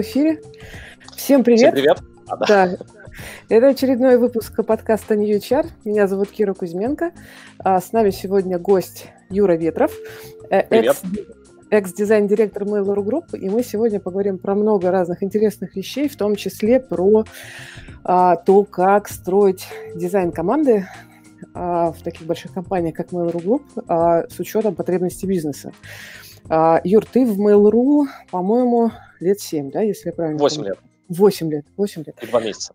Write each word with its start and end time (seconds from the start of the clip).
в 0.00 0.02
эфире. 0.02 0.40
Всем 1.14 1.44
привет. 1.44 1.60
Всем 1.60 1.72
привет. 1.72 1.98
А, 2.26 2.36
да. 2.36 2.46
да. 2.46 2.76
Это 3.50 3.68
очередной 3.68 4.16
выпуск 4.16 4.64
подкаста 4.64 5.14
New 5.14 5.36
HR. 5.36 5.66
Меня 5.84 6.06
зовут 6.06 6.30
Кира 6.30 6.54
Кузьменко. 6.54 7.12
А 7.58 7.80
с 7.80 7.92
нами 7.92 8.08
сегодня 8.08 8.58
гость 8.58 9.08
Юра 9.28 9.56
Ветров, 9.56 9.92
э, 10.48 10.62
привет. 10.62 10.96
экс-дизайн-директор 11.70 12.62
Mail.ru 12.62 13.04
Group. 13.04 13.38
И 13.38 13.50
мы 13.50 13.62
сегодня 13.62 14.00
поговорим 14.00 14.38
про 14.38 14.54
много 14.54 14.90
разных 14.90 15.22
интересных 15.22 15.76
вещей, 15.76 16.08
в 16.08 16.16
том 16.16 16.34
числе 16.34 16.80
про 16.80 17.24
а, 18.02 18.36
то, 18.36 18.64
как 18.64 19.06
строить 19.08 19.66
дизайн 19.94 20.32
команды 20.32 20.86
а, 21.52 21.92
в 21.92 22.02
таких 22.02 22.26
больших 22.26 22.54
компаниях, 22.54 22.94
как 22.94 23.08
Mail.ru 23.08 23.44
Group, 23.44 23.84
а, 23.86 24.26
с 24.30 24.40
учетом 24.40 24.74
потребностей 24.74 25.26
бизнеса. 25.26 25.72
А, 26.48 26.80
Юр, 26.84 27.04
ты 27.04 27.24
в 27.24 27.40
Mail.ru, 27.40 28.06
по-моему, 28.30 28.90
лет 29.20 29.40
7, 29.40 29.70
да, 29.70 29.82
если 29.82 30.08
я 30.08 30.12
правильно 30.12 30.38
8 30.38 30.56
помню? 30.56 30.70
лет. 30.70 30.78
8 31.08 31.50
лет, 31.50 31.66
8 31.76 32.04
лет. 32.06 32.22
И 32.22 32.26
2 32.26 32.40
месяца. 32.40 32.74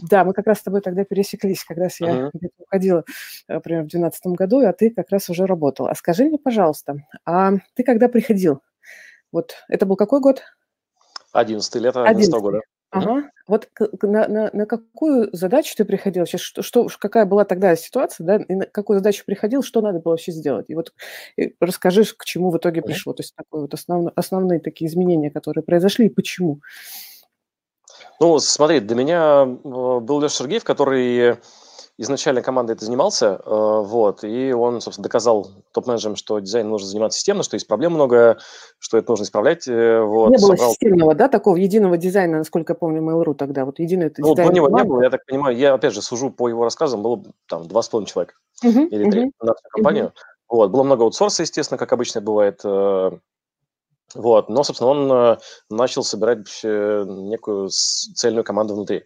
Да, 0.00 0.24
мы 0.24 0.32
как 0.32 0.46
раз 0.46 0.60
с 0.60 0.62
тобой 0.62 0.80
тогда 0.80 1.04
пересеклись, 1.04 1.62
как 1.62 1.76
раз 1.76 2.00
я 2.00 2.08
uh-huh. 2.08 2.50
уходила, 2.58 3.04
например, 3.46 3.82
в 3.82 3.88
2012 3.88 4.26
году, 4.28 4.66
а 4.66 4.72
ты 4.72 4.90
как 4.90 5.10
раз 5.10 5.28
уже 5.28 5.44
работал. 5.44 5.86
А 5.86 5.94
скажи 5.94 6.24
мне, 6.24 6.38
пожалуйста, 6.38 6.96
а 7.26 7.52
ты 7.74 7.82
когда 7.82 8.08
приходил? 8.08 8.62
Вот 9.32 9.54
это 9.68 9.84
был 9.84 9.96
какой 9.96 10.20
год? 10.20 10.42
11 11.32 11.74
лет, 11.76 11.94
11 11.94 12.32
года. 12.40 12.60
Ага. 12.90 13.30
Вот 13.46 13.68
на, 14.02 14.28
на, 14.28 14.50
на 14.52 14.66
какую 14.66 15.28
задачу 15.32 15.74
ты 15.76 15.84
приходил? 15.84 16.26
Сейчас 16.26 16.40
что, 16.40 16.62
что, 16.62 16.88
какая 16.98 17.26
была 17.26 17.44
тогда 17.44 17.76
ситуация, 17.76 18.24
да? 18.24 18.36
И 18.36 18.54
на 18.54 18.66
какую 18.66 18.98
задачу 18.98 19.24
приходил, 19.26 19.62
что 19.62 19.80
надо 19.80 20.00
было 20.00 20.12
вообще 20.12 20.32
сделать? 20.32 20.66
И 20.68 20.74
вот 20.74 20.92
и 21.36 21.54
расскажи, 21.60 22.04
к 22.04 22.24
чему 22.24 22.50
в 22.50 22.58
итоге 22.58 22.82
пришло. 22.82 23.12
То 23.12 23.22
есть 23.22 23.34
такое 23.36 23.62
вот 23.62 23.74
основ, 23.74 24.12
основные 24.14 24.60
такие 24.60 24.88
изменения, 24.88 25.30
которые 25.30 25.62
произошли, 25.64 26.06
и 26.06 26.10
почему? 26.10 26.60
Ну, 28.20 28.38
смотри, 28.38 28.80
для 28.80 28.96
меня 28.96 29.42
э, 29.42 30.00
был 30.00 30.20
Леша 30.20 30.36
Сергеев, 30.36 30.64
который 30.64 31.36
изначально 31.98 32.42
командой 32.42 32.72
это 32.72 32.84
занимался, 32.84 33.40
э, 33.44 33.48
вот, 33.48 34.22
и 34.22 34.52
он, 34.52 34.80
собственно, 34.80 35.04
доказал 35.04 35.48
топ-менеджерам, 35.72 36.16
что 36.16 36.38
дизайн 36.40 36.68
нужно 36.68 36.88
заниматься 36.88 37.18
системно, 37.18 37.42
что 37.42 37.54
есть 37.56 37.66
проблем 37.66 37.92
много, 37.92 38.38
что 38.78 38.98
это 38.98 39.10
нужно 39.10 39.24
исправлять. 39.24 39.66
Э, 39.66 40.02
вот, 40.02 40.30
не 40.30 40.36
было 40.36 40.48
собрал... 40.48 40.70
системного, 40.72 41.14
да, 41.14 41.28
такого 41.28 41.56
единого 41.56 41.96
дизайна, 41.96 42.38
насколько 42.38 42.72
я 42.72 42.74
помню, 42.76 43.02
Mail.ru 43.02 43.34
тогда, 43.34 43.64
вот 43.64 43.78
единый 43.78 44.12
ну, 44.18 44.34
дизайн. 44.34 44.48
Ну, 44.48 44.54
него 44.54 44.68
не 44.68 44.84
было, 44.84 45.02
я 45.02 45.10
так 45.10 45.24
понимаю, 45.24 45.56
я, 45.56 45.74
опять 45.74 45.94
же, 45.94 46.02
сужу 46.02 46.30
по 46.30 46.48
его 46.48 46.64
рассказам, 46.64 47.02
было 47.02 47.22
там 47.48 47.66
два 47.66 47.82
с 47.82 47.88
половиной 47.88 48.08
человека 48.08 48.34
uh-huh, 48.64 48.88
или 48.88 49.10
три 49.10 49.26
uh-huh, 49.26 49.32
на 49.40 49.54
всю 49.54 49.68
компанию. 49.70 50.06
Uh-huh. 50.06 50.20
Вот, 50.48 50.70
было 50.70 50.82
много 50.82 51.04
аутсорса, 51.04 51.42
естественно, 51.42 51.78
как 51.78 51.92
обычно 51.92 52.20
бывает, 52.20 52.60
э, 52.62 53.10
вот, 54.14 54.48
но, 54.48 54.62
собственно, 54.62 54.90
он 54.90 55.38
начал 55.68 56.04
собирать 56.04 56.46
некую 56.62 57.70
цельную 57.70 58.44
команду 58.44 58.74
внутри. 58.74 59.04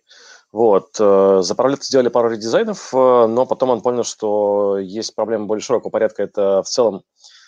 Вот. 0.52 0.96
Э, 0.98 1.40
за 1.42 1.54
пару 1.54 1.70
лет 1.70 1.84
сделали 1.84 2.08
пару 2.08 2.30
редизайнов, 2.30 2.92
э, 2.92 2.96
но 3.26 3.46
потом 3.46 3.70
он 3.70 3.82
понял, 3.82 4.02
что 4.04 4.78
есть 4.78 5.14
проблема 5.14 5.46
более 5.46 5.62
широкого 5.62 5.90
порядка. 5.90 6.24
Это 6.24 6.62
в 6.62 6.68
целом 6.68 7.02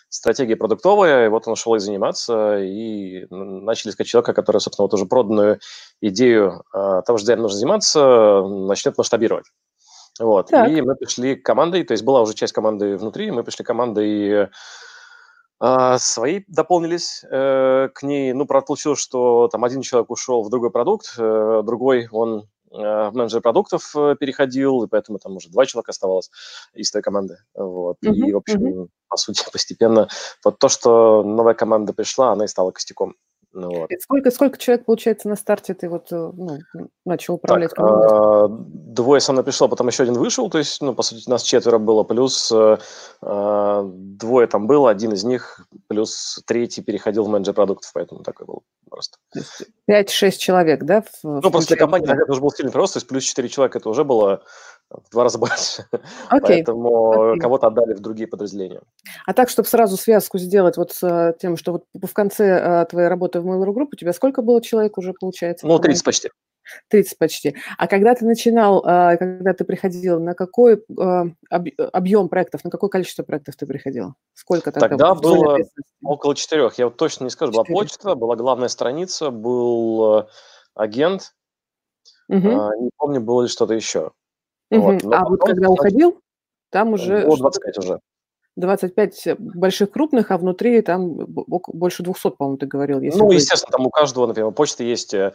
стратегия 0.08 0.56
продуктовая, 0.56 1.27
и 1.27 1.28
вот 1.28 1.47
он 1.47 1.55
ушел 1.55 1.75
и 1.75 1.80
заниматься, 1.80 2.58
и 2.58 3.27
начали 3.30 3.91
искать 3.91 4.06
человека, 4.06 4.34
который, 4.34 4.61
собственно, 4.61 4.84
вот 4.84 4.95
уже 4.95 5.06
проданную 5.06 5.58
идею 6.00 6.62
э, 6.73 7.03
того, 7.05 7.19
что 7.19 7.25
дизайном 7.25 7.42
нужно 7.45 7.58
заниматься, 7.58 8.42
начнет 8.42 8.97
масштабировать. 8.97 9.47
Вот. 10.20 10.48
Так. 10.48 10.70
И 10.70 10.80
мы 10.83 10.95
пришли 10.95 11.34
командой, 11.34 11.83
то 11.84 11.92
есть 11.92 12.05
была 12.05 12.20
уже 12.20 12.34
часть 12.34 12.53
команды 12.53 12.96
внутри, 12.98 13.30
мы 13.30 13.42
пришли 13.42 13.64
командой 13.64 14.48
свои 15.98 16.42
дополнились 16.48 17.24
э, 17.30 17.89
к 17.95 18.02
ней. 18.02 18.33
Ну, 18.33 18.46
правда, 18.46 18.67
получилось, 18.67 18.98
что 18.98 19.46
там 19.46 19.62
один 19.62 19.83
человек 19.83 20.11
ушел 20.11 20.42
в 20.42 20.51
другой 20.51 20.73
продукт, 20.73 21.14
э, 21.17 21.62
другой 21.64 22.08
он 22.11 22.48
в 22.73 23.11
менеджер 23.13 23.41
продуктов 23.41 23.95
э, 23.97 24.17
переходил, 24.19 24.83
и 24.83 24.89
поэтому 24.89 25.19
там 25.19 25.37
уже 25.37 25.51
два 25.51 25.67
человека 25.67 25.91
оставалось 25.91 26.31
из 26.75 26.91
той 26.91 27.03
команды. 27.03 27.37
Вот. 27.55 27.97
Uh-huh, 28.05 28.15
и, 28.15 28.33
в 28.33 28.37
общем, 28.39 28.65
uh-huh. 28.65 28.89
по 29.09 29.17
сути, 29.17 29.45
постепенно 29.53 30.09
вот 30.45 30.59
то, 30.59 30.69
что 30.69 31.23
новая 31.23 31.55
команда 31.55 31.93
пришла, 31.93 32.33
она 32.33 32.45
и 32.45 32.49
стала 32.49 32.71
костяком. 32.71 33.15
Ну, 33.55 33.68
вот. 33.70 33.90
сколько, 34.01 34.30
сколько 34.30 34.58
человек, 34.58 34.86
получается, 34.86 35.29
на 35.29 35.36
старте 35.36 35.74
ты 35.74 35.89
вот 35.89 36.11
э, 36.11 36.17
ну, 36.17 36.58
начал 37.05 37.35
управлять 37.35 37.70
так, 37.70 37.77
командой? 37.77 38.08
А, 38.11 38.48
двое 38.48 39.20
со 39.20 39.33
мной 39.33 39.45
пришло, 39.45 39.68
потом 39.68 39.89
еще 39.89 40.05
один 40.05 40.14
вышел, 40.14 40.48
то 40.48 40.57
есть, 40.57 40.80
ну, 40.80 40.95
по 40.95 41.02
сути, 41.02 41.29
нас 41.29 41.42
четверо 41.42 41.77
было, 41.77 42.02
плюс 42.02 42.51
а, 42.51 43.83
двое 43.85 44.46
там 44.46 44.67
было, 44.67 44.91
один 44.91 45.12
из 45.12 45.24
них, 45.24 45.67
плюс 45.86 46.41
третий 46.46 46.80
переходил 46.80 47.24
в 47.24 47.29
менеджер 47.29 47.52
продуктов, 47.52 47.91
поэтому 47.92 48.23
такой 48.23 48.46
был 48.46 48.62
просто. 48.89 49.18
Пять-шесть 49.86 50.41
человек, 50.41 50.85
да? 50.85 51.02
В, 51.02 51.42
ну, 51.42 51.51
после 51.51 51.77
компании 51.77 52.07
тогда 52.07 52.23
это 52.23 52.33
уже 52.33 52.41
был 52.41 52.51
сильный 52.52 52.73
прирост, 52.73 52.95
то 52.95 52.98
есть 52.98 53.08
плюс 53.08 53.24
четыре 53.24 53.51
человека 53.51 53.79
это 53.79 53.91
уже 53.91 54.05
было 54.05 54.42
в 55.05 55.11
два 55.11 55.25
раза 55.25 55.39
больше. 55.39 55.86
Okay. 55.92 56.41
Поэтому 56.41 57.35
okay. 57.35 57.39
кого-то 57.39 57.69
отдали 57.69 57.95
в 57.95 58.01
другие 58.01 58.27
подразделения. 58.27 58.80
А 59.27 59.33
так, 59.33 59.48
чтобы 59.48 59.69
сразу 59.69 59.97
связку 59.97 60.39
сделать 60.39 60.77
вот 60.77 60.92
с 60.92 61.03
э, 61.03 61.35
тем, 61.41 61.57
что 61.57 61.73
вот 61.73 61.85
в 61.92 62.13
конце 62.13 62.45
э, 62.45 62.86
твоей 62.86 63.08
работы 63.08 63.41
в 63.41 63.47
Mail.ru 63.47 63.73
Group 63.75 63.89
у 63.92 63.97
тебя 63.97 64.13
сколько 64.13 64.42
было 64.42 64.63
человек 64.63 64.98
уже, 64.98 65.14
получается? 65.19 65.67
Ну, 65.67 65.79
30 65.79 66.05
почти. 66.05 66.30
30 66.89 67.19
почти. 67.19 67.57
А 67.77 67.89
когда 67.89 68.14
ты 68.14 68.25
начинал, 68.25 68.85
э, 68.86 69.17
когда 69.17 69.53
ты 69.53 69.64
приходил, 69.64 70.20
на 70.20 70.35
какой 70.35 70.85
объем 71.48 72.29
проектов, 72.29 72.64
на 72.64 72.70
какое 72.70 72.91
количество 72.91 73.23
проектов 73.23 73.57
ты 73.57 73.67
приходил? 73.67 74.14
Сколько 74.35 74.73
тогда? 74.73 74.89
Тогда 74.89 75.14
было 75.14 75.59
около 76.05 76.35
четырех. 76.35 76.79
Я 76.79 76.86
вот 76.86 76.97
точно 76.97 77.24
не 77.24 77.30
скажу. 77.30 77.53
Была 77.53 77.64
почта, 77.64 78.14
была 78.14 78.36
главная 78.36 78.69
страница, 78.69 79.30
был 79.30 80.27
агент. 80.74 81.35
Угу. 82.29 82.39
Не 82.39 82.91
помню, 82.97 83.20
было 83.20 83.42
ли 83.42 83.48
что-то 83.48 83.74
еще. 83.74 84.13
Вот. 84.79 85.05
А 85.13 85.25
вот 85.29 85.41
когда 85.41 85.69
уходил, 85.69 86.21
там 86.71 86.95
уже... 86.95 87.27
Было 87.27 87.37
25 87.37 87.79
уже. 87.79 88.01
25 88.57 89.39
больших 89.39 89.91
крупных, 89.91 90.31
а 90.31 90.39
внутри 90.39 90.83
там 90.83 91.17
больше 91.27 92.03
200, 92.03 92.31
по-моему, 92.37 92.59
ты 92.59 92.67
говорил. 92.67 93.01
Если 93.01 93.19
ну, 93.19 93.31
естественно, 93.31 93.73
там 93.73 93.87
у 93.87 93.91
каждого, 93.91 94.27
например, 94.27 94.51
почты 94.53 94.85
есть 94.85 95.15
э, 95.15 95.33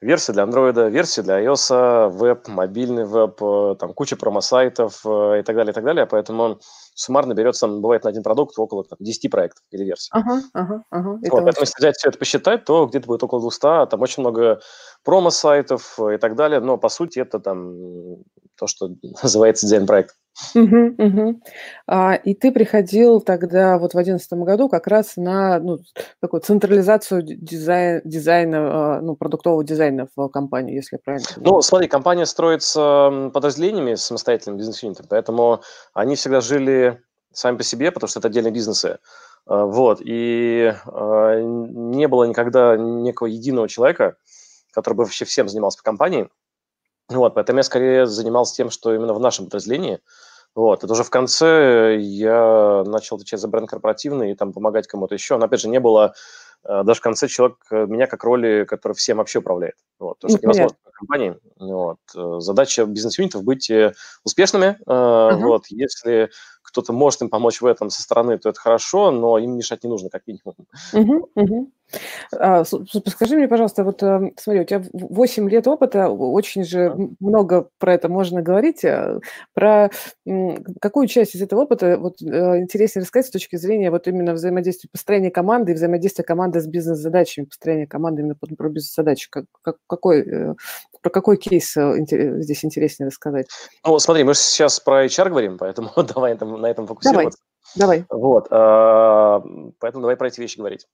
версии 0.00 0.32
для 0.32 0.42
Android, 0.42 0.90
версии 0.90 1.20
для 1.20 1.40
iOS, 1.40 2.10
веб, 2.10 2.48
мобильный 2.48 3.04
веб, 3.04 3.40
э, 3.40 3.76
там 3.78 3.92
куча 3.94 4.16
промо-сайтов 4.16 5.02
э, 5.04 5.40
и 5.40 5.42
так 5.42 5.54
далее, 5.54 5.70
и 5.70 5.74
так 5.74 5.84
далее. 5.84 6.06
Поэтому 6.06 6.58
суммарно 6.98 7.32
берется, 7.32 7.68
бывает 7.68 8.02
на 8.02 8.10
один 8.10 8.22
продукт 8.24 8.58
около 8.58 8.84
там, 8.84 8.96
10 9.00 9.30
проектов 9.30 9.62
или 9.70 9.84
версий. 9.84 10.10
Ага, 10.12 10.42
ага, 10.52 10.82
ага. 10.90 11.10
Вот, 11.10 11.20
поэтому 11.22 11.48
очень... 11.48 11.60
если 11.60 11.78
взять 11.78 11.96
все 11.96 12.08
это 12.08 12.18
посчитать, 12.18 12.64
то 12.64 12.86
где-то 12.86 13.06
будет 13.06 13.22
около 13.22 13.40
200, 13.40 13.66
а 13.66 13.86
там 13.86 14.02
очень 14.02 14.22
много 14.22 14.60
промо-сайтов 15.04 15.98
и 16.00 16.16
так 16.16 16.34
далее, 16.34 16.60
но 16.60 16.76
по 16.76 16.88
сути 16.88 17.20
это 17.20 17.38
там 17.38 18.16
то, 18.56 18.66
что 18.66 18.90
называется 19.22 19.66
дизайн-проект. 19.66 20.16
Угу, 20.54 20.94
угу. 20.98 21.40
А, 21.86 22.14
и 22.14 22.34
ты 22.34 22.52
приходил 22.52 23.20
тогда 23.20 23.78
вот 23.78 23.94
в 23.94 23.98
одиннадцатом 23.98 24.44
году 24.44 24.68
как 24.68 24.86
раз 24.86 25.16
на 25.16 25.58
ну, 25.58 25.78
такую 26.20 26.40
централизацию 26.40 27.22
дизайн, 27.22 28.00
дизайна, 28.04 28.58
а, 28.58 29.00
ну, 29.00 29.16
продуктового 29.16 29.64
дизайна 29.64 30.08
в 30.14 30.28
компании, 30.28 30.74
если 30.74 30.96
я 30.96 31.00
правильно 31.04 31.26
понимаю. 31.34 31.54
Ну, 31.54 31.62
смотри, 31.62 31.88
компания 31.88 32.26
строится 32.26 33.30
подразделениями 33.34 33.94
самостоятельным 33.94 34.58
бизнес-юнитом, 34.58 35.06
поэтому 35.08 35.62
они 35.92 36.14
всегда 36.14 36.40
жили 36.40 37.00
сами 37.32 37.56
по 37.56 37.64
себе, 37.64 37.90
потому 37.90 38.08
что 38.08 38.20
это 38.20 38.28
отдельные 38.28 38.52
бизнесы. 38.52 38.98
А, 39.46 39.64
вот, 39.64 40.00
и 40.04 40.72
не 40.86 42.06
было 42.06 42.24
никогда 42.24 42.76
некого 42.76 43.26
единого 43.26 43.68
человека, 43.68 44.16
который 44.72 44.94
бы 44.94 45.04
вообще 45.04 45.24
всем 45.24 45.48
занимался 45.48 45.78
по 45.78 45.84
компании. 45.84 46.28
Вот, 47.08 47.34
поэтому 47.34 47.58
я 47.58 47.62
скорее 47.62 48.06
занимался 48.06 48.54
тем, 48.54 48.70
что 48.70 48.94
именно 48.94 49.14
в 49.14 49.20
нашем 49.20 49.46
подразделении. 49.46 50.00
Вот, 50.54 50.82
это 50.82 50.92
уже 50.92 51.04
в 51.04 51.10
конце 51.10 51.96
я 52.00 52.82
начал 52.86 53.16
отвечать 53.16 53.40
за 53.40 53.48
бренд 53.48 53.68
корпоративный 53.68 54.32
и 54.32 54.34
там 54.34 54.52
помогать 54.52 54.86
кому-то 54.86 55.14
еще. 55.14 55.36
Но, 55.36 55.46
опять 55.46 55.60
же, 55.60 55.68
не 55.68 55.78
было 55.78 56.14
э, 56.64 56.82
даже 56.84 56.98
в 56.98 57.02
конце 57.02 57.28
человек, 57.28 57.58
э, 57.70 57.86
меня 57.86 58.06
как 58.06 58.24
роли, 58.24 58.64
который 58.64 58.94
всем 58.94 59.18
вообще 59.18 59.38
управляет. 59.38 59.76
Вот, 59.98 60.18
потому 60.18 60.36
что 60.36 60.46
невозможно 60.46 60.76
в 60.84 60.98
компании. 60.98 61.36
Вот. 61.58 61.98
Э, 62.16 62.40
задача 62.40 62.86
бизнес-юнитов 62.86 63.44
быть 63.44 63.70
успешными. 64.24 64.78
Uh-huh. 64.86 65.36
Вот, 65.42 65.66
если 65.68 66.30
кто-то 66.68 66.92
может 66.92 67.22
им 67.22 67.30
помочь 67.30 67.60
в 67.60 67.66
этом 67.66 67.90
со 67.90 68.02
стороны, 68.02 68.38
то 68.38 68.50
это 68.50 68.60
хорошо, 68.60 69.10
но 69.10 69.38
им 69.38 69.56
мешать 69.56 69.84
не 69.84 69.90
нужно, 69.90 70.10
как 70.10 70.26
минимум. 70.26 70.54
Uh-huh, 70.92 71.22
uh-huh. 71.36 71.66
А, 72.36 72.64
скажи 72.64 73.36
мне, 73.36 73.48
пожалуйста, 73.48 73.82
вот 73.82 74.02
эм, 74.02 74.34
смотри, 74.36 74.60
у 74.60 74.64
тебя 74.64 74.82
8 74.92 75.48
лет 75.48 75.66
опыта, 75.66 76.10
очень 76.10 76.64
же 76.64 76.94
много 77.18 77.70
про 77.78 77.94
это 77.94 78.10
можно 78.10 78.42
говорить. 78.42 78.84
А, 78.84 79.20
про 79.54 79.90
какую 80.80 81.06
часть 81.06 81.34
из 81.34 81.40
этого 81.42 81.62
опыта 81.62 81.96
вот, 81.98 82.20
э, 82.20 82.58
интереснее 82.58 83.02
рассказать 83.02 83.28
с 83.28 83.30
точки 83.30 83.56
зрения 83.56 83.90
вот 83.90 84.06
именно 84.06 84.34
взаимодействия, 84.34 84.90
построения 84.90 85.30
команды 85.30 85.72
и 85.72 85.74
взаимодействия 85.74 86.24
команды 86.24 86.60
с 86.60 86.66
бизнес-задачами, 86.66 87.46
построения 87.46 87.86
команды 87.86 88.20
именно 88.20 88.34
про 88.34 88.68
бизнес-задачи? 88.68 89.30
Как, 89.30 89.46
какой, 89.86 90.20
э, 90.20 90.54
про 91.08 91.10
какой 91.10 91.36
кейс 91.38 91.76
э, 91.76 92.04
здесь 92.40 92.64
интереснее 92.64 93.06
рассказать? 93.08 93.46
Ну, 93.86 93.98
смотри, 93.98 94.24
мы 94.24 94.34
сейчас 94.34 94.78
про 94.80 95.06
HR 95.06 95.30
говорим, 95.30 95.58
поэтому 95.58 95.90
давай 95.96 96.36
на 96.38 96.66
этом 96.66 96.86
фокусироваться. 96.86 97.38
Давай. 97.76 98.04
Вот, 98.10 98.48
а, 98.50 99.42
поэтому 99.78 100.02
давай 100.02 100.16
про 100.16 100.28
эти 100.28 100.40
вещи 100.40 100.58
говорить. 100.58 100.86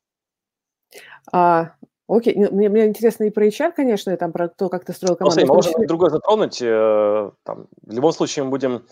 А, 1.33 1.73
Окей, 2.07 2.35
ну, 2.37 2.51
мне, 2.53 2.69
мне 2.69 2.87
интересно 2.87 3.25
и 3.25 3.31
про 3.31 3.47
HR, 3.47 3.73
конечно, 3.73 4.11
и 4.11 4.17
там 4.17 4.31
про 4.31 4.49
то, 4.49 4.69
как 4.69 4.85
ты 4.85 4.93
строил 4.93 5.13
Ну, 5.15 5.17
команду. 5.17 5.33
смотри, 5.33 5.47
том 5.47 5.57
можем 5.57 5.73
числе- 5.73 5.87
другое 5.87 6.11
затронуть. 6.11 6.61
э, 6.61 7.31
Там, 7.45 7.67
в 7.83 7.93
любом 7.95 8.13
случае 8.13 8.45
мы 8.45 8.51
будем 8.51 8.85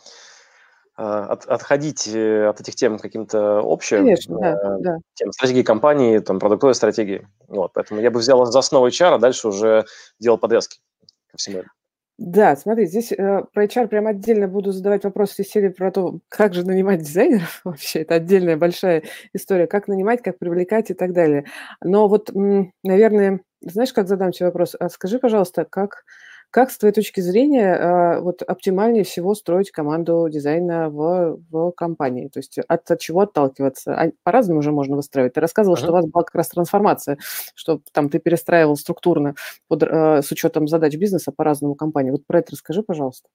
э, 0.97 1.03
от- 1.03 1.45
отходить 1.47 2.07
от 2.09 2.61
этих 2.61 2.75
тем 2.75 2.99
каким-то 2.99 3.61
общим. 3.65 3.99
Конечно, 3.99 4.39
да, 4.39 4.77
да. 4.79 4.97
тем 5.15 5.31
стратегии 5.33 5.63
компании, 5.63 6.19
там, 6.21 6.39
продуктовой 6.39 6.75
стратегии. 6.75 7.29
Вот, 7.49 7.73
поэтому 7.75 8.01
я 8.01 8.11
бы 8.11 8.21
взял 8.21 8.45
за 8.47 8.59
основу 8.59 8.87
HR, 8.89 9.15
а 9.15 9.19
дальше 9.19 9.49
уже 9.49 9.85
делал 10.19 10.39
подвески 10.39 10.79
ко 11.32 11.38
всему 11.38 11.58
этому. 11.58 11.73
Да, 12.19 12.55
смотри, 12.56 12.87
здесь 12.87 13.11
э, 13.12 13.43
про 13.52 13.64
HR 13.64 13.88
прям 13.88 14.06
отдельно 14.06 14.46
буду 14.46 14.70
задавать 14.70 15.02
вопросы 15.05 15.43
из 15.43 15.49
серии 15.49 15.70
про 15.70 15.90
то, 15.90 16.20
как 16.29 16.55
же 16.55 16.64
нанимать 16.64 17.00
дизайнеров 17.00 17.61
вообще. 17.64 18.00
Это 18.02 18.17
отдельная 18.17 18.56
большая 18.56 19.02
история, 19.32 19.67
как 19.67 19.88
нанимать, 19.88 20.23
как 20.23 20.38
привлекать 20.38 20.90
и 20.90 20.94
так 20.94 21.12
далее. 21.14 21.46
Но 21.82 22.08
вот, 22.08 22.31
наверное, 22.84 23.40
знаешь, 23.61 23.93
как 23.93 24.08
задам 24.08 24.32
тебе 24.32 24.46
вопрос? 24.46 24.76
А 24.79 24.88
скажи, 24.88 25.19
пожалуйста, 25.19 25.64
как, 25.64 26.05
как 26.52 26.70
с 26.70 26.76
твоей 26.76 26.93
точки 26.93 27.20
зрения 27.22 27.75
э, 27.75 28.20
вот 28.20 28.43
оптимальнее 28.43 29.04
всего 29.04 29.34
строить 29.34 29.70
команду 29.70 30.28
дизайна 30.31 30.90
в, 30.90 31.38
в 31.50 31.72
компании? 31.72 32.28
То 32.28 32.40
есть 32.40 32.58
от, 32.69 32.90
от 32.90 33.00
чего 33.00 33.22
отталкиваться? 33.22 33.94
А 33.94 34.10
По-разному 34.22 34.60
уже 34.60 34.70
можно 34.70 34.96
выстраивать. 34.96 35.32
Ты 35.32 35.40
рассказывал, 35.40 35.78
что 35.78 35.88
у 35.88 35.93
вас 35.93 36.04
была 36.04 36.25
как 36.25 36.34
раз 36.34 36.49
трансформация, 36.49 37.16
что 37.54 37.81
там 37.93 38.10
ты 38.10 38.19
перестраивал 38.19 38.76
структурно 38.76 39.34
под, 39.66 39.82
э, 39.82 40.20
с 40.22 40.31
учетом 40.31 40.69
задач 40.69 40.94
бизнеса 40.94 41.32
по-разному 41.32 41.75
компании. 41.75 42.10
Вот 42.10 42.26
про 42.26 42.40
это 42.40 42.52
расскажи, 42.52 42.82
пожалуйста. 42.82 43.28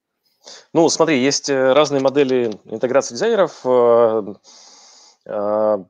Ну, 0.71 0.87
смотри, 0.87 1.19
есть 1.19 1.49
э, 1.49 1.73
разные 1.73 2.01
модели 2.01 2.51
интеграции 2.65 3.15
дизайнеров. 3.15 3.65
Э, 3.65 4.35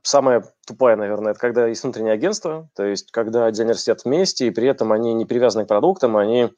Самая 0.02 0.44
тупая, 0.66 0.96
наверное, 0.96 1.34
это 1.34 1.40
когда 1.40 1.68
есть 1.68 1.84
внутреннее 1.84 2.14
агентство, 2.14 2.70
то 2.76 2.84
есть 2.84 3.12
когда 3.12 3.52
дизайнеры 3.52 3.78
сидят 3.78 4.04
вместе, 4.04 4.48
и 4.48 4.50
при 4.50 4.68
этом 4.68 4.92
они 4.92 5.14
не 5.14 5.26
привязаны 5.26 5.66
к 5.66 5.68
продуктам, 5.68 6.18
они, 6.18 6.50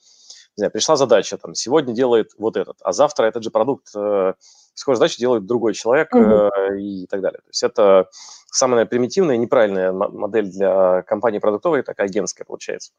не 0.57 0.62
знаю, 0.62 0.72
пришла 0.72 0.96
задача, 0.96 1.38
там, 1.38 1.56
сегодня 1.56 1.94
делает 1.94 2.31
вот 2.38 2.57
этот, 2.57 2.78
а 2.81 2.92
завтра 2.92 3.25
этот 3.25 3.44
же 3.44 3.51
продукт, 3.51 3.88
э, 3.96 4.34
схожую 4.74 4.98
задачу 4.98 5.18
делает 5.19 5.46
другой 5.46 5.74
человек 5.74 6.13
э, 6.16 6.50
и 6.80 7.06
так 7.07 7.22
далее. 7.22 7.40
То 7.40 7.50
есть 7.50 7.63
это 7.63 8.10
самая 8.51 8.86
примитивная 8.86 9.36
и 9.36 9.38
неправильная 9.40 9.92
мо- 9.92 10.10
модель 10.10 10.50
для 10.51 11.01
компании 11.04 11.40
продуктовой, 11.40 11.84
такая 11.84 12.07
агентская 12.07 12.46
получается. 12.46 12.92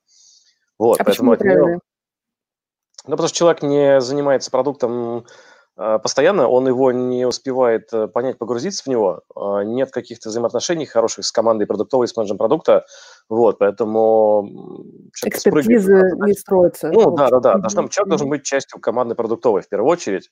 Вот, 0.78 1.00
А 1.00 1.04
почему 1.04 1.30
поэтому 1.30 1.50
неё- 1.50 1.54
неправильная? 1.58 1.80
ну, 3.06 3.10
потому 3.12 3.28
что 3.28 3.36
человек 3.38 3.62
не 3.62 4.00
занимается 4.00 4.50
продуктом 4.50 5.26
постоянно, 5.98 6.48
он 6.48 6.68
его 6.68 6.92
не 6.92 7.24
успевает 7.24 7.92
э, 7.92 8.06
понять, 8.06 8.36
погрузиться 8.38 8.84
в 8.84 8.86
него, 8.86 9.22
э, 9.34 9.64
нет 9.64 9.90
каких-то 9.90 10.28
взаимоотношений 10.28 10.84
хороших 10.84 11.24
с 11.24 11.32
командой 11.32 11.66
продуктовой, 11.66 12.06
с 12.06 12.16
менеджером 12.16 12.38
продукта, 12.38 12.84
вот, 13.28 13.58
поэтому 13.58 14.46
задачу. 16.12 16.26
не 16.26 16.34
строятся. 16.34 16.88
Ну, 16.92 17.10
в 17.10 17.14
да, 17.14 17.24
общем. 17.24 17.40
да, 17.40 17.52
да, 17.54 17.58
должна, 17.58 17.82
Мгм, 17.82 17.90
человек 17.90 18.08
должен 18.10 18.28
быть 18.28 18.42
частью 18.42 18.78
команды 18.80 19.14
продуктовой 19.14 19.62
в 19.62 19.68
первую 19.68 19.90
очередь. 19.90 20.30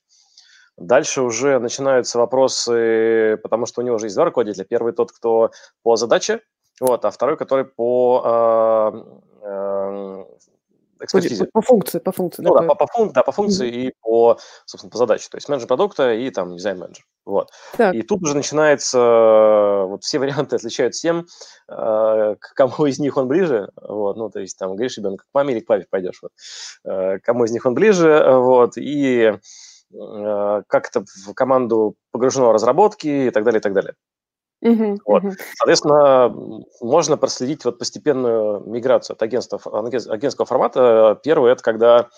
Дальше 0.77 1.23
уже 1.23 1.59
начинаются 1.59 2.19
вопросы, 2.19 3.39
потому 3.43 3.67
что 3.67 3.81
у 3.81 3.85
него 3.85 3.97
уже 3.97 4.07
есть 4.07 4.17
два 4.17 4.27
руководителя. 4.27 4.65
Первый 4.65 4.93
тот, 4.93 5.13
кто 5.13 5.51
по 5.83 5.97
задаче, 5.97 6.41
вот, 6.81 7.05
а 7.05 7.11
второй, 7.11 7.37
который 7.37 7.65
по 7.65 8.23
э, 8.25 9.19
э, 9.43 10.25
По, 10.29 10.48
экспертизе. 11.01 11.45
по- 11.47 11.61
по 11.61 11.63
функции, 11.63 11.99
по 11.99 12.13
функции. 12.13 12.43
Ну 12.43 12.55
да, 12.55 12.63
по- 12.63 12.75
по, 12.75 12.87
по, 12.87 12.87
фун- 12.87 13.13
да, 13.13 13.23
по 13.23 13.33
функции 13.33 13.69
и 13.69 13.95
по, 14.01 14.39
собственно, 14.67 14.91
по 14.91 14.99
задаче. 14.99 15.29
То 15.31 15.37
есть 15.37 15.49
менеджер 15.49 15.69
продукта 15.69 16.13
и 16.13 16.31
там 16.31 16.57
дизайн-менеджер. 16.57 17.05
Вот. 17.25 17.51
Так, 17.77 17.95
И 17.95 18.03
тут 18.03 18.23
уже 18.23 18.35
начинается, 18.37 18.99
вот 19.87 20.03
все 20.05 20.19
варианты 20.49 20.57
отличаются 20.57 21.03
тем, 21.03 21.27
э, 21.69 22.37
к 22.39 22.55
кому 22.55 22.87
из 22.87 22.99
них 22.99 23.17
он 23.17 23.29
ближе. 23.29 23.71
Вот. 23.81 24.17
Ну, 24.17 24.31
то 24.31 24.41
есть 24.41 24.59
там, 24.59 24.71
говоришь, 24.75 24.97
ребенок, 24.99 25.23
к 25.23 25.27
маме 25.35 25.53
или 25.55 25.61
к 25.61 25.67
папе 25.67 25.87
пойдешь. 25.91 26.21
Вот. 26.23 26.33
Э, 26.85 27.19
Кому 27.21 27.45
из 27.45 27.51
них 27.51 27.67
он 27.67 27.75
ближе. 27.75 28.09
э, 28.09 28.37
Вот. 28.37 28.73
И 28.77 29.33
как 29.91 30.89
это 30.89 31.03
в 31.27 31.33
команду 31.33 31.97
погружено 32.13 32.53
разработки 32.53 33.07
и 33.09 33.31
так 33.31 33.43
далее, 33.45 33.59
и 33.59 33.63
так 33.63 33.73
далее. 33.73 33.95
Мгм, 34.61 34.99
Вот. 35.07 35.23
мгм. 35.23 35.37
Соответственно, 35.57 36.35
можно 36.81 37.17
проследить 37.17 37.65
вот 37.65 37.79
постепенную 37.79 38.61
миграцию 38.67 39.15
от 39.15 39.23
агентства, 39.23 39.59
аген- 39.65 40.11
агентского 40.11 40.47
формата. 40.47 41.19
Первый– 41.23 41.53
это 41.53 41.63
когда 41.63 42.09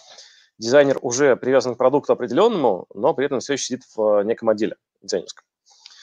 дизайнер 0.59 0.99
уже 1.03 1.37
привязан 1.37 1.75
к 1.75 1.79
продукту 1.79 2.13
определенному, 2.13 2.87
но 2.95 3.15
при 3.15 3.27
этом 3.27 3.41
все 3.41 3.55
еще 3.55 3.65
сидит 3.65 3.83
в 3.97 4.23
неком 4.23 4.49
отделе 4.49 4.77
дизайнерском. 5.03 5.45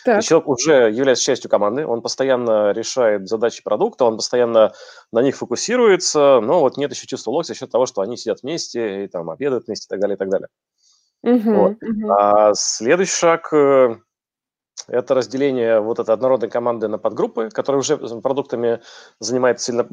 Так, 0.05 0.23
человек 0.23 0.47
уже 0.47 0.89
является 0.89 1.25
частью 1.25 1.49
команды, 1.49 1.85
он 1.85 2.01
постоянно 2.01 2.71
решает 2.71 3.27
задачи 3.27 3.61
продукта, 3.61 4.05
он 4.05 4.15
постоянно 4.15 4.71
на 5.11 5.21
них 5.21 5.35
фокусируется, 5.35 6.39
но 6.41 6.61
вот 6.61 6.77
нет 6.77 6.91
еще 6.91 7.07
чувства 7.07 7.31
локтя 7.31 7.53
за 7.53 7.59
счет 7.59 7.71
того, 7.71 7.85
что 7.85 8.01
они 8.01 8.15
сидят 8.15 8.41
вместе 8.41 9.03
и 9.03 9.07
там 9.09 9.29
обедают 9.29 9.67
вместе 9.67 9.85
и 9.85 9.89
так 9.89 9.99
далее, 9.99 10.15
и 10.15 10.17
так 10.17 10.29
далее. 10.29 10.47
Вот. 11.23 11.33
мгм, 11.33 11.77
мгм. 11.81 12.11
А 12.11 12.53
следующий 12.55 13.15
шаг 13.15 13.51
э,– 13.51 13.97
это 14.87 15.13
разделение 15.13 15.79
вот 15.79 15.99
этой 15.99 16.13
однородной 16.13 16.49
команды 16.49 16.87
на 16.87 16.97
подгруппы, 16.97 17.49
которые 17.49 17.81
уже 17.81 17.97
продуктами 17.97 18.81
занимается 19.19 19.65
сильно, 19.65 19.87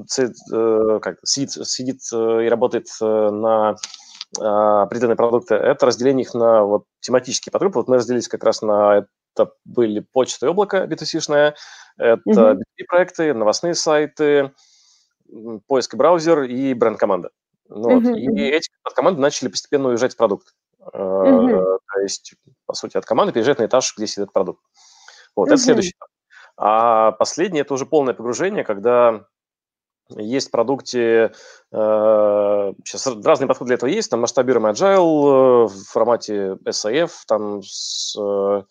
э, 0.52 0.98
как, 1.00 1.18
сидит, 1.24 1.52
сидит 1.52 2.00
э, 2.12 2.46
и 2.46 2.48
работает 2.48 2.88
э, 3.00 3.30
на 3.30 3.76
а, 4.40 4.82
определенные 4.82 5.16
продукты. 5.16 5.54
Это 5.54 5.86
разделение 5.86 6.24
их 6.24 6.34
на 6.34 6.64
вот, 6.64 6.84
тематические 7.00 7.52
подгруппы. 7.52 7.78
Вот 7.78 7.88
мы 7.88 7.96
разделились 7.96 8.28
как 8.28 8.42
раз 8.44 8.62
на 8.62 9.06
это 9.36 9.52
были 9.64 10.00
почта 10.00 10.46
и 10.46 10.48
облако 10.48 10.84
B2C-шное, 10.84 11.54
это 11.96 12.20
Мгм. 12.24 12.60
B2B-проекты, 12.60 13.34
новостные 13.34 13.74
сайты, 13.74 14.52
поиск 15.66 15.94
и 15.94 15.96
браузер 15.96 16.42
и 16.42 16.74
бренд-команда. 16.74 17.30
Ну, 17.68 17.90
вот. 17.90 18.02
Мгм, 18.02 18.14
И 18.14 18.42
эти 18.42 18.68
команды 18.94 19.20
начали 19.20 19.48
постепенно 19.48 19.88
уезжать 19.88 20.14
в 20.14 20.16
продукт. 20.16 20.54
Э, 20.92 20.98
Мгм. 20.98 21.50
То 21.94 22.00
есть, 22.02 22.34
по 22.66 22.74
сути, 22.74 22.96
от 22.96 23.04
команды 23.04 23.32
переезжать 23.32 23.58
на 23.58 23.66
этаж, 23.66 23.94
где 23.96 24.06
сидит 24.06 24.32
продукт. 24.32 24.60
Вот, 25.36 25.46
это 25.46 25.54
Мгм. 25.54 25.62
следующий 25.62 25.90
этап. 25.90 26.08
А 26.56 27.12
последний– 27.12 27.60
это 27.62 27.74
уже 27.74 27.86
полное 27.86 28.14
погружение, 28.14 28.64
когда 28.64 29.24
есть 30.10 30.48
в 30.48 30.50
продукте, 30.50 31.32
сейчас 31.72 33.06
разные 33.24 33.48
подходы 33.48 33.68
для 33.68 33.76
этого 33.76 33.88
есть, 33.88 34.10
там 34.10 34.20
масштабируемый 34.20 34.72
agile 34.72 35.64
э, 35.64 35.66
в 35.66 35.84
формате 35.88 36.58
SAF, 36.66 37.10
там 37.26 37.62
с, 37.62 38.14
э, 38.20 38.62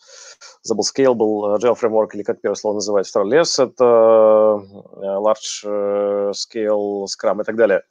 забыл, 0.61 0.83
Scalable 0.83 1.57
Agile 1.57 1.75
Framework, 1.75 2.09
или 2.13 2.21
как 2.21 2.39
первое 2.39 2.55
слово 2.55 2.75
называется, 2.75 3.09
второй 3.11 3.31
LES, 3.31 3.63
это 3.65 4.61
э, 4.95 5.05
Large 5.05 5.63
э, 5.65 6.31
Scale 6.33 7.05
Scrum 7.05 7.41
и 7.41 7.43
так 7.43 7.55
далее. 7.55 7.81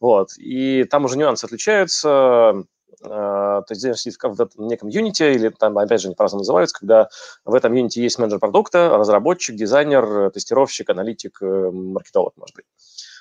Вот, 0.00 0.30
и 0.36 0.82
там 0.84 1.04
уже 1.04 1.16
нюансы 1.16 1.44
отличаются, 1.44 2.52
э, 2.56 2.62
то 3.02 3.64
есть 3.70 3.80
дизайнер 3.80 3.98
сидит 3.98 4.18
в 4.22 4.60
неком 4.62 4.88
Unity, 4.88 5.34
или 5.34 5.48
там, 5.48 5.78
опять 5.78 6.00
же, 6.00 6.08
они 6.08 6.14
по-разному 6.14 6.40
называются, 6.40 6.78
когда 6.78 7.08
в 7.44 7.54
этом 7.54 7.72
Unity 7.72 8.00
есть 8.00 8.18
менеджер 8.18 8.38
продукта, 8.38 8.90
разработчик, 8.96 9.56
дизайнер, 9.56 10.30
тестировщик, 10.30 10.90
аналитик, 10.90 11.40
э, 11.42 11.70
маркетолог, 11.70 12.36
может 12.36 12.54
быть. 12.56 12.66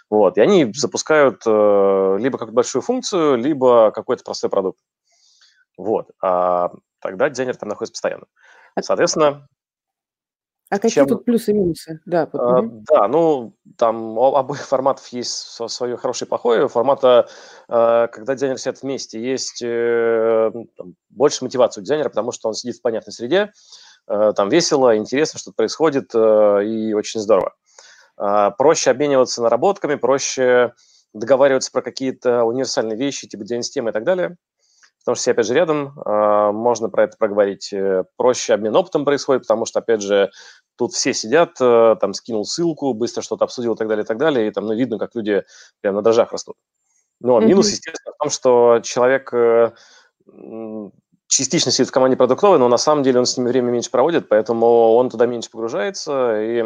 Вот, 0.09 0.37
и 0.37 0.41
они 0.41 0.71
запускают 0.75 1.43
э, 1.45 2.17
либо 2.19 2.37
какую-то 2.37 2.55
большую 2.55 2.81
функцию, 2.81 3.37
либо 3.37 3.91
какой-то 3.91 4.23
простой 4.23 4.49
продукт. 4.49 4.79
Вот, 5.77 6.07
а 6.21 6.71
тогда 6.99 7.29
дизайнер 7.29 7.55
там 7.55 7.69
находится 7.69 7.93
постоянно. 7.93 8.25
А- 8.75 8.81
Соответственно, 8.81 9.47
А 10.69 10.75
какие 10.75 10.91
чем- 10.91 11.07
тут 11.07 11.25
плюсы 11.25 11.51
и 11.51 11.53
минусы? 11.55 11.99
Да, 12.05 12.29
вот, 12.31 12.39
а. 12.41 12.61
Да, 12.91 13.07
ну, 13.07 13.53
там 13.77 14.17
у 14.17 14.35
обоих 14.35 14.61
форматов 14.67 15.07
есть 15.07 15.31
свое 15.67 15.97
хорошее 15.97 16.27
и 16.27 16.29
плохое. 16.29 16.67
Формата, 16.67 17.27
э, 17.67 18.07
когда 18.11 18.35
дизайнеры 18.35 18.59
сидят 18.59 18.81
вместе, 18.83 19.19
есть 19.21 19.61
э, 19.63 20.51
ну, 20.53 20.67
там, 20.77 20.93
больше 21.09 21.43
мотивации 21.43 21.81
у 21.81 21.83
дизайнера, 21.83 22.09
потому 22.09 22.31
что 22.31 22.49
он 22.49 22.53
сидит 22.53 22.75
в 22.77 22.81
понятной 22.83 23.13
среде, 23.13 23.51
э, 24.07 24.33
там 24.35 24.49
весело, 24.49 24.95
интересно, 24.95 25.39
что-то 25.39 25.55
происходит, 25.55 26.11
э, 26.13 26.63
и 26.65 26.93
очень 26.93 27.19
здорово. 27.19 27.53
А, 28.17 28.51
Проще 28.51 28.91
обмениваться 28.91 29.41
наработками, 29.41 29.95
проще 29.95 30.73
договариваться 31.13 31.71
про 31.71 31.81
какие-то 31.81 32.43
универсальные 32.43 32.97
вещи, 32.97 33.27
типа 33.27 33.43
дизайн-системы 33.43 33.89
и 33.89 33.93
так 33.93 34.03
далее. 34.03 34.37
Потому 34.99 35.15
что 35.15 35.21
все, 35.21 35.31
опять 35.31 35.45
же, 35.45 35.53
рядом, 35.53 35.93
а, 36.05 36.51
можно 36.51 36.89
про 36.89 37.05
это 37.05 37.15
проговорить. 37.17 37.73
Проще 38.17 38.53
обмен 38.53 38.75
опытом 38.75 39.05
происходит, 39.05 39.43
потому 39.43 39.65
что, 39.65 39.79
опять 39.79 40.01
же, 40.01 40.29
тут 40.79 40.93
все 40.93 41.13
сидят, 41.13 41.57
э, 41.59 41.97
там 41.99 42.13
скинул 42.13 42.45
ссылку, 42.45 42.93
быстро 42.93 43.21
что-то 43.21 43.43
обсудил 43.43 43.73
и 43.73 43.77
так 43.77 43.89
далее, 43.89 44.03
и 44.05 44.07
так 44.07 44.17
далее, 44.17 44.47
и 44.47 44.51
там 44.51 44.65
ну, 44.65 44.73
видно, 44.73 44.97
как 44.97 45.13
люди 45.13 45.43
прям 45.81 45.95
на 45.95 46.01
дрожжах 46.01 46.31
растут. 46.31 46.55
Но 47.19 47.37
минус, 47.41 47.65
Мгм. 47.65 47.73
естественно, 47.73 48.13
в 48.13 48.17
том, 48.17 48.29
что 48.29 48.79
человек 48.81 49.33
э, 49.33 49.71
частично 51.27 51.73
сидит 51.73 51.89
в 51.89 51.91
команде 51.91 52.15
продуктовой, 52.15 52.59
но 52.59 52.69
на 52.69 52.77
самом 52.77 53.03
деле 53.03 53.19
он 53.19 53.25
с 53.25 53.37
ними 53.37 53.49
время 53.49 53.71
меньше 53.71 53.91
проводит, 53.91 54.29
поэтому 54.29 54.93
он 54.93 55.09
туда 55.09 55.25
меньше 55.25 55.51
погружается 55.51 56.41
и 56.41 56.63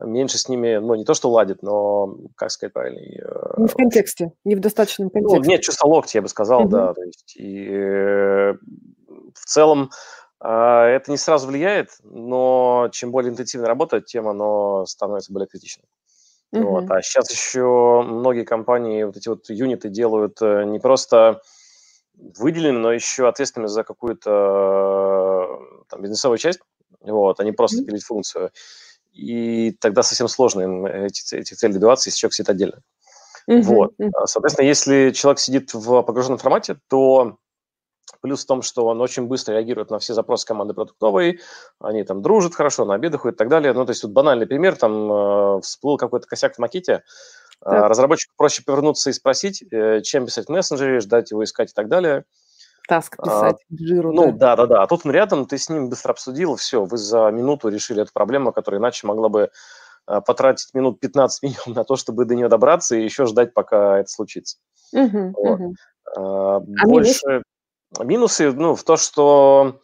меньше 0.00 0.36
с 0.36 0.48
ними, 0.48 0.78
ну, 0.78 0.96
не 0.96 1.04
то 1.04 1.14
что 1.14 1.30
ладит, 1.30 1.62
но, 1.62 2.16
как 2.34 2.50
сказать 2.50 2.72
правильно, 2.72 2.98
э, 2.98 3.60
Не 3.62 3.68
в 3.68 3.74
контексте, 3.74 4.32
не 4.44 4.56
в 4.56 4.60
достаточном 4.60 5.10
ну, 5.14 5.20
контексте. 5.20 5.52
нет 5.52 5.60
чувства 5.62 5.86
локтя, 5.86 6.18
я 6.18 6.22
бы 6.22 6.28
сказал, 6.28 6.62
Мгм. 6.62 6.70
да. 6.70 6.94
То 6.94 7.02
есть, 7.04 7.36
и 7.36 8.54
в 9.34 9.44
целом 9.46 9.90
а, 9.90 9.94
это 10.40 11.04
не 11.08 11.16
сразу 11.16 11.46
влияет, 11.46 11.90
но 12.02 12.88
чем 12.92 13.10
более 13.10 13.30
интенсивно 13.30 13.66
работать, 13.66 14.06
тем 14.06 14.28
оно 14.28 14.84
становится 14.86 15.32
более 15.32 15.48
критичным. 15.48 15.86
Uh-huh. 16.54 16.62
Вот. 16.62 16.90
А 16.90 17.02
сейчас 17.02 17.30
еще 17.30 18.02
многие 18.06 18.44
компании 18.44 19.04
вот 19.04 19.16
эти 19.16 19.28
вот 19.28 19.48
юниты 19.48 19.88
делают 19.88 20.40
э, 20.40 20.64
не 20.64 20.78
просто 20.78 21.40
выделены, 22.14 22.78
но 22.78 22.92
еще 22.92 23.28
ответственными 23.28 23.68
за 23.68 23.82
какую-то 23.82 25.58
там, 25.88 26.02
бизнесовую 26.02 26.38
часть, 26.38 26.60
вот, 27.00 27.40
а 27.40 27.44
не 27.44 27.52
просто 27.52 27.82
uh-huh. 27.82 27.86
пилить 27.86 28.04
функцию. 28.04 28.50
И 29.12 29.72
тогда 29.80 30.02
совсем 30.02 30.28
сложно 30.28 30.62
им 30.62 30.86
эти, 30.86 31.34
эти 31.34 31.54
цели 31.54 31.72
добиваться, 31.72 32.08
если 32.08 32.18
человек 32.18 32.34
сидит 32.34 32.50
отдельно. 32.50 32.82
Uh-huh. 33.48 33.62
Вот. 33.62 33.94
Соответственно, 34.26 34.66
если 34.66 35.10
человек 35.10 35.40
сидит 35.40 35.74
в 35.74 36.02
погруженном 36.02 36.38
формате, 36.38 36.78
то 36.88 37.38
Плюс 38.26 38.42
в 38.42 38.46
том, 38.46 38.62
что 38.62 38.86
он 38.86 39.00
очень 39.00 39.28
быстро 39.28 39.52
реагирует 39.52 39.90
на 39.90 40.00
все 40.00 40.12
запросы 40.12 40.44
команды 40.44 40.74
продуктовой, 40.74 41.38
они 41.78 42.02
там 42.02 42.22
дружат 42.22 42.56
хорошо, 42.56 42.84
на 42.84 42.94
обеды 42.94 43.18
ходят 43.18 43.36
и 43.36 43.38
так 43.38 43.48
далее. 43.48 43.72
Ну, 43.72 43.84
то 43.84 43.90
есть 43.90 44.02
вот 44.02 44.10
банальный 44.10 44.48
пример, 44.48 44.74
там 44.74 45.12
э, 45.12 45.60
всплыл 45.60 45.96
какой-то 45.96 46.26
косяк 46.26 46.56
в 46.56 46.58
макете, 46.58 46.92
э, 46.92 47.00
так. 47.60 47.88
разработчику 47.88 48.34
проще 48.36 48.64
повернуться 48.66 49.10
и 49.10 49.12
спросить, 49.12 49.62
э, 49.70 50.00
чем 50.00 50.26
писать 50.26 50.46
в 50.46 50.48
мессенджере, 50.48 50.98
ждать 50.98 51.30
его 51.30 51.44
искать 51.44 51.70
и 51.70 51.72
так 51.72 51.86
далее. 51.86 52.24
Таск 52.88 53.16
писать 53.16 53.58
а, 53.70 53.76
жиру, 53.78 54.12
Ну, 54.12 54.32
да-да-да. 54.32 54.82
А 54.82 54.88
тут 54.88 55.02
он 55.04 55.12
рядом, 55.12 55.46
ты 55.46 55.56
с 55.56 55.68
ним 55.68 55.88
быстро 55.88 56.10
обсудил, 56.10 56.56
все, 56.56 56.84
вы 56.84 56.96
за 56.96 57.30
минуту 57.30 57.68
решили 57.68 58.02
эту 58.02 58.12
проблему, 58.12 58.52
которая 58.52 58.80
иначе 58.80 59.06
могла 59.06 59.28
бы 59.28 59.50
э, 60.08 60.20
потратить 60.26 60.74
минут 60.74 60.98
15 60.98 61.42
минимум 61.44 61.76
на 61.76 61.84
то, 61.84 61.94
чтобы 61.94 62.24
до 62.24 62.34
нее 62.34 62.48
добраться 62.48 62.96
и 62.96 63.04
еще 63.04 63.26
ждать, 63.26 63.54
пока 63.54 64.00
это 64.00 64.10
случится. 64.10 64.58
Угу, 64.92 65.32
вот. 65.36 65.60
угу. 65.60 65.74
А, 66.16 66.60
больше... 66.60 67.44
Минусы, 68.00 68.52
ну, 68.52 68.74
в 68.74 68.84
то, 68.84 68.96
что 68.96 69.80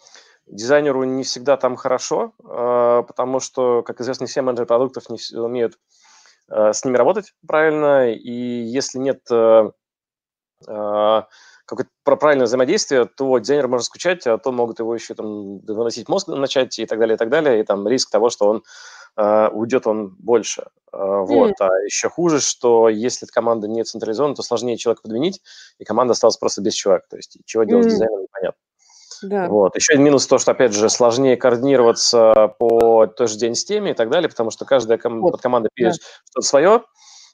дизайнеру 0.47 1.04
не 1.04 1.23
всегда 1.23 1.56
там 1.56 1.76
хорошо, 1.76 2.32
э, 2.42 3.02
потому 3.06 3.40
что, 3.40 3.82
как 3.82 4.00
известно, 4.00 4.26
все 4.26 4.42
менеджеры 4.42 4.66
продуктов 4.66 5.09
не 5.09 5.18
умеют 5.38 5.78
э, 6.50 6.73
с 6.73 6.85
ними 6.85 6.97
работать 6.97 7.32
правильно, 7.47 8.12
и 8.12 8.30
если 8.30 8.99
нет 8.99 9.21
э, 9.30 9.71
какое-то 10.66 11.90
правильное 12.04 12.47
взаимодействие, 12.47 13.06
то 13.06 13.38
дизайнер 13.38 13.68
может 13.68 13.87
скучать, 13.87 14.26
а 14.26 14.37
то 14.38 14.52
могут 14.52 14.78
его 14.78 14.94
еще 14.94 15.14
там 15.14 15.59
выносить 15.61 16.09
мозг 16.09 16.28
начать 16.28 16.78
и 16.78 16.87
так 16.87 16.99
далее, 16.99 17.14
и 17.14 17.18
так 17.18 17.30
далее, 17.30 17.61
и 17.61 17.64
там 17.64 17.87
риск 17.88 18.11
того, 18.11 18.30
что 18.30 18.49
он 18.49 18.62
уйдет 19.16 19.87
он 19.87 20.16
больше. 20.19 20.66
Mm. 20.92 21.26
Вот. 21.26 21.61
А 21.61 21.69
еще 21.85 22.09
хуже, 22.09 22.40
что 22.40 22.88
если 22.88 23.26
команда 23.26 23.66
не 23.69 23.83
централизована, 23.85 24.35
то 24.35 24.42
сложнее 24.42 24.76
человека 24.76 25.02
подменить, 25.02 25.40
и 25.78 25.85
команда 25.85 26.12
осталась 26.12 26.37
просто 26.37 26.61
без 26.61 26.75
человека. 26.75 27.07
То 27.11 27.16
есть 27.16 27.38
чего 27.47 27.64
делать 27.64 27.87
mm. 27.87 27.90
с 27.90 27.92
дизайном, 27.92 28.23
непонятно. 28.23 28.61
Да. 29.23 29.49
Вот. 29.49 29.76
Еще 29.76 29.92
один 29.92 30.04
минус 30.04 30.26
то, 30.26 30.38
что, 30.38 30.50
опять 30.50 30.73
же, 30.73 30.90
сложнее 30.90 31.37
координироваться 31.37 32.54
по 32.59 33.07
той 33.07 33.28
же 33.28 33.37
день 33.37 33.54
с 33.54 33.64
теми 33.64 33.90
и 33.90 33.95
так 33.95 34.11
далее, 34.11 34.28
потому 34.28 34.50
что 34.50 34.64
каждая 34.64 34.99
ком- 34.99 35.21
вот. 35.21 35.40
команда 35.40 35.69
пишет 35.73 36.00
да. 36.00 36.07
что-то 36.31 36.47
свое, 36.47 36.83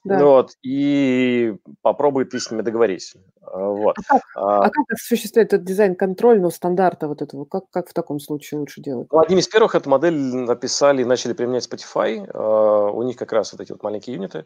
да. 0.05 0.25
Вот, 0.25 0.53
и 0.63 1.57
попробуй 1.83 2.25
ты 2.25 2.39
с 2.39 2.51
ними 2.51 2.63
договорись. 2.63 3.15
А, 3.43 3.59
вот. 3.59 3.97
А 3.99 4.03
как, 4.13 4.23
а, 4.37 4.65
а 4.65 4.71
как 4.71 4.85
осуществлять 4.93 5.49
этот 5.49 5.65
дизайн 5.65 5.95
контрольного 5.95 6.51
стандарта 6.51 7.09
вот 7.09 7.23
этого? 7.23 7.45
Как, 7.45 7.65
как 7.71 7.89
в 7.89 7.93
таком 7.93 8.21
случае 8.21 8.61
лучше 8.61 8.81
делать? 8.81 9.09
Ну, 9.11 9.19
одним 9.19 9.39
из 9.39 9.49
первых 9.49 9.75
эту 9.75 9.91
модель 9.91 10.15
написали 10.15 11.03
и 11.03 11.05
начали 11.05 11.33
применять 11.33 11.69
Spotify. 11.69 12.31
Uh, 12.31 12.91
у 12.91 13.03
них 13.03 13.17
как 13.17 13.33
раз 13.33 13.53
вот 13.53 13.61
эти 13.61 13.73
вот 13.73 13.83
маленькие 13.83 14.15
юниты. 14.17 14.45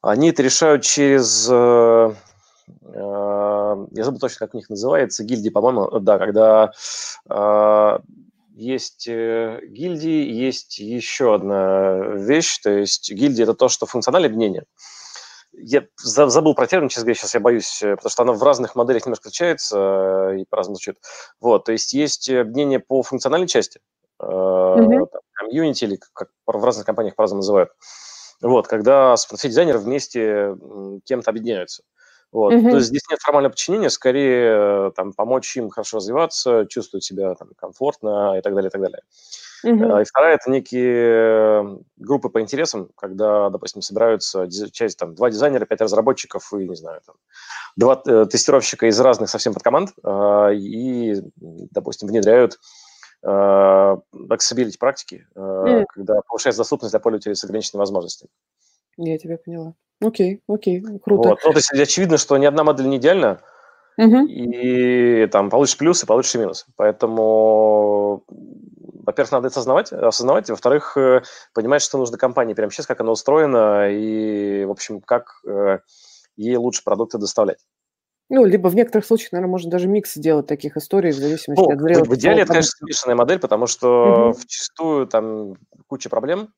Они 0.00 0.30
это 0.30 0.42
решают 0.42 0.82
через... 0.82 1.48
Uh, 1.50 2.14
uh, 2.82 3.88
я 3.90 4.04
забыл 4.04 4.20
точно, 4.20 4.46
как 4.46 4.54
у 4.54 4.58
них 4.58 4.70
называется, 4.70 5.24
гильдии, 5.24 5.50
по-моему, 5.50 6.00
да, 6.00 6.18
когда 6.18 6.72
есть 8.54 9.08
э, 9.08 9.60
гильдии, 9.66 10.30
есть 10.30 10.78
еще 10.78 11.34
одна 11.34 11.96
вещь, 12.16 12.58
то 12.58 12.70
есть 12.70 13.10
гильдия– 13.10 13.44
это 13.44 13.54
то, 13.54 13.68
что 13.68 13.86
функциональное 13.86 14.28
объединение. 14.28 14.64
Я 15.52 15.84
забыл 15.98 16.54
про 16.54 16.66
термин, 16.66 16.88
честно 16.88 17.04
говоря, 17.04 17.14
сейчас 17.14 17.34
я 17.34 17.40
боюсь, 17.40 17.82
э, 17.82 17.96
потому 17.96 18.10
что 18.10 18.22
она 18.22 18.32
в 18.32 18.42
разных 18.42 18.74
моделях 18.74 19.06
немножко 19.06 19.28
отличается 19.28 20.32
э, 20.32 20.40
и 20.40 20.44
по-разному 20.44 20.76
звучит. 20.76 20.98
Вот, 21.40 21.64
то 21.64 21.72
есть 21.72 21.92
есть 21.92 22.28
объединение 22.28 22.80
по 22.80 23.02
функциональной 23.02 23.48
части, 23.48 23.80
комьюнити 24.18 25.84
или 25.84 25.98
как 26.12 26.30
в 26.46 26.64
разных 26.64 26.86
компаниях 26.86 27.16
по-разному 27.16 27.40
называют. 27.40 27.70
Вот, 28.40 28.68
когда 28.68 29.16
все 29.16 29.48
дизайнеры 29.48 29.78
вместе 29.78 30.56
кем-то 31.04 31.30
объединяются. 31.30 31.82
Вот. 32.32 32.54
Mm-hmm. 32.54 32.70
То 32.70 32.76
есть 32.76 32.88
здесь 32.88 33.02
нет 33.10 33.20
формального 33.20 33.50
подчинения, 33.50 33.90
скорее 33.90 34.90
там, 34.92 35.12
помочь 35.12 35.54
им 35.56 35.68
хорошо 35.68 35.98
развиваться, 35.98 36.66
чувствовать 36.66 37.04
себя 37.04 37.34
там, 37.34 37.50
комфортно 37.56 38.38
и 38.38 38.40
так 38.40 38.54
далее, 38.54 38.68
и 38.68 38.72
так 38.72 38.80
далее. 38.80 39.02
Mm-hmm. 39.64 40.02
И 40.02 40.04
вторая– 40.04 40.34
это 40.40 40.50
некие 40.50 41.78
группы 41.96 42.30
по 42.30 42.40
интересам, 42.40 42.88
когда, 42.96 43.50
допустим, 43.50 43.82
собираются 43.82 44.48
часть, 44.72 44.98
там, 44.98 45.14
два 45.14 45.30
дизайнера, 45.30 45.66
пять 45.66 45.82
разработчиков 45.82 46.52
и, 46.54 46.68
не 46.68 46.74
знаю, 46.74 47.00
там, 47.06 47.16
два 47.76 48.02
э, 48.06 48.26
тестировщика 48.26 48.86
из 48.86 48.98
разных 48.98 49.30
совсем 49.30 49.52
подкоманд 49.52 49.90
э, 50.02 50.54
и, 50.54 51.22
допустим, 51.36 52.08
внедряют 52.08 52.58
э, 53.22 53.28
accessibility 53.28 54.78
практики, 54.80 55.26
э, 55.34 55.38
mm. 55.38 55.84
когда 55.94 56.20
повышается 56.26 56.60
доступность 56.60 56.92
для 56.92 57.00
пользователей 57.00 57.36
с 57.36 57.44
ограниченными 57.44 57.82
возможностями. 57.82 58.30
Я 58.96 59.18
тебя 59.18 59.38
поняла. 59.38 59.74
Окей, 60.00 60.42
окей, 60.48 60.82
круто. 61.02 61.30
Вот. 61.30 61.40
Ну, 61.44 61.52
то 61.52 61.58
есть 61.58 61.72
очевидно, 61.72 62.18
что 62.18 62.36
ни 62.36 62.44
одна 62.44 62.64
модель 62.64 62.88
не 62.88 62.96
идеальна, 62.96 63.40
угу. 63.96 64.26
и 64.26 65.26
там 65.28 65.48
получишь 65.48 65.78
плюсы, 65.78 66.06
получишь 66.06 66.34
минусы. 66.34 66.66
Поэтому, 66.76 68.24
во-первых, 68.28 69.32
надо 69.32 69.46
это 69.46 69.54
осознавать, 69.54 69.92
осознавать, 69.92 70.50
во-вторых, 70.50 70.96
э, 70.96 71.22
понимать, 71.54 71.82
что 71.82 71.98
нужно 71.98 72.18
компании 72.18 72.54
прямо 72.54 72.72
сейчас, 72.72 72.86
как 72.86 73.00
она 73.00 73.12
устроена, 73.12 73.90
и, 73.90 74.64
в 74.64 74.70
общем, 74.70 75.00
как 75.00 75.40
э, 75.46 75.78
ей 76.36 76.56
лучше 76.56 76.82
продукты 76.84 77.18
доставлять. 77.18 77.58
Ну, 78.28 78.46
либо 78.46 78.68
в 78.68 78.74
некоторых 78.74 79.04
случаях, 79.04 79.32
наверное, 79.32 79.50
можно 79.50 79.70
даже 79.70 79.88
микс 79.88 80.14
сделать 80.14 80.46
таких 80.46 80.76
историй 80.78 81.10
в 81.10 81.16
зависимости 81.16 81.62
ну, 81.62 81.70
от 81.70 81.80
зрелости. 81.80 82.08
В 82.08 82.14
идеале 82.14 82.42
это, 82.42 82.52
конечно, 82.52 82.72
смешанная 82.78 83.14
модель, 83.14 83.38
потому 83.38 83.66
что 83.66 84.30
угу. 84.30 84.32
вчастую 84.32 85.06
там 85.06 85.56
куча 85.86 86.08
проблем, 86.08 86.48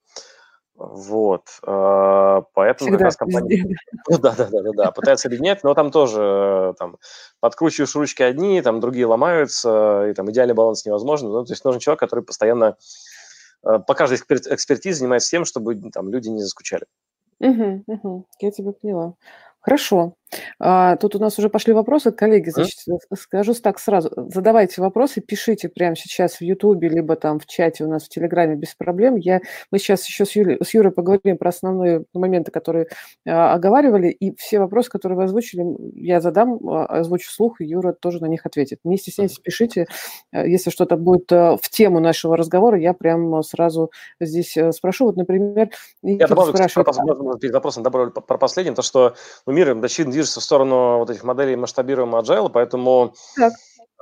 вот, 0.77 1.61
э, 1.65 2.43
поэтому 2.53 2.89
Всегда 2.89 2.99
как 2.99 3.05
раз 3.05 3.17
компания... 3.17 3.77
Ну, 4.09 4.19
да, 4.19 4.35
да, 4.37 4.49
да, 4.51 4.63
да, 4.63 4.71
да, 4.73 4.91
пытается 4.91 5.29
объединять, 5.29 5.63
но 5.63 5.73
там 5.75 5.93
тоже 5.93 6.75
там 6.79 6.97
подкручиваешь 7.41 7.95
ручки 7.95 8.23
одни, 8.23 8.61
там 8.61 8.81
другие 8.81 9.07
ломаются, 9.07 10.09
и 10.09 10.15
там 10.15 10.31
идеальный 10.31 10.55
баланс 10.55 10.85
невозможно. 10.85 11.29
Ну, 11.29 11.45
то 11.45 11.53
есть 11.53 11.65
нужен 11.65 11.81
человек, 11.81 12.01
который 12.01 12.25
постоянно 12.25 12.77
э, 13.65 13.79
по 13.87 13.95
каждой 13.95 14.17
экспертизе 14.19 14.99
занимается 14.99 15.31
тем, 15.31 15.45
чтобы 15.45 15.77
там 15.93 16.11
люди 16.11 16.29
не 16.29 16.41
заскучали. 16.41 16.87
Угу, 17.39 17.85
угу, 17.87 18.27
я 18.41 18.51
тебя 18.51 18.73
поняла. 18.73 19.15
Хорошо. 19.61 20.15
А, 20.59 20.97
тут 20.97 21.17
у 21.17 21.19
нас 21.19 21.39
уже 21.39 21.49
пошли 21.49 21.73
вопросы, 21.73 22.13
коллеги, 22.13 22.51
значит, 22.51 22.79
mm. 22.89 23.17
скажу 23.17 23.55
так 23.55 23.79
сразу. 23.79 24.11
Задавайте 24.17 24.81
вопросы, 24.81 25.21
пишите 25.21 25.69
прямо 25.69 25.97
сейчас 25.97 26.37
в 26.37 26.41
Ютубе, 26.43 26.89
либо 26.89 27.17
там 27.17 27.39
в 27.39 27.47
чате 27.47 27.85
у 27.85 27.89
нас 27.89 28.05
в 28.05 28.09
Телеграме 28.09 28.57
без 28.57 28.75
проблем. 28.75 29.17
Я, 29.17 29.41
мы 29.71 29.79
сейчас 29.79 30.07
еще 30.07 30.25
с, 30.25 30.37
Юлей, 30.37 30.59
с 30.63 30.75
Юрой 30.75 30.93
поговорим 30.93 31.39
про 31.39 31.51
основные 31.51 32.05
моменты, 32.13 32.51
которые 32.51 32.89
а, 33.27 33.55
оговаривали, 33.55 34.09
и 34.09 34.35
все 34.37 34.59
вопросы, 34.59 34.91
которые 34.91 35.17
вы 35.17 35.25
озвучили, 35.25 35.65
я 35.95 36.21
задам, 36.21 36.59
а, 36.69 36.87
озвучу 36.87 37.29
вслух, 37.29 37.61
и 37.61 37.65
Юра 37.65 37.93
тоже 37.93 38.21
на 38.21 38.27
них 38.27 38.47
ответит. 38.47 38.81
Не 38.85 38.97
стесняйтесь, 38.97 39.39
пишите. 39.39 39.87
А, 40.33 40.47
если 40.47 40.71
что-то 40.71 40.97
будет 40.97 41.31
а, 41.33 41.57
в 41.61 41.69
тему 41.69 42.01
нашего 42.01 42.37
разговора, 42.37 42.79
я 42.79 42.93
прям 42.93 43.43
сразу 43.43 43.91
здесь 44.21 44.57
а, 44.57 44.73
спрошу. 44.73 45.07
Вот, 45.07 45.17
например, 45.17 45.71
я 46.03 46.27
добавлю, 46.27 46.55
спрашивает... 46.55 46.89
Кстати, 46.89 47.39
перед 47.41 47.55
вопросом 47.55 47.83
добавлю 47.83 48.11
про 48.11 48.39
последнее, 48.39 48.75
то, 48.75 48.83
что 48.83 49.15
ну, 49.47 49.53
мир, 49.53 49.77
очевидно, 49.83 50.13
движется 50.25 50.41
в 50.41 50.45
сторону 50.45 50.99
вот 50.99 51.11
этих 51.11 51.23
моделей 51.25 51.57
масштабируемого 51.57 52.23
agile, 52.23 52.51
поэтому 52.51 53.15
так. 53.37 53.53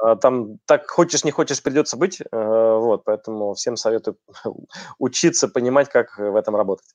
Э, 0.04 0.16
там 0.20 0.58
так 0.66 0.88
хочешь, 0.88 1.24
не 1.24 1.32
хочешь, 1.32 1.62
придется 1.62 1.96
быть. 1.96 2.20
Э, 2.20 2.76
вот, 2.78 3.04
поэтому 3.04 3.54
всем 3.54 3.76
советую 3.76 4.16
учиться, 4.98 5.48
понимать, 5.48 5.88
как 5.88 6.18
в 6.18 6.36
этом 6.36 6.54
работать. 6.56 6.86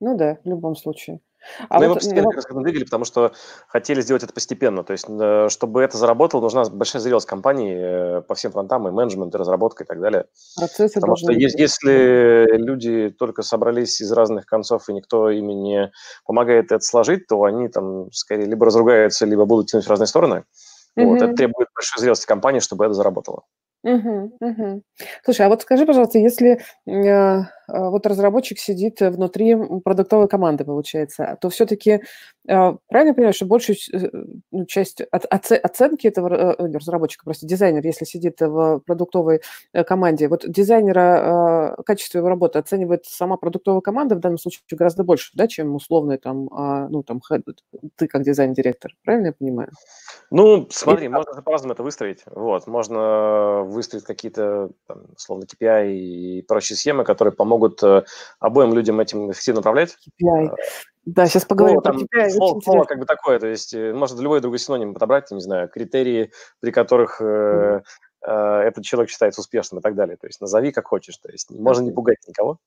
Ну 0.00 0.16
да, 0.16 0.38
в 0.44 0.48
любом 0.48 0.76
случае. 0.76 1.20
А 1.68 1.80
ну, 1.80 1.88
вот, 1.88 1.88
мы 1.88 1.94
постепенно 1.94 2.30
как 2.30 2.36
раз 2.36 2.62
двигали, 2.62 2.84
потому 2.84 3.04
что 3.04 3.32
хотели 3.66 4.00
сделать 4.02 4.22
это 4.22 4.32
постепенно. 4.32 4.84
То 4.84 4.92
есть, 4.92 5.06
э, 5.08 5.48
чтобы 5.48 5.82
это 5.82 5.96
заработало, 5.96 6.42
нужна 6.42 6.64
большая 6.64 7.00
зрелость 7.00 7.26
компании 7.26 8.20
по 8.22 8.34
всем 8.34 8.52
фронтам, 8.52 8.88
и 8.88 8.90
менеджмент, 8.90 9.34
и 9.34 9.38
разработка, 9.38 9.84
и 9.84 9.86
так 9.86 10.00
далее. 10.00 10.26
Процессы 10.56 10.94
потому 10.94 11.16
что 11.16 11.28
быть. 11.28 11.38
если 11.38 12.56
люди 12.56 13.10
только 13.10 13.42
собрались 13.42 14.00
из 14.00 14.12
разных 14.12 14.46
концов, 14.46 14.88
и 14.88 14.92
никто 14.92 15.30
ими 15.30 15.52
не 15.52 15.92
помогает 16.26 16.72
это 16.72 16.84
сложить, 16.84 17.26
то 17.26 17.42
они 17.44 17.68
там 17.68 18.12
скорее 18.12 18.44
либо 18.44 18.66
разругаются, 18.66 19.24
либо 19.24 19.46
будут 19.46 19.68
тянуть 19.68 19.86
в 19.86 19.90
разные 19.90 20.06
стороны. 20.06 20.44
Mm-hmm. 20.98 21.04
Вот, 21.06 21.22
это 21.22 21.34
требует 21.34 21.68
большой 21.74 22.00
зрелости 22.00 22.26
компании, 22.26 22.60
чтобы 22.60 22.84
это 22.84 22.94
заработало. 22.94 23.44
Угу, 23.82 24.36
угу. 24.40 24.82
Слушай, 25.24 25.46
а 25.46 25.48
вот 25.48 25.62
скажи, 25.62 25.86
пожалуйста, 25.86 26.18
если 26.18 26.60
э, 26.86 27.42
вот 27.72 28.06
разработчик 28.06 28.58
сидит 28.58 29.00
внутри 29.00 29.56
продуктовой 29.84 30.28
команды, 30.28 30.64
получается, 30.64 31.38
то 31.40 31.48
все-таки 31.50 32.00
правильно 32.46 33.14
понимаю, 33.14 33.32
что 33.32 33.46
большую 33.46 33.76
ну, 34.50 34.64
часть 34.66 35.02
оценки 35.10 36.06
этого 36.06 36.28
разработчика, 36.28 37.24
просто 37.24 37.46
дизайнер, 37.46 37.84
если 37.84 38.04
сидит 38.04 38.40
в 38.40 38.80
продуктовой 38.86 39.40
команде, 39.86 40.28
вот 40.28 40.44
дизайнера 40.48 41.76
качество 41.84 42.18
его 42.18 42.28
работы 42.28 42.58
оценивает 42.58 43.04
сама 43.06 43.36
продуктовая 43.36 43.80
команда 43.80 44.16
в 44.16 44.20
данном 44.20 44.38
случае 44.38 44.62
гораздо 44.70 45.04
больше, 45.04 45.30
да, 45.34 45.46
чем 45.46 45.74
условный 45.74 46.18
там, 46.18 46.48
ну, 46.90 47.02
там, 47.02 47.20
ты 47.96 48.06
как 48.06 48.22
дизайн-директор, 48.22 48.94
правильно 49.04 49.28
я 49.28 49.32
понимаю? 49.32 49.70
Ну, 50.30 50.66
смотри, 50.70 51.06
и, 51.06 51.08
можно 51.08 51.34
же 51.34 51.42
по-разному 51.42 51.74
это 51.74 51.82
выстроить. 51.82 52.22
Вот, 52.26 52.66
можно 52.66 53.62
выстроить 53.64 54.04
какие-то, 54.04 54.70
условно, 55.14 55.44
KPI 55.44 55.92
и 55.92 56.42
прочие 56.42 56.76
схемы, 56.76 57.04
которые 57.04 57.32
помогут 57.32 57.59
э, 57.82 58.02
обоим 58.38 58.74
людям 58.74 59.00
этим 59.00 59.30
эффективно 59.30 59.60
управлять. 59.60 59.96
KPI. 60.22 60.54
Да, 61.06 61.26
сейчас 61.26 61.44
поговорим 61.44 61.76
ну, 61.76 61.82
там, 61.82 62.06
про 62.06 62.26
KPI. 62.26 62.30
Слово, 62.30 62.60
слово 62.60 62.84
как 62.84 62.98
бы 62.98 63.06
такое, 63.06 63.38
то 63.38 63.46
есть 63.46 63.74
э, 63.74 63.92
можно 63.92 64.20
любой 64.20 64.40
другой 64.40 64.58
синоним 64.58 64.94
подобрать, 64.94 65.30
не 65.30 65.40
знаю, 65.40 65.68
критерии, 65.68 66.32
при 66.60 66.70
которых 66.70 67.20
э, 67.20 67.60
Э, 67.70 67.80
этот 68.22 68.84
человек 68.84 69.10
считается 69.10 69.40
успешным 69.40 69.80
и 69.80 69.82
так 69.82 69.94
далее. 69.94 70.16
То 70.16 70.26
есть 70.26 70.40
назови 70.40 70.72
как 70.72 70.86
хочешь. 70.86 71.16
То 71.16 71.30
есть 71.30 71.50
можно 71.50 71.84
не 71.84 71.92
пугать 71.92 72.18
никого. 72.26 72.58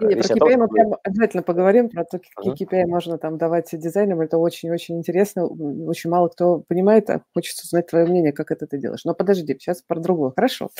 Не, 0.00 0.16
про 0.16 0.34
KPI 0.34 0.56
мы 0.56 0.68
прям 0.68 0.94
обязательно 1.02 1.42
поговорим, 1.42 1.88
про 1.88 2.04
то, 2.04 2.18
какие 2.18 2.52
uh-huh. 2.52 2.84
KPI 2.84 2.86
можно 2.86 3.18
там 3.18 3.38
давать 3.38 3.68
дизайнерам. 3.72 4.20
Это 4.20 4.38
очень-очень 4.38 4.98
интересно. 4.98 5.46
Очень 5.46 6.10
мало 6.10 6.28
кто 6.28 6.60
понимает, 6.68 7.08
а 7.10 7.22
хочется 7.34 7.64
узнать 7.64 7.86
твое 7.86 8.06
мнение, 8.06 8.32
как 8.32 8.50
это 8.50 8.66
ты 8.66 8.78
делаешь. 8.78 9.04
Но 9.04 9.14
подожди, 9.14 9.54
сейчас 9.54 9.82
про 9.82 9.98
другое. 10.00 10.32
Хорошо. 10.34 10.70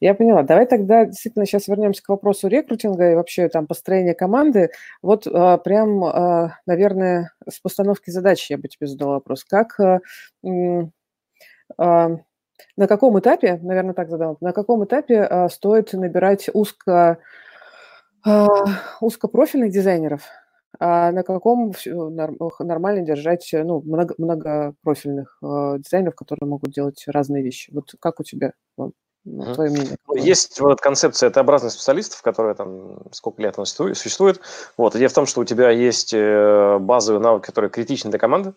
Я 0.00 0.14
поняла. 0.14 0.42
Давай 0.42 0.66
тогда 0.66 1.04
действительно 1.04 1.46
сейчас 1.46 1.68
вернемся 1.68 2.02
к 2.02 2.08
вопросу 2.08 2.48
рекрутинга 2.48 3.12
и 3.12 3.14
вообще 3.14 3.48
там 3.48 3.66
построения 3.66 4.14
команды. 4.14 4.70
Вот 5.02 5.26
а, 5.26 5.58
прям, 5.58 6.04
а, 6.04 6.58
наверное, 6.66 7.32
с 7.48 7.60
постановки 7.60 8.10
задачи 8.10 8.52
я 8.52 8.58
бы 8.58 8.68
тебе 8.68 8.86
задала 8.86 9.14
вопрос. 9.14 9.44
Как 9.44 9.78
а, 9.78 10.00
на 12.76 12.86
каком 12.86 13.18
этапе, 13.18 13.58
наверное, 13.62 13.94
так 13.94 14.10
задам, 14.10 14.36
на 14.40 14.52
каком 14.52 14.84
этапе 14.84 15.22
а, 15.22 15.48
стоит 15.48 15.92
набирать 15.92 16.48
узко, 16.52 17.18
а, 18.24 18.46
узкопрофильных 19.00 19.72
дизайнеров, 19.72 20.22
а 20.78 21.12
на 21.12 21.22
каком 21.22 21.72
нормально 22.60 23.02
держать 23.02 23.48
ну, 23.52 23.82
много, 23.82 24.14
многопрофильных 24.18 25.38
а, 25.42 25.78
дизайнеров, 25.78 26.14
которые 26.14 26.48
могут 26.48 26.70
делать 26.70 27.04
разные 27.06 27.42
вещи? 27.42 27.72
Вот 27.72 27.94
как 28.00 28.20
у 28.20 28.24
тебя 28.24 28.52
твое 29.24 29.70
мнение? 29.70 29.96
Есть 30.14 30.60
вот 30.60 30.80
концепция 30.80 31.30
Т-образных 31.30 31.72
специалистов, 31.72 32.22
которая 32.22 32.54
там 32.54 32.98
сколько 33.12 33.42
лет 33.42 33.54
она 33.58 33.66
существует. 33.66 34.40
Вот, 34.76 34.96
идея 34.96 35.08
в 35.08 35.12
том, 35.12 35.26
что 35.26 35.40
у 35.40 35.44
тебя 35.44 35.70
есть 35.70 36.14
э, 36.14 36.78
базовые 36.78 37.20
навыки, 37.20 37.46
которые 37.46 37.70
критичны 37.70 38.10
для 38.10 38.18
команды, 38.18 38.54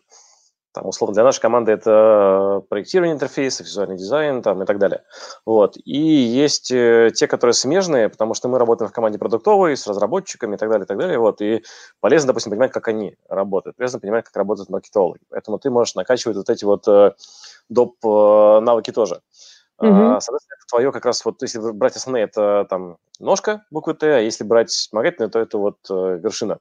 там, 0.74 0.88
условно, 0.88 1.14
для 1.14 1.24
нашей 1.24 1.40
команды 1.40 1.72
это 1.72 2.64
проектирование 2.68 3.14
интерфейса, 3.14 3.64
визуальный 3.64 3.96
дизайн 3.96 4.42
там, 4.42 4.64
и 4.64 4.66
так 4.66 4.80
далее. 4.80 5.04
Вот. 5.46 5.78
И 5.86 5.98
есть 5.98 6.72
э, 6.72 7.12
те, 7.14 7.28
которые 7.28 7.54
смежные, 7.54 8.10
потому 8.10 8.34
что 8.34 8.50
мы 8.50 8.58
работаем 8.58 8.90
в 8.90 8.94
команде 8.94 9.20
продуктовой, 9.20 9.78
с 9.78 9.86
разработчиками 9.88 10.56
и 10.56 10.58
так 10.58 10.70
далее, 10.70 10.86
и 10.86 10.88
так 10.88 10.98
далее. 10.98 11.20
Вот. 11.20 11.42
И 11.42 11.64
полезно, 12.00 12.28
допустим, 12.28 12.50
понимать, 12.50 12.72
как 12.72 12.88
они 12.88 13.16
работают. 13.30 13.78
Полезно 13.78 14.00
понимать, 14.00 14.26
как 14.26 14.36
работают 14.36 14.70
маркетологи. 14.70 15.22
Поэтому 15.30 15.60
ты 15.60 15.70
можешь 15.70 15.94
накачивать 15.94 16.38
вот 16.38 16.50
эти 16.50 16.66
вот 16.66 16.88
э, 16.88 17.12
доп. 17.70 17.96
Э, 18.04 18.60
навыки 18.60 18.92
тоже. 18.92 19.22
Uh-huh. 19.82 20.20
Соответственно, 20.20 20.56
это 20.56 20.68
твое 20.70 20.92
как 20.92 21.06
раз 21.06 21.24
вот, 21.26 21.42
если 21.42 21.60
брать 21.60 21.96
основные, 21.96 22.24
это 22.24 22.66
там 22.70 22.98
ножка 23.20 23.66
буквы 23.70 23.94
Т, 23.96 24.16
а 24.16 24.20
если 24.20 24.44
брать 24.44 24.70
вспомогательные, 24.70 25.30
то 25.30 25.40
это 25.40 25.58
вот 25.58 25.78
вершина. 25.90 26.60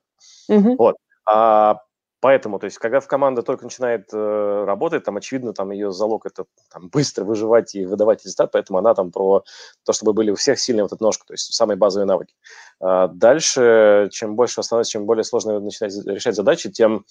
Uh-huh. 0.50 0.76
Вот. 0.76 0.96
А 1.24 1.80
Поэтому, 2.22 2.60
то 2.60 2.66
есть, 2.66 2.78
когда 2.78 3.00
в 3.00 3.08
команда 3.08 3.42
только 3.42 3.64
начинает 3.64 4.08
э, 4.12 4.64
работать, 4.64 5.02
там, 5.02 5.16
очевидно, 5.16 5.52
там 5.52 5.72
ее 5.72 5.90
залог 5.90 6.24
это 6.24 6.44
там, 6.72 6.88
быстро 6.88 7.24
выживать 7.24 7.74
и 7.74 7.84
выдавать 7.84 8.24
результат, 8.24 8.52
поэтому 8.52 8.78
она 8.78 8.94
там 8.94 9.10
про 9.10 9.42
то, 9.84 9.92
чтобы 9.92 10.12
были 10.12 10.30
у 10.30 10.36
всех 10.36 10.60
сильные 10.60 10.84
вот 10.84 10.92
эта 10.92 11.02
ножка, 11.02 11.26
то 11.26 11.34
есть 11.34 11.52
самые 11.52 11.76
базовые 11.76 12.06
навыки. 12.06 12.36
А 12.80 13.08
дальше, 13.08 14.08
чем 14.12 14.36
больше 14.36 14.62
становится, 14.62 14.92
чем 14.92 15.04
более 15.04 15.24
сложно 15.24 15.58
начинать 15.58 15.92
решать 16.06 16.36
задачи, 16.36 16.70
тем 16.70 17.04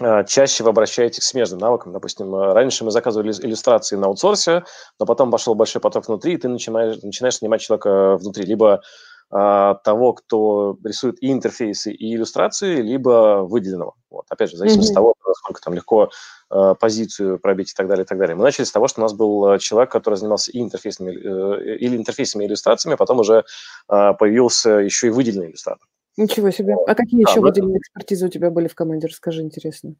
э, 0.00 0.24
чаще 0.24 0.64
вы 0.64 0.70
обращаетесь 0.70 1.20
к 1.20 1.22
смежным 1.22 1.60
навыкам. 1.60 1.92
Допустим, 1.92 2.34
э, 2.34 2.52
раньше 2.54 2.84
мы 2.84 2.90
заказывали 2.90 3.30
иллюстрации 3.30 3.94
на 3.94 4.08
аутсорсе, 4.08 4.64
но 4.98 5.06
потом 5.06 5.30
пошел 5.30 5.54
большой 5.54 5.80
поток 5.80 6.08
внутри, 6.08 6.34
и 6.34 6.38
ты 6.38 6.48
начинаешь, 6.48 7.00
начинаешь 7.04 7.36
снимать 7.36 7.60
человека 7.60 8.16
внутри. 8.16 8.46
Либо 8.46 8.74
а, 8.74 8.80
того, 9.30 10.14
кто 10.14 10.78
рисует 10.82 11.22
и 11.22 11.30
интерфейсы, 11.30 11.92
и 11.92 12.14
иллюстрации, 12.14 12.80
либо 12.80 13.42
выделенного. 13.42 13.94
Вот. 14.10 14.24
Опять 14.30 14.50
же, 14.50 14.56
в 14.56 14.58
зависимости 14.58 14.90
mm-hmm. 14.90 14.92
от 14.92 14.94
того, 14.94 15.14
насколько 15.26 15.60
там 15.60 15.74
легко 15.74 16.10
э, 16.50 16.74
позицию 16.80 17.38
пробить 17.38 17.70
и 17.72 17.74
так 17.74 17.88
далее, 17.88 18.04
и 18.04 18.06
так 18.06 18.18
далее. 18.18 18.36
Мы 18.36 18.42
начали 18.42 18.64
с 18.64 18.72
того, 18.72 18.88
что 18.88 19.00
у 19.00 19.02
нас 19.02 19.12
был 19.12 19.52
э, 19.52 19.58
человек, 19.58 19.90
который 19.90 20.14
занимался 20.14 20.50
и 20.50 20.60
интерфейсами, 20.60 21.10
э, 21.12 21.76
или 21.76 21.96
интерфейсами, 21.96 22.44
и 22.44 22.46
иллюстрациями, 22.46 22.94
а 22.94 22.96
потом 22.96 23.20
уже 23.20 23.44
э, 23.88 24.14
появился 24.18 24.70
еще 24.70 25.08
и 25.08 25.10
выделенный 25.10 25.50
иллюстратор. 25.50 25.86
Ничего 26.16 26.50
себе. 26.50 26.74
А 26.86 26.94
какие 26.94 27.22
да, 27.22 27.30
еще 27.30 27.40
выделенные 27.40 27.78
экспертизы 27.78 28.26
у 28.26 28.28
тебя 28.28 28.50
были 28.50 28.66
в 28.66 28.74
команде? 28.74 29.06
Расскажи, 29.06 29.42
интересно. 29.42 29.94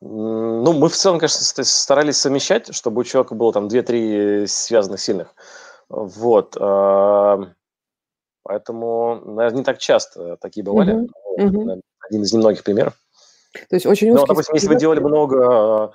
Ну, 0.00 0.72
мы 0.72 0.88
в 0.88 0.96
целом, 0.96 1.18
конечно, 1.18 1.64
старались 1.64 2.16
совмещать, 2.16 2.74
чтобы 2.74 3.00
у 3.00 3.04
человека 3.04 3.34
было 3.34 3.52
там 3.52 3.68
2-3 3.68 4.46
связанных 4.48 5.00
сильных. 5.00 5.34
Вот. 5.88 6.56
Поэтому, 8.42 9.20
наверное, 9.24 9.58
не 9.58 9.64
так 9.64 9.78
часто 9.78 10.36
такие 10.36 10.64
бывали. 10.64 10.94
Uh-huh. 10.94 11.08
Uh-huh. 11.38 11.80
Один 12.00 12.22
из 12.22 12.32
немногих 12.32 12.64
примеров. 12.64 12.94
То 13.68 13.76
есть 13.76 13.86
очень 13.86 14.10
узкий... 14.10 14.20
Но, 14.20 14.26
допустим, 14.26 14.54
если 14.54 14.68
вы 14.68 14.76
делали 14.76 15.00
много 15.00 15.92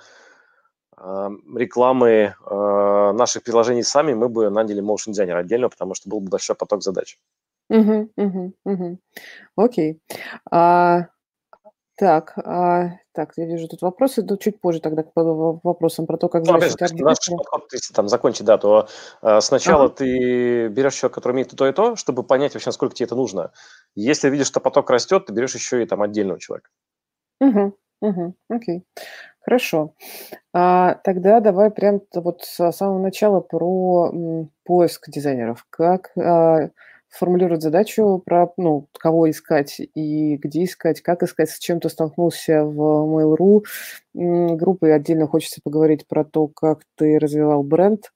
э, 0.98 1.30
рекламы 1.56 2.10
э, 2.10 3.12
наших 3.14 3.44
приложений 3.44 3.84
сами, 3.84 4.14
мы 4.14 4.30
бы 4.30 4.50
наняли 4.50 4.82
motion 4.82 5.12
дизайнера 5.12 5.40
отдельно, 5.40 5.70
потому 5.70 5.96
что 5.96 6.10
был 6.10 6.20
бы 6.20 6.30
большой 6.30 6.56
поток 6.56 6.84
задач. 6.84 7.20
Угу, 7.70 8.12
угу, 8.16 8.54
угу. 8.64 9.00
Окей. 9.56 10.00
А, 10.50 11.08
так, 11.98 12.34
а, 12.38 12.92
так, 13.12 13.34
я 13.38 13.46
вижу 13.48 13.68
тут 13.68 13.82
вопросы, 13.82 14.24
но 14.24 14.38
чуть 14.38 14.62
позже 14.62 14.80
тогда 14.80 15.02
к 15.02 15.12
вопросам 15.16 16.06
про 16.06 16.18
то, 16.18 16.30
как 16.30 16.46
ну, 16.46 16.54
опять 16.54 16.78
же, 16.80 17.04
наш 17.04 17.18
подход, 17.28 17.74
если 17.74 17.92
там 17.92 18.08
закончить, 18.08 18.46
да, 18.46 18.60
то 18.60 18.88
э, 19.24 19.42
сначала 19.42 19.86
ага. 19.86 19.96
ты 19.96 20.68
берешь 20.68 20.94
человека, 20.94 21.16
который 21.16 21.34
умеет 21.34 21.56
то 21.58 21.68
и 21.68 21.74
то, 21.74 21.96
чтобы 21.96 22.22
понять 22.22 22.54
вообще, 22.54 22.70
насколько 22.70 22.94
тебе 22.94 23.08
это 23.08 23.16
нужно. 23.16 23.52
Если 23.96 24.30
видишь, 24.30 24.46
что 24.46 24.60
поток 24.60 24.92
растет, 24.92 25.26
ты 25.26 25.34
берешь 25.34 25.56
еще 25.56 25.82
и 25.82 25.88
там 25.88 26.04
отдельного 26.04 26.40
человека. 26.40 26.70
Угу, 27.42 27.76
угу, 28.02 28.36
окей. 28.50 28.86
Хорошо. 29.42 29.96
А, 30.54 31.00
тогда 31.04 31.40
давай 31.40 31.72
прям 31.72 32.02
вот 32.14 32.44
с 32.44 32.72
самого 32.74 33.00
начала 33.00 33.40
про 33.40 34.12
м, 34.14 34.52
поиск 34.66 35.10
дизайнеров. 35.10 35.66
Как... 35.72 36.12
А, 36.16 36.70
формулирует 37.10 37.62
задачу 37.62 38.22
про, 38.26 38.52
ну, 38.58 38.88
кого 38.98 39.30
искать 39.30 39.80
и 39.80 40.38
где 40.38 40.64
искать, 40.64 41.02
как 41.02 41.24
искать, 41.24 41.50
с 41.50 41.60
чем 41.60 41.80
ты 41.80 41.90
столкнулся 41.90 42.64
в 42.64 42.80
Mail.ru 42.80 43.64
группы. 44.14 44.90
Отдельно 44.90 45.28
хочется 45.28 45.62
поговорить 45.64 46.08
про 46.08 46.24
то, 46.26 46.48
как 46.48 46.82
ты 46.96 47.20
развивал 47.20 47.64
бренд, 47.64 48.12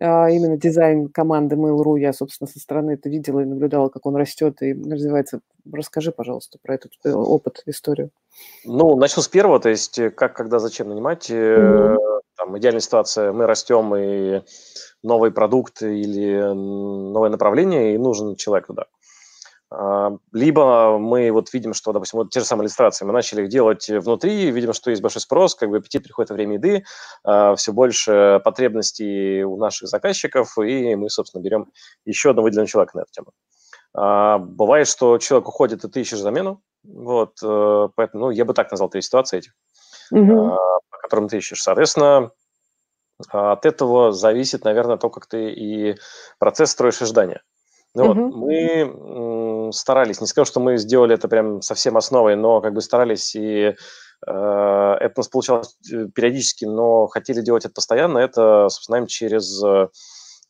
а 0.00 0.28
именно 0.28 0.56
дизайн 0.56 1.08
команды 1.08 1.56
Mail.ru. 1.56 1.98
Я, 1.98 2.12
собственно, 2.12 2.48
со 2.48 2.58
стороны 2.58 2.92
это 2.92 3.08
видела 3.08 3.40
и 3.40 3.44
наблюдала, 3.44 3.88
как 3.88 4.06
он 4.06 4.16
растет 4.16 4.62
и 4.62 4.72
развивается. 4.72 5.40
Расскажи, 5.72 6.12
пожалуйста, 6.12 6.58
про 6.62 6.74
этот 6.74 6.92
э, 7.04 7.12
опыт, 7.12 7.62
историю. 7.66 8.10
Ну, 8.64 8.96
начну 8.96 9.22
с 9.22 9.28
первого, 9.28 9.60
то 9.60 9.68
есть 9.68 9.98
э, 9.98 10.10
как, 10.10 10.34
когда, 10.34 10.58
зачем 10.58 10.88
нанимать. 10.88 11.30
Mm-hmm. 11.30 12.13
Там 12.36 12.58
идеальная 12.58 12.80
ситуация, 12.80 13.32
мы 13.32 13.46
растем 13.46 13.94
и 13.94 14.42
новый 15.02 15.30
продукт 15.30 15.82
или 15.82 16.52
новое 16.52 17.30
направление, 17.30 17.94
и 17.94 17.98
нужен 17.98 18.34
человек 18.36 18.66
туда. 18.66 18.86
А, 19.70 20.12
либо 20.32 20.98
мы 20.98 21.30
вот 21.32 21.52
видим, 21.52 21.74
что, 21.74 21.92
допустим, 21.92 22.18
вот 22.18 22.30
те 22.30 22.40
же 22.40 22.46
самые 22.46 22.64
иллюстрации, 22.64 23.04
мы 23.04 23.12
начали 23.12 23.42
их 23.42 23.48
делать 23.48 23.88
внутри, 23.88 24.50
видим, 24.50 24.72
что 24.72 24.90
есть 24.90 25.02
большой 25.02 25.22
спрос, 25.22 25.54
как 25.54 25.70
бы 25.70 25.78
аппетит 25.78 26.04
приходит 26.04 26.30
во 26.30 26.34
время 26.34 26.54
еды, 26.54 26.84
а, 27.24 27.54
все 27.56 27.72
больше 27.72 28.40
потребностей 28.44 29.42
у 29.42 29.56
наших 29.56 29.88
заказчиков, 29.88 30.56
и 30.58 30.94
мы, 30.94 31.10
собственно, 31.10 31.42
берем 31.42 31.70
еще 32.04 32.30
одного 32.30 32.46
выделенного 32.46 32.68
человека 32.68 32.96
на 32.98 33.02
эту 33.02 33.10
тему. 33.12 33.32
А, 33.94 34.38
бывает, 34.38 34.88
что 34.88 35.18
человек 35.18 35.48
уходит, 35.48 35.84
и 35.84 35.88
ты 35.88 36.00
ищешь 36.00 36.18
замену, 36.18 36.62
вот, 36.84 37.38
э, 37.42 37.88
поэтому, 37.96 38.26
ну, 38.26 38.30
я 38.30 38.44
бы 38.44 38.52
так 38.52 38.70
назвал 38.70 38.90
три 38.90 39.00
ситуации 39.00 39.38
этих, 39.38 39.52
mm-hmm. 40.12 40.56
по 40.90 40.98
которым 41.02 41.28
ты 41.28 41.38
ищешь. 41.38 41.62
Соответственно, 41.62 42.30
а 43.30 43.52
от 43.52 43.64
этого 43.66 44.12
зависит, 44.12 44.64
наверное, 44.64 44.96
то, 44.96 45.10
как 45.10 45.26
ты 45.26 45.50
и 45.50 45.96
процесс 46.38 46.70
строишь 46.70 47.00
ожидания. 47.00 47.42
Ну, 47.94 48.04
uh-huh. 48.04 48.14
вот, 48.14 48.34
мы 48.34 49.72
старались, 49.72 50.20
не 50.20 50.26
скажу, 50.26 50.46
что 50.46 50.58
мы 50.58 50.78
сделали 50.78 51.14
это 51.14 51.28
прям 51.28 51.62
совсем 51.62 51.96
основой, 51.96 52.34
но 52.34 52.60
как 52.60 52.74
бы 52.74 52.80
старались, 52.80 53.36
и 53.36 53.66
э, 53.66 53.74
это 54.26 55.12
у 55.16 55.20
нас 55.20 55.28
получалось 55.28 55.76
э, 55.92 56.08
периодически, 56.12 56.64
но 56.64 57.06
хотели 57.06 57.40
делать 57.40 57.64
это 57.64 57.74
постоянно, 57.74 58.18
это, 58.18 58.68
собственно, 58.68 59.06
через 59.06 59.62
э, 59.62 59.88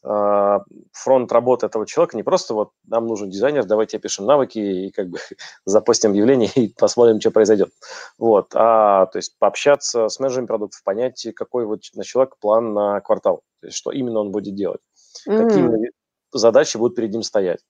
фронт 0.04 1.32
работы 1.32 1.66
этого 1.66 1.86
человека 1.86 2.16
не 2.16 2.22
просто 2.22 2.52
вот 2.52 2.72
нам 2.86 3.06
нужен 3.06 3.30
дизайнер, 3.30 3.64
давайте 3.64 3.96
опишем 3.96 4.26
навыки 4.26 4.58
и 4.58 4.90
как 4.90 5.08
бы 5.08 5.18
запостим 5.64 6.10
объявление 6.10 6.50
и 6.54 6.68
посмотрим, 6.68 7.20
что 7.20 7.30
произойдет. 7.30 7.70
Вот, 8.18 8.48
а 8.54 9.06
то 9.06 9.16
есть 9.16 9.38
пообщаться 9.38 10.08
с 10.08 10.20
менеджерами 10.20 10.46
продуктов, 10.46 10.82
понять, 10.84 11.26
какой 11.34 11.64
вот 11.64 11.80
на 11.94 12.04
человека 12.04 12.36
план 12.38 12.74
на 12.74 13.00
квартал, 13.00 13.42
то 13.60 13.68
есть 13.68 13.78
что 13.78 13.92
именно 13.92 14.20
он 14.20 14.30
будет 14.30 14.54
делать, 14.54 14.80
mm-hmm. 15.26 15.48
какие 15.48 15.90
задачи 16.32 16.76
будут 16.76 16.96
перед 16.96 17.10
ним 17.10 17.22
стоять. 17.22 17.60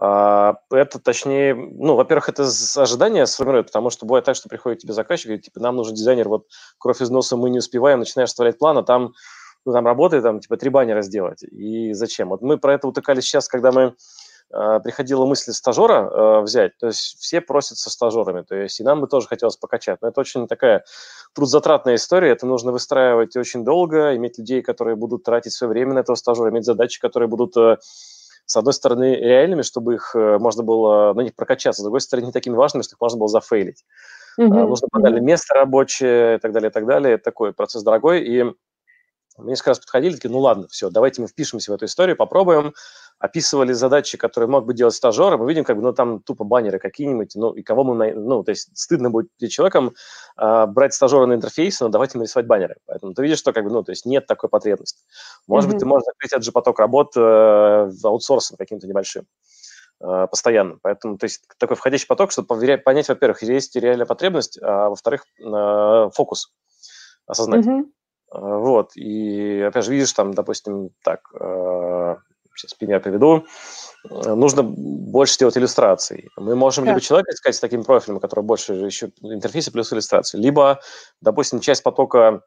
А, 0.00 0.56
это, 0.70 0.98
точнее, 0.98 1.54
ну, 1.54 1.94
во-первых, 1.94 2.28
это 2.28 2.48
ожидание 2.76 3.26
сформирует, 3.26 3.66
потому 3.66 3.90
что 3.90 4.06
бывает 4.06 4.24
так, 4.24 4.36
что 4.36 4.48
приходит 4.48 4.80
тебе 4.80 4.94
заказчик 4.94 5.26
и 5.26 5.28
говорит, 5.28 5.44
типа, 5.44 5.60
нам 5.60 5.76
нужен 5.76 5.94
дизайнер, 5.94 6.28
вот 6.28 6.46
кровь 6.78 7.02
из 7.02 7.10
носа 7.10 7.36
мы 7.36 7.50
не 7.50 7.58
успеваем, 7.58 7.98
начинаешь 7.98 8.30
составлять 8.30 8.58
план, 8.58 8.78
а 8.78 8.82
там, 8.82 9.12
ну, 9.64 9.72
там 9.72 9.86
работает, 9.86 10.22
там, 10.22 10.40
типа, 10.40 10.56
три 10.56 10.70
баннера 10.70 11.02
сделать. 11.02 11.42
И 11.42 11.92
зачем? 11.92 12.28
Вот 12.28 12.42
мы 12.42 12.58
про 12.58 12.74
это 12.74 12.88
утыкались 12.88 13.24
сейчас, 13.24 13.48
когда 13.48 13.72
мы 13.72 13.94
э, 14.52 14.80
приходила 14.82 15.24
мысль 15.26 15.52
стажера 15.52 16.10
э, 16.10 16.40
взять, 16.42 16.76
то 16.78 16.88
есть 16.88 17.16
все 17.18 17.40
просят 17.40 17.78
со 17.78 17.90
стажерами, 17.90 18.42
то 18.42 18.54
есть 18.54 18.80
и 18.80 18.84
нам 18.84 19.00
бы 19.00 19.06
тоже 19.06 19.28
хотелось 19.28 19.56
покачать, 19.56 19.98
но 20.02 20.08
это 20.08 20.20
очень 20.20 20.46
такая 20.46 20.84
трудзатратная 21.34 21.94
история, 21.94 22.30
это 22.30 22.46
нужно 22.46 22.72
выстраивать 22.72 23.36
очень 23.36 23.64
долго, 23.64 24.16
иметь 24.16 24.38
людей, 24.38 24.62
которые 24.62 24.96
будут 24.96 25.22
тратить 25.22 25.52
свое 25.52 25.70
время 25.70 25.94
на 25.94 26.00
этого 26.00 26.16
стажера, 26.16 26.50
иметь 26.50 26.64
задачи, 26.64 27.00
которые 27.00 27.28
будут 27.28 27.56
э, 27.56 27.76
с 28.44 28.56
одной 28.56 28.74
стороны, 28.74 29.14
реальными, 29.14 29.62
чтобы 29.62 29.94
их 29.94 30.14
э, 30.14 30.38
можно 30.38 30.62
было 30.62 31.14
на 31.14 31.20
них 31.20 31.34
прокачаться, 31.34 31.82
с 31.82 31.84
другой 31.84 32.00
стороны, 32.00 32.26
не 32.26 32.32
такими 32.32 32.54
важными, 32.54 32.82
чтобы 32.82 32.96
их 32.96 33.00
можно 33.00 33.18
было 33.18 33.28
зафейлить. 33.28 33.84
Mm-hmm. 34.40 34.66
Нужно 34.66 34.86
mm-hmm. 34.94 35.20
место 35.20 35.54
рабочее 35.54 36.36
и 36.36 36.38
так 36.38 36.52
далее, 36.52 36.70
и 36.70 36.72
так 36.72 36.86
далее. 36.86 37.14
Это 37.14 37.24
такой 37.24 37.52
процесс 37.52 37.82
дорогой. 37.82 38.22
И 38.22 38.44
мне 39.38 39.50
несколько 39.50 39.70
раз 39.70 39.78
подходили, 39.78 40.14
такие, 40.14 40.30
ну 40.30 40.40
ладно, 40.40 40.68
все, 40.68 40.90
давайте 40.90 41.22
мы 41.22 41.28
впишемся 41.28 41.72
в 41.72 41.74
эту 41.74 41.86
историю, 41.86 42.16
попробуем. 42.16 42.74
Описывали 43.18 43.72
задачи, 43.72 44.18
которые 44.18 44.50
мог 44.50 44.66
бы 44.66 44.74
делать 44.74 44.94
стажер, 44.94 45.38
мы 45.38 45.48
видим, 45.48 45.62
как 45.62 45.76
бы, 45.76 45.82
ну, 45.82 45.92
там 45.92 46.20
тупо 46.20 46.42
баннеры 46.42 46.80
какие-нибудь, 46.80 47.36
ну, 47.36 47.52
и 47.52 47.62
кого 47.62 47.84
мы, 47.84 48.12
ну, 48.12 48.42
то 48.42 48.50
есть 48.50 48.76
стыдно 48.76 49.10
будет 49.10 49.28
перед 49.38 49.52
человеком 49.52 49.94
э, 50.36 50.66
брать 50.66 50.92
стажера 50.92 51.26
на 51.26 51.34
интерфейс, 51.34 51.80
но 51.80 51.88
давайте 51.88 52.18
нарисовать 52.18 52.48
баннеры. 52.48 52.76
Поэтому 52.84 53.14
ты 53.14 53.22
видишь, 53.22 53.38
что, 53.38 53.52
как 53.52 53.62
бы, 53.62 53.70
ну, 53.70 53.84
то 53.84 53.92
есть 53.92 54.06
нет 54.06 54.26
такой 54.26 54.50
потребности. 54.50 55.04
Может 55.46 55.68
mm-hmm. 55.68 55.72
быть, 55.72 55.80
ты 55.80 55.86
можешь 55.86 56.04
закрыть 56.04 56.32
этот 56.32 56.44
же 56.44 56.50
поток 56.50 56.80
работ 56.80 57.12
э, 57.16 57.90
аутсорсом 58.02 58.56
каким-то 58.56 58.88
небольшим 58.88 59.24
э, 60.00 60.26
постоянно. 60.28 60.78
Поэтому, 60.82 61.16
то 61.16 61.24
есть 61.24 61.44
такой 61.58 61.76
входящий 61.76 62.08
поток, 62.08 62.32
чтобы 62.32 62.48
понять, 62.78 63.08
во-первых, 63.08 63.42
есть 63.44 63.76
реальная 63.76 64.06
потребность, 64.06 64.58
а 64.60 64.88
во-вторых, 64.88 65.24
э, 65.38 66.10
фокус 66.12 66.52
осознать. 67.26 67.64
Mm-hmm. 67.64 67.84
Вот, 68.34 68.96
и 68.96 69.60
опять 69.60 69.84
же, 69.84 69.92
видишь, 69.92 70.12
там, 70.12 70.32
допустим, 70.32 70.90
так, 71.02 71.20
э, 71.38 72.16
сейчас 72.54 72.74
пример 72.74 73.00
приведу, 73.00 73.46
нужно 74.04 74.62
больше 74.62 75.38
делать 75.38 75.56
иллюстраций. 75.56 76.28
Мы 76.36 76.56
можем 76.56 76.84
так. 76.84 76.92
либо 76.92 77.00
человека 77.00 77.32
искать 77.32 77.54
с 77.54 77.60
таким 77.60 77.84
профилем, 77.84 78.20
который 78.20 78.42
больше 78.42 78.74
еще 78.74 79.12
интерфейса 79.20 79.70
плюс 79.70 79.92
иллюстрации, 79.92 80.38
либо, 80.38 80.80
допустим, 81.20 81.60
часть 81.60 81.82
потока 81.82 82.42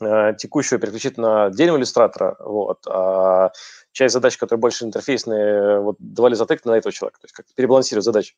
э, 0.00 0.34
текущего 0.36 0.78
переключить 0.78 1.16
на 1.16 1.46
отдельного 1.46 1.78
иллюстратора, 1.78 2.36
вот, 2.40 2.86
а 2.86 3.50
часть 3.92 4.12
задач, 4.12 4.36
которые 4.36 4.60
больше 4.60 4.84
интерфейсные, 4.84 5.80
вот, 5.80 5.96
давали 5.98 6.34
затык 6.34 6.64
на 6.64 6.72
этого 6.72 6.92
человека, 6.92 7.20
то 7.20 7.24
есть 7.24 7.34
как 7.34 7.46
перебалансировать 7.54 8.04
задачи. 8.04 8.36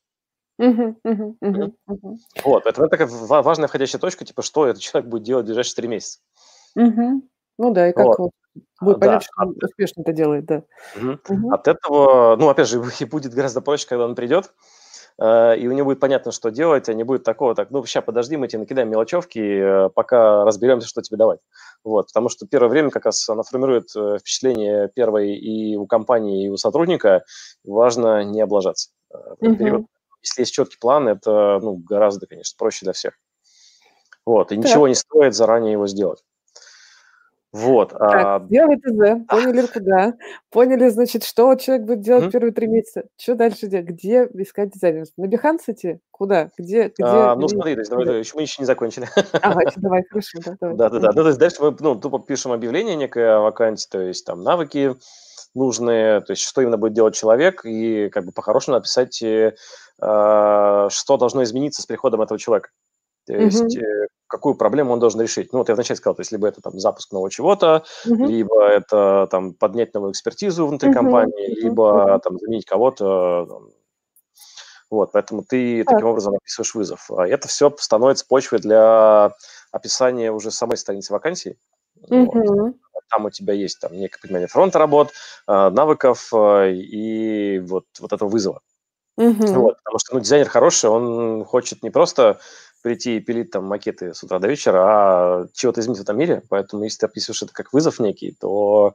Мгм, 0.58 0.98
мгм, 1.04 1.38
мгм. 1.40 2.18
Вот, 2.44 2.66
это 2.66 2.86
такая 2.88 3.08
важная 3.08 3.66
входящая 3.66 4.00
точка, 4.00 4.24
типа, 4.24 4.42
что 4.42 4.66
этот 4.66 4.82
человек 4.82 5.08
будет 5.10 5.22
делать 5.22 5.44
в 5.44 5.46
ближайшие 5.46 5.74
три 5.74 5.88
месяца. 5.88 6.20
Мгм. 6.76 7.22
Ну 7.58 7.72
да, 7.72 7.88
и 7.88 7.92
как 7.92 8.06
Вот. 8.06 8.18
вот 8.18 8.30
будет 8.80 8.96
А, 8.96 9.00
понятно, 9.00 9.20
что 9.20 9.32
он 9.42 9.56
успешно 9.62 10.00
это 10.02 10.12
делает, 10.12 10.44
да. 10.46 10.62
Мгм. 10.96 11.20
Мгм. 11.28 11.52
От 11.54 11.68
этого, 11.68 12.36
ну, 12.36 12.48
опять 12.48 12.68
же, 12.68 12.82
и 13.00 13.04
будет 13.04 13.34
гораздо 13.34 13.60
проще, 13.60 13.86
когда 13.86 14.04
он 14.04 14.14
придет, 14.14 14.52
э, 15.20 15.56
и 15.58 15.68
у 15.68 15.72
него 15.72 15.86
будет 15.90 16.00
понятно, 16.00 16.32
что 16.32 16.50
делать, 16.50 16.88
а 16.88 16.94
не 16.94 17.04
будет 17.04 17.24
такого, 17.24 17.54
так, 17.54 17.70
ну, 17.70 17.84
сейчас 17.84 18.04
подожди, 18.04 18.36
мы 18.36 18.48
тебе 18.48 18.60
накидаем 18.60 18.90
мелочевки, 18.90 19.86
э, 19.86 19.90
пока 19.90 20.44
разберемся, 20.44 20.88
что 20.88 21.02
тебе 21.02 21.16
давать. 21.18 21.40
Вот, 21.84 22.06
потому 22.08 22.28
что 22.28 22.46
первое 22.46 22.68
время 22.70 22.90
как 22.90 23.04
раз 23.06 23.28
она 23.28 23.42
формирует 23.42 23.88
э, 23.96 24.18
впечатление 24.18 24.88
первой 24.94 25.34
и 25.34 25.76
у 25.76 25.86
компании, 25.86 26.46
и 26.46 26.48
у 26.48 26.56
сотрудника. 26.56 27.24
Важно 27.64 28.24
не 28.24 28.40
облажаться 28.40 28.90
э, 29.12 29.16
в 29.40 29.56
период. 29.56 29.86
Если 30.22 30.42
есть 30.42 30.52
четкий 30.52 30.78
план, 30.78 31.08
это, 31.08 31.60
ну, 31.62 31.76
гораздо, 31.76 32.26
конечно, 32.26 32.56
проще 32.58 32.84
для 32.86 32.92
всех. 32.92 33.14
Вот, 34.26 34.52
и 34.52 34.56
Так. 34.56 34.64
ничего 34.64 34.86
не 34.88 34.94
стоит 34.94 35.34
заранее 35.34 35.72
его 35.72 35.86
сделать. 35.86 36.22
Вот. 37.52 37.90
Так, 37.90 38.00
а... 38.00 38.44
сделали 38.46 38.76
ТЗ, 38.76 39.26
поняли 39.26 39.66
куда, 39.66 40.14
поняли, 40.50 40.88
значит, 40.88 41.24
что 41.24 41.56
человек 41.56 41.84
будет 41.84 42.00
делать 42.00 42.26
mm-hmm. 42.26 42.30
первые 42.30 42.52
три 42.52 42.68
месяца. 42.68 43.04
Что 43.18 43.34
дальше 43.34 43.66
делать? 43.66 43.86
Где 43.86 44.28
искать 44.34 44.70
дизайнера? 44.70 45.06
На 45.16 45.24
Behance 45.24 45.62
идти? 45.66 45.98
Куда? 46.12 46.50
Где? 46.56 46.88
где 46.88 47.02
а, 47.02 47.34
ну, 47.34 47.48
смотри, 47.48 47.74
то 47.74 47.80
есть, 47.80 47.90
давай, 47.90 48.04
давай, 48.06 48.20
еще, 48.20 48.36
мы 48.36 48.42
еще 48.42 48.62
не 48.62 48.66
закончили. 48.66 49.08
Ага, 49.42 49.72
давай, 49.76 50.04
хорошо. 50.10 50.38
Да, 50.44 50.56
давай. 50.60 50.76
да, 50.76 50.88
да, 50.90 50.98
да. 51.00 51.08
Ну, 51.08 51.22
то 51.22 51.26
есть 51.26 51.40
дальше 51.40 51.56
мы 51.60 51.76
ну, 51.80 51.96
тупо 51.96 52.20
пишем 52.20 52.52
объявление 52.52 52.94
некое 52.94 53.38
о 53.38 53.40
вакансии, 53.40 53.88
то 53.90 54.00
есть 54.00 54.24
там 54.24 54.42
навыки 54.42 54.94
нужные, 55.54 56.20
то 56.20 56.32
есть 56.32 56.42
что 56.42 56.60
именно 56.60 56.78
будет 56.78 56.92
делать 56.92 57.16
человек, 57.16 57.64
и 57.64 58.10
как 58.10 58.26
бы 58.26 58.30
по-хорошему 58.30 58.76
написать, 58.76 59.20
э, 59.22 59.56
а, 60.00 60.88
что 60.90 61.16
должно 61.16 61.42
измениться 61.42 61.82
с 61.82 61.86
приходом 61.86 62.22
этого 62.22 62.38
человека. 62.38 62.68
То 63.26 63.32
есть 63.32 63.76
mm-hmm 63.76 64.06
какую 64.30 64.54
проблему 64.54 64.92
он 64.92 65.00
должен 65.00 65.20
решить. 65.20 65.52
Ну, 65.52 65.58
вот 65.58 65.68
я 65.68 65.74
вначале 65.74 65.98
сказал, 65.98 66.14
то 66.14 66.20
есть 66.20 66.32
либо 66.32 66.46
это 66.46 66.62
там 66.62 66.78
запуск 66.78 67.12
нового 67.12 67.30
чего-то, 67.30 67.84
uh-huh. 68.06 68.26
либо 68.26 68.64
это 68.64 69.28
там 69.30 69.52
поднять 69.52 69.92
новую 69.92 70.12
экспертизу 70.12 70.66
внутри 70.66 70.90
uh-huh. 70.90 70.94
компании, 70.94 71.60
либо 71.60 72.18
там 72.20 72.38
заменить 72.38 72.64
кого-то. 72.64 73.62
Вот, 74.88 75.12
поэтому 75.12 75.42
ты 75.42 75.80
uh-huh. 75.80 75.84
таким 75.84 76.06
образом 76.06 76.34
описываешь 76.34 76.74
вызов. 76.74 77.10
А 77.10 77.26
это 77.26 77.48
все 77.48 77.74
становится 77.78 78.24
почвой 78.26 78.60
для 78.60 79.34
описания 79.72 80.32
уже 80.32 80.50
самой 80.50 80.76
страницы 80.76 81.12
вакансии. 81.12 81.58
Uh-huh. 82.08 82.26
Вот. 82.32 83.04
Там 83.10 83.24
у 83.24 83.30
тебя 83.30 83.52
есть 83.54 83.80
там 83.80 83.92
некое 83.92 84.20
понимание 84.22 84.46
фронта 84.46 84.78
работ, 84.78 85.10
а, 85.48 85.70
навыков 85.70 86.30
а, 86.32 86.68
и 86.68 87.58
вот, 87.58 87.86
вот 87.98 88.12
этого 88.12 88.28
вызова. 88.28 88.60
Uh-huh. 89.18 89.54
Вот, 89.54 89.76
потому 89.78 89.98
что 89.98 90.14
ну, 90.14 90.20
дизайнер 90.20 90.48
хороший, 90.48 90.88
он 90.88 91.44
хочет 91.44 91.82
не 91.82 91.90
просто 91.90 92.38
прийти 92.82 93.16
и 93.16 93.20
пилить 93.20 93.50
там 93.50 93.64
макеты 93.66 94.14
с 94.14 94.22
утра 94.22 94.38
до 94.38 94.48
вечера, 94.48 94.78
а 94.82 95.46
чего-то 95.52 95.80
изменить 95.80 95.98
в 95.98 96.02
этом 96.02 96.18
мире. 96.18 96.42
Поэтому 96.48 96.84
если 96.84 97.00
ты 97.00 97.06
описываешь 97.06 97.42
это 97.42 97.52
как 97.52 97.72
вызов 97.72 97.98
некий, 97.98 98.36
то 98.38 98.94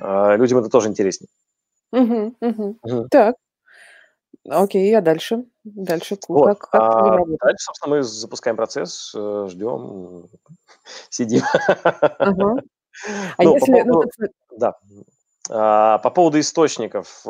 э, 0.00 0.36
людям 0.36 0.58
это 0.58 0.68
тоже 0.68 0.88
интереснее. 0.88 1.28
Угу, 1.92 2.36
угу. 2.40 2.78
Угу. 2.82 3.08
Так. 3.10 3.36
Окей, 4.48 4.96
а 4.96 5.00
дальше? 5.00 5.44
Дальше 5.64 6.16
вот. 6.28 6.46
как, 6.46 6.70
как 6.70 6.80
а 6.82 7.18
дальше, 7.26 7.64
собственно, 7.64 7.96
мы 7.96 8.02
запускаем 8.02 8.56
процесс, 8.56 9.12
э, 9.14 9.46
ждем, 9.50 10.26
сидим. 11.10 11.42
Ага. 12.18 12.62
А 13.36 13.42
ну, 13.42 13.54
если... 13.54 13.72
По 13.72 13.84
ну, 13.84 13.92
поводу, 13.92 14.10
ну, 14.18 14.28
да. 14.58 14.74
А, 15.48 15.98
по 15.98 16.10
поводу 16.10 16.40
источников. 16.40 17.22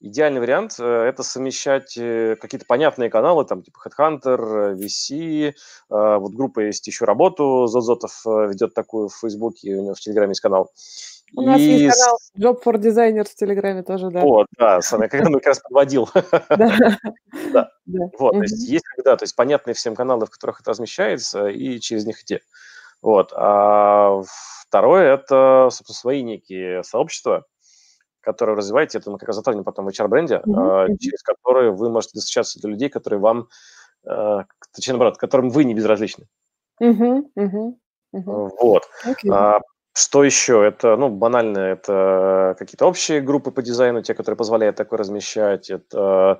Идеальный 0.00 0.40
вариант 0.40 0.76
э,– 0.78 0.84
это 1.08 1.24
совмещать 1.24 1.96
э, 1.98 2.36
какие-то 2.40 2.64
понятные 2.66 3.10
каналы, 3.10 3.44
там, 3.44 3.62
типа 3.62 3.80
Headhunter, 3.84 4.76
VC. 4.76 5.54
Э, 5.90 6.18
вот 6.18 6.34
группа 6.34 6.60
есть 6.60 6.86
еще 6.86 7.04
работу, 7.04 7.66
Зозотов 7.66 8.24
ведет 8.24 8.74
такую 8.74 9.08
в 9.08 9.16
Фейсбуке, 9.16 9.74
у 9.74 9.82
него 9.82 9.94
в 9.94 10.00
Телеграме 10.00 10.30
есть 10.30 10.40
канал. 10.40 10.70
У 11.34 11.42
нас 11.42 11.60
есть 11.60 12.00
канал 12.00 12.18
Job 12.38 12.62
for 12.64 12.74
Designers 12.80 13.28
в 13.28 13.34
Телеграме 13.34 13.82
тоже, 13.82 14.10
да. 14.10 14.20
Вот, 14.20 14.46
да, 14.56 14.80
сам 14.82 15.02
я 15.02 15.08
как 15.08 15.46
раз 15.46 15.60
подводил. 15.60 16.08
Да. 17.52 17.70
Вот, 17.86 18.32
то 18.32 18.42
есть 18.42 18.68
есть 18.68 18.84
когда, 18.84 19.16
то 19.16 19.22
есть 19.22 19.34
понятные 19.34 19.72
всем 19.72 19.94
каналы, 19.94 20.26
в 20.26 20.30
которых 20.30 20.60
это 20.60 20.72
размещается, 20.72 21.46
и 21.46 21.80
через 21.80 22.04
них 22.04 22.20
идти. 22.22 22.40
Вот. 23.00 23.32
А 23.34 24.20
второе– 24.66 25.14
это, 25.14 25.68
собственно, 25.70 25.96
свои 25.96 26.22
некие 26.22 26.82
сообщества, 26.84 27.46
которые 28.28 28.56
развиваете, 28.56 28.98
это 28.98 29.10
мы 29.10 29.18
как 29.18 29.28
раз 29.28 29.36
затронем 29.36 29.64
потом 29.64 29.86
в 29.86 29.88
HR-бренде, 29.88 30.42
mm-hmm. 30.46 30.98
через 31.00 31.22
которые 31.22 31.70
вы 31.70 31.88
можете 31.88 32.12
достучаться 32.14 32.60
до 32.60 32.68
людей, 32.68 32.90
которые 32.90 33.20
вам, 33.20 33.48
э, 34.04 34.44
точнее, 34.74 34.92
наоборот, 34.92 35.16
которым 35.16 35.48
вы 35.48 35.64
не 35.64 35.74
безразличны. 35.74 36.26
Mm-hmm. 36.82 37.22
Mm-hmm. 37.38 38.50
Вот. 38.60 38.82
Okay. 39.06 39.32
А, 39.32 39.60
что 39.94 40.24
еще? 40.24 40.66
Это, 40.66 40.96
ну, 40.96 41.08
банально, 41.08 41.58
это 41.58 42.54
какие-то 42.58 42.86
общие 42.86 43.22
группы 43.22 43.50
по 43.50 43.62
дизайну, 43.62 44.02
те, 44.02 44.12
которые 44.12 44.36
позволяют 44.36 44.76
такое 44.76 44.98
размещать. 44.98 45.70
Это 45.70 46.38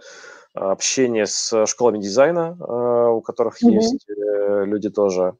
общение 0.53 1.27
с 1.27 1.67
школами 1.67 2.01
дизайна, 2.03 2.55
э, 2.61 3.09
у 3.13 3.23
которых 3.23 3.63
mm-hmm. 3.63 3.71
есть 3.71 4.07
люди 4.67 4.91
тоже. 4.91 5.33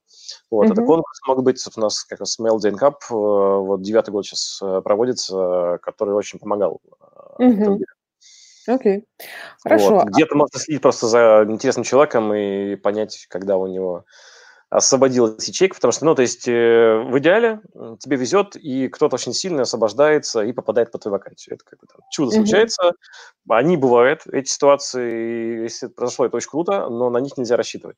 Вот, 0.51 0.67
mm-hmm. 0.67 0.73
это 0.73 0.83
конкурс 0.83 1.21
мог 1.27 1.43
быть 1.43 1.65
у 1.77 1.81
нас 1.81 2.05
как 2.05 2.21
раз 2.21 2.39
Mail 2.39 2.59
Design 2.59 2.79
Cup, 2.79 2.95
э, 3.11 3.15
вот 3.15 3.83
девятый 3.83 4.13
год 4.13 4.27
сейчас 4.27 4.61
э, 4.63 4.81
проводится, 4.83 5.79
который 5.83 6.15
очень 6.15 6.39
помогал 6.39 6.81
mm-hmm. 7.41 7.79
Окей, 8.67 8.99
okay. 8.99 9.03
хорошо. 9.63 9.91
Вот. 9.95 10.09
Где-то 10.09 10.37
можно 10.37 10.59
следить 10.59 10.83
просто 10.83 11.07
за 11.07 11.47
интересным 11.49 11.85
человеком 11.85 12.35
и 12.35 12.77
понять, 12.77 13.27
когда 13.31 13.57
у 13.57 13.67
него 13.67 14.05
освободилась 14.71 15.49
ячейка, 15.49 15.77
потому 15.77 15.93
что, 15.93 16.05
ну, 16.05 16.15
то 16.15 16.23
есть 16.23 16.47
э, 16.47 17.03
в 17.07 17.19
идеале 17.19 17.61
тебе 18.01 18.17
везет, 18.17 18.55
и 18.57 18.89
кто-то 18.89 19.15
очень 19.15 19.33
сильно 19.33 19.63
освобождается 19.63 20.43
и 20.43 20.53
попадает 20.53 20.93
по 20.93 20.99
твою 20.99 21.17
вакансию. 21.17 21.55
Это 21.55 21.65
как 21.65 21.81
бы 21.81 21.87
там 21.87 22.01
чудо 22.11 22.31
mm-hmm. 22.31 22.37
случается. 22.37 22.93
Они 23.49 23.77
бывают, 23.79 24.23
эти 24.31 24.51
ситуации, 24.51 25.63
если 25.63 25.89
это 25.89 25.95
произошло, 25.95 26.27
это 26.27 26.37
очень 26.37 26.51
круто, 26.51 26.89
но 26.91 27.09
на 27.09 27.19
них 27.19 27.39
нельзя 27.39 27.57
рассчитывать. 27.57 27.97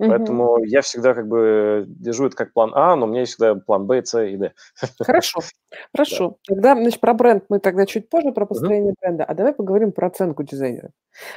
Угу. 0.00 0.08
Поэтому 0.08 0.64
я 0.64 0.80
всегда 0.80 1.12
как 1.12 1.28
бы 1.28 1.84
держу 1.86 2.26
это 2.26 2.34
как 2.34 2.54
план 2.54 2.72
А, 2.74 2.96
но 2.96 3.04
у 3.04 3.08
меня 3.08 3.20
есть 3.20 3.32
всегда 3.32 3.54
план 3.54 3.86
Б, 3.86 4.02
С 4.02 4.18
и 4.18 4.36
Д. 4.38 4.54
Хорошо, 4.98 5.40
хорошо. 5.94 6.38
Да. 6.48 6.54
Тогда, 6.54 6.74
значит, 6.74 7.00
про 7.00 7.12
бренд 7.12 7.44
мы 7.50 7.58
тогда 7.58 7.84
чуть 7.84 8.08
позже, 8.08 8.32
про 8.32 8.46
построение 8.46 8.92
угу. 8.92 8.96
бренда. 9.02 9.24
А 9.24 9.34
давай 9.34 9.52
поговорим 9.52 9.92
про 9.92 10.06
оценку 10.06 10.42
дизайнера. 10.42 10.90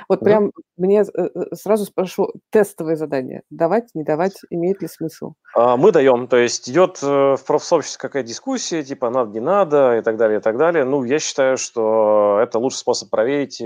Вот 0.07 0.19
угу. 0.19 0.25
прям 0.25 0.51
мне 0.77 1.01
э, 1.01 1.05
э, 1.13 1.55
сразу 1.55 1.83
спрошу, 1.83 2.31
тестовые 2.51 2.95
задания 2.95 3.43
давать, 3.49 3.89
не 3.95 4.05
давать, 4.05 4.37
имеет 4.49 4.81
ли 4.81 4.87
смысл? 4.87 5.33
А, 5.55 5.75
мы 5.75 5.91
даем, 5.91 6.27
то 6.29 6.37
есть 6.37 6.69
идет 6.69 6.99
э, 7.03 7.35
в 7.35 7.43
профсообществе 7.45 7.99
какая 7.99 8.23
дискуссия, 8.23 8.81
типа 8.81 9.09
надо, 9.09 9.31
не 9.31 9.41
надо 9.41 9.97
и 9.97 10.01
так 10.01 10.15
далее, 10.15 10.39
и 10.39 10.41
так 10.41 10.57
далее. 10.57 10.85
Ну, 10.85 11.03
я 11.03 11.19
считаю, 11.19 11.57
что 11.57 12.39
это 12.41 12.59
лучший 12.59 12.77
способ 12.77 13.09
проверить 13.09 13.61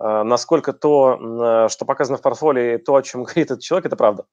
насколько 0.00 0.72
то, 0.72 1.68
что 1.68 1.84
показано 1.84 2.18
в 2.18 2.22
портфолио, 2.22 2.78
то, 2.78 2.96
о 2.96 3.02
чем 3.02 3.22
говорит 3.24 3.50
этот 3.50 3.60
человек, 3.60 3.86
это 3.86 3.96
правда. 3.96 4.24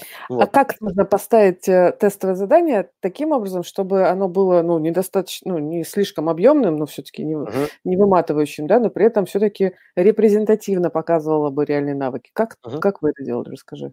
А 0.00 0.04
вот. 0.28 0.42
А 0.42 0.46
как 0.46 0.80
можно 0.80 1.04
поставить 1.04 1.68
э, 1.68 1.96
тестовое 1.98 2.34
задание 2.34 2.90
таким 3.00 3.32
образом, 3.32 3.62
чтобы 3.62 4.06
оно 4.06 4.28
было 4.28 4.62
ну, 4.62 4.78
недостаточно, 4.78 5.52
ну, 5.52 5.58
не 5.58 5.84
слишком 5.84 6.28
объемным, 6.28 6.76
но 6.76 6.86
все-таки 6.86 7.24
не, 7.24 7.34
uh-huh. 7.34 7.70
не 7.84 7.96
выматывающим, 7.96 8.66
да, 8.66 8.78
но 8.78 8.90
при 8.90 9.06
этом 9.06 9.24
все-таки 9.24 9.72
репрезентативно 9.94 10.90
показывало 10.90 11.50
бы 11.50 11.64
реальные 11.64 11.94
навыки. 11.94 12.30
Как, 12.34 12.56
uh-huh. 12.66 12.78
как 12.80 13.00
вы 13.00 13.10
это 13.10 13.24
делали, 13.24 13.50
расскажи. 13.50 13.92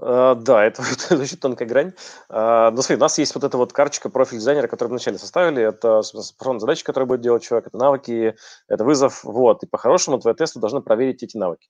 Uh, 0.00 0.34
да, 0.34 0.64
это, 0.64 0.82
это 0.82 1.20
очень 1.20 1.36
тонкая 1.36 1.68
грань. 1.68 1.92
Ну, 2.30 2.82
смотри, 2.82 2.96
у 2.96 3.00
нас 3.00 3.18
есть 3.18 3.34
вот 3.34 3.44
эта 3.44 3.58
вот 3.58 3.74
карточка 3.74 4.08
профиль 4.08 4.38
дизайнера, 4.38 4.66
которую 4.66 4.92
мы 4.92 4.96
вначале 4.96 5.18
составили. 5.18 5.62
Это, 5.62 6.00
собственно, 6.00 6.58
задачи, 6.58 6.84
которые 6.84 7.06
будет 7.06 7.20
делать 7.20 7.42
человек, 7.42 7.66
это 7.66 7.76
навыки, 7.76 8.34
это 8.68 8.84
вызов. 8.84 9.24
Вот, 9.24 9.62
и 9.62 9.66
по-хорошему 9.66 10.18
твои 10.18 10.34
тесты 10.34 10.58
должны 10.58 10.80
проверить 10.80 11.22
эти 11.22 11.36
навыки. 11.36 11.68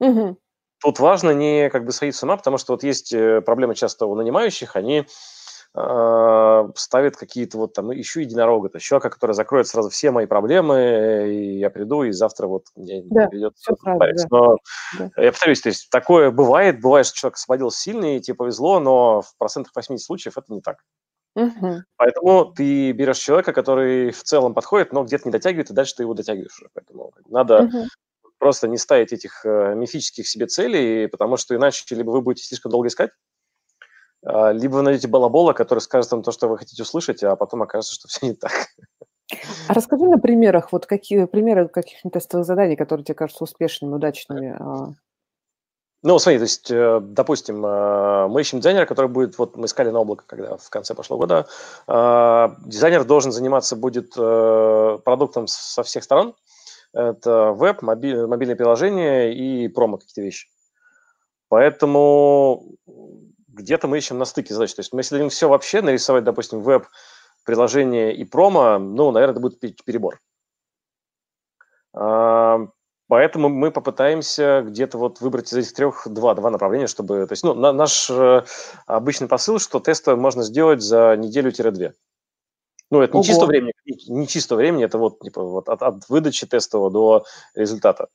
Uh-huh. 0.00 0.36
Тут 0.82 0.98
важно 1.00 1.30
не 1.30 1.70
как 1.70 1.84
бы 1.84 1.92
сходить 1.92 2.14
с 2.14 2.22
ума, 2.22 2.36
потому 2.36 2.58
что 2.58 2.74
вот 2.74 2.82
есть 2.84 3.12
э, 3.12 3.40
проблемы 3.40 3.74
часто 3.74 4.06
у 4.06 4.14
нанимающих, 4.14 4.76
они 4.76 5.06
э, 5.74 6.68
ставят 6.74 7.16
какие-то 7.16 7.58
вот 7.58 7.72
там, 7.72 7.92
ищу 7.92 8.20
единорога, 8.20 8.68
то 8.68 8.78
человека, 8.78 9.10
который 9.10 9.32
закроет 9.32 9.66
сразу 9.66 9.90
все 9.90 10.10
мои 10.10 10.26
проблемы, 10.26 11.26
и 11.28 11.58
я 11.58 11.70
приду, 11.70 12.04
и 12.04 12.12
завтра 12.12 12.46
вот 12.46 12.64
мне 12.76 13.02
да, 13.06 13.28
придется 13.28 13.74
правда, 13.80 14.12
да. 14.16 14.24
Но 14.30 14.56
да. 14.98 15.10
я 15.22 15.32
повторюсь, 15.32 15.60
то 15.60 15.68
есть 15.68 15.90
такое 15.90 16.30
бывает, 16.30 16.80
бывает, 16.80 17.06
что 17.06 17.16
человек 17.16 17.36
освободился 17.36 17.80
сильный, 17.80 18.20
тебе 18.20 18.36
повезло, 18.36 18.80
но 18.80 19.22
в 19.22 19.36
процентах 19.38 19.72
80 19.74 20.04
случаев 20.04 20.38
это 20.38 20.52
не 20.52 20.60
так. 20.60 20.78
Угу. 21.36 21.82
Поэтому 21.96 22.44
ты 22.46 22.92
берешь 22.92 23.18
человека, 23.18 23.52
который 23.52 24.12
в 24.12 24.22
целом 24.22 24.54
подходит, 24.54 24.92
но 24.92 25.02
где-то 25.02 25.26
не 25.26 25.32
дотягивает, 25.32 25.70
и 25.70 25.74
дальше 25.74 25.96
ты 25.96 26.04
его 26.04 26.14
дотягиваешь 26.14 26.56
уже. 26.58 26.68
Поэтому 26.72 27.12
надо 27.26 27.64
угу 27.64 27.86
просто 28.44 28.68
не 28.68 28.76
ставить 28.76 29.10
этих 29.10 29.44
э, 29.46 29.74
мифических 29.74 30.28
себе 30.28 30.46
целей, 30.46 31.06
потому 31.08 31.38
что 31.38 31.56
иначе 31.56 31.82
либо 31.94 32.10
вы 32.10 32.20
будете 32.20 32.44
слишком 32.44 32.72
долго 32.72 32.88
искать, 32.88 33.10
либо 34.24 34.76
вы 34.76 34.82
найдете 34.82 35.08
балабола, 35.08 35.52
который 35.52 35.80
скажет 35.80 36.10
вам 36.10 36.22
то, 36.22 36.32
что 36.32 36.48
вы 36.48 36.58
хотите 36.58 36.82
услышать, 36.82 37.22
а 37.22 37.36
потом 37.36 37.62
окажется, 37.62 37.94
что 37.94 38.08
все 38.08 38.26
не 38.26 38.34
так. 38.34 38.52
А 39.68 39.74
расскажи 39.74 40.04
на 40.04 40.18
примерах, 40.18 40.72
вот 40.72 40.86
какие 40.86 41.24
примеры 41.24 41.68
каких-нибудь 41.68 42.12
тестовых 42.12 42.46
заданий, 42.46 42.76
которые 42.76 43.04
тебе 43.04 43.14
кажутся 43.14 43.44
успешными, 43.44 43.94
удачными. 43.94 44.56
А? 44.58 44.88
Ну, 46.02 46.18
смотри, 46.18 46.38
то 46.38 46.44
есть, 46.44 46.70
э, 46.70 47.00
допустим, 47.02 47.64
э, 47.64 48.28
мы 48.28 48.42
ищем 48.42 48.58
дизайнера, 48.58 48.86
который 48.86 49.10
будет, 49.10 49.38
вот 49.38 49.56
мы 49.56 49.66
искали 49.66 49.90
на 49.90 50.00
облако, 50.00 50.24
когда 50.26 50.56
в 50.56 50.68
конце 50.68 50.94
прошлого 50.94 51.20
года, 51.20 51.46
дизайнер 52.66 53.04
должен 53.04 53.32
заниматься 53.32 53.76
будет 53.76 54.12
продуктом 54.14 55.46
со 55.46 55.82
всех 55.82 56.04
сторон, 56.04 56.34
это 56.92 57.52
веб, 57.52 57.82
моби- 57.82 58.26
мобильное 58.26 58.56
приложение 58.56 59.34
и 59.34 59.68
промо 59.68 59.96
какие-то 59.96 60.22
вещи. 60.22 60.48
Поэтому 61.48 62.64
где-то 63.54 63.88
мы 63.88 63.98
ищем 63.98 64.18
на 64.18 64.24
стыке 64.24 64.54
задач. 64.54 64.74
То 64.74 64.80
есть 64.80 64.92
мы 64.92 65.00
если 65.00 65.16
хотим 65.16 65.30
все 65.30 65.48
вообще 65.48 65.82
нарисовать, 65.82 66.24
допустим, 66.24 66.60
веб, 66.60 66.86
приложение 67.44 68.14
и 68.14 68.24
промо, 68.24 68.78
ну, 68.78 69.10
наверное, 69.10 69.32
это 69.32 69.40
будет 69.40 69.60
перебор. 69.84 70.20
Поэтому 73.06 73.50
мы 73.50 73.70
попытаемся 73.70 74.62
где-то 74.62 74.96
вот 74.96 75.20
выбрать 75.20 75.52
из 75.52 75.56
этих 75.56 75.74
трех 75.74 76.08
два, 76.08 76.34
два 76.34 76.50
направления, 76.50 76.86
чтобы... 76.86 77.26
То 77.26 77.32
есть, 77.32 77.44
ну, 77.44 77.54
наш 77.54 78.08
э, 78.08 78.44
обычный 78.86 79.28
посыл, 79.28 79.58
что 79.58 79.78
тесты 79.78 80.16
можно 80.16 80.42
сделать 80.42 80.80
за 80.80 81.14
неделю-две. 81.16 81.94
Ну, 82.90 83.02
это 83.02 83.16
не 83.16 83.22
чисто 83.22 83.44
времени, 83.44 83.72
не 84.08 84.26
чисто 84.26 84.56
времени, 84.56 84.86
это 84.86 84.96
вот, 84.98 85.20
типа, 85.20 85.42
вот 85.42 85.68
от, 85.68 85.82
от 85.82 86.08
выдачи 86.08 86.46
тестового 86.46 86.90
до 86.90 87.24
результата. 87.54 88.08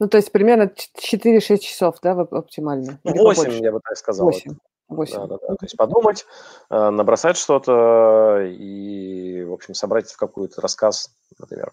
Ну, 0.00 0.08
то 0.08 0.16
есть 0.16 0.30
примерно 0.30 0.70
4-6 0.96 1.58
часов, 1.58 1.96
да, 2.02 2.12
оптимально? 2.12 3.00
8, 3.04 3.62
я 3.62 3.72
бы 3.72 3.80
так 3.82 3.96
сказал. 3.96 4.26
8. 4.26 4.54
8. 4.88 5.14
Да, 5.14 5.26
да, 5.26 5.36
да. 5.36 5.46
То 5.48 5.56
есть 5.62 5.76
подумать, 5.76 6.24
э, 6.70 6.90
набросать 6.90 7.36
что-то 7.36 8.40
и, 8.48 9.44
в 9.44 9.52
общем, 9.52 9.74
собрать 9.74 10.10
в 10.10 10.16
какой-то 10.16 10.60
рассказ, 10.60 11.14
например, 11.38 11.72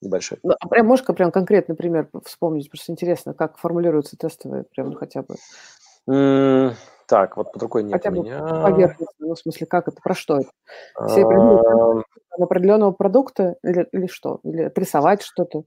небольшой. 0.00 0.38
Ну, 0.42 0.54
а 0.60 0.68
прям 0.68 0.86
можешь 0.86 1.04
прям 1.04 1.32
конкретный 1.32 1.74
пример 1.74 2.08
вспомнить? 2.24 2.70
Просто 2.70 2.92
интересно, 2.92 3.34
как 3.34 3.58
формулируются 3.58 4.16
тестовые, 4.16 4.64
прям 4.64 4.90
ну, 4.90 4.96
хотя 4.96 5.22
бы. 5.22 5.36
Так, 7.06 7.36
вот 7.36 7.52
под 7.52 7.62
рукой 7.62 7.82
нет 7.84 7.92
Хотя 7.92 8.10
у 8.10 8.22
меня. 8.22 8.40
поверхностно, 8.40 9.26
ну, 9.26 9.34
в 9.34 9.38
смысле, 9.38 9.66
как 9.66 9.86
это, 9.88 10.00
про 10.02 10.14
что 10.14 10.38
это? 10.38 10.50
Все 11.06 11.24
определенного 12.38 12.90
продукта 12.92 13.56
или, 13.62 13.88
или 13.92 14.06
что? 14.06 14.40
Или 14.42 14.62
отрисовать 14.62 15.22
что-то? 15.22 15.64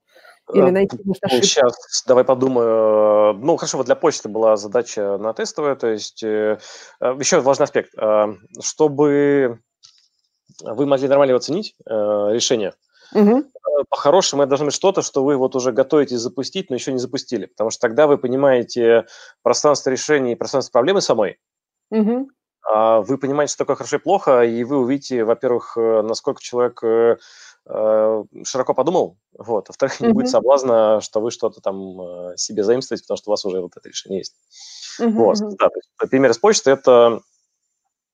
Или 0.53 0.67
э, 0.67 0.71
найти, 0.71 0.97
может, 1.03 1.23
ошибку? 1.23 1.45
Сейчас, 1.45 2.03
давай 2.07 2.23
подумаю. 2.23 3.33
Ну, 3.35 3.57
хорошо, 3.57 3.77
вот 3.77 3.85
для 3.85 3.95
почты 3.95 4.29
была 4.29 4.57
задача 4.57 5.17
на 5.17 5.33
тестовая, 5.33 5.75
то 5.75 5.87
есть 5.87 6.23
э, 6.23 6.59
э, 7.01 7.15
еще 7.19 7.39
важный 7.41 7.65
аспект. 7.65 7.93
Чтобы 8.61 9.59
вы 10.63 10.85
могли 10.85 11.07
нормально 11.07 11.35
оценить 11.35 11.75
решение, 11.85 12.73
Угу. 13.11 13.43
По-хорошему, 13.89 14.43
это 14.43 14.49
должно 14.49 14.67
быть 14.67 14.75
что-то, 14.75 15.01
что 15.01 15.23
вы 15.23 15.35
вот 15.35 15.55
уже 15.55 15.71
готовитесь 15.71 16.19
запустить, 16.19 16.69
но 16.69 16.75
еще 16.75 16.91
не 16.91 16.99
запустили, 16.99 17.47
потому 17.47 17.71
что 17.71 17.81
тогда 17.81 18.05
вы 18.05 18.19
понимаете 18.19 19.07
пространство 19.41 19.89
решений 19.89 20.33
и 20.33 20.35
пространство 20.35 20.73
проблемы 20.73 21.01
самой. 21.01 21.39
Угу. 21.89 22.29
Вы 22.71 23.17
понимаете, 23.17 23.53
что 23.53 23.63
такое 23.63 23.77
хорошо 23.77 23.95
и 23.95 23.99
плохо, 23.99 24.41
и 24.43 24.63
вы 24.63 24.77
увидите, 24.77 25.23
во-первых, 25.23 25.75
э, 25.75 26.01
насколько 26.03 26.39
человек 26.41 26.83
э, 26.83 27.17
широко 28.43 28.73
подумал, 28.73 29.17
вот, 29.37 29.67
во-вторых, 29.67 30.01
mm-hmm. 30.01 30.07
не 30.07 30.13
будет 30.13 30.29
соблазна, 30.29 31.01
что 31.01 31.21
вы 31.21 31.31
что-то 31.31 31.61
там 31.61 32.35
себе 32.35 32.63
заимствуете, 32.63 33.03
потому 33.03 33.17
что 33.17 33.29
у 33.29 33.33
вас 33.33 33.45
уже 33.45 33.61
вот 33.61 33.77
это 33.77 33.87
решение 33.87 34.19
есть. 34.19 34.35
Mm-hmm. 34.99 35.09
Вот, 35.11 35.37
да, 35.57 35.69
пример 36.09 36.31
из 36.31 36.39
почты– 36.39 36.71
это 36.71 37.21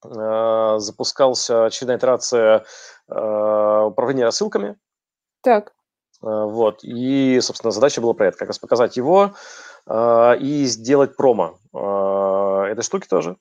э, 0.04 0.76
запускался 0.80 1.66
очередная 1.66 1.98
итерация 1.98 2.66
э, 3.08 3.82
управления 3.86 4.26
рассылками, 4.26 4.78
так. 5.46 5.74
А, 6.22 6.46
вот. 6.46 6.84
И, 6.84 7.40
собственно, 7.40 7.72
задача 7.72 8.02
была 8.02 8.14
про 8.14 8.28
это, 8.28 8.38
как 8.38 8.48
раз 8.50 8.60
показать 8.60 8.98
его 8.98 9.36
э, 9.86 10.38
и 10.40 10.66
сделать 10.66 11.16
промо 11.16 11.60
э, 11.72 12.72
этой 12.72 12.82
штуки 12.82 13.08
тоже. 13.08 13.38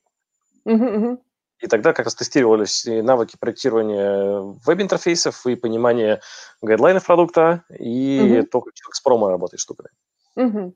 Угу. 0.65 1.19
И 1.61 1.67
тогда 1.67 1.93
как 1.93 2.05
раз 2.05 2.15
тестировались 2.15 2.85
и 2.85 3.01
навыки 3.01 3.37
проектирования 3.39 4.41
веб-интерфейсов, 4.65 5.45
и 5.47 5.55
понимание 5.55 6.21
гайдлайнов 6.61 7.05
продукта, 7.05 7.63
и 7.69 8.39
угу. 8.39 8.47
то, 8.47 8.61
как 8.61 8.73
человек 8.73 8.95
с 8.95 9.01
промо 9.01 9.29
работает 9.29 9.59
штуками. 9.59 9.89
Угу. 10.35 10.75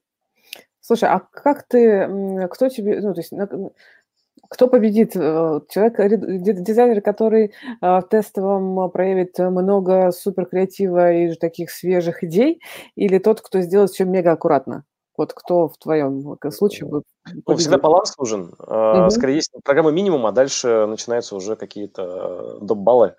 Слушай, 0.80 1.10
а 1.10 1.20
как 1.20 1.68
ты, 1.68 2.48
кто 2.50 2.70
тебе, 2.70 3.02
ну, 3.02 3.14
то 3.14 3.20
есть 3.20 3.34
кто 4.50 4.68
победит? 4.68 5.16
Э, 5.16 5.60
человек, 5.70 6.64
дизайнер, 6.64 7.02
который 7.02 7.46
э, 7.46 7.52
в 7.82 8.02
тестовом 8.10 8.90
проявит 8.90 9.38
много 9.38 10.12
супер 10.12 10.46
креатива 10.46 11.14
и 11.14 11.36
таких 11.36 11.70
свежих 11.70 12.24
идей, 12.24 12.62
или 12.96 13.20
тот, 13.20 13.42
кто 13.42 13.62
сделает 13.62 13.92
все 13.92 14.06
мега 14.06 14.32
аккуратно? 14.32 14.86
Вот 15.20 15.34
кто 15.34 15.68
в 15.68 15.78
твоем 15.78 16.38
случае 16.50 16.88
будет? 16.88 17.04
Ну, 17.46 17.58
всегда 17.58 17.78
баланс 17.78 18.18
нужен. 18.18 18.54
Угу. 18.58 19.10
Скорее, 19.10 19.36
есть 19.36 19.52
программа 19.66 19.92
минимум, 19.92 20.26
а 20.26 20.32
дальше 20.32 20.86
начинаются 20.88 21.36
уже 21.36 21.58
какие-то 21.58 22.58
доп-баллы. 22.62 23.16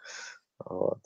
Вот. 0.65 0.97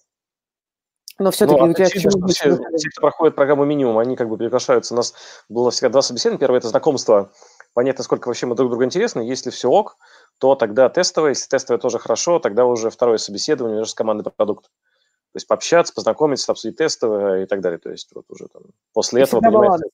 Но 1.19 1.33
все-таки 1.33 1.61
ну, 1.61 1.67
у 1.67 1.75
тебя 1.75 1.87
почему 1.87 2.29
все, 2.29 2.57
все, 2.77 2.91
кто 2.91 3.01
проходит 3.01 3.35
программу 3.35 3.65
минимум, 3.65 3.99
они 3.99 4.15
как 4.15 4.29
бы 4.29 4.37
приглашаются. 4.37 4.95
У 4.95 4.97
нас 4.97 5.15
было 5.49 5.73
всегда 5.73 5.89
два 5.89 6.01
собеседования. 6.01 6.39
Первое– 6.39 6.59
это 6.61 6.69
знакомство 6.69 7.33
понять, 7.73 7.99
насколько 7.99 8.29
вообще 8.29 8.47
мы 8.47 8.55
друг 8.55 8.71
другу 8.71 8.85
интересны. 8.85 9.23
Если 9.23 9.51
все 9.51 9.69
ок, 9.69 9.97
то 10.39 10.55
тогда 10.55 10.89
тестовое. 10.89 11.31
Если 11.31 11.49
тестовое 11.49 11.81
тоже 11.81 11.99
хорошо, 11.99 12.39
тогда 12.39 12.67
уже 12.67 12.91
второе 12.91 13.19
собеседование 13.19 13.81
уже 13.81 13.91
с 13.91 13.95
командой 13.95 14.31
продукта. 14.31 14.69
То 14.69 15.39
есть 15.39 15.49
пообщаться, 15.49 15.93
познакомиться, 15.93 16.53
обсудить 16.53 16.79
тестовое 16.79 17.43
и 17.43 17.47
так 17.47 17.63
далее. 17.63 17.81
То 17.81 17.91
есть 17.91 18.11
вот 18.15 18.27
уже 18.29 18.47
там 18.47 18.63
после 18.93 19.23
и 19.23 19.25
этого 19.25 19.41
понимаете... 19.41 19.87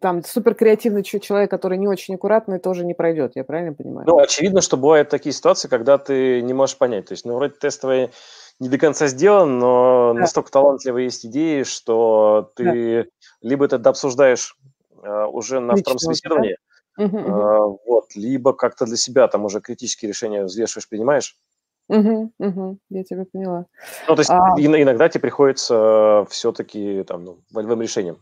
там 0.00 0.24
супер 0.24 0.54
креативный 0.54 1.02
человек, 1.02 1.50
который 1.50 1.78
не 1.78 1.86
очень 1.86 2.14
аккуратный, 2.14 2.58
тоже 2.58 2.84
не 2.84 2.94
пройдет, 2.94 3.32
я 3.34 3.44
правильно 3.44 3.72
понимаю? 3.72 4.06
Ну, 4.06 4.18
очевидно, 4.18 4.60
что 4.60 4.76
бывают 4.76 5.08
такие 5.08 5.32
ситуации, 5.32 5.68
когда 5.68 5.98
ты 5.98 6.42
не 6.42 6.52
можешь 6.52 6.76
понять. 6.76 7.06
То 7.06 7.12
есть, 7.12 7.24
ну, 7.24 7.34
вроде 7.34 7.54
тестовые 7.54 8.10
не 8.58 8.68
до 8.68 8.78
конца 8.78 9.06
сделан, 9.06 9.58
но 9.58 10.12
да. 10.14 10.20
настолько 10.20 10.50
талантливые 10.50 11.04
есть 11.04 11.24
идеи, 11.26 11.62
что 11.62 12.50
ты 12.56 13.04
да. 13.04 13.10
либо 13.42 13.66
это 13.66 13.76
обсуждаешь 13.76 14.56
uh, 15.02 15.26
уже 15.26 15.60
на 15.60 15.72
Лично, 15.72 15.82
втором 15.82 15.98
собеседовании, 15.98 16.56
да? 16.96 17.04
uh, 17.04 17.78
вот, 17.86 18.16
либо 18.16 18.54
как-то 18.54 18.86
для 18.86 18.96
себя 18.96 19.28
там 19.28 19.44
уже 19.44 19.60
критические 19.60 20.08
решения 20.08 20.44
взвешиваешь, 20.44 20.88
принимаешь. 20.88 21.36
Угу, 21.88 22.32
угу, 22.38 22.78
я 22.90 23.04
тебя 23.04 23.24
поняла. 23.30 23.66
Ну, 24.08 24.16
то 24.16 24.20
есть 24.20 24.30
а... 24.30 24.54
иногда 24.58 25.08
тебе 25.08 25.20
приходится 25.20 26.26
все-таки 26.30 27.04
там 27.04 27.24
ну, 27.24 27.38
волевым 27.52 27.80
решением. 27.80 28.18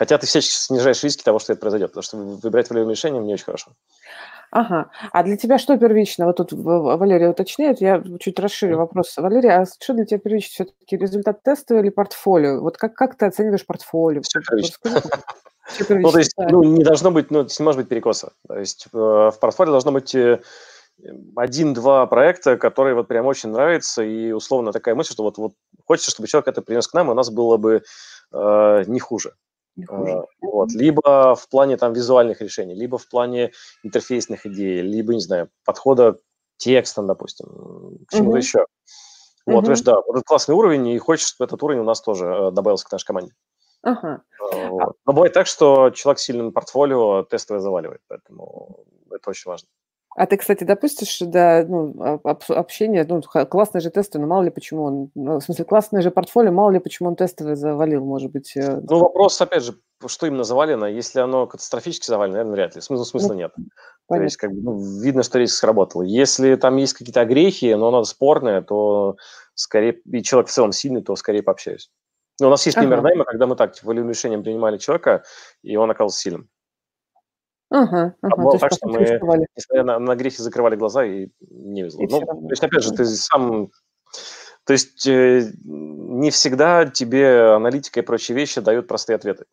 Хотя 0.00 0.16
ты 0.16 0.26
всячески 0.26 0.54
снижаешь 0.54 1.04
риски 1.04 1.22
того, 1.22 1.38
что 1.38 1.52
это 1.52 1.60
произойдет, 1.60 1.90
потому 1.90 2.02
что 2.02 2.16
выбирать 2.16 2.70
волевым 2.70 2.88
решением 2.88 3.26
не 3.26 3.34
очень 3.34 3.44
хорошо. 3.44 3.72
Ага. 4.50 4.90
А 5.12 5.22
для 5.22 5.36
тебя 5.36 5.58
что 5.58 5.76
первично? 5.76 6.24
Вот 6.24 6.38
тут 6.38 6.52
Валерия 6.54 7.28
уточняет, 7.28 7.82
я 7.82 8.02
чуть 8.18 8.38
расширю 8.38 8.78
вопрос. 8.78 9.14
Валерия, 9.18 9.58
а 9.60 9.66
что 9.66 9.92
для 9.92 10.06
тебя 10.06 10.18
первично? 10.18 10.64
Все-таки 10.64 10.96
результат 10.96 11.42
теста 11.42 11.78
или 11.80 11.90
портфолио? 11.90 12.62
Вот 12.62 12.78
как, 12.78 12.94
как 12.94 13.18
ты 13.18 13.26
оцениваешь 13.26 13.66
портфолио? 13.66 14.22
Все 14.22 14.40
первично. 14.40 15.02
Ну, 15.88 16.10
то 16.10 16.18
есть, 16.18 16.32
ну, 16.36 16.64
не 16.64 16.82
должно 16.82 17.12
быть, 17.12 17.30
ну, 17.30 17.42
не 17.42 17.64
может 17.64 17.80
быть 17.80 17.88
перекоса. 17.88 18.32
То 18.48 18.58
есть 18.58 18.86
э, 18.92 18.96
в 18.96 19.34
портфолио 19.38 19.70
должно 19.70 19.92
быть 19.92 20.12
э, 20.16 20.40
один-два 21.36 22.06
проекта, 22.06 22.56
которые 22.56 22.96
вот 22.96 23.06
прям 23.06 23.26
очень 23.26 23.50
нравятся, 23.50 24.02
и 24.02 24.32
условно 24.32 24.72
такая 24.72 24.96
мысль, 24.96 25.12
что 25.12 25.22
вот, 25.22 25.38
вот 25.38 25.52
хочется, 25.86 26.10
чтобы 26.10 26.26
человек 26.26 26.48
это 26.48 26.62
принес 26.62 26.88
к 26.88 26.94
нам, 26.94 27.08
и 27.08 27.12
у 27.12 27.14
нас 27.14 27.30
было 27.30 27.56
бы 27.56 27.82
э, 28.32 28.84
не 28.88 28.98
хуже. 28.98 29.34
Не 29.80 29.86
хуже. 29.86 30.12
Э, 30.12 30.22
вот. 30.40 30.72
Либо 30.72 31.34
в 31.34 31.48
плане 31.48 31.76
там 31.76 31.92
визуальных 31.92 32.40
решений, 32.40 32.74
либо 32.74 32.98
в 32.98 33.08
плане 33.08 33.52
интерфейсных 33.82 34.46
идей, 34.46 34.82
либо, 34.82 35.14
не 35.14 35.20
знаю, 35.20 35.50
подхода 35.64 36.12
к 36.12 36.18
текстам, 36.58 37.06
допустим, 37.06 37.46
к 38.06 38.12
чему-то 38.12 38.36
uh-huh. 38.36 38.40
еще. 38.40 38.66
Вот, 39.46 39.68
uh-huh. 39.68 39.84
да, 39.84 40.00
вот 40.06 40.22
классный 40.24 40.54
уровень, 40.54 40.88
и 40.88 40.98
хочешь, 40.98 41.28
чтобы 41.28 41.46
этот 41.46 41.62
уровень 41.62 41.80
у 41.80 41.84
нас 41.84 42.00
тоже 42.00 42.26
э, 42.26 42.50
добавился 42.50 42.86
к 42.86 42.92
нашей 42.92 43.06
команде. 43.06 43.32
Ага. 43.82 44.22
Э, 44.52 44.68
вот. 44.68 44.96
Но 45.06 45.12
бывает 45.12 45.32
так, 45.32 45.46
что 45.46 45.90
человек 45.90 46.18
с 46.18 46.24
сильным 46.24 46.52
портфолио 46.52 47.22
тестовое 47.22 47.60
заваливает, 47.60 48.02
поэтому 48.08 48.84
это 49.10 49.30
очень 49.30 49.50
важно. 49.50 49.68
А 50.16 50.26
ты, 50.26 50.36
кстати, 50.36 50.64
допустишь, 50.64 51.18
да, 51.20 51.64
ну, 51.66 52.20
общение, 52.48 53.06
ну, 53.08 53.22
классные 53.22 53.80
же 53.80 53.90
тесты, 53.90 54.18
но 54.18 54.26
мало 54.26 54.42
ли 54.42 54.50
почему 54.50 54.82
он, 54.82 55.10
ну, 55.14 55.38
в 55.38 55.40
смысле, 55.40 55.64
классное 55.64 56.02
же 56.02 56.10
портфолио, 56.10 56.50
мало 56.50 56.70
ли 56.70 56.80
почему 56.80 57.10
он 57.10 57.16
тестовый 57.16 57.54
завалил, 57.54 58.04
может 58.04 58.32
быть. 58.32 58.56
Э, 58.56 58.80
ну, 58.80 58.98
вопрос, 58.98 59.40
опять 59.40 59.62
же, 59.62 59.76
что 60.06 60.26
именно 60.26 60.42
завалено, 60.42 60.86
если 60.86 61.20
оно 61.20 61.46
катастрофически 61.46 62.06
завалено, 62.06 62.38
наверное, 62.38 62.52
вряд 62.54 62.74
ли, 62.74 62.80
смысла, 62.80 63.04
смысла 63.04 63.28
ну, 63.28 63.34
нет. 63.34 63.52
Понятно. 63.54 63.70
То 64.08 64.22
есть, 64.24 64.36
как 64.36 64.50
бы, 64.50 64.62
ну, 64.62 65.00
видно, 65.00 65.22
что 65.22 65.38
риск 65.38 65.56
сработал. 65.56 66.02
Если 66.02 66.56
там 66.56 66.76
есть 66.76 66.94
какие-то 66.94 67.20
огрехи, 67.20 67.72
но 67.74 67.88
оно 67.88 68.02
спорное, 68.02 68.62
то 68.62 69.16
скорее, 69.54 70.00
и 70.12 70.22
человек 70.24 70.48
в 70.48 70.52
целом 70.52 70.72
сильный, 70.72 71.02
то 71.02 71.14
скорее 71.14 71.44
пообщаюсь. 71.44 71.88
Ну, 72.40 72.48
у 72.48 72.50
нас 72.50 72.66
есть 72.66 72.76
ага. 72.76 72.86
пример 72.86 73.02
найма, 73.02 73.24
когда 73.24 73.46
мы 73.46 73.54
так, 73.54 73.74
типа, 73.74 73.92
решением 73.92 74.42
принимали 74.42 74.78
человека, 74.78 75.22
и 75.62 75.76
он 75.76 75.90
оказался 75.90 76.18
сильным. 76.18 76.48
Ага, 77.70 78.14
ага. 78.20 78.42
Было 78.42 78.58
так, 78.58 78.72
что 78.72 78.88
мы, 78.88 79.00
несмотря 79.56 79.84
на, 79.84 79.98
на 79.98 80.16
грехи, 80.16 80.42
закрывали 80.42 80.74
глаза 80.76 81.04
и 81.04 81.28
не 81.40 81.82
везло. 81.82 82.02
ну, 82.02 82.20
то 82.20 82.50
есть, 82.50 82.62
опять 82.62 82.82
же, 82.82 82.92
ты 82.92 83.04
сам... 83.04 83.70
То 84.64 84.72
есть 84.72 85.06
э, 85.06 85.52
не 85.64 86.30
всегда 86.30 86.84
тебе 86.84 87.54
аналитика 87.54 88.00
и 88.00 88.02
прочие 88.02 88.36
вещи 88.36 88.60
дают 88.60 88.88
простые 88.88 89.16
ответы. 89.16 89.46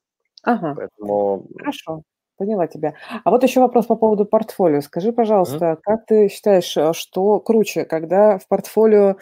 Ага. 0.44 0.74
Поэтому... 0.76 1.48
Хорошо. 1.58 2.02
Поняла 2.38 2.68
тебя. 2.68 2.94
А 3.24 3.32
вот 3.32 3.44
еще 3.44 3.62
вопрос 3.62 3.88
по 3.88 3.96
поводу 3.96 4.26
портфолио. 4.26 4.82
Скажи, 4.82 5.12
пожалуйста, 5.12 5.66
mm-hmm. 5.66 5.80
как 5.82 6.06
ты 6.06 6.28
считаешь, 6.30 6.76
э, 6.76 6.94
что 6.94 7.40
круче, 7.40 7.86
когда 7.86 8.38
в 8.40 8.48
портфолио 8.48 9.18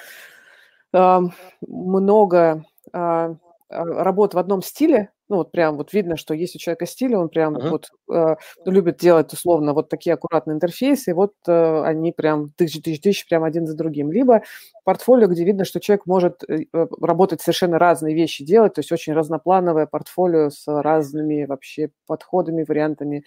э, 0.93 1.19
много 1.67 2.65
э, 2.93 3.35
работ 3.69 4.33
в 4.33 4.37
одном 4.37 4.61
стиле, 4.61 5.11
ну, 5.27 5.37
вот 5.37 5.51
прям 5.51 5.77
вот 5.77 5.91
видно, 5.93 6.17
что 6.17 6.33
есть 6.33 6.55
у 6.55 6.59
человека 6.59 6.85
стиль, 6.85 7.15
он 7.15 7.29
прям 7.29 7.55
uh-huh. 7.55 7.69
вот 7.69 7.89
э, 8.13 8.35
любит 8.65 8.97
делать 8.97 9.33
условно 9.33 9.73
вот 9.73 9.89
такие 9.89 10.13
аккуратные 10.13 10.55
интерфейсы, 10.55 11.11
и 11.11 11.13
вот 11.13 11.33
э, 11.47 11.81
они 11.83 12.11
прям 12.11 12.51
тысячи-тысячи-тысячи 12.57 13.27
прям 13.27 13.43
один 13.43 13.65
за 13.65 13.75
другим. 13.75 14.11
Либо 14.11 14.43
портфолио, 14.83 15.27
где 15.27 15.43
видно, 15.43 15.65
что 15.65 15.79
человек 15.79 16.05
может 16.05 16.43
э, 16.47 16.65
э, 16.71 16.87
работать 17.01 17.41
совершенно 17.41 17.79
разные 17.79 18.13
вещи 18.13 18.45
делать, 18.45 18.75
то 18.75 18.79
есть 18.79 18.91
очень 18.91 19.13
разноплановое 19.13 19.87
портфолио 19.87 20.51
с 20.51 20.63
разными 20.67 21.45
вообще 21.45 21.89
подходами, 22.05 22.63
вариантами 22.67 23.23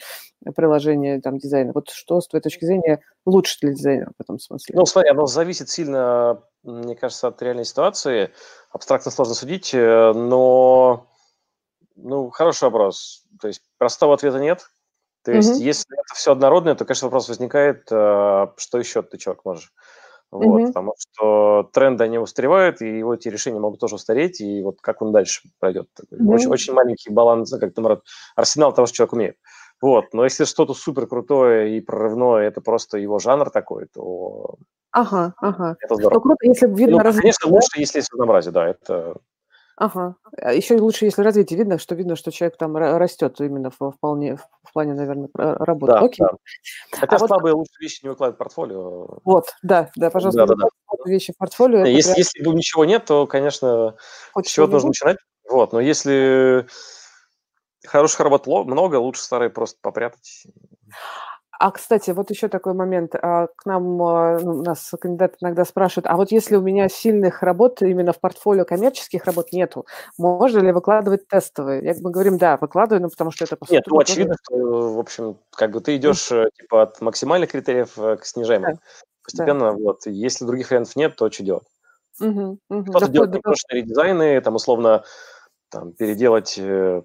приложения 0.54 1.20
там 1.20 1.38
дизайна. 1.38 1.72
Вот 1.74 1.90
что 1.90 2.20
с 2.20 2.28
твоей 2.28 2.42
точки 2.42 2.64
зрения 2.64 3.00
лучше 3.26 3.58
для 3.60 3.72
дизайнера 3.72 4.12
в 4.16 4.22
этом 4.22 4.38
смысле? 4.38 4.76
Ну, 4.76 4.86
смотри, 4.86 5.10
оно 5.10 5.26
зависит 5.26 5.68
сильно, 5.68 6.42
мне 6.62 6.94
кажется, 6.94 7.26
от 7.26 7.42
реальной 7.42 7.64
ситуации. 7.64 8.30
Абстрактно 8.70 9.10
сложно 9.10 9.34
судить, 9.34 9.74
э, 9.74 10.12
но 10.12 11.08
ну, 12.02 12.30
хороший 12.30 12.64
вопрос. 12.64 13.24
То 13.40 13.48
есть 13.48 13.62
простого 13.78 14.14
ответа 14.14 14.38
нет. 14.38 14.70
То 15.24 15.32
есть, 15.32 15.60
mm-hmm. 15.60 15.64
если 15.64 15.94
это 15.94 16.14
все 16.14 16.32
однородное, 16.32 16.74
то, 16.74 16.84
конечно, 16.84 17.06
вопрос 17.08 17.28
возникает, 17.28 17.86
э, 17.90 18.46
что 18.56 18.78
еще 18.78 19.02
ты 19.02 19.18
человек 19.18 19.44
можешь. 19.44 19.72
Вот, 20.30 20.66
потому 20.66 20.94
что 20.98 21.70
тренды, 21.72 22.04
они 22.04 22.18
устаревают, 22.18 22.82
и 22.82 22.98
его 22.98 23.14
эти 23.14 23.28
решения 23.28 23.58
могут 23.58 23.80
тоже 23.80 23.94
устареть, 23.94 24.42
и 24.42 24.62
вот 24.62 24.78
как 24.82 25.00
он 25.00 25.10
дальше 25.10 25.48
пройдет. 25.58 25.88
Mm-hmm. 25.98 26.34
Очень, 26.34 26.48
очень 26.50 26.74
маленький 26.74 27.10
баланс, 27.10 27.50
как 27.58 27.72
там, 27.74 28.00
арсенал 28.36 28.74
того, 28.74 28.86
что 28.86 28.96
человек 28.96 29.12
умеет. 29.14 29.36
Вот, 29.80 30.12
но 30.12 30.24
если 30.24 30.44
что-то 30.44 30.74
супер 30.74 31.06
крутое 31.06 31.76
и 31.76 31.80
прорывное, 31.80 32.46
это 32.46 32.60
просто 32.60 32.98
его 32.98 33.18
жанр 33.18 33.50
такой, 33.50 33.86
то 33.86 34.56
Ага, 34.90 35.34
ага. 35.38 35.76
это 35.80 35.94
здорово. 35.94 36.14
Ну, 36.14 36.20
круто, 36.20 36.46
если 36.46 36.66
видно 36.66 36.96
ну, 36.96 37.02
развитие. 37.02 37.32
Конечно, 37.32 37.50
лучше, 37.50 37.68
если 37.76 37.98
есть 37.98 38.10
разнообразие, 38.12 38.52
да, 38.52 38.66
это 38.66 39.16
Ага. 39.80 40.16
А 40.36 40.52
еще 40.52 40.76
лучше, 40.76 41.04
если 41.04 41.22
развитие 41.22 41.56
видно, 41.56 41.78
что 41.78 41.94
видно, 41.94 42.16
что 42.16 42.32
человек 42.32 42.56
там 42.58 42.76
растет 42.76 43.40
именно 43.40 43.70
в, 43.70 43.92
вполне, 43.92 44.36
в 44.36 44.72
плане, 44.72 44.94
наверное, 44.94 45.28
работы. 45.34 45.92
Да, 45.92 46.00
Окей. 46.00 46.26
да. 46.26 46.36
Хотя 46.90 47.16
а 47.16 47.18
слабые 47.20 47.54
вот... 47.54 47.60
лучше 47.60 47.80
вещи 47.80 48.00
не 48.02 48.08
выкладывать 48.08 48.34
в 48.34 48.38
портфолио. 48.38 49.18
Вот, 49.24 49.54
да, 49.62 49.90
да, 49.94 50.10
пожалуйста, 50.10 50.46
да, 50.46 50.54
да, 50.56 50.64
да. 50.66 51.10
вещи 51.10 51.32
в 51.32 51.36
портфолио. 51.36 51.84
Если, 51.84 52.10
прям... 52.10 52.18
если 52.18 52.56
ничего 52.56 52.84
нет, 52.84 53.04
то, 53.04 53.28
конечно, 53.28 53.94
Хочешь 54.32 54.50
с 54.50 54.54
чего 54.54 54.66
нужно 54.66 54.88
начинать. 54.88 55.18
Вот, 55.48 55.72
но 55.72 55.80
если 55.80 56.66
хороших 57.86 58.18
работ 58.18 58.48
много, 58.48 58.96
лучше 58.96 59.22
старые 59.22 59.50
просто 59.50 59.78
попрятать. 59.80 60.46
А, 61.58 61.72
кстати, 61.72 62.10
вот 62.12 62.30
еще 62.30 62.48
такой 62.48 62.72
момент. 62.72 63.14
А, 63.14 63.48
к 63.48 63.66
нам 63.66 64.00
а, 64.02 64.38
ну, 64.38 64.62
нас 64.62 64.92
кандидаты 65.00 65.36
иногда 65.40 65.64
спрашивают, 65.64 66.06
а 66.06 66.16
вот 66.16 66.30
если 66.30 66.56
у 66.56 66.60
меня 66.60 66.88
сильных 66.88 67.42
работ 67.42 67.82
именно 67.82 68.12
в 68.12 68.20
портфолио 68.20 68.64
коммерческих 68.64 69.24
работ 69.24 69.52
нету, 69.52 69.84
можно 70.16 70.60
ли 70.60 70.70
выкладывать 70.70 71.26
тестовые? 71.26 71.84
Я 71.84 71.94
мы 72.00 72.10
говорим, 72.12 72.38
да, 72.38 72.56
выкладываю, 72.58 73.02
но 73.02 73.08
потому 73.08 73.32
что 73.32 73.44
это 73.44 73.56
по 73.56 73.66
Нет, 73.70 73.84
ну 73.88 73.98
очевидно, 73.98 74.36
что, 74.42 74.94
в 74.94 74.98
общем, 74.98 75.36
как 75.50 75.72
бы 75.72 75.80
ты 75.80 75.96
идешь 75.96 76.30
mm. 76.30 76.50
типа 76.56 76.82
от 76.82 77.00
максимальных 77.00 77.50
критериев 77.50 77.98
э, 77.98 78.16
к 78.16 78.24
снижаемым. 78.24 78.74
Да. 78.74 78.80
Постепенно, 79.24 79.72
да. 79.72 79.72
вот. 79.72 80.06
Если 80.06 80.44
других 80.44 80.70
вариантов 80.70 80.94
нет, 80.96 81.16
то 81.16 81.30
что 81.30 81.42
делать? 81.42 81.66
Угу, 82.20 82.58
угу. 82.68 82.84
Кто-то 82.84 83.08
делает 83.08 83.34
немножечко 83.34 83.76
редизайны, 83.76 84.40
там 84.40 84.54
условно 84.54 85.04
там, 85.70 85.92
переделать 85.92 86.56
э, 86.58 87.02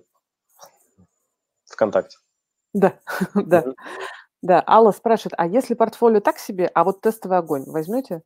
ВКонтакте. 1.66 2.18
Да, 2.74 3.00
да. 3.36 3.64
Да, 4.44 4.62
Алла 4.68 4.92
спрашивает, 4.92 5.34
а 5.38 5.48
если 5.48 5.74
портфолио 5.74 6.20
так 6.20 6.38
себе, 6.38 6.70
а 6.74 6.84
вот 6.84 7.00
тестовый 7.00 7.38
огонь 7.38 7.64
возьмете? 7.66 8.24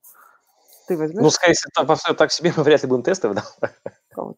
Ты 0.87 0.97
возьмешь? 0.97 1.21
Ну, 1.21 1.29
скорее 1.29 1.53
всего, 1.53 1.85
портфолио 1.85 2.15
так 2.15 2.31
себе, 2.31 2.51
мы 2.57 2.63
вряд 2.63 2.81
ли 2.81 2.89
будем 2.89 3.03
тестовый, 3.03 3.37
да. 3.37 4.33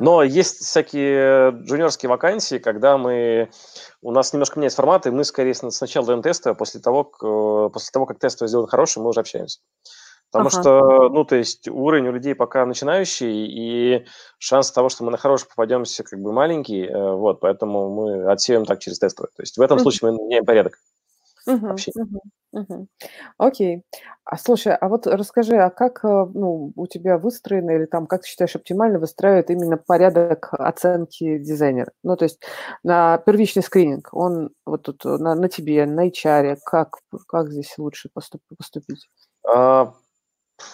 Но 0.00 0.22
есть 0.22 0.64
всякие 0.64 1.50
джуниорские 1.50 2.08
вакансии, 2.08 2.58
когда 2.58 2.96
мы... 2.96 3.50
У 4.00 4.12
нас 4.12 4.32
немножко 4.32 4.58
меняется 4.58 4.76
формат, 4.76 5.06
и 5.06 5.10
мы, 5.10 5.24
скорее, 5.24 5.52
сначала 5.54 6.06
даем 6.06 6.22
тесты, 6.22 6.50
а 6.50 6.54
после 6.54 6.80
того, 6.80 7.04
после 7.04 7.90
того 7.92 8.06
как 8.06 8.18
тестовый 8.18 8.48
сделан 8.48 8.66
хороший, 8.66 9.02
мы 9.02 9.10
уже 9.10 9.20
общаемся. 9.20 9.60
Потому 10.30 10.48
ага. 10.48 10.60
что, 10.60 11.08
ну, 11.08 11.24
то 11.24 11.36
есть 11.36 11.68
уровень 11.68 12.08
у 12.08 12.12
людей 12.12 12.34
пока 12.34 12.66
начинающий, 12.66 13.46
и 13.46 14.04
шанс 14.38 14.70
того, 14.70 14.90
что 14.90 15.04
мы 15.04 15.10
на 15.10 15.16
хороший 15.16 15.48
попадемся, 15.48 16.04
как 16.04 16.20
бы 16.20 16.32
маленький, 16.32 16.84
э, 16.84 17.12
вот, 17.12 17.40
поэтому 17.40 17.88
мы 17.90 18.30
отсеем 18.30 18.66
так 18.66 18.78
через 18.80 18.98
тестовый. 18.98 19.30
То 19.34 19.42
есть 19.42 19.56
в 19.56 19.62
этом 19.62 19.78
случае 19.78 20.10
мы 20.10 20.18
меняем 20.18 20.44
порядок. 20.44 20.78
Угу, 21.46 21.76
угу, 21.96 22.20
угу. 22.52 22.86
Окей. 23.38 23.82
А 24.24 24.36
слушай, 24.36 24.74
а 24.74 24.88
вот 24.88 25.06
расскажи, 25.06 25.56
а 25.56 25.70
как 25.70 26.04
э, 26.04 26.26
ну, 26.34 26.72
у 26.76 26.86
тебя 26.86 27.16
выстроено 27.16 27.70
или 27.70 27.86
там, 27.86 28.06
как 28.06 28.20
ты 28.20 28.28
считаешь, 28.28 28.54
оптимально 28.54 28.98
выстраивает 28.98 29.48
именно 29.48 29.78
порядок 29.78 30.50
оценки 30.52 31.38
дизайнера? 31.38 31.92
Ну, 32.02 32.16
то 32.16 32.24
есть 32.24 32.42
на 32.82 33.16
первичный 33.16 33.62
скрининг, 33.62 34.10
он 34.12 34.50
вот 34.66 34.82
тут 34.82 35.04
на, 35.04 35.34
на 35.34 35.48
тебе, 35.48 35.86
на 35.86 36.06
HR, 36.08 36.58
как, 36.66 36.98
как 37.26 37.50
здесь 37.50 37.78
лучше 37.78 38.10
поступ, 38.12 38.42
поступить? 38.58 39.08
А, 39.50 39.94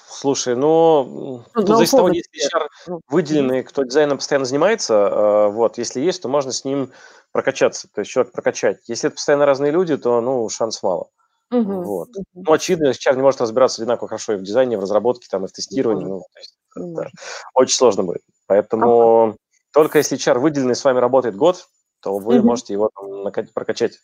Слушай, 0.08 0.56
ну, 0.56 1.44
ну 1.54 1.66
зависит 1.66 1.94
от 1.94 1.98
того, 1.98 2.08
есть 2.08 2.32
ли 2.32 2.40
HR 2.40 2.68
ну, 2.86 3.00
выделенный, 3.08 3.62
кто 3.62 3.82
дизайном 3.82 4.18
постоянно 4.18 4.46
занимается, 4.46 4.94
э, 4.94 5.48
вот, 5.48 5.78
если 5.78 6.00
есть, 6.00 6.22
то 6.22 6.28
можно 6.28 6.52
с 6.52 6.64
ним 6.64 6.90
прокачаться, 7.32 7.88
то 7.92 8.00
есть 8.00 8.10
человек 8.10 8.32
прокачать. 8.32 8.78
Если 8.86 9.08
это 9.08 9.16
постоянно 9.16 9.44
разные 9.44 9.72
люди, 9.72 9.96
то, 9.96 10.20
ну, 10.20 10.48
шанс 10.48 10.82
мало. 10.82 11.08
Угу. 11.50 11.82
Вот. 11.82 12.08
Ну, 12.32 12.52
очевидно, 12.52 12.90
HR 12.90 13.16
не 13.16 13.22
может 13.22 13.40
разбираться 13.40 13.82
одинаково 13.82 14.08
хорошо 14.08 14.34
и 14.34 14.36
в 14.36 14.42
дизайне, 14.42 14.74
и 14.74 14.76
в 14.78 14.80
разработке, 14.80 15.26
там, 15.30 15.44
и 15.44 15.48
в 15.48 15.52
тестировании, 15.52 16.06
ну, 16.06 16.20
то 16.20 16.38
есть, 16.38 16.56
это 16.76 17.10
очень 17.54 17.76
сложно 17.76 18.04
будет. 18.04 18.22
Поэтому 18.46 19.24
ага. 19.24 19.36
только 19.72 19.98
если 19.98 20.16
HR 20.16 20.38
выделенный 20.38 20.74
с 20.74 20.84
вами 20.84 20.98
работает 20.98 21.36
год, 21.36 21.68
то 22.00 22.18
вы 22.18 22.38
угу. 22.38 22.46
можете 22.46 22.72
его 22.72 22.90
там, 22.94 23.46
прокачать 23.52 23.98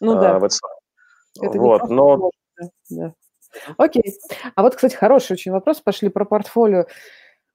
ну, 0.00 0.16
э, 0.16 0.20
да. 0.20 0.38
в 0.38 0.44
это 0.44 0.56
это 1.40 1.58
вот, 1.58 1.88
но... 1.88 2.30
Да. 2.90 3.12
Окей. 3.76 4.04
А 4.54 4.62
вот, 4.62 4.74
кстати, 4.74 4.94
хороший 4.94 5.32
очень 5.32 5.52
вопрос. 5.52 5.80
Пошли 5.80 6.08
про 6.08 6.24
портфолио. 6.24 6.86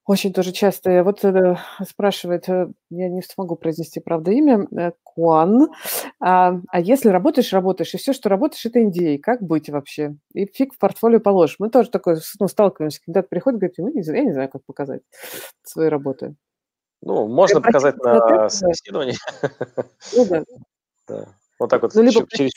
Очень 0.09 0.33
тоже 0.33 0.51
часто 0.53 1.03
вот 1.03 1.23
э, 1.23 1.55
спрашивает, 1.87 2.49
э, 2.49 2.67
я 2.89 3.09
не 3.09 3.21
смогу 3.21 3.55
произнести, 3.55 3.99
правда, 3.99 4.31
имя, 4.31 4.67
э, 4.75 4.91
Куан. 5.03 5.67
А, 6.19 6.55
а 6.67 6.79
если 6.81 7.09
работаешь, 7.09 7.53
работаешь, 7.53 7.93
и 7.93 7.97
все, 7.97 8.13
что 8.13 8.27
работаешь, 8.27 8.65
это 8.65 8.79
NDA, 8.79 9.19
как 9.19 9.43
быть 9.43 9.69
вообще? 9.69 10.15
И 10.33 10.47
фиг 10.47 10.73
в 10.73 10.79
портфолио 10.79 11.19
положишь. 11.19 11.57
Мы 11.59 11.69
тоже 11.69 11.91
такое 11.91 12.19
ну, 12.39 12.47
сталкиваемся, 12.47 13.01
когда 13.05 13.21
приходит, 13.21 13.59
говорит, 13.59 13.77
ну, 13.77 13.89
не 13.89 14.01
знаю, 14.01 14.21
я 14.21 14.25
не 14.25 14.33
знаю, 14.33 14.49
как 14.49 14.65
показать 14.65 15.03
свои 15.61 15.89
работы. 15.89 16.33
Ну, 17.03 17.27
можно 17.27 17.61
показать 17.61 17.97
на 17.97 18.49
собеседовании. 18.49 19.15
Ну, 20.15 20.25
да. 20.25 20.43
да. 21.07 21.25
Вот 21.59 21.69
так 21.69 21.83
вот, 21.83 21.93
ну, 21.93 22.01
либо 22.01 22.25
через 22.29 22.51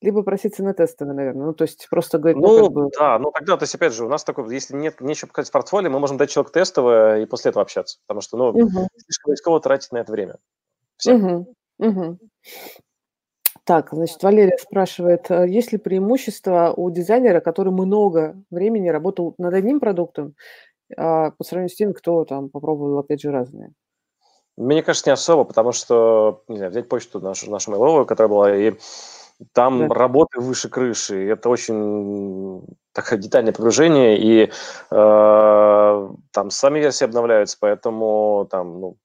либо 0.00 0.22
проситься 0.22 0.62
на 0.62 0.74
тестовые, 0.74 1.14
наверное. 1.14 1.46
Ну, 1.46 1.54
то 1.54 1.62
есть 1.62 1.88
просто 1.90 2.18
говорить, 2.18 2.40
ну, 2.40 2.58
ну 2.58 2.64
как 2.64 2.72
бы... 2.72 2.90
да, 2.98 3.18
ну 3.18 3.30
тогда, 3.32 3.56
то 3.56 3.64
есть, 3.64 3.74
опять 3.74 3.92
же, 3.92 4.04
у 4.04 4.08
нас 4.08 4.24
такой, 4.24 4.52
если 4.54 4.76
нет 4.76 5.00
нечего 5.00 5.28
показать 5.28 5.48
в 5.48 5.52
портфолио, 5.52 5.90
мы 5.90 5.98
можем 5.98 6.16
дать 6.16 6.30
человеку 6.30 6.52
тестовое 6.52 7.22
и 7.22 7.26
после 7.26 7.50
этого 7.50 7.62
общаться, 7.62 7.98
потому 8.06 8.20
что, 8.20 8.36
ну, 8.36 8.48
угу. 8.48 8.88
слишком 8.96 9.32
рисково 9.32 9.60
тратить 9.60 9.92
на 9.92 9.98
это 9.98 10.12
время. 10.12 10.36
Угу. 11.06 11.54
Угу. 11.78 12.18
Так, 13.64 13.90
значит, 13.92 14.22
Валерия 14.22 14.56
спрашивает, 14.58 15.30
а 15.30 15.46
есть 15.46 15.72
ли 15.72 15.78
преимущество 15.78 16.72
у 16.74 16.90
дизайнера, 16.90 17.40
который 17.40 17.72
много 17.72 18.36
времени 18.50 18.88
работал 18.88 19.34
над 19.36 19.52
одним 19.52 19.78
продуктом, 19.78 20.34
а, 20.96 21.32
по 21.32 21.44
сравнению 21.44 21.74
с 21.74 21.76
тем, 21.76 21.92
кто 21.92 22.24
там 22.24 22.48
попробовал, 22.48 22.98
опять 22.98 23.20
же, 23.20 23.30
разные? 23.30 23.72
Мне 24.56 24.82
кажется, 24.82 25.10
не 25.10 25.12
особо, 25.12 25.44
потому 25.44 25.72
что, 25.72 26.42
не 26.48 26.56
знаю, 26.56 26.72
взять 26.72 26.88
почту 26.88 27.20
нашу, 27.20 27.50
нашу 27.50 27.70
мейловую, 27.70 28.06
которая 28.06 28.28
была, 28.28 28.56
и 28.56 28.72
там 29.52 29.88
да. 29.88 29.94
работы 29.94 30.40
выше 30.40 30.68
крыши. 30.68 31.28
Это 31.28 31.48
очень 31.48 32.64
такое 32.92 33.18
детальное 33.18 33.52
погружение, 33.52 34.18
и 34.18 34.50
э, 34.90 36.08
там 36.32 36.50
сами 36.50 36.80
версии 36.80 37.04
обновляются, 37.04 37.56
поэтому 37.60 38.48
там, 38.50 38.80
ну, 38.80 38.96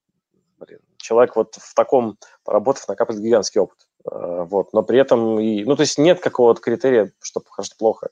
блин, 0.58 0.80
человек 0.96 1.36
вот 1.36 1.54
в 1.54 1.74
таком, 1.74 2.18
поработав, 2.44 2.88
накапливает 2.88 3.24
гигантский 3.24 3.60
опыт. 3.60 3.78
Э, 4.10 4.44
вот, 4.48 4.72
но 4.72 4.82
при 4.82 4.98
этом, 4.98 5.38
и, 5.38 5.64
ну, 5.64 5.76
то 5.76 5.82
есть 5.82 5.98
нет 5.98 6.20
какого-то 6.20 6.60
критерия, 6.60 7.12
что 7.20 7.42
что 7.62 7.76
плохо. 7.76 8.08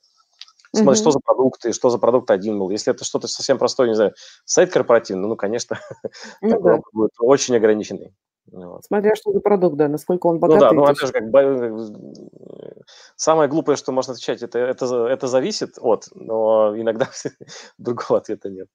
Смотри, 0.75 0.93
mm-hmm. 0.93 1.03
что 1.03 1.11
за 1.11 1.21
продукты, 1.21 1.73
что 1.73 1.91
за 1.91 1.99
продукт 1.99 2.31
один 2.31 2.59
был. 2.59 2.71
Если 2.71 2.93
это 2.95 3.05
что-то 3.05 3.29
совсем 3.29 3.59
простое, 3.59 3.89
не 3.89 3.95
знаю, 3.95 4.15
сайт 4.47 4.73
корпоративный, 4.73 5.29
ну, 5.29 5.37
конечно, 5.37 5.79
да. 6.41 6.81
будет 6.93 7.11
очень 7.19 7.57
ограниченный. 7.57 8.15
Вот. 8.51 8.85
Смотря 8.85 9.15
что 9.15 9.33
за 9.33 9.41
продукт, 9.41 9.77
да, 9.77 9.89
насколько 9.89 10.27
он 10.27 10.39
богатый. 10.39 10.61
Ну 10.61 10.69
да, 10.69 10.73
ну 10.73 10.83
опять 10.85 11.01
же, 11.01 11.13
как 11.13 11.31
бы, 11.31 12.85
самое 13.17 13.49
глупое, 13.49 13.77
что 13.77 13.93
можно 13.93 14.13
отвечать, 14.13 14.43
это, 14.43 14.59
это, 14.59 15.07
это 15.07 15.27
зависит 15.29 15.79
от, 15.79 16.09
но 16.15 16.75
иногда 16.77 17.09
другого 17.79 18.19
ответа 18.19 18.51
нет. 18.51 18.69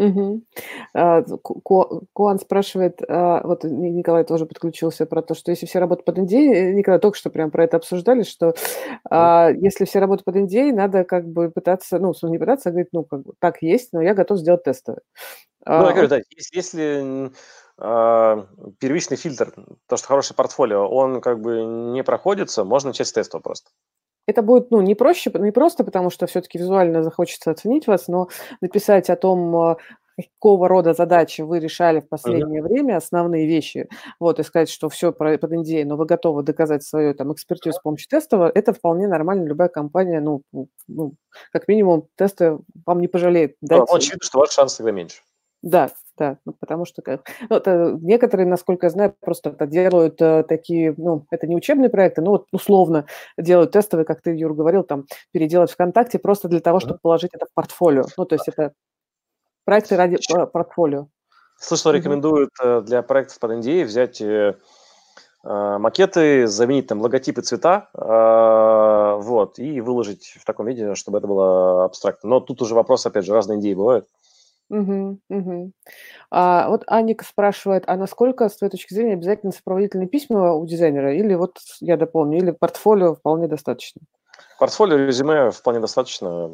Угу. 0.00 0.42
Куан 2.14 2.38
спрашивает, 2.38 3.00
а, 3.06 3.42
вот 3.46 3.64
Николай 3.64 4.24
тоже 4.24 4.46
подключился 4.46 5.04
про 5.04 5.20
то, 5.20 5.34
что 5.34 5.50
если 5.50 5.66
все 5.66 5.78
работают 5.78 6.06
под 6.06 6.18
э, 6.18 6.72
Николай 6.72 6.98
только 6.98 7.18
что 7.18 7.28
прям 7.28 7.50
про 7.50 7.64
это 7.64 7.76
обсуждали, 7.76 8.22
что 8.22 8.54
mm. 9.10 9.56
если 9.60 9.84
все 9.84 9.98
работают 9.98 10.24
под 10.24 10.36
NDA, 10.36 10.72
надо 10.72 11.04
как 11.04 11.26
бы 11.28 11.50
пытаться, 11.50 11.98
ну, 11.98 12.14
не 12.22 12.38
пытаться, 12.38 12.70
а 12.70 12.72
говорить, 12.72 12.88
ну, 12.92 13.04
как 13.04 13.22
бы 13.22 13.34
так 13.38 13.60
есть, 13.62 13.92
но 13.92 14.00
я 14.00 14.14
готов 14.14 14.38
сделать 14.38 14.64
тестовые. 14.64 15.02
Ну, 15.66 15.86
я 15.86 15.92
говорю, 15.92 16.08
да, 16.08 16.20
если 16.52 17.30
а, 17.76 18.46
первичный 18.78 19.16
фильтр, 19.16 19.52
то, 19.86 19.96
что 19.96 20.06
хорошее 20.06 20.36
портфолио, 20.36 20.86
он 20.88 21.20
как 21.20 21.40
бы 21.40 21.62
не 21.64 22.02
проходится, 22.02 22.64
можно 22.64 22.90
начать 22.90 23.08
с 23.08 23.12
тестов 23.12 23.42
просто. 23.42 23.70
Это 24.26 24.42
будет, 24.42 24.70
ну, 24.70 24.80
не 24.80 24.94
проще, 24.94 25.30
не 25.34 25.50
просто, 25.50 25.84
потому 25.84 26.10
что 26.10 26.26
все-таки 26.26 26.58
визуально 26.58 27.02
захочется 27.02 27.50
оценить 27.50 27.86
вас, 27.86 28.08
но 28.08 28.28
написать 28.60 29.10
о 29.10 29.16
том, 29.16 29.56
а, 29.56 29.76
какого 30.22 30.68
рода 30.68 30.92
задачи 30.92 31.42
вы 31.42 31.60
решали 31.60 32.00
в 32.00 32.08
последнее 32.08 32.62
uh-huh. 32.62 32.68
время, 32.68 32.96
основные 32.96 33.46
вещи, 33.46 33.88
вот, 34.18 34.38
и 34.38 34.42
сказать, 34.42 34.68
что 34.68 34.88
все 34.88 35.12
под 35.12 35.42
NDA, 35.42 35.84
но 35.84 35.96
вы 35.96 36.06
готовы 36.06 36.42
доказать 36.42 36.82
свою 36.82 37.14
там 37.14 37.32
экспертизу 37.32 37.76
с 37.76 37.80
помощью 37.80 38.08
тестового, 38.08 38.50
это 38.54 38.72
вполне 38.72 39.08
нормально, 39.08 39.46
любая 39.46 39.68
компания, 39.68 40.20
ну, 40.20 40.42
ну 40.86 41.14
как 41.52 41.68
минимум, 41.68 42.06
тесты 42.16 42.58
вам 42.86 43.00
не 43.00 43.08
пожалеет. 43.08 43.56
Дать... 43.60 43.78
Ну, 43.78 43.94
очевидно, 43.94 44.24
что 44.24 44.38
ваш 44.38 44.50
шанс 44.50 44.76
тогда 44.76 44.92
меньше. 44.92 45.20
Да, 45.62 45.90
да, 46.16 46.38
ну, 46.44 46.52
потому 46.52 46.84
что 46.84 47.02
как, 47.02 47.22
ну, 47.48 47.56
это, 47.56 47.96
некоторые, 48.00 48.46
насколько 48.46 48.86
я 48.86 48.90
знаю, 48.90 49.14
просто 49.20 49.50
это 49.50 49.66
делают 49.66 50.20
э, 50.20 50.44
такие, 50.44 50.94
ну, 50.96 51.26
это 51.30 51.46
не 51.46 51.56
учебные 51.56 51.90
проекты, 51.90 52.20
но 52.22 52.32
вот 52.32 52.46
условно 52.52 53.06
делают 53.38 53.72
тестовые, 53.72 54.04
как 54.04 54.22
ты, 54.22 54.36
Юр, 54.36 54.54
говорил, 54.54 54.84
там, 54.84 55.06
переделать 55.32 55.70
ВКонтакте 55.70 56.18
просто 56.18 56.48
для 56.48 56.60
того, 56.60 56.80
чтобы 56.80 56.98
положить 57.02 57.30
это 57.34 57.46
в 57.46 57.54
портфолио. 57.54 58.04
Ну, 58.16 58.24
то 58.24 58.34
есть 58.34 58.48
это 58.48 58.72
проекты 59.64 59.96
ради 59.96 60.18
э, 60.34 60.46
портфолио. 60.46 61.08
Слышал, 61.58 61.92
рекомендуют 61.92 62.50
э, 62.62 62.80
для 62.82 63.02
проектов 63.02 63.38
под 63.38 63.52
NDA 63.52 63.84
взять 63.84 64.20
э, 64.20 64.56
э, 65.44 65.78
макеты, 65.78 66.46
заменить 66.46 66.86
там 66.86 67.00
логотипы, 67.02 67.42
цвета, 67.42 67.88
э, 67.94 69.22
вот, 69.22 69.58
и 69.58 69.80
выложить 69.80 70.36
в 70.40 70.44
таком 70.44 70.66
виде, 70.66 70.94
чтобы 70.94 71.18
это 71.18 71.26
было 71.26 71.84
абстрактно. 71.84 72.30
Но 72.30 72.40
тут 72.40 72.62
уже 72.62 72.74
вопрос, 72.74 73.04
опять 73.04 73.26
же, 73.26 73.34
разные 73.34 73.58
идеи 73.58 73.74
бывают. 73.74 74.06
Угу, 74.70 75.18
угу. 75.28 75.72
А, 76.30 76.68
вот 76.68 76.84
Аника 76.86 77.24
спрашивает, 77.24 77.84
а 77.88 77.96
насколько, 77.96 78.48
с 78.48 78.56
твоей 78.56 78.70
точки 78.70 78.94
зрения, 78.94 79.14
обязательно 79.14 79.52
сопроводительные 79.52 80.08
письма 80.08 80.54
у 80.54 80.64
дизайнера? 80.64 81.12
Или 81.12 81.34
вот, 81.34 81.58
я 81.80 81.96
дополню, 81.96 82.38
или 82.38 82.52
портфолио 82.52 83.14
вполне 83.16 83.48
достаточно? 83.48 84.00
Портфолио, 84.60 84.96
резюме 84.96 85.50
вполне 85.50 85.80
достаточно. 85.80 86.52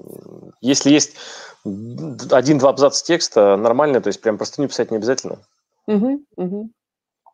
Если 0.63 0.91
есть 0.91 1.17
один-два 1.65 2.71
абзаца 2.71 3.05
текста, 3.05 3.57
нормально, 3.57 4.01
то 4.01 4.09
есть 4.09 4.23
прям 4.23 4.39
просто 4.39 4.63
не 4.63 4.69
писать 4.69 4.91
не 4.91 4.97
обязательно. 4.97 5.39
Угу, 5.87 6.23
угу. 6.37 6.71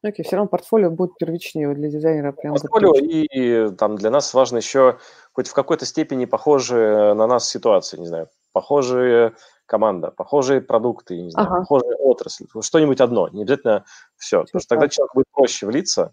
Окей, 0.03 0.25
все 0.25 0.35
равно 0.35 0.49
портфолио 0.49 0.91
будет 0.91 1.17
первичнее 1.17 1.73
для 1.75 1.89
дизайнера. 1.89 2.33
Прям 2.33 2.55
портфолио 2.55 2.95
и 2.97 3.71
там 3.77 3.95
для 3.95 4.11
нас 4.11 4.35
важно 4.35 4.57
еще 4.57 4.99
хоть 5.33 5.47
в 5.47 5.55
какой-то 5.55 5.87
степени 5.87 6.25
похожие 6.25 7.15
на 7.15 7.29
нас 7.29 7.49
ситуации, 7.49 7.99
не 7.99 8.07
знаю, 8.07 8.29
похожие 8.53 9.35
команда, 9.73 10.11
похожие 10.11 10.61
продукты, 10.61 11.19
не 11.23 11.31
знаю, 11.31 11.49
ага. 11.49 11.61
похожая 11.61 11.97
отрасль, 11.97 12.45
что-нибудь 12.61 13.01
одно, 13.01 13.29
не 13.29 13.43
обязательно 13.43 13.87
все, 14.19 14.43
потому 14.43 14.61
что 14.61 14.69
тогда 14.69 14.89
человеку 14.89 15.15
будет 15.15 15.31
проще 15.33 15.65
влиться, 15.65 16.13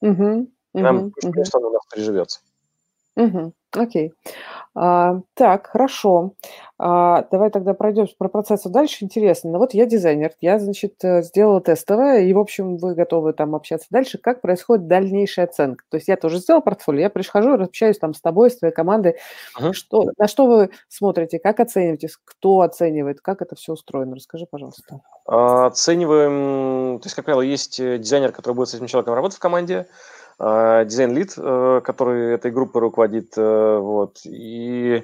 угу, 0.00 0.48
нам, 0.74 0.96
угу, 0.96 1.12
угу. 1.24 1.44
что 1.44 1.58
он 1.58 1.64
у 1.64 1.70
нас 1.72 1.82
приживется. 1.90 2.38
Угу. 3.18 3.52
Окей. 3.76 4.12
А, 4.74 5.20
так, 5.34 5.66
хорошо. 5.66 6.34
А, 6.78 7.26
давай 7.30 7.50
тогда 7.50 7.74
пройдем 7.74 8.06
про 8.16 8.28
процесс 8.28 8.62
дальше. 8.62 9.04
Интересно. 9.04 9.50
Ну 9.50 9.58
вот 9.58 9.74
я 9.74 9.84
дизайнер, 9.84 10.30
я, 10.40 10.58
значит, 10.58 10.94
э, 11.02 11.22
сделала 11.22 11.60
тестовое, 11.60 12.20
и, 12.20 12.32
в 12.32 12.38
общем, 12.38 12.76
вы 12.76 12.94
готовы 12.94 13.32
там 13.32 13.54
общаться 13.54 13.88
дальше. 13.90 14.18
Как 14.18 14.40
происходит 14.40 14.86
дальнейшая 14.86 15.46
оценка? 15.46 15.84
То 15.90 15.96
есть 15.96 16.08
я 16.08 16.16
тоже 16.16 16.38
сделал 16.38 16.62
портфолио, 16.62 17.02
я 17.02 17.10
прихожу, 17.10 17.54
общаюсь 17.54 17.98
там 17.98 18.14
с 18.14 18.20
тобой, 18.20 18.50
с 18.50 18.58
твоей 18.58 18.72
командой. 18.72 19.16
Uh-huh. 19.60 19.72
Что, 19.72 20.12
на 20.16 20.28
что 20.28 20.46
вы 20.46 20.70
смотрите, 20.88 21.40
как 21.40 21.60
оцениваете, 21.60 22.08
кто 22.24 22.60
оценивает, 22.60 23.20
как 23.20 23.42
это 23.42 23.56
все 23.56 23.72
устроено? 23.72 24.14
Расскажи, 24.14 24.46
пожалуйста. 24.48 25.00
А, 25.26 25.66
оцениваем, 25.66 27.00
то 27.00 27.06
есть, 27.06 27.16
как 27.16 27.24
правило, 27.24 27.42
есть 27.42 27.80
э, 27.80 27.98
дизайнер, 27.98 28.32
который 28.32 28.54
будет 28.54 28.68
с 28.68 28.74
этим 28.74 28.86
человеком 28.86 29.14
работать 29.14 29.36
в 29.36 29.40
команде, 29.40 29.88
дизайн-лид, 30.40 31.34
э, 31.36 31.80
который 31.84 32.34
этой 32.34 32.50
группой 32.52 32.80
руководит, 32.80 33.36
э, 33.36 33.78
вот, 33.78 34.20
и 34.24 35.02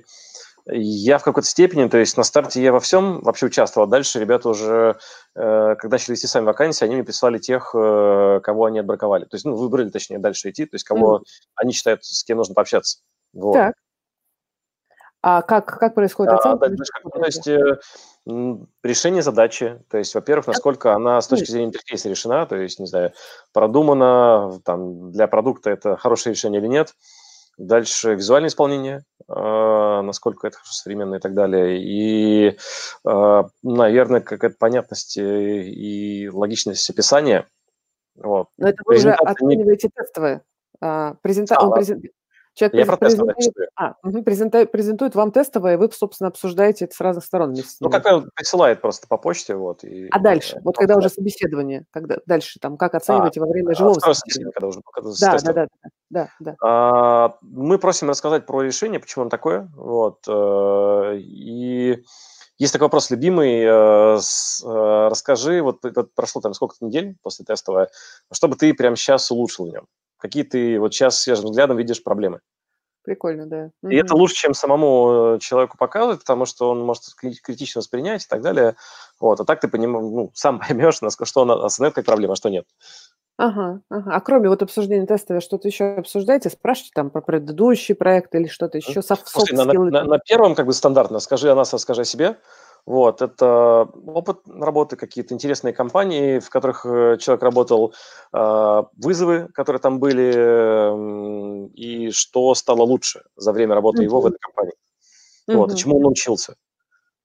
я 0.66 1.18
в 1.18 1.24
какой-то 1.24 1.48
степени, 1.48 1.88
то 1.88 1.98
есть 1.98 2.16
на 2.16 2.22
старте 2.22 2.62
я 2.62 2.72
во 2.72 2.80
всем 2.80 3.20
вообще 3.20 3.46
участвовал, 3.46 3.86
дальше 3.86 4.20
ребята 4.20 4.48
уже, 4.48 4.96
э, 5.34 5.74
когда 5.76 5.96
начали 5.96 6.12
вести 6.12 6.28
сами 6.28 6.44
вакансии, 6.44 6.84
они 6.84 6.94
мне 6.94 7.04
прислали 7.04 7.38
тех, 7.38 7.72
кого 7.72 8.64
они 8.64 8.78
отбраковали, 8.78 9.24
то 9.24 9.34
есть, 9.34 9.44
ну, 9.44 9.56
выбрали, 9.56 9.90
точнее, 9.90 10.18
дальше 10.18 10.50
идти, 10.50 10.66
то 10.66 10.76
есть 10.76 10.84
кого 10.84 11.18
mm. 11.18 11.22
они 11.56 11.72
считают, 11.72 12.04
с 12.04 12.22
кем 12.24 12.38
нужно 12.38 12.54
пообщаться. 12.54 13.00
Вот. 13.32 13.54
Так. 13.54 13.74
А 15.26 15.40
как, 15.40 15.78
как 15.78 15.94
происходит 15.94 16.34
оценка? 16.34 16.66
А, 16.66 16.68
да, 16.68 16.76
то 16.76 17.24
есть 17.24 17.46
решение 18.82 19.22
задачи, 19.22 19.80
то 19.88 19.96
есть, 19.96 20.14
во-первых, 20.14 20.46
насколько 20.46 20.92
она 20.92 21.18
с 21.18 21.28
точки 21.28 21.50
зрения 21.50 21.68
интерфейса 21.68 22.10
решена, 22.10 22.44
то 22.44 22.56
есть, 22.56 22.78
не 22.78 22.84
знаю, 22.84 23.14
продумана, 23.54 24.60
там, 24.66 25.12
для 25.12 25.26
продукта 25.26 25.70
это 25.70 25.96
хорошее 25.96 26.34
решение 26.34 26.60
или 26.60 26.68
нет. 26.68 26.94
Дальше 27.56 28.16
визуальное 28.16 28.48
исполнение, 28.48 29.02
э, 29.26 29.32
насколько 30.02 30.46
это 30.46 30.58
современно 30.64 31.14
и 31.14 31.20
так 31.20 31.32
далее. 31.32 31.80
И, 31.82 32.58
э, 33.08 33.42
наверное, 33.62 34.20
какая-то 34.20 34.56
понятность 34.58 35.16
и 35.16 36.28
логичность 36.30 36.90
описания. 36.90 37.48
Вот. 38.16 38.48
Но 38.58 38.68
это 38.68 38.82
вы 38.84 38.96
уже 38.96 39.12
оцениваете 39.12 39.86
не... 39.86 40.02
тестовые. 40.02 40.42
А, 40.82 41.14
презента... 41.22 41.56
а, 41.56 41.70
презент... 41.70 42.04
Человек 42.54 42.86
я 42.86 42.96
презентует, 42.96 43.36
а, 43.74 43.94
угу, 44.04 44.22
презентует, 44.22 44.70
презентует 44.70 45.14
вам 45.16 45.32
тестовое, 45.32 45.74
и 45.74 45.76
вы, 45.76 45.90
собственно, 45.90 46.28
обсуждаете 46.28 46.84
это 46.84 46.94
с 46.94 47.00
разных 47.00 47.24
сторон. 47.24 47.52
Ну, 47.80 47.90
как 47.90 48.06
он 48.06 48.30
присылает 48.32 48.80
просто 48.80 49.08
по 49.08 49.18
почте. 49.18 49.56
Вот, 49.56 49.82
и, 49.82 50.06
а 50.12 50.20
дальше? 50.20 50.60
Вот 50.62 50.76
когда 50.76 50.96
уже 50.96 51.08
собеседование, 51.08 51.84
когда 51.90 52.18
дальше, 52.26 52.60
там, 52.60 52.76
как 52.76 52.94
оцениваете 52.94 53.40
а, 53.40 53.44
во 53.44 53.50
время 53.50 53.74
живого 53.74 53.98
собеседования? 53.98 54.52
Когда 54.52 54.68
уже, 54.68 54.80
когда 54.92 55.10
да, 55.20 55.38
да, 55.38 55.52
да, 55.52 55.66
да, 56.10 56.28
да. 56.38 56.56
А, 56.62 57.36
мы 57.42 57.78
просим 57.78 58.08
рассказать 58.08 58.46
про 58.46 58.62
решение, 58.62 59.00
почему 59.00 59.22
оно 59.22 59.30
такое. 59.30 59.68
Вот, 59.74 60.20
э, 60.28 61.16
и 61.18 62.04
есть 62.58 62.72
такой 62.72 62.86
вопрос 62.86 63.10
любимый. 63.10 63.62
Э, 63.64 64.16
э, 64.16 65.08
расскажи, 65.08 65.60
вот 65.60 65.80
прошло 66.14 66.40
там 66.40 66.54
сколько-то 66.54 66.84
недель 66.84 67.16
после 67.20 67.44
тестового, 67.44 67.88
чтобы 68.30 68.54
ты 68.54 68.72
прямо 68.74 68.94
сейчас 68.94 69.28
улучшил 69.32 69.66
в 69.66 69.72
нем 69.72 69.86
какие 70.24 70.42
ты 70.42 70.80
вот 70.80 70.94
сейчас 70.94 71.20
свежим 71.20 71.50
взглядом 71.50 71.76
видишь 71.76 72.02
проблемы. 72.02 72.40
Прикольно, 73.02 73.44
да. 73.44 73.66
И 73.82 73.86
mm-hmm. 73.86 74.00
это 74.00 74.16
лучше, 74.16 74.36
чем 74.36 74.54
самому 74.54 75.34
э, 75.34 75.38
человеку 75.38 75.76
показывать, 75.76 76.20
потому 76.20 76.46
что 76.46 76.70
он 76.70 76.80
может 76.80 77.02
критично 77.14 77.80
воспринять 77.80 78.24
и 78.24 78.26
так 78.26 78.40
далее. 78.40 78.76
Вот. 79.20 79.38
А 79.38 79.44
так 79.44 79.60
ты 79.60 79.68
поним... 79.68 79.92
ну, 79.92 80.30
сам 80.32 80.60
поймешь, 80.66 80.94
что 80.94 81.40
он 81.42 81.50
осознает 81.50 81.94
как 81.94 82.06
проблема, 82.06 82.32
а 82.32 82.36
что 82.36 82.48
нет. 82.48 82.64
Ага, 83.36 83.82
ага. 83.90 84.10
А 84.14 84.20
кроме 84.22 84.48
вот 84.48 84.62
обсуждения 84.62 85.04
тестового, 85.04 85.42
что-то 85.42 85.68
еще 85.68 85.96
обсуждаете? 85.96 86.48
Спрашивайте 86.48 86.92
там 86.94 87.10
про 87.10 87.20
предыдущий 87.20 87.94
проект 87.94 88.34
или 88.34 88.46
что-то 88.46 88.78
еще? 88.78 89.02
Слушай, 89.02 89.56
на, 89.56 89.64
на, 89.66 90.04
на 90.04 90.18
первом 90.20 90.54
как 90.54 90.64
бы 90.64 90.72
стандартно 90.72 91.18
скажи 91.18 91.50
о 91.50 91.54
нас, 91.54 91.74
расскажи 91.74 92.02
о 92.02 92.04
себе. 92.06 92.38
Вот, 92.86 93.22
это 93.22 93.88
опыт 94.06 94.40
работы, 94.46 94.96
какие-то 94.96 95.32
интересные 95.32 95.72
компании, 95.72 96.38
в 96.38 96.50
которых 96.50 96.84
э, 96.84 97.16
человек 97.18 97.42
работал, 97.42 97.94
а, 98.30 98.88
вызовы, 99.02 99.48
которые 99.54 99.80
там 99.80 99.98
были, 99.98 101.70
и 101.74 102.10
что 102.10 102.54
стало 102.54 102.82
лучше 102.82 103.22
за 103.36 103.52
время 103.52 103.74
работы 103.74 104.02
mm-hmm. 104.02 104.04
его 104.04 104.20
в 104.20 104.26
этой 104.26 104.38
компании. 104.38 104.74
Mm-hmm. 105.48 105.56
Вот, 105.56 105.72
и 105.72 105.76
чему 105.76 105.96
он 105.96 106.02
научился. 106.02 106.56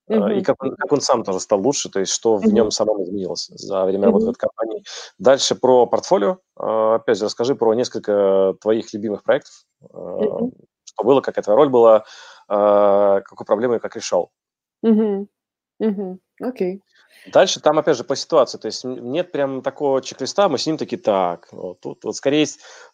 Mm-hmm. 0.08 0.38
И 0.38 0.42
как 0.42 0.62
он, 0.62 0.76
как 0.76 0.92
он 0.92 1.00
сам 1.02 1.24
тоже 1.24 1.40
стал 1.40 1.60
лучше, 1.60 1.90
то 1.90 2.00
есть 2.00 2.12
что 2.12 2.36
mm-hmm. 2.36 2.48
в 2.48 2.52
нем 2.54 2.70
самом 2.70 3.02
изменилось 3.02 3.48
за 3.48 3.84
время 3.84 4.04
mm-hmm. 4.04 4.06
работы 4.06 4.26
в 4.26 4.28
этой 4.30 4.38
компании. 4.38 4.84
Дальше 5.18 5.56
про 5.56 5.86
портфолио. 5.86 6.38
Опять 6.56 7.18
же, 7.18 7.26
расскажи 7.26 7.54
про 7.54 7.74
несколько 7.74 8.54
твоих 8.62 8.94
любимых 8.94 9.24
проектов. 9.24 9.66
Mm-hmm. 9.82 10.52
Что 10.84 11.04
было, 11.04 11.20
как 11.20 11.36
эта 11.36 11.54
роль 11.54 11.68
была, 11.68 12.04
какую 12.48 13.46
проблему 13.46 13.74
и 13.74 13.78
как 13.78 13.94
решал. 13.94 14.30
Mm-hmm. 14.84 15.26
Угу. 15.80 16.18
Окей. 16.42 16.82
Дальше 17.32 17.60
там, 17.60 17.78
опять 17.78 17.96
же, 17.96 18.04
по 18.04 18.16
ситуации. 18.16 18.58
То 18.58 18.66
есть 18.66 18.84
нет 18.84 19.32
прям 19.32 19.62
такого 19.62 20.00
чек-листа, 20.00 20.48
мы 20.48 20.58
с 20.58 20.66
ним 20.66 20.78
такие, 20.78 21.00
так, 21.00 21.48
вот 21.52 21.80
тут 21.80 22.04
вот 22.04 22.16
скорее 22.16 22.46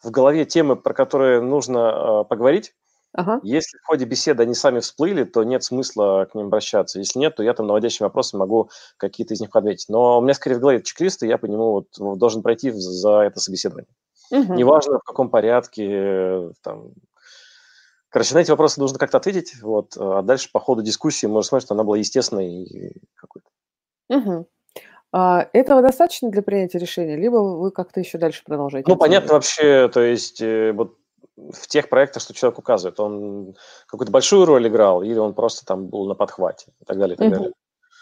в 0.02 0.10
голове 0.10 0.44
темы, 0.44 0.76
про 0.76 0.94
которые 0.94 1.40
нужно 1.40 2.22
э, 2.22 2.24
поговорить. 2.28 2.74
Ага. 3.12 3.40
Если 3.42 3.78
в 3.78 3.86
ходе 3.86 4.04
беседы 4.04 4.42
они 4.42 4.54
сами 4.54 4.80
всплыли, 4.80 5.24
то 5.24 5.42
нет 5.42 5.62
смысла 5.62 6.28
к 6.30 6.34
ним 6.34 6.46
обращаться. 6.46 6.98
Если 6.98 7.18
нет, 7.18 7.36
то 7.36 7.42
я 7.42 7.54
там 7.54 7.66
наводящими 7.66 8.06
вопросами 8.06 8.40
могу 8.40 8.68
какие-то 8.98 9.32
из 9.34 9.40
них 9.40 9.54
ответить. 9.54 9.88
Но 9.88 10.18
у 10.18 10.20
меня 10.20 10.34
скорее 10.34 10.56
в 10.56 10.60
голове 10.60 10.82
чек-лист, 10.82 11.22
и 11.22 11.28
я 11.28 11.38
по 11.38 11.46
нему 11.46 11.72
вот 11.98 12.18
должен 12.18 12.42
пройти 12.42 12.70
за 12.72 13.20
это 13.20 13.40
собеседование. 13.40 13.88
Угу. 14.30 14.54
Неважно, 14.54 14.98
в 14.98 15.04
каком 15.04 15.30
порядке, 15.30 16.50
там, 16.62 16.90
Короче, 18.16 18.34
на 18.34 18.38
эти 18.38 18.50
вопросы 18.50 18.80
нужно 18.80 18.98
как-то 18.98 19.18
ответить, 19.18 19.60
вот, 19.60 19.94
а 19.98 20.22
дальше 20.22 20.48
по 20.50 20.58
ходу 20.58 20.80
дискуссии 20.80 21.26
можно 21.26 21.48
смотреть, 21.48 21.66
что 21.66 21.74
она 21.74 21.84
была 21.84 21.98
естественной 21.98 22.94
какой-то. 23.14 23.46
Угу. 24.08 24.46
А, 25.12 25.46
этого 25.52 25.82
достаточно 25.82 26.30
для 26.30 26.40
принятия 26.40 26.78
решения, 26.78 27.14
либо 27.14 27.36
вы 27.36 27.70
как-то 27.70 28.00
еще 28.00 28.16
дальше 28.16 28.42
продолжаете? 28.42 28.90
Ну, 28.90 28.96
понятно 28.96 29.34
вообще, 29.34 29.90
то 29.92 30.00
есть 30.00 30.40
э, 30.40 30.72
вот 30.72 30.96
в 31.36 31.66
тех 31.66 31.90
проектах, 31.90 32.22
что 32.22 32.32
человек 32.32 32.58
указывает, 32.58 32.98
он 33.00 33.54
какую-то 33.86 34.12
большую 34.12 34.46
роль 34.46 34.66
играл, 34.66 35.02
или 35.02 35.18
он 35.18 35.34
просто 35.34 35.66
там 35.66 35.88
был 35.88 36.06
на 36.06 36.14
подхвате 36.14 36.72
и 36.80 36.84
так 36.86 36.96
далее, 36.96 37.16
и 37.16 37.18
так 37.18 37.30
далее. 37.30 37.52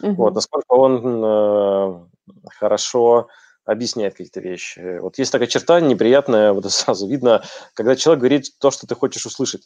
Угу. 0.01 0.13
Вот, 0.15 0.35
насколько 0.37 0.75
он 0.75 1.25
э, 1.25 2.05
хорошо 2.51 3.27
объясняет 3.65 4.13
какие-то 4.13 4.39
вещи. 4.39 4.99
Вот 5.01 5.19
есть 5.19 5.33
такая 5.33 5.49
черта 5.49 5.81
неприятная, 5.81 6.53
вот 6.53 6.65
сразу 6.71 7.09
видно, 7.09 7.43
когда 7.75 7.97
человек 7.97 8.21
говорит 8.21 8.45
то, 8.61 8.71
что 8.71 8.87
ты 8.87 8.95
хочешь 8.95 9.27
услышать. 9.27 9.63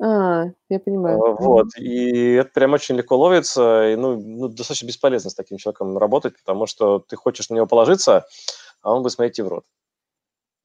А, 0.00 0.46
я 0.68 0.80
понимаю. 0.80 1.22
А, 1.22 1.32
вот, 1.32 1.68
и 1.78 2.32
это 2.32 2.50
прям 2.52 2.72
очень 2.72 2.96
легко 2.96 3.16
ловится, 3.16 3.90
и, 3.90 3.96
ну, 3.96 4.20
ну, 4.20 4.48
достаточно 4.48 4.86
бесполезно 4.86 5.30
с 5.30 5.34
таким 5.34 5.58
человеком 5.58 5.96
работать, 5.98 6.34
потому 6.38 6.66
что 6.66 6.98
ты 6.98 7.16
хочешь 7.16 7.48
на 7.48 7.54
него 7.54 7.66
положиться, 7.66 8.26
а 8.82 8.92
он 8.92 9.02
будет 9.02 9.12
смотреть 9.12 9.36
тебе 9.36 9.46
в 9.46 9.48
рот. 9.48 9.64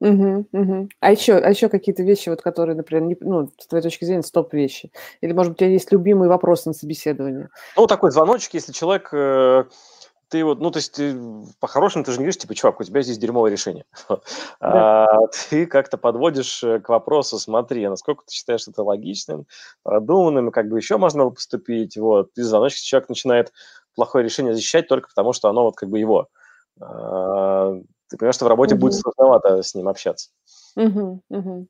Угу, 0.00 0.46
угу. 0.52 0.88
А 1.00 1.12
еще, 1.12 1.34
а 1.34 1.50
еще 1.50 1.68
какие-то 1.68 2.02
вещи, 2.02 2.30
вот, 2.30 2.40
которые, 2.40 2.74
например, 2.74 3.04
не, 3.04 3.16
ну, 3.20 3.50
с 3.58 3.66
твоей 3.66 3.82
точки 3.82 4.06
зрения, 4.06 4.22
стоп-вещи? 4.22 4.90
Или, 5.20 5.32
может 5.32 5.52
быть, 5.52 5.58
у 5.58 5.64
тебя 5.64 5.70
есть 5.70 5.92
любимый 5.92 6.28
вопрос 6.28 6.64
на 6.64 6.72
собеседовании? 6.72 7.48
Ну, 7.76 7.86
такой 7.86 8.10
звоночек, 8.10 8.54
если 8.54 8.72
человек 8.72 9.10
э, 9.12 9.64
ты 10.30 10.44
вот, 10.44 10.60
ну, 10.60 10.70
то 10.70 10.78
есть 10.78 10.94
ты 10.94 11.16
по-хорошему 11.58 12.04
ты 12.04 12.12
же 12.12 12.18
не 12.18 12.24
говоришь, 12.24 12.38
типа, 12.38 12.54
чувак, 12.54 12.80
у 12.80 12.84
тебя 12.84 13.02
здесь 13.02 13.18
дерьмовое 13.18 13.50
решение. 13.50 13.84
Да. 14.60 15.06
А, 15.06 15.26
ты 15.48 15.66
как-то 15.66 15.96
подводишь 15.96 16.62
э, 16.62 16.80
к 16.80 16.88
вопросу, 16.90 17.38
смотри, 17.38 17.88
насколько 17.88 18.24
ты 18.26 18.32
считаешь 18.32 18.68
это 18.68 18.82
логичным, 18.82 19.46
продуманным, 19.82 20.50
как 20.50 20.68
бы 20.68 20.76
еще 20.76 20.98
можно 20.98 21.24
было 21.24 21.30
поступить, 21.30 21.96
вот. 21.96 22.32
Ты 22.34 22.44
звоночек, 22.44 22.78
человек 22.80 23.08
начинает 23.08 23.52
плохое 23.94 24.24
решение 24.24 24.54
защищать 24.54 24.86
только 24.86 25.08
потому, 25.08 25.32
что 25.32 25.48
оно 25.48 25.64
вот 25.64 25.76
как 25.76 25.88
бы 25.88 25.98
его. 25.98 26.28
А, 26.80 27.74
ты 28.08 28.16
понимаешь, 28.16 28.34
что 28.34 28.44
в 28.44 28.48
работе 28.48 28.74
угу. 28.74 28.82
будет 28.82 28.94
сложновато 28.94 29.62
с 29.62 29.74
ним 29.74 29.88
общаться. 29.88 30.30
Угу, 30.76 31.22
угу. 31.30 31.66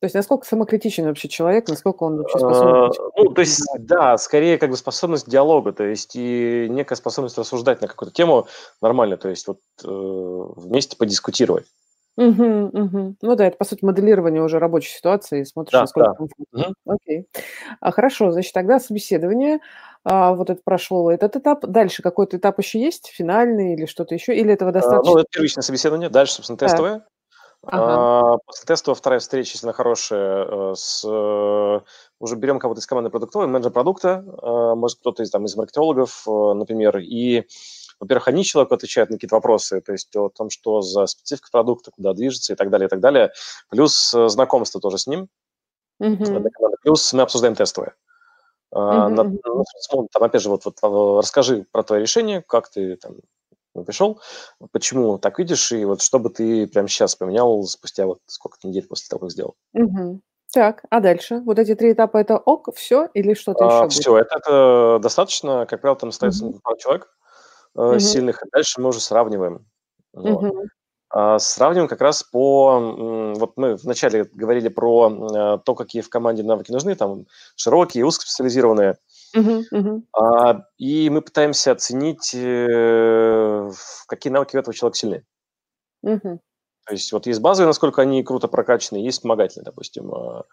То 0.00 0.04
есть 0.04 0.14
насколько 0.14 0.46
самокритичен 0.46 1.06
вообще 1.06 1.28
человек, 1.28 1.68
насколько 1.68 2.04
он 2.04 2.18
вообще 2.18 2.38
способен... 2.38 2.74
А, 2.74 2.90
ну, 3.16 3.32
то 3.32 3.40
есть, 3.40 3.64
да, 3.78 4.16
скорее 4.16 4.56
как 4.56 4.70
бы 4.70 4.76
способность 4.76 5.28
диалога, 5.28 5.72
то 5.72 5.84
есть 5.84 6.14
и 6.14 6.68
некая 6.70 6.94
способность 6.94 7.36
рассуждать 7.36 7.80
на 7.80 7.88
какую-то 7.88 8.14
тему 8.14 8.46
нормально, 8.80 9.16
то 9.16 9.28
есть 9.28 9.48
вот 9.48 9.58
э, 9.84 9.88
вместе 9.88 10.96
подискутировать. 10.96 11.66
Угу, 12.16 12.70
угу. 12.72 13.14
Ну 13.22 13.34
да, 13.36 13.46
это, 13.46 13.56
по 13.56 13.64
сути, 13.64 13.84
моделирование 13.84 14.42
уже 14.42 14.58
рабочей 14.58 14.90
ситуации, 14.90 15.44
смотришь, 15.44 15.72
да, 15.72 15.80
насколько 15.80 16.10
да. 16.10 16.14
комфортно. 16.14 16.74
Угу. 16.84 16.94
Окей. 16.94 17.28
А, 17.80 17.90
хорошо, 17.90 18.30
значит, 18.30 18.52
тогда 18.52 18.78
собеседование, 18.80 19.60
а, 20.04 20.34
вот 20.34 20.50
это 20.50 20.60
прошло 20.64 21.10
этот 21.10 21.36
этап. 21.36 21.66
Дальше 21.66 22.02
какой-то 22.02 22.36
этап 22.36 22.58
еще 22.58 22.80
есть, 22.80 23.06
финальный 23.06 23.74
или 23.74 23.86
что-то 23.86 24.14
еще, 24.14 24.36
или 24.36 24.52
этого 24.52 24.70
достаточно? 24.72 25.12
А, 25.12 25.14
ну, 25.14 25.20
это 25.20 25.28
первичное 25.30 25.62
собеседование, 25.62 26.08
дальше, 26.08 26.34
собственно, 26.34 26.56
тестовое. 26.56 27.04
Ага. 27.62 28.34
А, 28.34 28.38
после 28.46 28.66
тестового 28.66 28.96
вторая 28.96 29.20
встреча, 29.20 29.52
если 29.54 29.66
она 29.66 29.72
хорошая, 29.72 30.46
э, 30.46 30.74
с, 30.76 31.04
э, 31.04 31.80
уже 32.20 32.36
берем 32.36 32.58
кого-то 32.60 32.80
из 32.80 32.86
команды 32.86 33.10
продуктовой, 33.10 33.48
менеджер 33.48 33.72
продукта, 33.72 34.24
э, 34.24 34.74
может 34.74 35.00
кто-то 35.00 35.22
из, 35.22 35.30
там, 35.30 35.44
из 35.44 35.56
маркетологов, 35.56 36.24
например, 36.26 36.98
и, 36.98 37.46
во-первых, 37.98 38.28
они 38.28 38.44
человеку 38.44 38.74
отвечают 38.74 39.10
на 39.10 39.16
какие-то 39.16 39.34
вопросы, 39.34 39.80
то 39.80 39.92
есть 39.92 40.14
о 40.16 40.28
том, 40.28 40.50
что 40.50 40.82
за 40.82 41.06
специфика 41.06 41.48
продукта, 41.50 41.90
куда 41.90 42.14
движется 42.14 42.52
и 42.52 42.56
так 42.56 42.70
далее, 42.70 42.86
и 42.86 42.90
так 42.90 43.00
далее, 43.00 43.32
плюс 43.70 44.10
знакомство 44.10 44.80
тоже 44.80 44.98
с 44.98 45.08
ним, 45.08 45.28
mm-hmm. 46.00 46.50
плюс 46.82 47.12
мы 47.12 47.22
обсуждаем 47.22 47.56
тестовое. 47.56 47.94
Mm-hmm. 48.72 49.08
На, 49.08 49.24
ну, 49.24 50.08
там, 50.12 50.22
опять 50.22 50.42
же, 50.42 50.50
вот, 50.50 50.62
вот 50.64 50.78
расскажи 51.18 51.66
про 51.72 51.82
твое 51.82 52.02
решение, 52.02 52.42
как 52.42 52.68
ты 52.68 52.96
там 52.96 53.16
пришел, 53.84 54.20
почему 54.72 55.18
так 55.18 55.38
видишь, 55.38 55.72
и 55.72 55.84
вот 55.84 56.02
что 56.02 56.18
бы 56.18 56.30
ты 56.30 56.66
прямо 56.66 56.88
сейчас 56.88 57.16
поменял 57.16 57.62
спустя 57.64 58.06
вот 58.06 58.20
сколько 58.26 58.58
недель 58.62 58.86
после 58.86 59.08
того, 59.08 59.20
как 59.20 59.30
сделал. 59.30 59.54
Угу. 59.74 60.20
Так, 60.52 60.84
а 60.88 61.00
дальше? 61.00 61.42
Вот 61.44 61.58
эти 61.58 61.74
три 61.74 61.92
этапа 61.92 62.18
это 62.18 62.38
ок, 62.38 62.74
все 62.74 63.08
или 63.12 63.34
что-то 63.34 63.82
а, 63.82 63.86
еще? 63.86 64.00
Все, 64.00 64.16
это, 64.16 64.36
это 64.36 64.98
достаточно, 65.02 65.66
как 65.66 65.80
правило, 65.80 65.98
там 65.98 66.08
остается 66.08 66.46
угу. 66.46 66.60
пару 66.62 66.76
человек 66.78 67.08
э, 67.76 67.80
угу. 67.80 67.98
сильных, 67.98 68.42
и 68.42 68.48
дальше 68.50 68.80
мы 68.80 68.88
уже 68.88 69.00
сравниваем. 69.00 69.66
Угу. 70.14 70.68
А, 71.10 71.38
сравниваем 71.38 71.88
как 71.88 72.00
раз 72.00 72.22
по... 72.22 73.34
Вот 73.36 73.52
мы 73.56 73.76
вначале 73.76 74.24
говорили 74.24 74.68
про 74.68 75.10
э, 75.10 75.58
то, 75.64 75.74
какие 75.74 76.02
в 76.02 76.10
команде 76.10 76.42
навыки 76.42 76.70
нужны, 76.70 76.94
там 76.94 77.26
широкие, 77.56 78.04
узкоспециализированные. 78.04 78.98
А, 80.14 80.64
и 80.78 81.10
мы 81.10 81.22
пытаемся 81.22 81.72
оценить, 81.72 82.32
э, 82.34 83.70
какие 84.06 84.32
навыки 84.32 84.56
у 84.56 84.60
этого 84.60 84.74
человека 84.74 84.98
сильны. 84.98 85.24
То 86.86 86.94
есть 86.94 87.12
вот 87.12 87.26
есть 87.26 87.40
базовые, 87.40 87.66
насколько 87.68 88.02
они 88.02 88.22
круто 88.24 88.48
прокачаны, 88.48 88.98
есть 88.98 89.18
вспомогательные, 89.18 89.64
допустим. 89.66 90.12
А, 90.14 90.44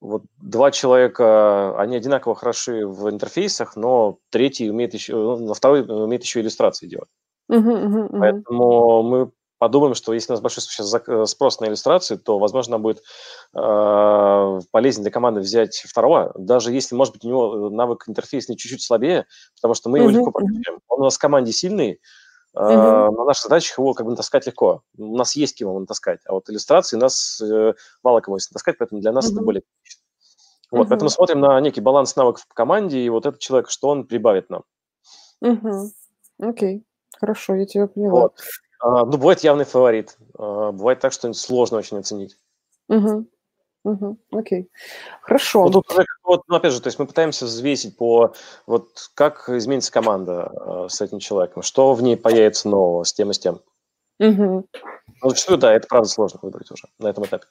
вот 0.00 0.24
два 0.42 0.70
человека, 0.70 1.78
они 1.80 1.96
одинаково 1.96 2.34
хороши 2.34 2.86
в 2.86 3.08
интерфейсах, 3.10 3.76
но 3.76 4.18
третий 4.30 4.70
умеет 4.70 4.94
еще, 4.94 5.14
ну, 5.16 5.54
второй 5.54 5.82
умеет 5.82 6.22
еще 6.24 6.40
иллюстрации 6.40 6.86
делать. 6.88 7.08
Поэтому 8.18 9.02
мы 9.02 9.30
подумаем, 9.58 9.94
что 9.94 10.12
если 10.12 10.32
у 10.32 10.34
нас 10.34 10.40
большой 10.40 10.62
сейчас 10.62 10.94
э, 10.94 11.26
спрос 11.26 11.60
на 11.60 11.66
иллюстрации, 11.66 12.16
то, 12.16 12.38
возможно, 12.38 12.78
будет 12.78 13.02
э, 13.54 14.60
полезнее 14.70 15.04
для 15.04 15.10
команды 15.10 15.40
взять 15.40 15.76
второго, 15.76 16.32
даже 16.36 16.72
если, 16.72 16.94
может 16.94 17.14
быть, 17.14 17.24
у 17.24 17.28
него 17.28 17.70
навык 17.70 18.04
интерфейсный 18.08 18.56
чуть-чуть 18.56 18.82
слабее, 18.82 19.26
потому 19.56 19.74
что 19.74 19.88
мы 19.88 19.98
его 19.98 20.10
mm-hmm. 20.10 20.12
легко 20.12 20.30
прокачаем. 20.32 20.80
Он 20.88 21.00
у 21.00 21.04
нас 21.04 21.16
в 21.16 21.20
команде 21.20 21.52
сильный, 21.52 21.92
э, 21.92 21.96
mm-hmm. 22.58 23.10
на 23.10 23.24
наших 23.24 23.44
задачах 23.44 23.78
его 23.78 23.94
как 23.94 24.06
бы 24.06 24.10
натаскать 24.10 24.46
легко. 24.46 24.82
У 24.96 25.16
нас 25.16 25.36
есть 25.36 25.56
кем 25.56 25.68
его 25.68 25.78
натаскать, 25.78 26.20
а 26.26 26.32
вот 26.32 26.48
иллюстрации 26.50 26.96
нас 26.96 27.40
э, 27.40 27.74
мало 28.02 28.20
кому 28.20 28.36
есть 28.36 28.50
натаскать, 28.50 28.78
поэтому 28.78 29.00
для 29.00 29.12
нас 29.12 29.28
mm-hmm. 29.28 29.34
это 29.34 29.42
более 29.42 29.62
вот, 30.70 30.86
mm-hmm. 30.86 30.88
поэтому 30.88 31.10
смотрим 31.10 31.40
на 31.40 31.60
некий 31.60 31.80
баланс 31.80 32.16
навыков 32.16 32.46
в 32.48 32.54
команде, 32.54 32.98
и 32.98 33.08
вот 33.08 33.26
этот 33.26 33.40
человек, 33.40 33.70
что 33.70 33.88
он 33.88 34.06
прибавит 34.06 34.50
нам. 34.50 34.64
Угу. 35.40 35.92
Окей, 36.40 36.84
хорошо, 37.20 37.54
я 37.54 37.66
тебя 37.66 37.86
поняла. 37.86 38.22
Вот. 38.22 38.40
А, 38.84 39.06
ну, 39.06 39.12
бывает 39.16 39.40
явный 39.40 39.64
фаворит. 39.64 40.18
А, 40.38 40.70
бывает 40.70 41.00
так, 41.00 41.12
что 41.12 41.32
сложно 41.32 41.78
очень 41.78 41.98
оценить. 41.98 42.36
Угу. 42.88 43.26
Угу. 43.84 44.18
Окей. 44.32 44.70
Хорошо. 45.22 45.64
Ну, 45.64 45.70
тут 45.70 45.86
вот, 46.22 46.42
ну, 46.48 46.56
опять 46.56 46.72
же, 46.72 46.82
то 46.82 46.88
есть 46.88 46.98
мы 46.98 47.06
пытаемся 47.06 47.46
взвесить 47.46 47.96
по 47.96 48.34
вот 48.66 49.10
как 49.14 49.48
изменится 49.48 49.90
команда 49.90 50.52
э, 50.54 50.86
с 50.90 51.00
этим 51.00 51.18
человеком, 51.18 51.62
что 51.62 51.94
в 51.94 52.02
ней 52.02 52.16
появится 52.18 52.68
нового 52.68 53.04
с 53.04 53.12
тем 53.14 53.30
и 53.30 53.34
с 53.34 53.38
тем. 53.38 53.60
Угу. 54.20 54.68
Ну, 55.22 55.28
зачастую, 55.30 55.58
да, 55.58 55.72
это 55.72 55.86
правда 55.88 56.08
сложно 56.08 56.40
выбрать 56.42 56.70
уже 56.70 56.84
на 56.98 57.08
этом 57.08 57.24
этапе. 57.24 57.46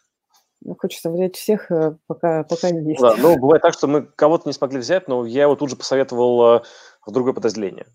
Ну, 0.61 0.75
хочется 0.79 1.09
взять 1.09 1.35
всех, 1.35 1.71
э, 1.71 1.97
пока, 2.05 2.43
пока 2.43 2.69
не 2.69 2.91
есть. 2.91 3.01
Да, 3.01 3.15
ну, 3.17 3.39
бывает 3.39 3.63
так, 3.63 3.73
что 3.73 3.87
мы 3.87 4.03
кого-то 4.03 4.47
не 4.47 4.53
смогли 4.53 4.77
взять, 4.77 5.07
но 5.07 5.25
я 5.25 5.43
его 5.43 5.55
тут 5.55 5.71
же 5.71 5.75
посоветовал 5.75 6.57
э, 6.57 6.61
в 7.07 7.11
другое 7.11 7.33
подразделение. 7.33 7.87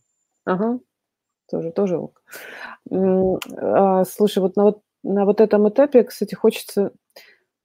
Ага, 0.45 0.80
тоже, 1.51 1.72
тоже 1.72 1.99
ок. 1.99 2.22
А, 2.90 4.05
слушай, 4.05 4.38
вот 4.38 4.57
на, 4.57 4.64
вот 4.64 4.82
на 5.03 5.24
вот 5.24 5.40
этом 5.40 5.68
этапе, 5.68 6.05
кстати, 6.05 6.34
хочется... 6.34 6.92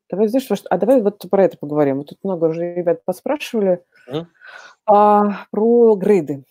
Давай, 0.09 0.27
знаешь, 0.27 0.45
что, 0.45 0.55
а 0.69 0.77
давай 0.77 1.01
вот 1.01 1.25
про 1.29 1.45
это 1.45 1.57
поговорим. 1.57 1.97
Вот 1.97 2.09
тут 2.09 2.19
много 2.23 2.45
уже 2.45 2.73
ребят 2.75 3.03
поспрашивали 3.03 3.83
mm. 4.11 4.25
а, 4.85 5.45
про 5.49 5.95
грейды. 5.95 6.43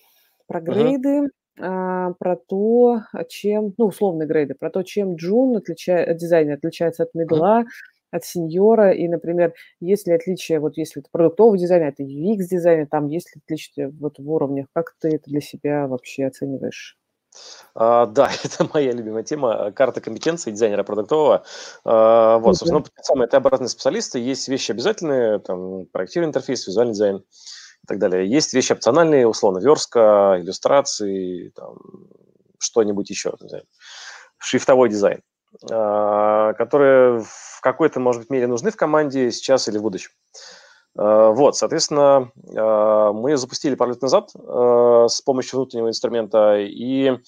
Про 0.48 0.60
грейды, 0.60 1.08
mm-hmm. 1.08 1.28
а, 1.60 2.12
про 2.18 2.36
то, 2.36 3.02
чем, 3.28 3.72
ну, 3.78 3.86
условные 3.86 4.26
грейды, 4.26 4.54
про 4.54 4.70
то, 4.70 4.82
чем 4.82 5.14
джун 5.14 5.56
отличает, 5.56 6.16
дизайнер 6.16 6.54
отличается 6.54 7.04
от 7.04 7.14
медла, 7.14 7.62
mm 7.62 7.66
от 8.12 8.24
сеньора, 8.24 8.92
и, 8.92 9.08
например, 9.08 9.54
есть 9.80 10.06
ли 10.06 10.12
отличие, 10.12 10.60
вот 10.60 10.76
если 10.76 11.00
это 11.00 11.08
продуктовый 11.10 11.58
дизайн, 11.58 11.84
это 11.84 12.02
UX-дизайн, 12.02 12.86
там 12.86 13.08
есть 13.08 13.34
ли 13.34 13.40
отличие 13.44 13.88
вот 13.88 14.18
в 14.18 14.30
уровнях, 14.30 14.66
как 14.74 14.94
ты 15.00 15.08
это 15.08 15.30
для 15.30 15.40
себя 15.40 15.88
вообще 15.88 16.26
оцениваешь? 16.26 16.98
А, 17.74 18.06
да, 18.06 18.30
это 18.44 18.68
моя 18.72 18.92
любимая 18.92 19.22
тема, 19.22 19.72
карта 19.72 20.00
компетенций 20.00 20.52
дизайнера 20.52 20.82
продуктового. 20.82 21.44
А, 21.84 22.38
вот, 22.38 22.56
собственно, 22.56 22.84
самые 23.02 23.26
это 23.26 23.38
обратные 23.38 23.68
специалисты, 23.68 24.18
есть 24.18 24.48
вещи 24.48 24.72
обязательные, 24.72 25.38
там, 25.38 25.86
проектирование 25.86 26.30
интерфейс, 26.30 26.66
визуальный 26.66 26.94
дизайн 26.94 27.16
и 27.16 27.86
так 27.86 27.98
далее. 27.98 28.28
Есть 28.28 28.52
вещи 28.52 28.72
опциональные, 28.72 29.26
условно, 29.26 29.58
верстка, 29.58 30.36
иллюстрации, 30.38 31.50
там, 31.50 31.78
что-нибудь 32.58 33.10
еще, 33.10 33.34
шрифтовой 34.38 34.88
дизайн, 34.88 35.22
а, 35.70 36.52
которые 36.54 37.24
какой-то, 37.62 38.00
может 38.00 38.22
быть, 38.22 38.30
мере 38.30 38.46
нужны 38.46 38.70
в 38.70 38.76
команде 38.76 39.30
сейчас 39.30 39.68
или 39.68 39.78
в 39.78 39.82
будущем. 39.82 40.10
Э, 40.10 40.61
вот, 40.94 41.56
соответственно, 41.56 42.30
э, 42.36 43.12
мы 43.14 43.36
запустили 43.36 43.74
пару 43.74 43.92
лет 43.92 44.02
назад 44.02 44.30
э, 44.34 45.06
с 45.08 45.20
помощью 45.22 45.58
внутреннего 45.58 45.88
инструмента, 45.88 46.58
и 46.58 47.18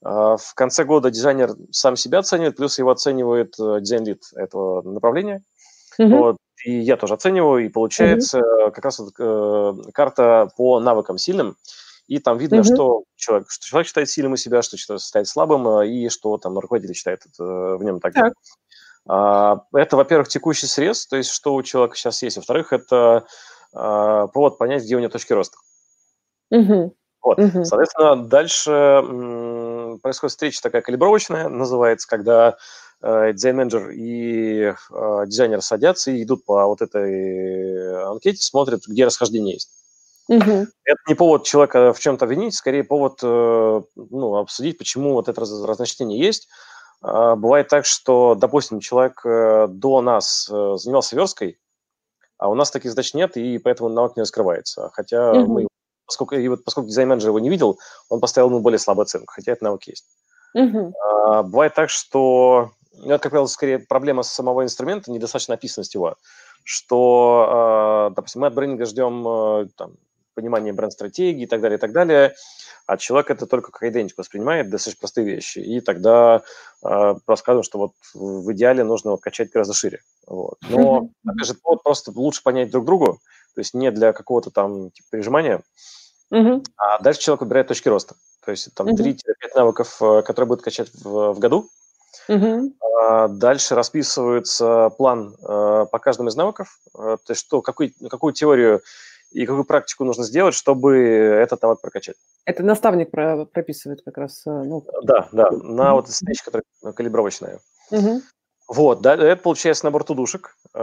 в 0.00 0.54
конце 0.54 0.84
года 0.84 1.10
дизайнер 1.10 1.56
сам 1.72 1.96
себя 1.96 2.20
оценивает, 2.20 2.54
плюс 2.54 2.78
его 2.78 2.92
оценивает 2.92 3.54
дизайн-лид 3.58 4.22
этого 4.36 4.80
направления. 4.82 5.42
Mm-hmm. 6.00 6.16
Вот, 6.16 6.36
и 6.64 6.78
я 6.78 6.96
тоже 6.96 7.14
оцениваю, 7.14 7.66
и 7.66 7.68
получается 7.68 8.38
mm-hmm. 8.38 8.70
как 8.70 8.84
раз 8.84 9.00
вот, 9.00 9.14
карта 9.92 10.52
по 10.56 10.78
навыкам 10.78 11.18
сильным, 11.18 11.56
и 12.06 12.20
там 12.20 12.38
видно, 12.38 12.60
mm-hmm. 12.60 12.74
что, 12.74 13.02
человек, 13.16 13.50
что 13.50 13.66
человек 13.66 13.88
считает 13.88 14.08
сильным 14.08 14.34
у 14.34 14.36
себя, 14.36 14.62
что 14.62 14.76
считает 14.76 15.26
слабым, 15.26 15.82
и 15.82 16.08
что 16.10 16.38
там 16.38 16.56
руководитель 16.56 16.94
считает 16.94 17.22
в 17.36 17.82
нем 17.82 17.98
так. 17.98 18.14
так. 18.14 18.34
А, 19.08 19.64
это, 19.72 19.96
во-первых, 19.96 20.28
текущий 20.28 20.66
срез, 20.66 21.06
то 21.06 21.16
есть 21.16 21.30
что 21.30 21.54
у 21.54 21.62
человека 21.62 21.96
сейчас 21.96 22.22
есть. 22.22 22.36
Во-вторых, 22.36 22.72
это 22.72 23.26
а, 23.72 24.26
повод 24.28 24.58
понять, 24.58 24.82
где 24.82 24.96
у 24.96 24.98
него 24.98 25.10
точки 25.10 25.32
роста. 25.32 25.56
Угу. 26.50 26.94
Вот. 27.22 27.38
Угу. 27.38 27.64
Соответственно, 27.64 28.16
дальше 28.28 28.70
происходит 30.02 30.32
встреча 30.32 30.62
такая 30.62 30.82
калибровочная, 30.82 31.48
называется, 31.48 32.06
когда 32.06 32.56
э, 33.02 33.32
дизайн-менеджер 33.32 33.90
и 33.90 34.72
э, 34.72 35.24
дизайнер 35.26 35.60
садятся 35.60 36.10
и 36.12 36.22
идут 36.22 36.44
по 36.44 36.64
вот 36.66 36.80
этой 36.80 38.04
анкете, 38.04 38.40
смотрят, 38.40 38.82
где 38.86 39.04
расхождение 39.04 39.54
есть. 39.54 39.70
Угу. 40.28 40.66
Это 40.84 41.00
не 41.08 41.14
повод 41.14 41.44
человека 41.44 41.92
в 41.92 41.98
чем-то 41.98 42.26
винить, 42.26 42.54
скорее 42.54 42.84
повод 42.84 43.18
э, 43.22 43.82
ну, 43.96 44.36
обсудить, 44.36 44.78
почему 44.78 45.14
вот 45.14 45.28
это 45.28 45.40
разночтение 45.40 46.20
есть, 46.20 46.48
бывает 47.00 47.68
так, 47.68 47.86
что, 47.86 48.34
допустим, 48.34 48.80
человек 48.80 49.20
э, 49.24 49.66
до 49.68 50.00
нас 50.00 50.48
э, 50.50 50.76
занимался 50.76 51.16
версткой, 51.16 51.58
а 52.38 52.48
у 52.48 52.54
нас 52.54 52.70
таких 52.70 52.90
задач 52.90 53.14
нет, 53.14 53.36
и 53.36 53.58
поэтому 53.58 53.88
навык 53.88 54.16
не 54.16 54.22
раскрывается. 54.22 54.90
Хотя 54.92 55.32
mm-hmm. 55.32 55.46
мы, 55.46 55.68
поскольку, 56.06 56.36
и 56.36 56.48
вот, 56.48 56.64
поскольку 56.64 56.88
дизайн-менеджер 56.88 57.30
его 57.30 57.38
не 57.40 57.50
видел, 57.50 57.78
он 58.08 58.20
поставил 58.20 58.48
ему 58.48 58.60
более 58.60 58.78
слабую 58.78 59.04
оценку, 59.04 59.32
хотя 59.32 59.52
этот 59.52 59.62
навык 59.62 59.84
есть. 59.84 60.06
А, 60.56 61.42
бывает 61.42 61.74
так, 61.74 61.90
что, 61.90 62.70
ну, 62.92 63.14
это, 63.14 63.18
как 63.18 63.30
правило, 63.30 63.46
скорее 63.46 63.78
проблема 63.78 64.22
самого 64.22 64.62
инструмента, 64.62 65.10
недостаточно 65.10 65.54
описанность 65.54 65.94
его, 65.94 66.16
что, 66.64 67.46
а, 67.48 68.10
допустим, 68.10 68.42
мы 68.42 68.46
от 68.46 68.54
брендинга 68.54 68.86
ждем 68.86 69.26
э, 69.26 69.68
там, 69.76 69.96
понимания 70.38 70.72
бренд-стратегии 70.72 71.42
и 71.42 71.46
так 71.46 71.60
далее, 71.60 71.78
и 71.78 71.80
так 71.80 71.92
далее, 71.92 72.34
а 72.86 72.96
человек 72.96 73.30
это 73.30 73.46
только 73.46 73.72
как 73.72 73.82
идентику 73.82 74.20
воспринимает, 74.20 74.70
достаточно 74.70 75.00
простые 75.00 75.26
вещи, 75.26 75.58
и 75.58 75.80
тогда 75.80 76.42
э, 76.84 77.14
рассказываем, 77.26 77.64
что 77.64 77.78
вот 77.78 77.92
в 78.14 78.52
идеале 78.52 78.84
нужно 78.84 79.10
вот 79.10 79.20
качать 79.20 79.50
гораздо 79.50 79.74
шире. 79.74 80.00
Вот. 80.26 80.58
Но, 80.68 81.10
опять 81.26 81.48
же, 81.48 81.54
вот 81.64 81.82
просто 81.82 82.12
лучше 82.14 82.42
понять 82.44 82.70
друг 82.70 82.84
другу, 82.84 83.18
то 83.54 83.60
есть 83.60 83.74
не 83.74 83.90
для 83.90 84.12
какого-то 84.12 84.50
там 84.50 84.90
типа 84.92 85.08
прижимания, 85.10 85.62
uh-huh. 86.32 86.64
а 86.76 86.98
дальше 87.00 87.20
человек 87.20 87.42
выбирает 87.42 87.66
точки 87.66 87.88
роста. 87.88 88.14
То 88.44 88.52
есть 88.52 88.72
там 88.74 88.86
uh-huh. 88.86 88.96
3-5 88.96 89.16
навыков, 89.56 89.98
э, 90.00 90.22
которые 90.22 90.48
будет 90.48 90.62
качать 90.62 90.90
в, 90.94 91.32
в 91.32 91.38
году. 91.40 91.68
А 93.00 93.28
дальше 93.28 93.74
расписывается 93.74 94.90
план 94.96 95.34
э, 95.40 95.86
по 95.90 95.98
каждому 95.98 96.28
из 96.28 96.36
навыков, 96.36 96.78
э, 96.94 97.16
то 97.24 97.30
есть 97.30 97.40
что, 97.40 97.62
какой, 97.62 97.94
какую 98.08 98.32
теорию 98.32 98.82
и 99.30 99.46
какую 99.46 99.64
практику 99.64 100.04
нужно 100.04 100.24
сделать, 100.24 100.54
чтобы 100.54 100.96
этот 100.98 101.62
навык 101.62 101.80
прокачать. 101.80 102.16
Это 102.44 102.62
наставник 102.62 103.10
про 103.10 103.44
прописывает 103.44 104.02
как 104.02 104.16
раз. 104.18 104.46
Э, 104.46 104.50
ну... 104.50 104.84
Да, 105.02 105.28
да, 105.32 105.50
на 105.50 105.94
вот 105.94 106.08
встрече, 106.08 106.42
которая 106.44 106.64
калибровочная. 106.94 107.60
Угу. 107.90 108.22
Вот, 108.68 109.00
да, 109.00 109.14
это 109.14 109.42
получается 109.42 109.86
набор 109.86 110.04
тудушек, 110.04 110.56
э, 110.74 110.78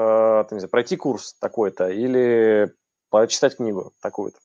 там, 0.50 0.60
знаю, 0.60 0.70
пройти 0.70 0.96
курс 0.96 1.36
такой-то 1.39 1.89
или 1.89 2.74
прочитать 3.10 3.58
книгу 3.58 3.93
такую-то. 4.02 4.38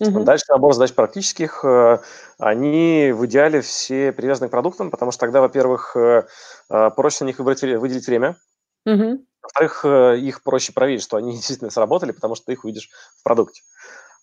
Угу. 0.00 0.24
Дальше 0.24 0.44
набор 0.48 0.74
задач 0.74 0.92
практических, 0.92 1.64
э, 1.64 1.98
они 2.38 3.12
в 3.14 3.24
идеале 3.26 3.60
все 3.60 4.12
привязаны 4.12 4.48
к 4.48 4.50
продуктам, 4.50 4.90
потому 4.90 5.12
что 5.12 5.20
тогда, 5.20 5.40
во-первых, 5.40 5.96
э, 5.96 6.26
э 6.70 6.90
проще 6.90 7.24
на 7.24 7.28
них 7.28 7.38
выбрать, 7.38 7.62
выделить 7.62 8.06
время, 8.06 8.36
угу. 8.84 9.24
Во-вторых, 9.42 9.84
э, 9.84 10.18
их 10.18 10.42
проще 10.42 10.72
проверить, 10.72 11.02
что 11.02 11.16
они 11.16 11.32
действительно 11.36 11.70
сработали, 11.70 12.12
потому 12.12 12.34
что 12.34 12.46
ты 12.46 12.52
их 12.52 12.64
увидишь 12.64 12.90
в 13.18 13.22
продукте. 13.22 13.62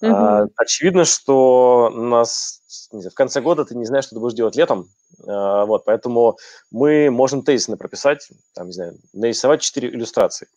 Угу. 0.01 0.11
А, 0.11 0.45
очевидно, 0.55 1.03
что 1.03 1.89
нас 1.93 2.61
знаю, 2.91 3.11
в 3.11 3.15
конце 3.15 3.41
года 3.41 3.65
ты 3.65 3.75
не 3.75 3.85
знаешь, 3.85 4.05
что 4.05 4.15
ты 4.15 4.19
будешь 4.19 4.35
делать 4.35 4.55
летом, 4.55 4.89
а, 5.27 5.65
вот, 5.65 5.85
поэтому 5.85 6.37
мы 6.71 7.09
можем 7.09 7.43
тезисно 7.43 7.77
прописать, 7.77 8.29
там, 8.53 8.67
не 8.67 8.73
знаю, 8.73 8.97
нарисовать 9.13 9.61
4 9.61 9.89
иллюстрации. 9.89 10.47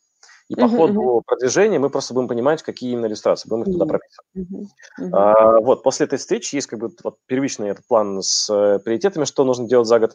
И 0.48 0.54
по 0.54 0.62
uh-huh, 0.62 0.76
ходу 0.76 1.00
uh-huh. 1.00 1.22
продвижения 1.24 1.78
мы 1.78 1.88
просто 1.88 2.14
будем 2.14 2.28
понимать, 2.28 2.62
какие 2.62 2.92
именно 2.92 3.06
иллюстрации, 3.06 3.48
будем 3.48 3.62
их 3.62 3.68
uh-huh. 3.68 3.72
туда 3.72 3.86
прописывать. 3.86 4.26
Uh-huh. 4.36 4.66
Uh-huh. 5.00 5.10
А, 5.12 5.60
вот, 5.60 5.82
после 5.82 6.06
этой 6.06 6.18
встречи 6.18 6.56
есть 6.56 6.66
как 6.66 6.78
бы 6.78 6.90
вот, 7.02 7.16
первичный 7.26 7.70
этот 7.70 7.86
план 7.86 8.20
с 8.22 8.52
э, 8.52 8.78
приоритетами, 8.80 9.24
что 9.24 9.44
нужно 9.44 9.68
делать 9.68 9.88
за 9.88 9.98
год. 9.98 10.12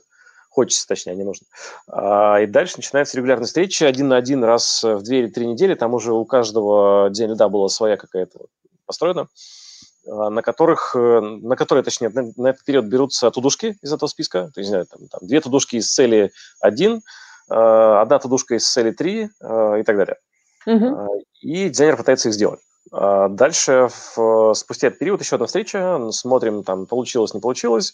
Хочется, 0.57 0.87
точнее, 0.87 1.13
не 1.13 1.23
нужно. 1.23 1.45
А, 1.87 2.39
и 2.39 2.47
дальше 2.47 2.77
начинается 2.77 3.15
регулярная 3.15 3.45
встреча 3.45 3.85
один 3.85 4.07
на 4.07 4.17
один 4.17 4.43
раз 4.43 4.83
в 4.83 5.03
две 5.03 5.19
или 5.19 5.27
три 5.27 5.45
недели. 5.45 5.75
Там 5.75 5.93
уже 5.93 6.11
у 6.13 6.25
каждого 6.25 7.11
день 7.11 7.33
льда 7.33 7.47
была 7.47 7.69
своя 7.69 7.95
какая-то 7.95 8.39
построена, 8.87 9.27
а, 10.07 10.31
на 10.31 10.41
которых, 10.41 10.95
э, 10.95 11.19
на 11.19 11.55
которые, 11.55 11.83
точнее, 11.83 12.09
на, 12.09 12.31
на 12.37 12.47
этот 12.47 12.65
период 12.65 12.85
берутся 12.85 13.29
тудушки 13.29 13.77
из 13.83 13.93
этого 13.93 14.09
списка. 14.09 14.49
То 14.51 14.61
есть, 14.61 14.71
знаю, 14.71 14.87
там, 14.87 15.07
там, 15.09 15.27
две 15.27 15.41
тудушки 15.41 15.75
из 15.75 15.93
цели 15.93 16.31
один, 16.59 17.03
а, 17.51 18.01
одна 18.01 18.17
тудушка 18.17 18.55
из 18.55 18.67
цели 18.67 18.89
три 18.89 19.25
и 19.25 19.83
так 19.83 19.95
далее. 19.95 20.15
Угу. 20.65 21.23
И 21.41 21.69
дизайнер 21.69 21.97
пытается 21.97 22.29
их 22.29 22.33
сделать. 22.33 22.61
Дальше, 22.89 23.89
в, 24.15 24.53
спустя 24.55 24.87
этот 24.87 24.97
период, 24.97 25.21
еще 25.21 25.35
одна 25.35 25.45
встреча, 25.45 25.99
смотрим, 26.11 26.63
там, 26.63 26.87
получилось, 26.87 27.35
не 27.35 27.41
получилось, 27.41 27.93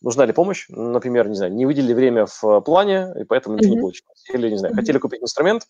нужна 0.00 0.24
ли 0.26 0.32
помощь, 0.32 0.66
например, 0.68 1.28
не 1.28 1.34
знаю, 1.34 1.52
не 1.52 1.66
выделили 1.66 1.92
время 1.92 2.26
в 2.26 2.60
плане, 2.60 3.12
и 3.20 3.24
поэтому 3.24 3.56
ничего 3.56 3.72
mm-hmm. 3.72 3.76
не 3.76 3.80
получилось. 3.80 4.24
Или, 4.32 4.50
не 4.50 4.56
знаю, 4.56 4.74
mm-hmm. 4.74 4.78
хотели 4.78 4.98
купить 4.98 5.22
инструмент, 5.22 5.66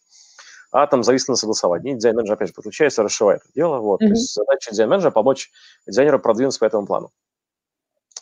а 0.71 0.87
там 0.87 1.03
зависло 1.03 1.33
на 1.33 1.37
согласовании. 1.37 1.93
И 1.93 1.97
дизайн-менеджер, 1.97 2.35
опять 2.35 2.49
же, 2.49 2.55
подключается, 2.55 3.03
расшивает 3.03 3.43
это 3.43 3.53
дело. 3.55 3.79
Вот. 3.79 4.03
Mm-hmm. 4.03 4.07
То 4.07 4.13
есть 4.13 4.35
задача 4.35 4.71
дизайн-менеджера– 4.71 5.11
помочь 5.13 5.51
дизайнеру 5.87 6.21
продвинуться 6.21 6.61
по 6.61 6.65
этому 6.65 6.87
плану. 6.87 7.11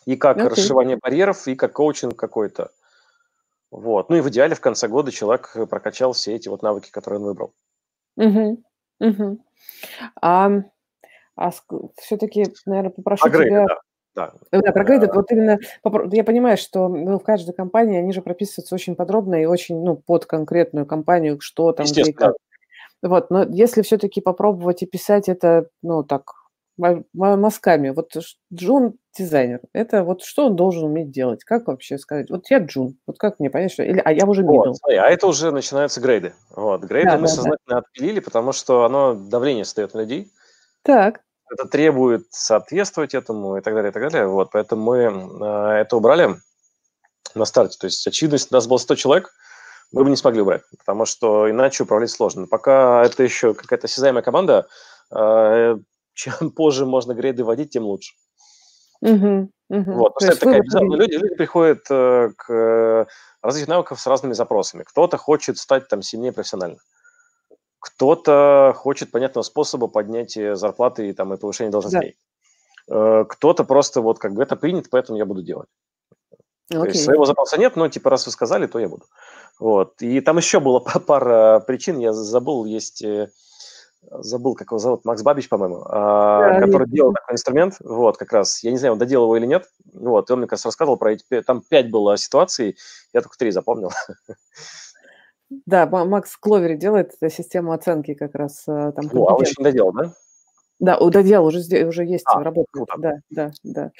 И 0.05 0.15
как 0.15 0.37
okay. 0.37 0.47
расшивание 0.47 0.97
барьеров, 0.97 1.47
и 1.47 1.55
как 1.55 1.73
коучинг 1.73 2.15
какой-то. 2.15 2.71
Вот. 3.69 4.09
Ну 4.09 4.15
и 4.15 4.21
в 4.21 4.29
идеале 4.29 4.55
в 4.55 4.61
конце 4.61 4.87
года 4.87 5.11
человек 5.11 5.55
прокачал 5.69 6.13
все 6.13 6.35
эти 6.35 6.49
вот 6.49 6.63
навыки, 6.63 6.89
которые 6.89 7.19
он 7.19 7.25
выбрал. 7.27 7.53
Угу. 8.15 8.63
Угу. 8.99 9.45
А, 10.21 10.49
а 11.35 11.51
все-таки, 11.97 12.51
наверное, 12.65 12.91
попрошу 12.91 13.27
а 13.27 13.29
тебя... 13.29 13.65
Да. 13.67 13.77
Да. 14.15 14.33
да, 14.51 14.71
про 14.71 14.83
грейды, 14.83 15.09
вот 15.13 15.31
именно, 15.31 15.59
я 16.11 16.23
понимаю, 16.23 16.57
что 16.57 16.87
ну, 16.87 17.19
в 17.19 17.23
каждой 17.23 17.53
компании 17.53 17.99
они 17.99 18.11
же 18.11 18.21
прописываются 18.21 18.75
очень 18.75 18.95
подробно 18.95 19.41
и 19.41 19.45
очень, 19.45 19.81
ну, 19.81 19.95
под 19.95 20.25
конкретную 20.25 20.85
компанию, 20.85 21.39
что 21.39 21.71
там, 21.71 21.85
где 21.85 22.11
как. 22.11 22.35
Вот, 23.01 23.29
но 23.29 23.43
если 23.43 23.81
все-таки 23.81 24.19
попробовать 24.19 24.83
и 24.83 24.85
писать 24.85 25.29
это, 25.29 25.67
ну, 25.81 26.03
так, 26.03 26.33
мазками, 27.13 27.89
вот 27.89 28.11
Джун 28.53 28.95
дизайнер, 29.17 29.61
это 29.73 30.03
вот 30.03 30.23
что 30.23 30.47
он 30.47 30.55
должен 30.55 30.85
уметь 30.85 31.11
делать? 31.11 31.43
Как 31.43 31.67
вообще 31.67 31.97
сказать? 31.97 32.29
Вот 32.29 32.49
я 32.49 32.59
Джун, 32.59 32.97
вот 33.05 33.17
как 33.17 33.39
мне 33.39 33.49
понять, 33.49 33.71
что... 33.71 33.83
Или, 33.83 34.01
а 34.03 34.11
я 34.11 34.25
уже 34.25 34.43
middle. 34.43 34.67
Вот, 34.67 34.77
а 34.85 35.09
это 35.09 35.27
уже 35.27 35.51
начинаются 35.51 36.01
грейды. 36.01 36.33
Вот, 36.55 36.83
грейды 36.83 37.11
да, 37.11 37.17
мы 37.17 37.23
да, 37.23 37.27
сознательно 37.27 37.59
да. 37.67 37.77
отпилили, 37.77 38.19
потому 38.19 38.51
что 38.51 38.83
оно 38.83 39.13
давление 39.13 39.65
создает 39.65 39.93
на 39.93 39.99
людей. 39.99 40.31
Так 40.83 41.21
это 41.51 41.67
требует 41.67 42.27
соответствовать 42.31 43.13
этому 43.13 43.57
и 43.57 43.61
так 43.61 43.73
далее, 43.73 43.89
и 43.91 43.93
так 43.93 44.03
далее. 44.03 44.27
Вот, 44.27 44.51
поэтому 44.51 44.83
мы 44.83 44.97
э, 44.97 45.81
это 45.81 45.97
убрали 45.97 46.35
на 47.35 47.45
старте. 47.45 47.77
То 47.79 47.85
есть, 47.85 48.05
очевидно, 48.07 48.35
если 48.35 48.49
у 48.51 48.57
нас 48.57 48.67
было 48.67 48.77
100 48.77 48.95
человек, 48.95 49.31
мы 49.91 50.03
бы 50.03 50.09
не 50.09 50.15
смогли 50.15 50.41
убрать, 50.41 50.61
потому 50.77 51.05
что 51.05 51.49
иначе 51.49 51.83
управлять 51.83 52.11
сложно. 52.11 52.47
пока 52.47 53.03
это 53.03 53.23
еще 53.23 53.53
какая-то 53.53 53.87
осязаемая 53.87 54.21
команда, 54.21 54.67
э, 55.15 55.77
чем 56.13 56.51
позже 56.55 56.85
можно 56.85 57.13
грейды 57.13 57.43
вводить, 57.43 57.71
тем 57.71 57.83
лучше. 57.83 58.13
Угу, 59.01 59.49
угу. 59.69 59.91
Вот, 59.93 60.15
то 60.19 60.25
есть 60.25 60.39
такая 60.39 60.61
люди, 60.61 61.13
люди 61.13 61.35
приходят 61.35 61.85
э, 61.89 62.31
к 62.35 63.07
развитию 63.41 63.69
навыков 63.69 63.99
с 63.99 64.07
разными 64.07 64.33
запросами. 64.33 64.83
Кто-то 64.83 65.17
хочет 65.17 65.57
стать 65.57 65.87
там 65.87 66.01
сильнее 66.01 66.33
профессионально. 66.33 66.79
Кто-то 67.79 68.73
хочет 68.75 69.11
понятного 69.11 69.43
способа 69.43 69.87
поднятия 69.87 70.55
зарплаты 70.55 71.09
и, 71.09 71.13
там, 71.13 71.33
и 71.33 71.37
повышения 71.37 71.69
должностей. 71.69 72.17
Да. 72.87 73.21
Э, 73.21 73.25
кто-то 73.27 73.63
просто 73.63 74.01
вот 74.01 74.19
как 74.19 74.33
бы 74.33 74.43
это 74.43 74.55
принято, 74.55 74.89
поэтому 74.91 75.17
я 75.17 75.25
буду 75.25 75.41
делать. 75.41 75.69
Okay. 76.71 76.81
То 76.81 76.87
есть 76.87 77.03
своего 77.03 77.25
запроса 77.25 77.57
нет, 77.57 77.75
но 77.75 77.87
типа 77.87 78.09
раз 78.09 78.25
вы 78.25 78.31
сказали, 78.31 78.67
то 78.67 78.79
я 78.79 78.89
буду. 78.89 79.05
Вот. 79.59 80.01
И 80.01 80.21
там 80.21 80.37
еще 80.37 80.59
было 80.59 80.79
пара 81.07 81.59
причин, 81.59 81.99
я 81.99 82.13
забыл, 82.13 82.65
есть, 82.65 83.01
э, 83.03 83.29
забыл, 84.11 84.55
как 84.55 84.67
его 84.67 84.79
зовут, 84.79 85.05
Макс 85.05 85.21
Бабич, 85.21 85.49
по-моему, 85.49 85.83
а, 85.87 86.53
да, 86.53 86.61
который 86.61 86.85
нет. 86.85 86.93
делал 86.93 87.13
такой 87.13 87.33
инструмент, 87.33 87.75
вот, 87.81 88.17
как 88.17 88.31
раз, 88.31 88.63
я 88.63 88.71
не 88.71 88.77
знаю, 88.77 88.93
он 88.93 88.99
доделал 88.99 89.25
его 89.25 89.37
или 89.37 89.45
нет, 89.45 89.69
вот, 89.93 90.29
и 90.29 90.33
он 90.33 90.39
мне, 90.39 90.47
раз, 90.49 90.65
рассказывал 90.65 90.97
про 90.97 91.13
эти, 91.13 91.23
там 91.41 91.61
пять 91.61 91.89
было 91.89 92.17
ситуаций, 92.17 92.77
я 93.13 93.21
только 93.21 93.37
три 93.37 93.51
запомнил. 93.51 93.91
Да, 95.65 95.87
Макс 95.87 96.37
Кловери 96.37 96.75
делает 96.75 97.13
систему 97.29 97.71
оценки 97.71 98.13
как 98.13 98.35
раз 98.35 98.63
э, 98.67 98.91
там. 98.95 99.09
Ну, 99.11 99.27
а 99.27 99.39
еще 99.41 99.55
не 99.57 99.63
доделал, 99.63 99.91
да? 99.93 100.13
Да, 100.79 100.97
доделал, 100.97 101.47
уже, 101.47 101.59
уже 101.85 102.05
есть, 102.05 102.23
а, 102.25 102.41
работает. 102.41 102.67
Круто. 102.71 102.93
Да, 102.97 103.15
да, 103.29 103.51
да. 103.63 103.91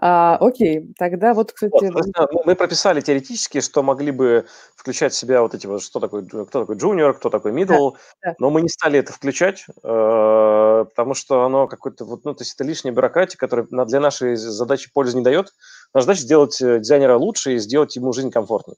А, 0.00 0.38
окей, 0.40 0.94
тогда 0.98 1.34
вот, 1.34 1.52
кстати... 1.52 1.92
Вот, 1.92 2.46
мы 2.46 2.54
прописали 2.56 3.02
теоретически, 3.02 3.60
что 3.60 3.82
могли 3.82 4.10
бы 4.10 4.46
включать 4.74 5.12
в 5.12 5.16
себя 5.16 5.42
вот 5.42 5.54
эти 5.54 5.66
вот, 5.66 5.82
что 5.82 6.00
такое, 6.00 6.24
кто 6.24 6.46
такой 6.46 6.76
junior, 6.76 7.12
кто 7.12 7.28
такой 7.28 7.52
middle, 7.52 7.92
да, 8.22 8.30
да. 8.30 8.34
но 8.38 8.48
мы 8.48 8.62
не 8.62 8.70
стали 8.70 9.00
это 9.00 9.12
включать, 9.12 9.66
э, 9.68 10.84
потому 10.88 11.12
что 11.12 11.44
оно 11.44 11.66
какой-то, 11.66 12.06
вот, 12.06 12.24
ну, 12.24 12.34
то 12.34 12.40
есть 12.40 12.54
это 12.54 12.64
лишняя 12.64 12.94
бюрократия, 12.94 13.36
которая 13.36 13.66
для 13.66 14.00
нашей 14.00 14.36
задачи 14.36 14.90
пользы 14.94 15.18
не 15.18 15.24
дает. 15.24 15.52
Наша 15.92 16.06
задача 16.06 16.22
сделать 16.22 16.58
э, 16.62 16.78
дизайнера 16.78 17.18
лучше 17.18 17.54
и 17.54 17.58
сделать 17.58 17.96
ему 17.96 18.14
жизнь 18.14 18.30
комфортной. 18.30 18.76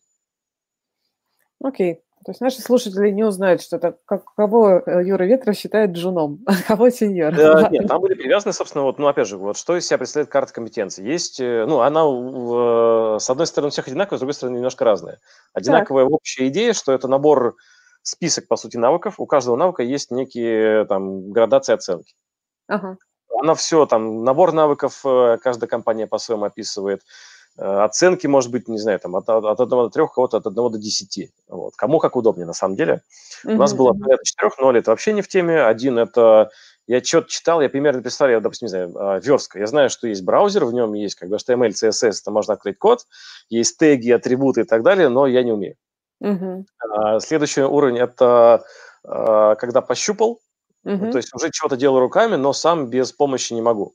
Окей, 1.62 2.02
то 2.26 2.32
есть 2.32 2.40
наши 2.40 2.60
слушатели 2.60 3.10
не 3.10 3.22
узнают, 3.22 3.62
что 3.62 3.76
это, 3.76 3.98
как, 4.04 4.24
кого 4.34 4.82
э, 4.84 5.04
Юра 5.06 5.22
Ветра 5.22 5.52
считает 5.52 5.92
джуном, 5.92 6.40
а 6.46 6.54
кого 6.60 6.90
сеньор. 6.90 7.32
Да, 7.32 7.68
нет, 7.70 7.86
там 7.86 8.00
были 8.00 8.14
привязаны, 8.14 8.52
собственно, 8.52 8.82
вот, 8.82 8.98
ну, 8.98 9.06
опять 9.06 9.28
же, 9.28 9.38
вот 9.38 9.56
что 9.56 9.76
из 9.76 9.86
себя 9.86 9.98
представляет 9.98 10.28
карта 10.28 10.52
компетенции. 10.52 11.06
Есть, 11.06 11.38
э, 11.38 11.64
ну, 11.68 11.82
она 11.82 12.00
э, 12.00 13.20
с 13.20 13.30
одной 13.30 13.46
стороны 13.46 13.68
у 13.68 13.70
всех 13.70 13.86
одинаковая, 13.86 14.18
с 14.18 14.20
другой 14.22 14.34
стороны 14.34 14.56
немножко 14.56 14.84
разная. 14.84 15.20
Одинаковая 15.52 16.06
так. 16.06 16.14
общая 16.14 16.48
идея, 16.48 16.72
что 16.72 16.90
это 16.90 17.06
набор, 17.06 17.54
список, 18.02 18.48
по 18.48 18.56
сути, 18.56 18.76
навыков. 18.76 19.20
У 19.20 19.26
каждого 19.26 19.54
навыка 19.54 19.84
есть 19.84 20.10
некие 20.10 20.84
там 20.86 21.30
градации 21.30 21.74
оценки. 21.74 22.16
Ага. 22.66 22.96
Она 23.40 23.54
все, 23.54 23.86
там, 23.86 24.24
набор 24.24 24.52
навыков 24.52 25.00
каждая 25.04 25.68
компания 25.68 26.08
по-своему 26.08 26.46
описывает. 26.46 27.02
Э, 27.58 27.84
оценки, 27.84 28.26
может 28.26 28.50
быть, 28.50 28.68
не 28.68 28.78
знаю, 28.78 29.00
там 29.00 29.16
от, 29.16 29.28
от 29.28 29.60
1 29.60 29.68
до 29.68 29.88
3, 29.88 30.02
у 30.02 30.08
кого-то 30.08 30.36
от 30.36 30.46
1 30.46 30.54
до 30.54 30.78
10. 30.78 31.30
Вот. 31.48 31.74
Кому 31.76 31.98
как 31.98 32.16
удобнее, 32.16 32.46
на 32.46 32.52
самом 32.52 32.76
деле. 32.76 33.02
Mm-hmm. 33.44 33.54
У 33.54 33.56
нас 33.56 33.72
было 33.74 33.92
порядка 33.92 34.24
4, 34.24 34.50
0 34.58 34.78
это 34.78 34.90
вообще 34.90 35.12
не 35.12 35.22
в 35.22 35.28
теме. 35.28 35.62
Один– 35.62 35.98
это 35.98 36.50
я 36.86 37.02
что-то 37.02 37.28
читал, 37.28 37.60
я 37.60 37.68
примерно 37.68 38.00
представляю, 38.00 38.40
допустим, 38.40 38.66
не 38.66 38.70
знаю, 38.70 38.92
а, 38.96 39.18
верстка. 39.18 39.58
Я 39.58 39.66
знаю, 39.66 39.90
что 39.90 40.06
есть 40.06 40.22
браузер, 40.22 40.64
в 40.64 40.72
нем 40.72 40.94
есть 40.94 41.16
как 41.16 41.28
бы 41.28 41.36
HTML, 41.36 41.70
CSS, 41.70 42.20
это 42.22 42.30
можно 42.30 42.54
открыть 42.54 42.78
код, 42.78 43.06
есть 43.48 43.76
теги, 43.76 44.10
атрибуты 44.10 44.60
и 44.60 44.64
так 44.64 44.82
далее, 44.82 45.08
но 45.08 45.26
я 45.26 45.42
не 45.42 45.52
умею. 45.52 45.74
Uh-huh. 46.22 46.64
Следующий 47.20 47.62
уровень– 47.62 47.98
это 47.98 48.64
а, 49.02 49.56
когда 49.56 49.80
пощупал, 49.80 50.40
uh-huh. 50.86 51.10
то 51.10 51.18
есть 51.18 51.34
уже 51.34 51.50
чего-то 51.50 51.76
делаю 51.76 52.00
руками, 52.00 52.36
но 52.36 52.52
сам 52.52 52.86
без 52.88 53.12
помощи 53.12 53.52
не 53.52 53.62
могу. 53.62 53.94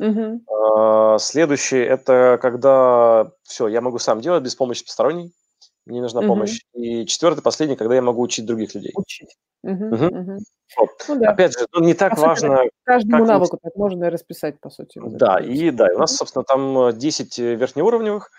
Uh-huh. 0.00 1.18
Следующее– 1.18 1.86
это 1.86 2.38
когда 2.42 3.30
все, 3.42 3.68
я 3.68 3.80
могу 3.80 3.98
сам 3.98 4.20
делать 4.20 4.42
без 4.42 4.54
помощи 4.54 4.84
посторонней, 4.84 5.32
мне 5.86 6.00
нужна 6.00 6.22
uh-huh. 6.22 6.26
помощь. 6.26 6.60
И 6.72 7.04
четвертый, 7.06 7.42
последний, 7.42 7.76
когда 7.76 7.94
я 7.94 8.02
могу 8.02 8.22
учить 8.22 8.46
других 8.46 8.74
людей. 8.74 8.92
Учить. 8.94 9.36
Uh-huh. 9.64 9.90
Uh-huh. 9.90 10.10
Uh-huh. 10.10 10.38
Вот. 10.76 10.90
Ну, 11.08 11.20
да. 11.20 11.30
Опять 11.30 11.58
же, 11.58 11.66
ну, 11.72 11.80
не 11.80 11.94
так 11.94 12.16
по 12.16 12.22
важно... 12.22 12.56
Сути, 12.56 12.70
каждому 12.84 13.24
навыку 13.24 13.58
так 13.62 13.74
можно 13.76 14.10
расписать, 14.10 14.58
по 14.60 14.70
сути. 14.70 15.00
Да, 15.04 15.38
и 15.38 15.70
да, 15.70 15.90
и 15.90 15.94
у 15.94 15.98
нас, 15.98 16.16
собственно, 16.16 16.44
там 16.44 16.96
10 16.96 17.38
э, 17.38 17.54
верхнеуровневых 17.54 18.30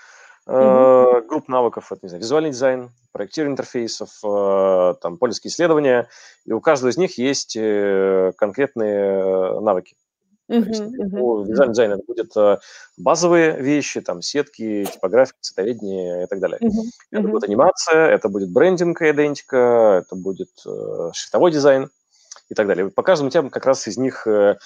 uh-huh. 0.48 1.18
э, 1.18 1.22
групп 1.22 1.48
навыков, 1.48 1.92
это, 1.92 2.00
не 2.04 2.10
знаю, 2.10 2.22
визуальный 2.22 2.50
дизайн, 2.50 2.92
проектирование 3.12 3.54
интерфейсов, 3.54 4.10
э, 4.24 4.96
там, 5.02 5.18
польские 5.18 5.50
исследования, 5.50 6.08
и 6.46 6.52
у 6.52 6.62
каждого 6.62 6.90
из 6.90 6.98
них 6.98 7.18
есть 7.20 7.56
э, 7.56 8.34
конкретные 8.38 9.60
навыки. 9.62 9.96
Uh-huh, 10.48 10.68
есть, 10.68 10.82
uh-huh. 10.82 11.46
Визуальный 11.46 11.74
дизайн 11.74 11.92
это 11.94 12.04
будет 12.06 12.38
э, 12.38 12.58
базовые 12.98 13.60
вещи, 13.60 14.02
там 14.02 14.22
сетки, 14.22 14.86
типографика, 14.86 15.38
цветоведение 15.42 16.26
и 16.26 16.28
так 16.28 16.40
далее. 16.40 16.60
Uh-huh. 16.62 16.84
Это 17.12 17.28
будет 17.28 17.44
анимация, 17.46 18.08
это 18.10 18.30
будет 18.30 18.52
брендинг 18.52 19.02
и 19.02 19.10
идентика, 19.10 20.04
это 20.06 20.16
будет 20.16 20.52
э, 20.68 21.10
шрифтовой 21.14 21.52
дизайн 21.52 21.90
и 22.50 22.54
так 22.54 22.68
далее. 22.68 22.92
По 22.92 23.02
каждому 23.02 23.32
темам 23.32 23.50
как 23.50 23.66
раз 23.66 23.88
из 23.88 23.98
них 23.98 24.28
э, 24.28 24.58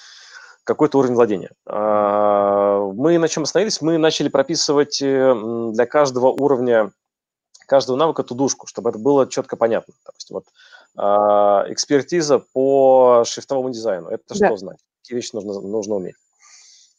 какой-то 0.64 0.98
уровень 0.98 1.14
владения. 1.14 1.50
А, 1.66 2.80
мы 2.92 3.18
на 3.18 3.28
чем 3.28 3.44
остановились? 3.44 3.80
Мы 3.80 3.98
начали 3.98 4.28
прописывать 4.28 5.00
э, 5.02 5.34
для 5.72 5.86
каждого 5.86 6.28
уровня, 6.28 6.92
каждого 7.66 7.96
навыка 7.96 8.22
тудушку, 8.22 8.66
чтобы 8.66 8.90
это 8.90 8.98
было 8.98 9.28
четко 9.28 9.56
понятно. 9.56 9.94
Допустим, 10.04 10.34
вот 10.34 10.44
а, 10.96 11.64
экспертиза 11.68 12.38
по 12.38 13.24
шрифтовому 13.26 13.70
дизайну. 13.70 14.08
Это 14.08 14.38
да. 14.38 14.46
что 14.46 14.56
значит? 14.56 14.84
Какие 15.10 15.16
вещи 15.16 15.34
нужно, 15.34 15.60
нужно 15.60 15.96
уметь. 15.96 16.14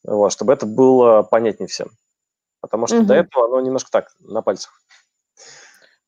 Вот, 0.04 0.32
чтобы 0.34 0.52
это 0.54 0.66
было 0.66 1.24
понятнее 1.24 1.68
всем. 1.68 1.92
Потому 2.60 2.88
что 2.88 2.98
угу. 2.98 3.06
до 3.06 3.16
этого 3.16 3.46
оно 3.46 3.62
немножко 3.62 3.90
так, 3.90 4.12
на 4.20 4.42
пальцах. 4.42 4.74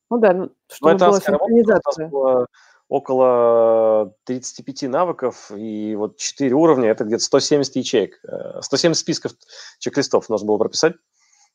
Ну 0.09 0.19
да, 0.19 0.33
ну, 0.33 0.49
чтобы 0.69 0.95
была 0.95 1.19
синхронизация. 1.19 2.09
Было 2.09 2.47
около 2.89 4.13
35 4.25 4.83
навыков, 4.83 5.51
и 5.55 5.95
вот 5.95 6.17
4 6.17 6.53
уровня, 6.53 6.89
это 6.89 7.05
где-то 7.05 7.23
170 7.23 7.75
ячеек. 7.77 8.19
170 8.61 8.85
э, 8.85 8.93
списков 8.93 9.31
чек-листов 9.79 10.29
нужно 10.29 10.47
было 10.47 10.57
прописать. 10.57 10.95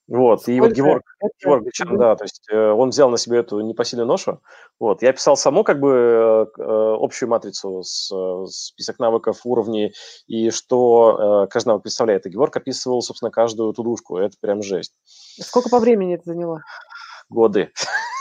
Вот, 0.09 0.49
и 0.49 0.59
вот 0.59 0.73
Георг, 0.73 1.03
это? 1.21 1.33
Георг 1.39 1.65
Гречан, 1.65 1.99
да, 1.99 2.17
то 2.17 2.25
есть 2.25 2.47
э, 2.51 2.57
он 2.57 2.89
взял 2.89 3.11
на 3.11 3.19
себя 3.19 3.41
эту 3.41 3.61
непосильную 3.61 4.07
ношу. 4.07 4.41
Вот, 4.81 5.03
я 5.03 5.13
писал 5.13 5.37
саму 5.37 5.65
как 5.65 5.81
бы 5.81 5.91
э, 5.91 6.97
общую 6.99 7.29
матрицу 7.29 7.83
с 7.83 8.11
э, 8.11 8.47
список 8.47 8.99
навыков, 9.01 9.41
уровней 9.45 9.93
и 10.27 10.49
что 10.49 11.45
э, 11.45 11.49
каждый 11.49 11.69
навык 11.69 11.83
представляет. 11.83 12.25
И 12.25 12.31
Георг 12.31 12.57
описывал, 12.57 13.03
собственно, 13.03 13.31
каждую 13.31 13.75
тудушку. 13.75 14.17
Это 14.17 14.35
прям 14.41 14.63
жесть. 14.63 14.95
Сколько 15.39 15.69
по 15.69 15.79
времени 15.79 16.15
это 16.15 16.25
заняло? 16.25 16.63
Годы. 17.29 17.71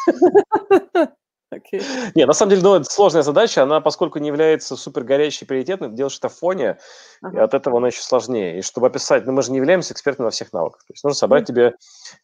Okay. 1.53 1.81
Не, 2.13 2.25
на 2.25 2.33
самом 2.33 2.49
деле, 2.49 2.61
ну, 2.61 2.75
это 2.75 2.83
сложная 2.83 3.21
задача, 3.21 3.63
она, 3.63 3.79
поскольку 3.79 4.19
не 4.19 4.27
является 4.27 4.75
супер 4.75 5.03
горячей 5.03 5.45
приоритетной, 5.45 5.89
делаешь 5.89 6.17
это 6.17 6.27
в 6.27 6.35
фоне, 6.35 6.77
ага. 7.21 7.37
и 7.37 7.41
от 7.41 7.53
этого 7.53 7.77
она 7.77 7.87
еще 7.87 8.01
сложнее. 8.01 8.59
И 8.59 8.61
чтобы 8.61 8.87
описать, 8.87 9.25
ну, 9.25 9.31
мы 9.31 9.41
же 9.41 9.51
не 9.51 9.57
являемся 9.57 9.93
экспертами 9.93 10.25
во 10.25 10.31
всех 10.31 10.51
навыках. 10.51 10.81
То 10.81 10.93
есть 10.93 11.05
нужно 11.05 11.15
собрать 11.15 11.43
mm. 11.43 11.45
тебе 11.45 11.75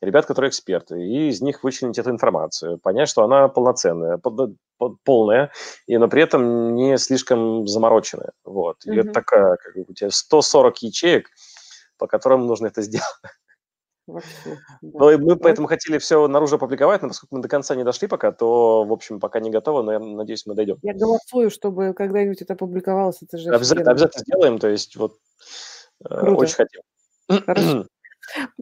ребят, 0.02 0.26
которые 0.26 0.50
эксперты, 0.50 1.02
и 1.02 1.30
из 1.30 1.42
них 1.42 1.64
вычленить 1.64 1.98
эту 1.98 2.10
информацию, 2.10 2.80
понять, 2.80 3.08
что 3.08 3.24
она 3.24 3.48
полноценная, 3.48 4.20
полная, 5.06 5.52
и, 5.88 5.98
но 5.98 6.10
при 6.10 6.22
этом 6.22 6.76
не 6.76 6.98
слишком 6.98 7.66
замороченная. 7.66 8.34
Вот. 8.44 8.86
И 8.86 8.90
mm-hmm. 8.90 9.00
это 9.00 9.12
такая, 9.12 9.56
как 9.56 9.90
у 9.90 9.94
тебя 9.94 10.10
140 10.12 10.78
ячеек, 10.80 11.30
по 11.98 12.08
которым 12.08 12.46
нужно 12.46 12.68
это 12.68 12.82
сделать. 12.82 13.08
Вообще, 14.06 14.60
да. 14.82 15.00
Но 15.00 15.18
мы 15.18 15.38
поэтому 15.38 15.68
хотели 15.68 15.98
все 15.98 16.28
наружу 16.28 16.58
опубликовать, 16.58 17.02
но 17.02 17.08
поскольку 17.08 17.38
мы 17.38 17.42
до 17.42 17.48
конца 17.48 17.74
не 17.76 17.86
дошли 17.86 18.08
пока, 18.08 18.32
то, 18.34 18.84
в 18.84 18.92
общем, 18.92 19.20
пока 19.20 19.40
не 19.40 19.50
готовы, 19.50 19.82
но 19.84 19.94
я 19.94 20.00
надеюсь, 20.00 20.46
мы 20.46 20.56
дойдем. 20.56 20.78
Я 20.82 20.94
голосую, 20.94 21.50
чтобы 21.50 21.94
когда-нибудь 21.94 22.42
это 22.42 22.54
опубликовалось, 22.54 23.22
это 23.22 23.38
же... 23.38 23.50
Обязательно, 23.50 23.92
обязательно 23.92 24.24
сделаем, 24.26 24.60
то 24.60 24.68
есть 24.68 24.98
вот 24.98 25.18
э, 26.04 26.20
Круто. 26.20 26.42
очень 26.42 26.56
хотим. 26.56 26.82
Хорошо. 27.46 27.88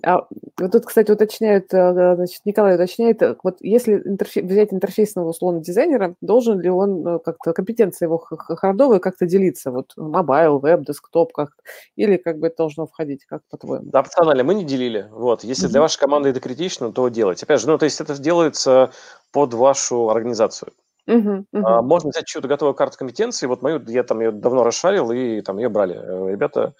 А, 0.03 0.27
вот 0.59 0.71
тут, 0.71 0.85
кстати, 0.85 1.11
уточняют, 1.11 1.73
э, 1.73 2.15
значит, 2.15 2.41
Николай 2.45 2.75
уточняет, 2.75 3.21
э, 3.21 3.35
вот 3.43 3.57
если 3.61 3.95
интерфей, 3.95 4.43
взять 4.43 4.73
интерфейсного 4.73 5.29
условно 5.29 5.61
дизайнера, 5.61 6.15
должен 6.21 6.59
ли 6.59 6.69
он 6.69 7.07
э, 7.07 7.19
как-то, 7.19 7.53
компетенция 7.53 8.07
его 8.07 8.17
хардовая 8.17 8.99
как-то 8.99 9.25
делиться, 9.25 9.71
вот 9.71 9.93
mobile, 9.95 10.59
веб, 10.59 10.81
desktop, 10.81 11.31
как 11.33 11.51
или 11.95 12.17
как 12.17 12.39
бы 12.39 12.47
это 12.47 12.57
должно 12.57 12.87
входить, 12.87 13.25
как 13.25 13.41
по-твоему? 13.49 13.89
Да, 13.91 14.01
опционально 14.01 14.43
мы 14.43 14.55
не 14.55 14.65
делили, 14.65 15.07
вот, 15.11 15.43
если 15.43 15.67
для 15.67 15.81
вашей 15.81 15.99
команды 15.99 16.29
это 16.29 16.39
критично, 16.39 16.91
то 16.91 17.07
делать. 17.09 17.41
Опять 17.43 17.61
же, 17.61 17.67
ну, 17.67 17.77
то 17.77 17.85
есть 17.85 18.01
это 18.01 18.19
делается 18.19 18.91
под 19.31 19.53
вашу 19.53 20.09
организацию. 20.09 20.71
Uh-huh, 21.07 21.43
uh-huh. 21.53 21.81
Можно 21.81 22.09
взять 22.09 22.25
чью-то 22.25 22.47
готовую 22.47 22.75
карту 22.75 22.97
компетенции, 22.97 23.47
вот 23.47 23.61
мою, 23.61 23.81
я 23.87 24.03
там 24.03 24.21
ее 24.21 24.31
давно 24.31 24.63
расшарил, 24.63 25.11
и 25.11 25.41
там 25.41 25.57
ее 25.57 25.69
брали. 25.69 25.95
Ребята 26.31 26.75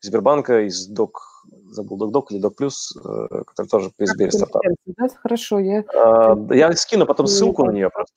из 0.00 0.08
Сбербанка, 0.08 0.66
из 0.66 0.86
Док 0.86 1.35
забыл 1.70 1.96
Док-Док 1.96 2.32
или 2.32 2.48
Плюс, 2.48 2.96
э, 2.96 3.42
который 3.46 3.68
тоже 3.68 3.90
при 3.96 4.06
Сбере 4.06 4.30
стартап. 4.30 4.62
Да, 4.86 5.08
хорошо, 5.08 5.58
я... 5.58 5.84
А, 5.94 6.36
я 6.50 6.72
скину 6.72 7.06
потом 7.06 7.26
ссылку 7.26 7.64
на 7.64 7.70
нее 7.70 7.90
просто. 7.90 8.14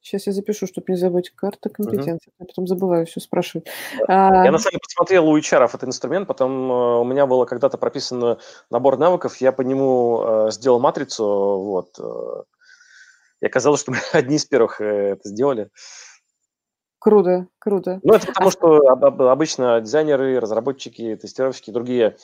Сейчас 0.00 0.26
я 0.26 0.32
запишу, 0.34 0.66
чтобы 0.66 0.84
не 0.88 0.96
забыть. 0.96 1.30
Карта 1.30 1.70
компетенции. 1.70 2.28
Угу. 2.28 2.36
Я 2.40 2.46
потом 2.46 2.66
забываю 2.66 3.06
все 3.06 3.20
спрашивать. 3.20 3.66
Я 4.06 4.50
на 4.50 4.58
самом 4.58 4.72
деле 4.72 4.80
посмотрел 4.82 5.28
у 5.28 5.38
HR 5.38 5.64
этот 5.64 5.84
инструмент, 5.84 6.28
потом 6.28 6.70
э, 6.70 6.98
у 7.00 7.04
меня 7.04 7.26
было 7.26 7.46
когда-то 7.46 7.78
прописан 7.78 8.38
набор 8.70 8.98
навыков, 8.98 9.36
я 9.38 9.52
по 9.52 9.62
нему 9.62 10.22
э, 10.22 10.50
сделал 10.50 10.78
матрицу, 10.78 11.24
вот. 11.24 11.98
И 13.40 13.46
оказалось, 13.46 13.80
что 13.80 13.92
мы 13.92 13.98
одни 14.12 14.36
из 14.36 14.44
первых 14.44 14.80
это 14.80 15.26
сделали. 15.28 15.70
Круто, 17.04 17.48
круто. 17.58 18.00
Ну, 18.02 18.14
это 18.14 18.26
потому, 18.28 18.50
что 18.50 18.78
обычно 19.30 19.78
дизайнеры, 19.82 20.40
разработчики, 20.40 21.16
тестировщики 21.20 21.68
и 21.68 21.72
другие 21.72 22.16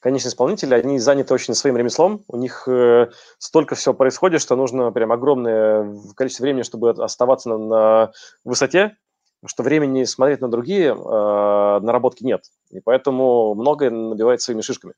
конечные 0.00 0.28
исполнители, 0.28 0.74
они 0.74 0.98
заняты 0.98 1.32
очень 1.32 1.54
своим 1.54 1.78
ремеслом, 1.78 2.22
у 2.28 2.36
них 2.36 2.68
э, 2.68 3.08
столько 3.38 3.76
всего 3.76 3.94
происходит, 3.94 4.42
что 4.42 4.54
нужно 4.54 4.92
прям 4.92 5.10
огромное 5.10 5.90
количество 6.16 6.42
времени, 6.42 6.64
чтобы 6.64 6.90
оставаться 6.90 7.48
на, 7.48 7.56
на 7.56 8.12
высоте, 8.44 8.98
что 9.46 9.62
времени 9.62 10.04
смотреть 10.04 10.42
на 10.42 10.50
другие 10.50 10.88
э, 10.88 10.94
наработки 10.94 12.22
нет. 12.22 12.42
И 12.68 12.80
поэтому 12.80 13.54
многое 13.54 13.88
набивает 13.88 14.42
своими 14.42 14.60
шишками. 14.60 14.92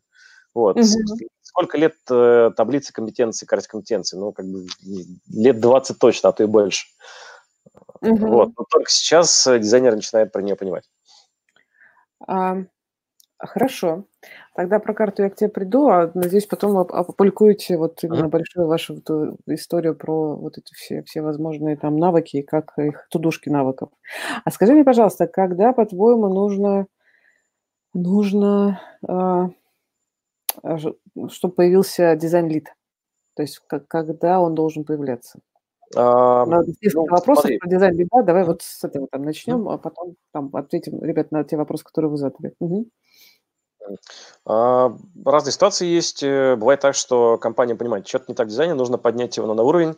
Вот. 0.53 0.77
Угу. 0.77 0.85
Сколько 1.43 1.79
лет 1.79 1.95
э, 2.11 2.51
таблицы 2.57 2.93
компетенций, 2.93 3.47
карте 3.47 3.69
компетенций? 3.69 4.19
Ну, 4.19 4.33
как 4.33 4.47
бы 4.47 4.67
лет 5.29 5.61
20 5.61 5.97
точно, 5.97 6.31
а 6.31 6.33
то 6.33 6.43
и 6.43 6.47
больше. 6.47 6.87
Угу. 6.89 6.97
Вот. 8.01 8.53
Но 8.57 8.65
только 8.71 8.91
сейчас 8.91 9.47
э, 9.47 9.59
дизайнер 9.59 9.95
начинает 9.95 10.33
про 10.33 10.43
нее 10.43 10.57
понимать. 10.57 10.89
А, 12.27 12.57
хорошо. 13.39 14.05
Тогда 14.55 14.79
про 14.79 14.95
карту 14.95 15.23
я 15.23 15.31
к 15.31 15.37
тебе 15.37 15.51
приду, 15.51 15.89
а 15.89 16.11
надеюсь, 16.15 16.47
потом 16.47 16.77
опубликуете 16.79 17.77
вот 17.77 18.03
именно 18.03 18.27
mm 18.27 18.31
большую 18.31 18.67
вашу 18.67 18.95
вот 18.95 19.39
историю 19.47 19.95
про 19.95 20.37
вот 20.37 20.59
эти 20.59 20.75
все, 20.75 21.03
все 21.05 21.23
возможные 21.23 21.77
там 21.77 21.97
навыки 21.97 22.39
и 22.39 22.43
как 22.43 22.73
их 22.79 23.07
тудушки 23.11 23.49
навыков. 23.49 23.91
А 24.45 24.51
скажи 24.51 24.73
мне, 24.73 24.85
пожалуйста, 24.85 25.27
когда, 25.27 25.73
по-твоему, 25.73 26.29
нужно, 26.29 26.87
нужно 27.95 28.81
э, 29.07 29.49
чтобы 31.29 31.55
появился 31.55 32.17
дизайн-лид? 32.17 32.75
То 33.35 33.43
есть 33.43 33.61
как, 33.67 33.87
когда 33.89 34.41
он 34.41 34.55
должен 34.55 34.85
появляться? 34.85 35.41
А, 35.97 36.45
несколько 36.47 36.99
ну, 36.99 37.07
вопросов 37.07 37.43
смотри. 37.43 37.59
про 37.59 37.69
дизайн 37.69 37.97
лида. 37.97 38.23
Давай 38.23 38.45
вот 38.45 38.63
с 38.63 38.85
этого 38.85 39.09
там 39.11 39.23
начнем, 39.23 39.69
а 39.69 39.79
потом 39.79 40.17
там 40.33 40.51
ответим, 40.55 41.03
ребят, 41.03 41.33
на 41.33 41.45
те 41.45 41.57
вопросы, 41.57 41.85
которые 41.85 42.11
вы 42.11 42.17
задали. 42.17 42.55
Угу. 42.61 42.87
Разные 44.45 45.53
ситуации 45.53 45.87
есть. 45.87 46.23
Э, 46.23 46.57
бывает 46.57 46.81
так, 46.81 46.95
что 46.95 47.39
компания 47.39 47.75
понимает, 47.75 48.07
что-то 48.07 48.27
не 48.29 48.35
так 48.35 48.49
дизайне, 48.49 48.75
нужно 48.75 48.99
поднять 48.99 49.37
его 49.37 49.53
на 49.53 49.63
уровень. 49.63 49.97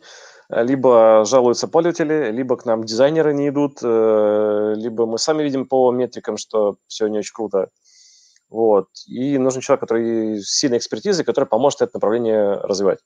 Э, 0.49 0.63
либо 0.63 1.25
жалуются 1.25 1.69
пользователи, 1.69 2.31
либо 2.31 2.57
к 2.57 2.65
нам 2.67 2.85
дизайнеры 2.85 3.35
не 3.35 3.49
идут, 3.49 3.79
э, 3.83 4.75
либо 4.77 5.07
мы 5.07 5.19
сами 5.19 5.43
видим 5.43 5.67
по 5.67 5.91
метрикам, 5.93 6.37
что 6.37 6.77
все 6.87 7.09
не 7.09 7.19
очень 7.19 7.35
круто. 7.35 7.71
Вот. 8.49 8.89
И 9.07 9.39
нужен 9.39 9.61
человек, 9.61 9.81
который 9.81 10.41
с 10.41 10.51
сильной 10.51 10.79
экспертизой, 10.79 11.25
который 11.25 11.47
поможет 11.47 11.83
это 11.83 11.93
направление 11.95 12.55
развивать. 12.55 12.99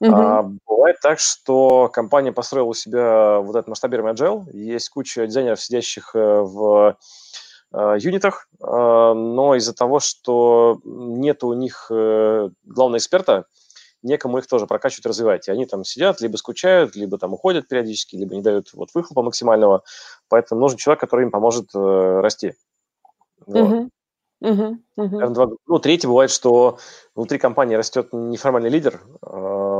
Угу. 0.00 0.14
А, 0.14 0.42
бывает 0.66 0.96
так, 1.00 1.18
что 1.18 1.88
компания 1.92 2.32
построила 2.32 2.68
у 2.68 2.74
себя 2.74 3.40
вот 3.40 3.56
этот 3.56 3.68
масштабируемый 3.68 4.12
agile, 4.12 4.50
есть 4.52 4.88
куча 4.90 5.26
дизайнеров, 5.26 5.60
сидящих 5.60 6.14
э, 6.14 6.40
в 6.40 6.96
э, 7.72 7.96
юнитах, 7.98 8.48
э, 8.60 8.66
но 8.66 9.54
из-за 9.54 9.74
того, 9.74 10.00
что 10.00 10.80
нет 10.84 11.42
у 11.44 11.54
них 11.54 11.86
главного 11.90 12.98
эксперта, 12.98 13.46
некому 14.02 14.38
их 14.38 14.46
тоже 14.46 14.66
прокачивать, 14.66 15.06
развивать. 15.06 15.48
И 15.48 15.50
они 15.50 15.66
там 15.66 15.84
сидят, 15.84 16.20
либо 16.20 16.36
скучают, 16.36 16.96
либо 16.96 17.18
там 17.18 17.34
уходят 17.34 17.68
периодически, 17.68 18.16
либо 18.16 18.34
не 18.34 18.42
дают 18.42 18.72
вот 18.72 18.90
выхлопа 18.94 19.22
максимального. 19.22 19.82
Поэтому 20.28 20.60
нужен 20.60 20.78
человек, 20.78 21.00
который 21.00 21.24
им 21.24 21.30
поможет 21.30 21.74
э, 21.74 22.20
расти. 22.20 22.54
Вот. 23.46 23.62
Угу. 23.62 23.90
Угу, 24.42 24.78
угу. 24.96 25.56
Ну, 25.66 25.78
третий 25.78 26.06
бывает, 26.06 26.30
что 26.30 26.78
внутри 27.14 27.38
компании 27.38 27.74
растет 27.74 28.08
неформальный 28.12 28.68
лидер, 28.68 29.00
э, 29.22 29.28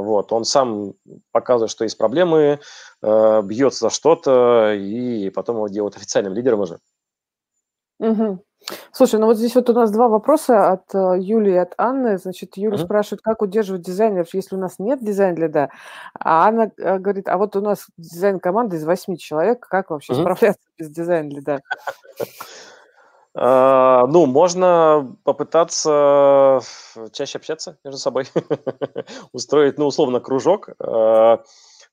вот, 0.07 0.33
он 0.33 0.45
сам 0.45 0.95
показывает, 1.33 1.71
что 1.71 1.85
есть 1.85 1.99
проблемы, 1.99 2.61
э, 3.03 3.43
бьется 3.43 3.87
за 3.87 3.91
что-то, 3.91 4.73
и 4.75 5.31
потом 5.31 5.57
его 5.57 5.69
делают 5.69 5.97
официальным 5.97 6.33
лидером 6.33 6.61
уже. 6.61 6.79
Угу. 7.99 8.45
Слушай, 8.91 9.21
ну 9.21 9.27
вот 9.27 9.37
здесь 9.37 9.55
вот 9.55 9.71
у 9.71 9.73
нас 9.73 9.91
два 9.91 10.09
вопроса 10.09 10.73
от 10.73 10.95
э, 10.95 11.17
Юли 11.19 11.53
и 11.53 11.57
от 11.57 11.75
Анны. 11.79 12.19
Значит, 12.19 12.57
Юля 12.57 12.77
uh 12.77 12.85
спрашивает, 12.85 13.23
как 13.23 13.43
удерживать 13.43 13.83
дизайнеров, 13.83 14.35
если 14.35 14.57
у 14.57 14.59
нас 14.59 14.79
нет 14.79 15.05
дизайн-лида. 15.05 15.71
А 16.19 16.49
Анна 16.49 16.73
э, 16.77 16.99
говорит, 16.99 17.29
а 17.29 17.39
вот 17.39 17.55
у 17.57 17.61
нас 17.61 17.87
дизайн 17.97 18.41
команды 18.41 18.77
из 18.77 18.85
восьми 18.85 19.19
человек, 19.19 19.61
как 19.61 19.91
вообще 19.91 20.15
uh 20.15 20.21
справляться 20.21 20.69
без 20.79 20.91
дизайн-лида? 20.91 21.61
А, 23.39 24.07
ну, 24.07 24.25
можно 24.25 25.15
попытаться 25.23 26.61
чаще 27.13 27.37
общаться 27.37 27.77
между 27.85 27.99
собой, 27.99 28.25
устроить, 29.33 29.77
ну, 29.77 29.87
условно, 29.87 30.21
кружок, 30.21 30.71
а, 30.79 31.43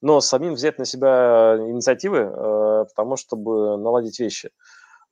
но 0.02 0.22
самим 0.22 0.54
взять 0.54 0.80
на 0.80 0.86
себя 0.86 1.58
инициативы, 1.60 2.32
а, 2.34 2.86
потому 2.86 3.18
чтобы 3.18 3.78
наладить 3.78 4.20
вещи. 4.20 4.52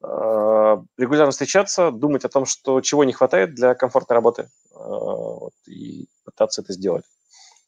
Регулярно 0.01 1.29
встречаться, 1.29 1.91
думать 1.91 2.25
о 2.25 2.29
том, 2.29 2.45
что 2.47 2.81
чего 2.81 3.03
не 3.03 3.13
хватает 3.13 3.53
для 3.53 3.75
комфортной 3.75 4.15
работы, 4.15 4.49
вот, 4.73 5.51
и 5.67 6.07
пытаться 6.25 6.63
это 6.63 6.73
сделать. 6.73 7.03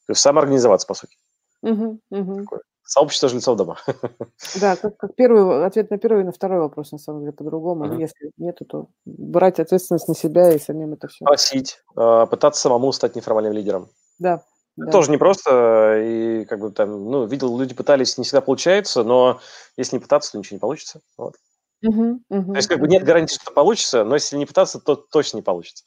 То 0.07 0.13
есть 0.13 0.21
самоорганизоваться, 0.21 0.87
по 0.87 0.95
сути. 0.95 1.15
Угу, 1.61 1.99
угу. 2.09 2.45
Сообщество 2.93 3.27
жильцов 3.27 3.57
дома. 3.57 3.77
Да, 4.61 4.75
как, 4.75 4.97
как 4.97 5.15
первый 5.15 5.65
ответ 5.65 5.89
на 5.89 5.97
первый 5.97 6.21
и 6.21 6.25
на 6.25 6.31
второй 6.31 6.59
вопрос, 6.59 6.91
на 6.91 6.99
самом 6.99 7.21
деле, 7.21 7.31
по-другому. 7.31 7.85
Uh-huh. 7.85 7.99
Если 7.99 8.29
нету, 8.37 8.65
то 8.65 8.87
брать 9.05 9.59
ответственность 9.59 10.07
на 10.07 10.13
себя 10.13 10.53
и 10.53 10.59
самим 10.59 10.93
это 10.93 11.07
все. 11.07 11.25
Просить, 11.25 11.79
э, 11.97 12.27
пытаться 12.29 12.61
самому 12.61 12.91
стать 12.91 13.15
неформальным 13.15 13.53
лидером. 13.53 13.89
Да. 14.19 14.43
да. 14.77 14.91
Тоже 14.91 15.09
непросто, 15.09 15.99
и 16.03 16.45
как 16.45 16.59
бы 16.59 16.71
там, 16.71 17.09
ну, 17.09 17.25
видел, 17.25 17.57
люди 17.57 17.73
пытались, 17.73 18.15
не 18.19 18.25
всегда 18.25 18.41
получается, 18.41 19.03
но 19.03 19.39
если 19.75 19.95
не 19.95 19.99
пытаться, 19.99 20.31
то 20.31 20.37
ничего 20.37 20.57
не 20.57 20.61
получится. 20.61 21.01
Вот. 21.17 21.33
Угу, 21.81 22.19
угу, 22.29 22.51
то 22.51 22.57
есть 22.57 22.69
как 22.69 22.79
бы 22.79 22.87
нет 22.87 23.03
гарантии, 23.03 23.33
что 23.33 23.51
получится, 23.51 24.03
но 24.03 24.13
если 24.13 24.37
не 24.37 24.45
пытаться, 24.45 24.79
то 24.79 24.95
точно 24.95 25.37
не 25.37 25.43
получится. 25.43 25.83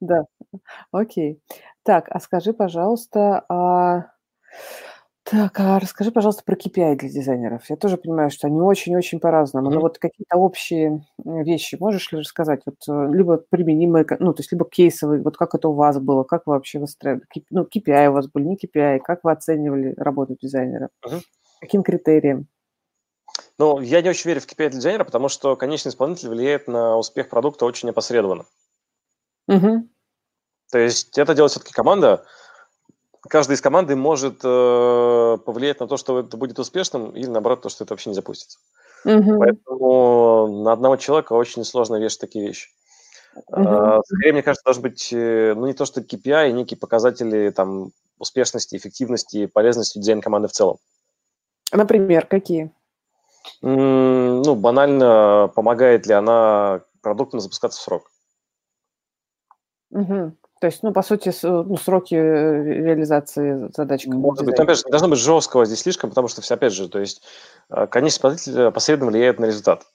Да, 0.00 0.24
окей. 0.90 1.40
Так, 1.84 2.06
а 2.10 2.18
скажи, 2.18 2.52
пожалуйста, 2.52 3.44
а 3.48 4.12
Так, 5.30 5.60
а 5.60 5.78
расскажи, 5.78 6.10
пожалуйста, 6.10 6.42
про 6.42 6.56
KPI 6.56 6.96
для 6.96 7.08
дизайнеров. 7.10 7.68
Я 7.68 7.76
тоже 7.76 7.98
понимаю, 7.98 8.30
что 8.30 8.46
они 8.46 8.62
очень-очень 8.62 9.20
по-разному, 9.20 9.68
но 9.68 9.80
вот 9.80 9.98
какие-то 9.98 10.38
общие 10.38 11.04
вещи 11.22 11.76
можешь 11.78 12.10
ли 12.12 12.20
рассказать? 12.20 12.62
Вот 12.64 12.76
э, 12.88 13.12
либо 13.12 13.36
применимые, 13.36 14.06
ну, 14.20 14.32
то 14.32 14.40
есть 14.40 14.52
либо 14.52 14.64
кейсовые, 14.64 15.20
вот 15.20 15.36
как 15.36 15.54
это 15.54 15.68
у 15.68 15.74
вас 15.74 15.98
было, 15.98 16.24
как 16.24 16.46
вы 16.46 16.54
вообще 16.54 16.78
выстраивали, 16.78 17.24
ну, 17.50 17.64
KPI 17.64 18.08
у 18.08 18.12
вас 18.12 18.28
были, 18.28 18.44
не 18.44 18.56
KPI, 18.56 19.00
как 19.00 19.22
вы 19.22 19.32
оценивали 19.32 19.92
работу 19.98 20.34
дизайнера, 20.40 20.88
Мгм. 21.04 21.20
каким 21.60 21.82
критериям? 21.82 22.46
Ну, 23.58 23.80
я 23.80 24.00
не 24.00 24.08
очень 24.08 24.28
верю 24.28 24.40
в 24.40 24.46
KPI 24.46 24.70
для 24.70 24.78
дизайнера, 24.78 25.04
потому 25.04 25.28
что 25.28 25.56
конечный 25.56 25.90
исполнитель 25.90 26.30
влияет 26.30 26.68
на 26.68 26.96
успех 26.96 27.28
продукта 27.28 27.66
очень 27.66 27.90
опосредованно. 27.90 28.46
Мгм. 29.46 29.90
То 30.70 30.78
есть 30.78 31.18
это 31.18 31.34
делает 31.34 31.50
все-таки 31.50 31.72
команда, 31.74 32.24
каждый 33.22 33.54
из 33.54 33.60
команды 33.60 33.96
может 33.96 34.40
э, 34.44 35.38
повлиять 35.44 35.80
на 35.80 35.88
то, 35.88 35.96
что 35.96 36.20
это 36.20 36.36
будет 36.36 36.58
успешным, 36.58 37.10
или 37.10 37.26
наоборот, 37.26 37.62
то, 37.62 37.68
что 37.68 37.84
это 37.84 37.94
вообще 37.94 38.10
не 38.10 38.14
запустится. 38.14 38.58
Мгм. 39.04 39.38
Поэтому 39.38 40.62
на 40.64 40.72
одного 40.72 40.96
человека 40.96 41.32
очень 41.32 41.64
сложно 41.64 41.96
вешать 41.96 42.20
такие 42.20 42.46
вещи. 42.46 42.70
А, 43.52 44.00
Скорее, 44.04 44.32
мне 44.32 44.42
кажется, 44.42 44.64
должен 44.64 44.82
быть, 44.82 45.12
э, 45.12 45.54
ну, 45.54 45.66
не 45.66 45.74
то, 45.74 45.84
что 45.84 46.00
KPI, 46.00 46.52
некие 46.52 46.78
показатели 46.78 47.50
там 47.50 47.92
успешности, 48.18 48.76
эффективности, 48.76 49.46
полезности 49.46 49.98
дизайн 49.98 50.20
команды 50.20 50.48
в 50.48 50.52
целом. 50.52 50.78
Например, 51.72 52.26
какие? 52.26 52.72
Ну, 53.62 54.54
банально, 54.56 55.50
помогает 55.54 56.06
ли 56.06 56.14
она 56.14 56.82
продуктам 57.02 57.40
запускаться 57.40 57.78
в 57.78 57.82
срок. 57.82 58.10
Мгм. 59.90 60.36
То 60.60 60.66
есть, 60.66 60.82
ну, 60.82 60.92
по 60.92 61.02
сути, 61.02 61.32
ну, 61.42 61.76
сроки 61.76 62.14
э, 62.14 62.62
реализации 62.64 63.70
задач 63.74 64.06
Может 64.06 64.44
быть, 64.44 64.58
опять 64.58 64.78
же, 64.78 64.84
не 64.86 64.90
должно 64.90 65.08
быть 65.08 65.18
жесткого 65.18 65.64
здесь 65.64 65.80
слишком, 65.80 66.10
потому 66.10 66.28
что, 66.28 66.40
все, 66.42 66.54
опять 66.54 66.72
же, 66.72 66.88
то 66.88 66.98
есть 66.98 67.22
э, 67.70 67.86
конечный 67.86 68.16
исполнитель 68.16 68.58
э, 68.58 68.70
посредственно 68.72 69.10
влияет 69.10 69.38
на 69.38 69.46
результат. 69.46 69.86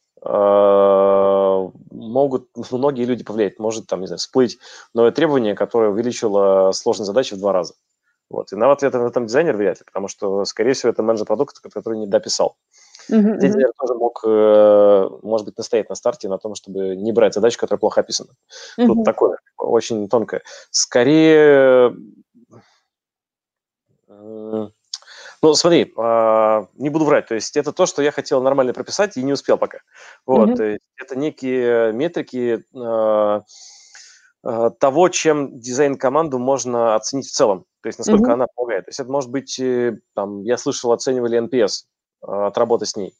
Могут 1.91 2.47
многие 2.71 3.03
люди 3.03 3.25
повлиять. 3.25 3.59
Может, 3.59 3.87
там, 3.87 3.99
не 3.99 4.07
знаю, 4.07 4.19
всплыть 4.19 4.57
новое 4.93 5.11
требование, 5.11 5.53
которое 5.53 5.89
увеличило 5.89 6.71
сложность 6.71 7.07
задачи 7.07 7.33
в 7.33 7.39
два 7.39 7.51
раза. 7.51 7.73
Вот. 8.29 8.53
И 8.53 8.55
на 8.55 8.71
этом, 8.71 9.03
в 9.03 9.05
этом 9.05 9.27
дизайнер 9.27 9.57
вряд 9.57 9.79
ли, 9.79 9.85
потому 9.85 10.07
что, 10.07 10.45
скорее 10.45 10.73
всего, 10.73 10.91
это 10.91 11.03
менеджер 11.03 11.25
продукта, 11.25 11.59
который 11.69 11.99
не 11.99 12.07
дописал. 12.07 12.55
Мгм, 13.09 13.37
Здесь 13.37 13.51
дизайнер 13.51 13.71
тоже 13.77 13.93
мог, 13.95 14.21
э, 14.25 15.09
может 15.23 15.45
быть, 15.45 15.57
настоять 15.57 15.89
на 15.89 15.95
старте 15.95 16.29
на 16.29 16.37
том, 16.37 16.55
чтобы 16.55 16.95
не 16.95 17.11
брать 17.11 17.33
задачу, 17.33 17.59
которая 17.59 17.79
плохо 17.79 18.01
описана. 18.01 18.29
Тут 18.77 18.87
Мгм. 18.87 19.03
такое 19.03 19.37
очень 19.57 20.07
тонкое. 20.09 20.41
Скорее, 20.71 21.95
м, 24.09 24.71
ну, 25.41 25.53
смотри, 25.55 25.93
а, 25.97 26.67
не 26.75 26.89
буду 26.89 27.05
врать, 27.05 27.27
то 27.27 27.35
есть 27.35 27.57
это 27.57 27.73
то, 27.73 27.85
что 27.85 28.01
я 28.01 28.11
хотел 28.11 28.41
нормально 28.41 28.73
прописать 28.73 29.17
и 29.17 29.23
не 29.23 29.33
успел 29.33 29.57
пока. 29.57 29.79
Вот, 30.25 30.55
то 30.55 30.63
есть 30.63 30.83
это 30.97 31.17
некие 31.17 31.93
метрики 31.93 32.63
а, 32.75 33.41
а, 34.43 34.69
того, 34.71 35.09
чем 35.09 35.59
дизайн-команду 35.59 36.39
можно 36.39 36.95
оценить 36.95 37.27
в 37.27 37.31
целом, 37.33 37.65
то 37.81 37.87
есть 37.87 37.99
насколько 37.99 38.31
Мгм. 38.31 38.33
она 38.33 38.47
помогает. 38.55 38.85
То 38.85 38.89
есть 38.89 38.99
это 38.99 39.11
может 39.11 39.31
быть, 39.31 39.59
э, 39.59 39.97
там, 40.15 40.41
я 40.43 40.57
слышал, 40.57 40.91
оценивали 40.91 41.37
NPS 41.39 41.85
от 42.23 42.57
работы 42.57 42.85
с 42.85 42.95
ней. 42.95 43.11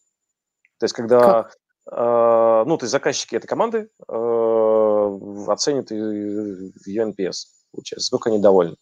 То 0.80 0.86
есть 0.86 0.93
Как? 0.95 1.06
когда, 1.08 1.49
а, 1.91 2.66
ну, 2.66 2.78
то 2.78 2.86
есть 2.86 2.91
заказчики 2.91 3.36
этой 3.36 3.47
команды 3.47 3.89
а, 4.08 5.20
оценят 5.47 5.91
ее 5.91 6.72
NPS, 7.04 7.45
получается, 7.72 8.08
сколько 8.08 8.30
они 8.30 8.39
довольны. 8.39 8.76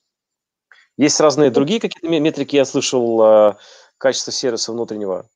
Есть 0.98 1.20
разные 1.20 1.52
другие 1.52 1.80
какие-то 1.80 2.08
ме- 2.08 2.20
метрики, 2.20 2.56
я 2.56 2.66
слышал, 2.66 3.56
качество 3.98 4.32
сервиса 4.32 4.72
внутреннего. 4.72 5.28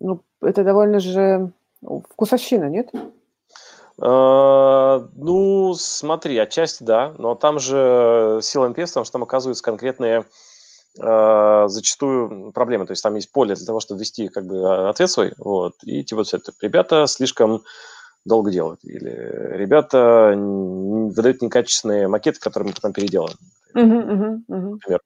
ну, 0.00 0.22
это 0.40 0.64
довольно 0.64 0.98
же 0.98 1.52
ну, 1.82 2.04
вкусовщина, 2.10 2.64
нет? 2.64 2.90
А, 4.00 4.98
Ну, 5.14 5.74
смотри, 5.74 6.36
отчасти 6.38 6.82
да, 6.82 7.14
но 7.18 7.34
там 7.34 7.58
же 7.58 8.40
сила 8.42 8.66
NPS, 8.66 8.88
потому 8.88 9.04
что 9.04 9.12
там 9.12 9.22
оказываются 9.22 9.62
конкретные 9.62 10.24
а, 11.02 11.68
зачастую 11.68 12.52
проблемы. 12.52 12.86
То 12.86 12.92
есть 12.92 13.02
там 13.02 13.14
есть 13.14 13.32
поле 13.32 13.54
для 13.54 13.66
того, 13.66 13.80
чтобы 13.80 14.00
ввести 14.00 14.28
как 14.28 14.44
бы 14.44 14.56
а, 14.64 14.90
ответ 14.90 15.10
свой, 15.10 15.32
вот, 15.38 15.74
и 15.82 16.04
типа 16.04 16.24
все 16.24 16.38
это. 16.38 16.52
Ребята 16.60 17.06
слишком 17.06 17.62
долго 18.24 18.50
делают, 18.50 18.80
или 18.84 19.10
ребята 19.56 20.34
выдают 20.36 21.42
некачественные 21.42 22.08
макеты, 22.08 22.38
которые 22.38 22.68
мы 22.68 22.74
потом 22.74 22.92
переделаем, 22.92 23.36
Мгм, 23.74 23.98
мгм, 23.98 24.44
мгм. 24.48 24.70
например. 24.72 25.00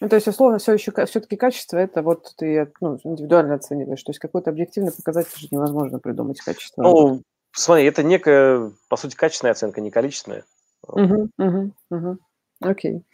Ну, 0.00 0.08
то 0.08 0.16
есть, 0.16 0.28
условно, 0.28 0.58
все 0.58 0.72
еще 0.72 0.92
все-таки 1.06 1.36
качество 1.36 1.78
это 1.78 2.02
вот 2.02 2.34
ты 2.36 2.72
ну, 2.80 2.98
индивидуально 3.04 3.54
оцениваешь. 3.54 4.02
То 4.02 4.10
есть 4.10 4.18
какой-то 4.18 4.50
объективный 4.50 4.92
показатель 4.92 5.38
же 5.38 5.48
невозможно 5.50 5.98
придумать 5.98 6.40
качество. 6.40 6.82
Ну, 6.82 7.22
смотри, 7.52 7.86
это 7.86 8.02
некая, 8.02 8.72
по 8.88 8.96
сути, 8.96 9.14
качественная 9.14 9.52
оценка, 9.52 9.80
не 9.80 9.90
количественная. 9.90 10.44
Мгм, 10.88 11.30
мгм, 11.38 11.74
мгм. 11.90 12.18
Окей, 12.64 13.04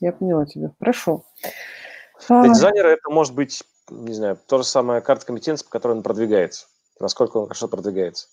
я 0.00 0.12
поняла 0.12 0.46
тебя. 0.46 0.72
Хорошо. 0.78 1.24
Для 2.28 2.38
А, 2.38 2.48
дизайнера 2.48 2.88
это 2.88 3.10
может 3.10 3.34
быть, 3.34 3.62
не 3.90 4.14
знаю, 4.14 4.38
то 4.46 4.58
же 4.58 4.64
самое 4.64 5.00
карта 5.02 5.26
компетенций, 5.26 5.64
по 5.66 5.70
которой 5.70 5.92
он 5.92 6.02
продвигается, 6.02 6.66
насколько 6.98 7.36
он 7.36 7.44
хорошо 7.44 7.68
продвигается. 7.68 8.28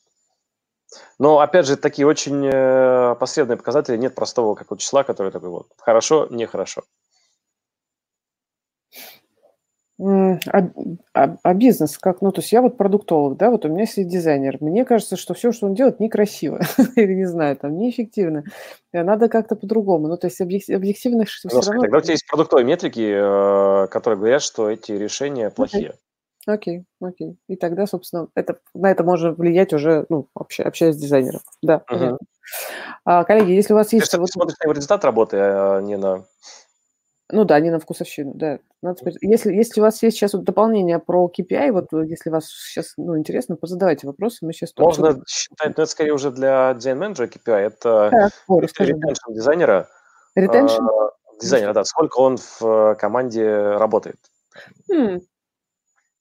Но, 1.20 1.40
опять 1.40 1.66
же, 1.66 1.78
такие 1.78 2.06
очень 2.06 2.46
э, 2.46 3.16
посредные 3.16 3.58
показатели, 3.58 3.98
нет 3.98 4.16
простого 4.16 4.56
как 4.56 4.70
вот 4.70 4.80
числа, 4.80 5.04
который 5.04 5.32
такой 5.32 5.50
вот 5.50 5.68
хорошо, 5.78 6.28
нехорошо. 6.30 6.84
м, 8.94 9.91
а, 10.04 10.72
а- 11.14 11.38
а 11.44 11.54
бизнес 11.54 11.98
как? 11.98 12.22
Ну, 12.22 12.32
то 12.32 12.42
есть 12.42 12.52
я 12.52 12.62
вот 12.62 12.78
продуктолог, 12.78 13.38
да, 13.38 13.52
вот 13.52 13.66
у 13.66 13.70
меня 13.70 13.82
есть 13.82 14.08
дизайнер. 14.08 14.58
Мне 14.60 14.86
кажется, 14.86 15.16
что 15.16 15.34
все, 15.34 15.52
что 15.52 15.68
он 15.68 15.76
делает, 15.76 16.00
некрасиво. 16.00 16.62
Или, 16.96 17.14
не 17.14 17.26
знаю, 17.26 17.56
там, 17.58 17.78
неэффективно. 17.78 18.44
Э, 18.94 19.04
Надо 19.04 19.30
как-то 19.30 19.56
по-другому. 19.56 20.08
Ну, 20.08 20.18
то 20.18 20.28
есть 20.28 20.42
объек- 20.42 20.74
объективных 20.74 21.30
все 21.30 21.50
равно... 21.50 21.82
тогда 21.82 21.98
у 22.00 22.02
тебя 22.02 22.14
есть 22.14 22.28
продуктовые 22.28 22.66
метрики, 22.66 23.14
э, 23.14 23.88
которые 23.88 24.18
говорят, 24.18 24.42
что 24.42 24.70
эти 24.70 24.92
решения 24.92 25.50
плохие. 25.50 25.94
окей, 26.48 26.86
окей. 27.00 27.38
И 27.48 27.56
тогда, 27.56 27.86
собственно, 27.86 28.28
это, 28.34 28.58
на 28.74 28.90
это 28.90 29.04
можно 29.04 29.34
влиять 29.34 29.74
уже, 29.74 30.06
ну, 30.10 30.28
общ- 30.38 30.64
общаясь 30.64 30.96
с 30.96 31.00
дизайнером. 31.00 31.42
Да, 31.62 31.80
понятно. 31.80 32.18
А, 33.06 33.24
коллеги, 33.24 33.52
если 33.52 33.74
у 33.74 33.76
вас 33.78 33.88
Ты 33.88 33.98
есть... 33.98 34.08
все-таки 34.08 34.22
Вот, 34.22 34.32
смотришь 34.32 34.58
на 34.64 34.72
результат 34.72 35.06
работы, 35.06 35.38
а 35.40 35.80
не 35.82 35.98
на... 35.98 36.26
ну 37.32 37.46
да, 37.46 37.60
не 37.60 37.70
на 37.70 37.80
вкусовщину, 37.80 38.34
да. 38.36 38.60
Надо 38.82 39.00
сказать, 39.00 39.18
если, 39.22 39.54
если 39.54 39.80
у 39.80 39.84
вас 39.84 40.02
есть 40.02 40.18
сейчас 40.18 40.34
вот 40.34 40.44
дополнение 40.44 41.00
про 41.00 41.30
KPI, 41.30 41.72
вот 41.72 41.94
э, 41.94 42.06
если 42.08 42.30
вас 42.30 42.48
сейчас 42.48 42.94
ну, 42.98 43.18
интересно, 43.18 43.56
позадавайте 43.56 44.08
вопросы, 44.08 44.46
мы 44.46 44.54
сейчас... 44.54 44.74
Можно 44.78 45.22
считать, 45.28 45.78
но 45.78 45.84
это 45.84 45.86
скорее 45.86 46.14
уже 46.14 46.32
для 46.32 46.74
дизайн-менеджера 46.74 47.28
KPI, 47.28 47.58
это 47.58 48.30
расскажи. 48.48 48.94
да. 48.96 49.14
дизайнера, 49.30 49.88
Retention? 50.38 50.88
э, 50.88 51.38
дизайнера, 51.42 51.74
да, 51.74 51.84
сколько 51.84 52.18
он 52.20 52.38
в 52.38 52.62
э, 52.62 52.96
команде 52.96 53.48
работает. 53.50 54.18
М, 54.92 55.22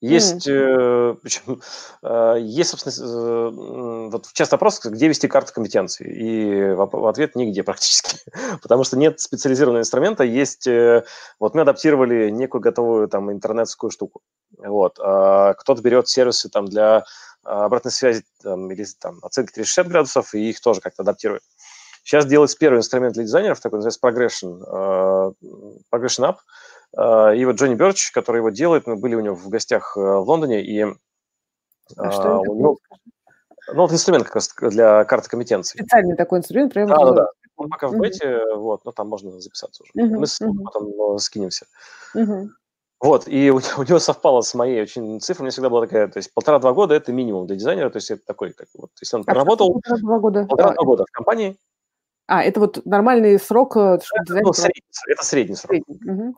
Есть, 0.01 0.47
э, 0.47 1.15
причем, 1.21 1.61
э, 2.01 2.37
есть, 2.41 2.71
собственно, 2.71 3.07
э, 3.07 4.09
вот 4.09 4.27
часто 4.33 4.55
вопрос, 4.55 4.83
где 4.83 5.07
вести 5.07 5.27
карту 5.27 5.53
компетенций, 5.53 6.07
и 6.07 6.73
в 6.73 7.07
ответ 7.07 7.35
нигде 7.35 7.61
практически, 7.61 8.17
потому 8.63 8.83
что 8.83 8.97
нет 8.97 9.19
специализированного 9.19 9.81
инструмента, 9.81 10.23
есть, 10.23 10.65
э, 10.65 11.05
вот 11.39 11.53
мы 11.53 11.61
адаптировали 11.61 12.31
некую 12.31 12.61
готовую 12.61 13.09
там 13.09 13.31
интернетскую 13.31 13.91
штуку, 13.91 14.21
вот, 14.57 14.97
а 14.99 15.53
кто-то 15.53 15.83
берет 15.83 16.07
сервисы 16.07 16.49
там 16.49 16.65
для 16.65 17.03
а, 17.43 17.65
обратной 17.65 17.91
связи 17.91 18.23
там, 18.41 18.71
или 18.71 18.85
там 18.99 19.19
оценки 19.21 19.51
360 19.53 19.87
градусов, 19.87 20.33
и 20.33 20.49
их 20.49 20.61
тоже 20.61 20.81
как-то 20.81 21.03
адаптирует. 21.03 21.43
Сейчас 22.03 22.25
делается 22.25 22.57
первый 22.57 22.79
инструмент 22.79 23.13
для 23.13 23.23
дизайнеров, 23.23 23.59
такой 23.59 23.77
называется 23.77 23.99
Progression, 24.03 24.63
э, 24.65 25.31
Progression 25.91 26.31
App, 26.31 26.37
Э, 26.37 26.80
И 26.93 27.45
вот 27.45 27.55
Джонни 27.55 27.75
Берч, 27.75 28.11
который 28.11 28.37
его 28.37 28.49
делает, 28.49 28.85
мы 28.85 28.97
были 28.97 29.15
у 29.15 29.21
него 29.21 29.35
в 29.35 29.47
гостях 29.47 29.95
э, 29.95 29.99
в 29.99 30.27
Лондоне, 30.27 30.61
и 30.61 30.81
А 31.97 32.11
что 32.11 32.23
а, 32.23 32.41
это 32.41 32.51
у 32.51 32.55
него, 32.55 32.77
ну, 33.73 33.81
вот 33.81 33.91
инструмент 33.93 34.25
как 34.25 34.35
раз 34.35 34.53
для 34.59 35.05
карты 35.05 35.29
компетенций. 35.29 35.79
Специальный 35.79 36.15
такой 36.15 36.39
инструмент, 36.39 36.73
прямо 36.73 36.89
Да, 36.89 37.05
да, 37.05 37.11
да. 37.13 37.27
Он 37.55 37.69
пока 37.69 37.87
в 37.87 37.97
бете, 37.97 38.41
вот, 38.55 38.83
но 38.85 38.91
там 38.91 39.07
можно 39.07 39.39
записаться 39.39 39.83
уже. 39.83 39.91
Мгм, 39.93 40.19
Мы 40.19 40.27
с 40.27 40.41
ним 40.41 40.63
потом 40.63 41.15
э, 41.15 41.19
скинемся. 41.19 41.67
Мгм. 42.13 42.55
Вот, 42.99 43.27
и 43.27 43.51
у, 43.51 43.55
у 43.77 43.83
него 43.83 43.99
совпало 43.99 44.41
с 44.41 44.53
моей 44.53 44.81
очень 44.81 45.19
цифрой, 45.21 45.43
у 45.43 45.45
меня 45.45 45.51
всегда 45.51 45.69
была 45.69 45.81
такая, 45.81 46.07
то 46.07 46.17
есть 46.17 46.33
полтора-два 46.33 46.73
года– 46.73 46.93
это 46.95 47.11
минимум 47.11 47.47
для 47.47 47.55
дизайнера, 47.55 47.89
то 47.89 47.97
есть 47.97 48.11
это 48.11 48.23
такой, 48.25 48.53
как 48.53 48.67
вот, 48.77 48.89
если 48.99 49.15
он 49.15 49.21
А 49.21 49.23
что 49.23 49.31
проработал 49.31 49.73
полтора-два 49.73 50.19
года? 50.19 50.45
полтора-два 50.45 50.81
А, 50.81 50.85
года 50.85 51.05
в 51.07 51.11
компании, 51.11 51.57
А, 52.27 52.43
это 52.43 52.59
вот 52.59 52.85
нормальный 52.85 53.39
срок, 53.39 53.77
э, 53.77 53.99
чтобы 54.03 54.25
дизайнер... 54.25 54.45
ну, 54.45 54.53
средний, 54.53 54.83
это 55.07 55.23
средний 55.23 55.55
срок. 55.55 55.71
средний. 55.71 55.99
Мгм. 56.11 56.35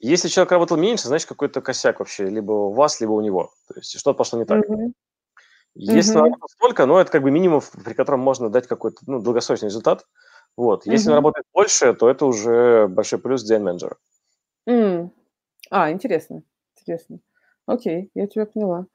Если 0.00 0.28
человек 0.28 0.50
работал 0.52 0.78
меньше, 0.78 1.08
значит, 1.08 1.28
какой-то 1.28 1.60
косяк 1.60 1.98
вообще, 2.00 2.26
либо 2.26 2.52
у 2.52 2.72
вас, 2.72 3.00
либо 3.00 3.12
у 3.12 3.20
него. 3.20 3.52
То 3.68 3.74
есть 3.76 3.98
что-то 3.98 4.16
пошло 4.16 4.38
не 4.38 4.46
так. 4.46 4.66
Мгм. 4.66 4.94
Если 5.74 6.12
Мгм. 6.12 6.24
работает 6.24 6.50
столько, 6.50 6.86
ну, 6.86 6.96
это 6.96 7.12
как 7.12 7.22
бы 7.22 7.30
минимум, 7.30 7.62
при 7.84 7.92
котором 7.92 8.20
можно 8.20 8.48
дать 8.48 8.66
какой-то 8.66 8.98
ну, 9.06 9.20
долгосрочный 9.20 9.68
результат. 9.68 10.06
Вот. 10.56 10.86
Если 10.86 11.08
он 11.08 11.16
Мгм. 11.16 11.16
работает 11.16 11.46
больше, 11.52 11.92
то 11.94 12.08
это 12.08 12.24
уже 12.24 12.88
большой 12.88 13.18
плюс 13.18 13.42
дизайн-менеджера. 13.42 13.96
М. 14.66 15.12
А, 15.70 15.90
интересно, 15.90 16.42
интересно. 16.76 17.20
Окей, 17.66 18.10
я 18.14 18.26
тебя 18.26 18.46
поняла. 18.46 18.86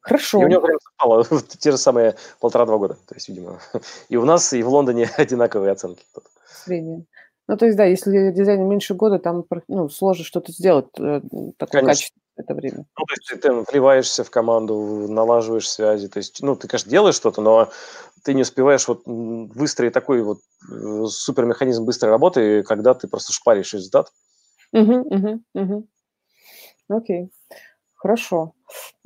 Хорошо. 0.00 0.42
И 0.42 0.44
у 0.44 0.48
него 0.48 0.60
прям 0.60 0.78
совпало 0.80 1.24
те 1.58 1.70
же 1.70 1.78
самые 1.78 2.16
полтора-два 2.38 2.76
года. 2.76 2.94
То 3.06 3.14
есть, 3.14 3.28
видимо, 3.30 3.60
и 4.10 4.16
у 4.16 4.24
нас, 4.26 4.52
и 4.52 4.62
в 4.62 4.68
Лондоне 4.68 5.10
одинаковые 5.16 5.72
оценки. 5.72 6.04
Средние. 6.46 7.06
Ну, 7.52 7.58
то 7.58 7.66
есть, 7.66 7.76
да, 7.76 7.84
если 7.84 8.30
дизайну 8.30 8.66
меньше 8.66 8.94
года, 8.94 9.18
там 9.18 9.44
ну, 9.68 9.90
сложно 9.90 10.24
что-то 10.24 10.52
сделать 10.52 10.86
э, 10.98 11.20
такое 11.58 11.82
качественное 11.82 12.22
это 12.38 12.54
время. 12.54 12.86
Ну, 12.98 13.04
то 13.04 13.12
есть 13.12 13.42
ты 13.42 13.52
вливаешься 13.70 14.24
в 14.24 14.30
команду, 14.30 15.06
налаживаешь 15.06 15.68
связи. 15.68 16.08
То 16.08 16.16
есть, 16.16 16.42
ну, 16.42 16.56
ты, 16.56 16.66
конечно, 16.66 16.90
делаешь 16.90 17.14
что-то, 17.14 17.42
но 17.42 17.68
ты 18.24 18.32
не 18.32 18.40
успеваешь 18.40 18.88
вот 18.88 19.02
выстроить 19.04 19.92
такой 19.92 20.22
вот 20.22 20.38
э, 20.38 21.04
супермеханизм 21.08 21.84
быстрой 21.84 22.10
работы, 22.10 22.62
когда 22.62 22.94
ты 22.94 23.06
просто 23.06 23.34
шпаришь 23.34 23.74
результат. 23.74 24.10
Угу, 24.72 25.00
угу, 25.00 25.42
угу. 25.52 25.88
Окей. 26.88 27.30
Хорошо. 27.96 28.54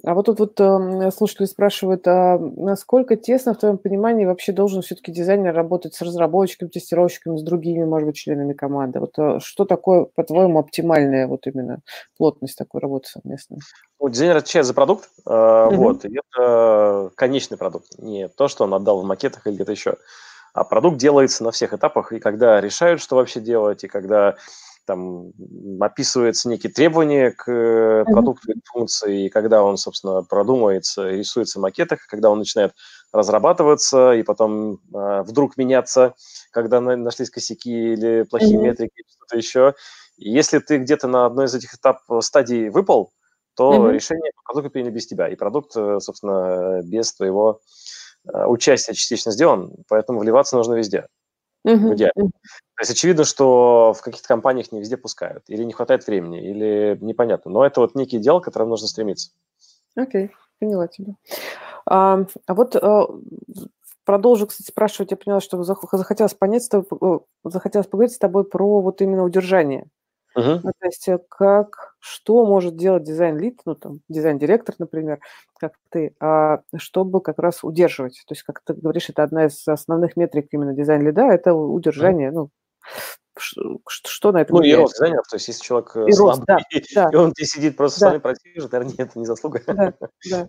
А 0.05 0.15
вот 0.15 0.27
тут 0.27 0.39
вот 0.39 0.61
э, 0.61 1.11
слушатели 1.11 1.47
спрашивают, 1.47 2.07
а 2.07 2.39
насколько 2.39 3.17
тесно, 3.17 3.55
в 3.55 3.59
твоем 3.59 3.79
понимании, 3.79 4.27
вообще 4.27 4.53
должен 4.53 4.83
все-таки 4.83 5.11
дизайнер 5.11 5.55
работать 5.55 5.95
с 5.95 6.03
разработчиками, 6.03 6.69
тестировщиками, 6.69 7.39
с 7.39 7.43
другими, 7.43 7.85
может 7.85 8.07
быть, 8.07 8.17
членами 8.17 8.53
команды? 8.53 9.01
Вот 9.01 9.19
э, 9.19 9.41
что 9.41 9.65
такое, 9.65 10.05
по-твоему, 10.05 10.59
оптимальная 10.59 11.27
вот 11.27 11.47
именно 11.47 11.81
плотность 12.17 12.59
такой 12.59 12.81
работы 12.81 13.09
совместной? 13.09 13.59
Ну, 13.99 14.09
дизайнер 14.09 14.37
отвечает 14.37 14.67
за 14.67 14.75
продукт, 14.75 15.09
э, 15.27 15.67
угу. 15.67 15.77
вот, 15.77 16.05
и 16.05 16.19
это 16.19 17.11
конечный 17.15 17.57
продукт, 17.57 17.99
не 17.99 18.29
то, 18.29 18.49
что 18.49 18.65
он 18.65 18.75
отдал 18.75 19.01
в 19.01 19.05
макетах 19.05 19.47
или 19.47 19.55
где-то 19.55 19.73
еще. 19.73 19.97
А 20.53 20.65
продукт 20.65 20.99
делается 20.99 21.45
на 21.45 21.51
всех 21.51 21.75
этапах, 21.75 22.13
и 22.13 22.19
когда 22.19 22.61
решают, 22.61 23.01
что 23.01 23.17
вообще 23.17 23.41
делать, 23.41 23.85
и 23.85 23.89
когда 23.89 24.37
там 24.87 25.33
описывается 25.81 26.49
некие 26.49 26.73
требования 26.73 27.31
к 27.33 27.49
mm-hmm. 27.49 28.05
продукту 28.05 28.53
или 28.53 28.61
функции, 28.65 29.27
и 29.27 29.29
когда 29.29 29.63
он, 29.63 29.77
собственно, 29.77 30.23
продумывается, 30.23 31.09
рисуется 31.09 31.59
в 31.59 31.63
макетах, 31.63 32.07
когда 32.07 32.31
он 32.31 32.39
начинает 32.39 32.73
разрабатываться 33.13 34.13
и 34.13 34.23
потом 34.23 34.81
э, 34.95 35.23
вдруг 35.23 35.57
меняться, 35.57 36.15
когда 36.51 36.81
на, 36.81 36.97
нашлись 36.97 37.31
косяки 37.31 37.93
или 37.93 38.23
плохие 38.23 38.59
mm-hmm. 38.59 38.63
метрики, 38.63 39.05
что-то 39.09 39.37
еще. 39.37 39.75
И 40.17 40.31
если 40.31 40.59
ты 40.61 40.79
где-то 40.79 41.09
на 41.09 41.27
одной 41.27 41.47
из 41.47 41.55
этих 41.55 41.75
этап 41.75 41.99
стадий 42.21 42.69
выпал, 42.69 43.13
то 43.55 43.73
mm-hmm. 43.73 43.93
решение 43.93 44.33
по 44.37 44.53
продукту 44.53 44.71
приняли 44.71 44.91
без 44.91 45.07
тебя, 45.07 45.29
и 45.29 45.37
продукт, 45.37 45.77
э, 45.77 45.99
собственно, 46.01 46.81
без 46.83 47.15
твоего 47.15 47.61
участия 48.49 48.93
частично 48.93 49.31
сделан, 49.31 49.73
поэтому 49.89 50.19
вливаться 50.19 50.57
нужно 50.57 50.75
везде. 50.75 51.07
В 51.75 51.95
идеале. 51.95 52.13
То 52.15 52.81
есть 52.81 52.93
очевидно, 52.93 53.25
что 53.25 53.93
в 53.93 54.01
каких-то 54.01 54.29
компаниях 54.29 54.71
не 54.71 54.81
везде 54.81 54.97
пускают, 54.97 55.45
или 55.49 55.65
не 55.65 55.73
хватает 55.73 56.07
времени, 56.07 56.41
или 56.49 56.97
непонятно. 57.01 57.51
Но 57.51 57.67
это 57.67 57.81
вот 57.81 57.95
некий 57.95 58.19
дел, 58.19 58.41
к 58.41 58.45
которому 58.45 58.71
нужно 58.71 58.87
стремиться. 58.87 59.31
Окей, 59.97 60.27
okay, 60.27 60.31
поняла 60.61 60.87
тебя. 60.87 61.15
А, 61.87 62.25
а 62.47 62.55
вот 62.55 62.77
а, 62.77 63.09
продолжу, 64.05 64.47
кстати, 64.47 64.69
спрашивать. 64.69 65.11
Я 65.11 65.17
поняла, 65.17 65.41
что 65.41 65.63
захотелось 65.63 66.35
понять, 66.35 66.69
тобой, 66.69 67.21
захотелось 67.45 67.89
поговорить 67.89 68.15
с 68.15 68.19
тобой 68.19 68.45
про 68.45 68.81
вот 68.81 69.03
именно 69.03 69.25
удержание. 69.25 69.89
Uh-huh. 70.37 70.61
Ну, 70.63 70.71
то 70.79 70.87
есть 70.87 71.09
э, 71.09 71.19
как, 71.29 71.95
что 71.99 72.45
может 72.45 72.77
делать 72.77 73.05
дизайн-лид, 73.05 73.63
ну, 73.65 73.75
там, 73.75 74.01
дизайн-директор, 74.09 74.75
например, 74.79 75.21
как 75.59 75.73
ты, 75.91 76.15
а, 76.21 76.61
чтобы 76.77 77.23
как 77.23 77.39
раз 77.39 77.65
удерживать. 77.65 78.23
То 78.27 78.35
есть, 78.35 78.43
как 78.43 78.61
ты 78.63 78.75
говоришь, 78.75 79.09
это 79.09 79.23
одна 79.23 79.47
из 79.47 79.67
основных 79.67 80.17
метрик 80.17 80.49
именно 80.53 80.75
дизайн-лида, 80.75 81.23
это 81.23 81.55
удержание, 81.55 82.31
uh-huh. 82.31 82.33
ну, 82.35 82.51
что, 83.39 83.81
что 83.87 84.33
на 84.33 84.43
этом 84.43 84.57
Ну, 84.57 84.63
и 84.63 84.75
рост 84.75 84.95
дизайнеров, 84.95 85.27
то 85.29 85.37
есть 85.37 85.49
если 85.49 85.63
человек 85.63 85.97
э, 85.97 86.07
и 86.09 86.13
слабый, 86.13 86.37
рост, 86.37 86.45
да, 86.47 86.59
и, 86.71 86.83
да. 86.95 87.11
и 87.13 87.17
он 87.17 87.31
здесь 87.31 87.51
сидит 87.51 87.77
просто 87.77 88.01
да. 88.01 88.07
с 88.07 88.11
вами 88.11 88.21
противит, 88.21 88.73
наверное, 88.73 88.95
нет, 88.99 89.09
это 89.09 89.19
не 89.19 89.27
заслуга. 89.27 89.63
Да, 89.67 89.93
да. 90.31 90.49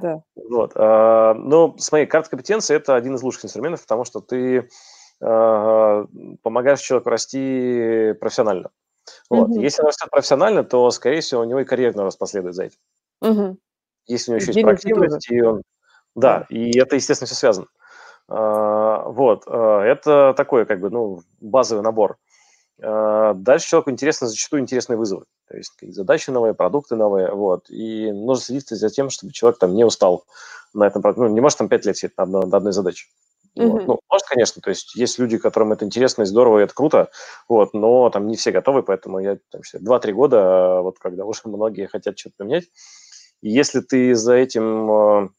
Да. 0.00 0.22
Вот. 0.36 0.72
А, 0.76 1.34
ну, 1.34 1.76
смотри, 1.78 2.06
карта 2.06 2.30
компетенции– 2.30 2.76
это 2.76 2.94
один 2.94 3.16
из 3.16 3.22
лучших 3.22 3.46
инструментов, 3.46 3.82
потому 3.82 4.04
что 4.04 4.20
ты 4.20 4.68
а, 5.20 6.06
помогаешь 6.42 6.80
человеку 6.80 7.10
расти 7.10 8.14
профессионально. 8.20 8.70
Вот. 9.30 9.50
Mm-hmm. 9.50 9.62
Если 9.62 9.82
он 9.82 9.88
растет 9.88 10.10
профессионально, 10.10 10.64
то, 10.64 10.90
скорее 10.90 11.20
всего, 11.20 11.42
у 11.42 11.44
него 11.44 11.60
и 11.60 11.64
карьерный 11.64 12.04
рост 12.04 12.18
последует 12.18 12.54
за 12.54 12.64
этим. 12.64 12.78
Mm-hmm. 13.22 13.56
Если 14.06 14.30
у 14.30 14.34
него 14.34 14.42
еще 14.42 14.52
есть 14.52 14.62
проактивность, 14.62 15.30
и 15.30 15.40
он... 15.42 15.62
Да, 16.14 16.46
и 16.48 16.78
это, 16.78 16.96
естественно, 16.96 17.26
все 17.26 17.36
связано. 17.36 17.66
А, 18.28 19.04
вот, 19.08 19.44
а, 19.46 19.82
это 19.82 20.34
такой, 20.36 20.66
как 20.66 20.80
бы, 20.80 20.90
ну, 20.90 21.22
базовый 21.40 21.82
набор. 21.82 22.16
А, 22.80 23.34
дальше 23.34 23.68
человеку 23.68 23.90
интересно, 23.90 24.26
зачастую 24.26 24.62
интересные 24.62 24.96
вызовы. 24.96 25.24
То 25.48 25.56
есть 25.56 25.72
задачи 25.80 26.30
новые, 26.30 26.54
продукты 26.54 26.96
новые, 26.96 27.32
вот. 27.32 27.70
И 27.70 28.10
нужно 28.12 28.44
следить 28.44 28.68
за 28.68 28.90
тем, 28.90 29.10
чтобы 29.10 29.32
человек 29.32 29.58
там 29.58 29.74
не 29.74 29.84
устал 29.84 30.24
на 30.74 30.86
этом, 30.86 31.02
ну, 31.16 31.28
не 31.28 31.40
может 31.40 31.58
там 31.58 31.68
пять 31.68 31.86
лет 31.86 31.96
сидеть 31.96 32.16
на 32.18 32.24
одной, 32.24 32.46
на 32.46 32.56
одной 32.58 32.72
задаче. 32.72 33.06
Mm-hmm. 33.58 33.70
Вот. 33.70 33.86
Ну, 33.86 34.00
может, 34.10 34.26
конечно, 34.26 34.62
то 34.62 34.70
есть 34.70 34.94
есть 34.94 35.18
люди, 35.18 35.36
которым 35.36 35.72
это 35.72 35.84
интересно 35.84 36.22
и 36.22 36.26
здорово, 36.26 36.60
и 36.60 36.62
это 36.62 36.74
круто, 36.74 37.10
вот, 37.48 37.74
но 37.74 38.08
там 38.10 38.28
не 38.28 38.36
все 38.36 38.52
готовы, 38.52 38.82
поэтому 38.82 39.18
я 39.18 39.38
там, 39.50 39.62
2-3 39.62 40.12
года, 40.12 40.80
вот 40.82 40.98
когда 40.98 41.24
уже 41.26 41.42
многие 41.44 41.86
хотят 41.86 42.18
что-то 42.18 42.36
поменять, 42.38 42.64
и 43.40 43.50
если 43.50 43.80
ты 43.80 44.14
за 44.14 44.34
этим 44.34 45.30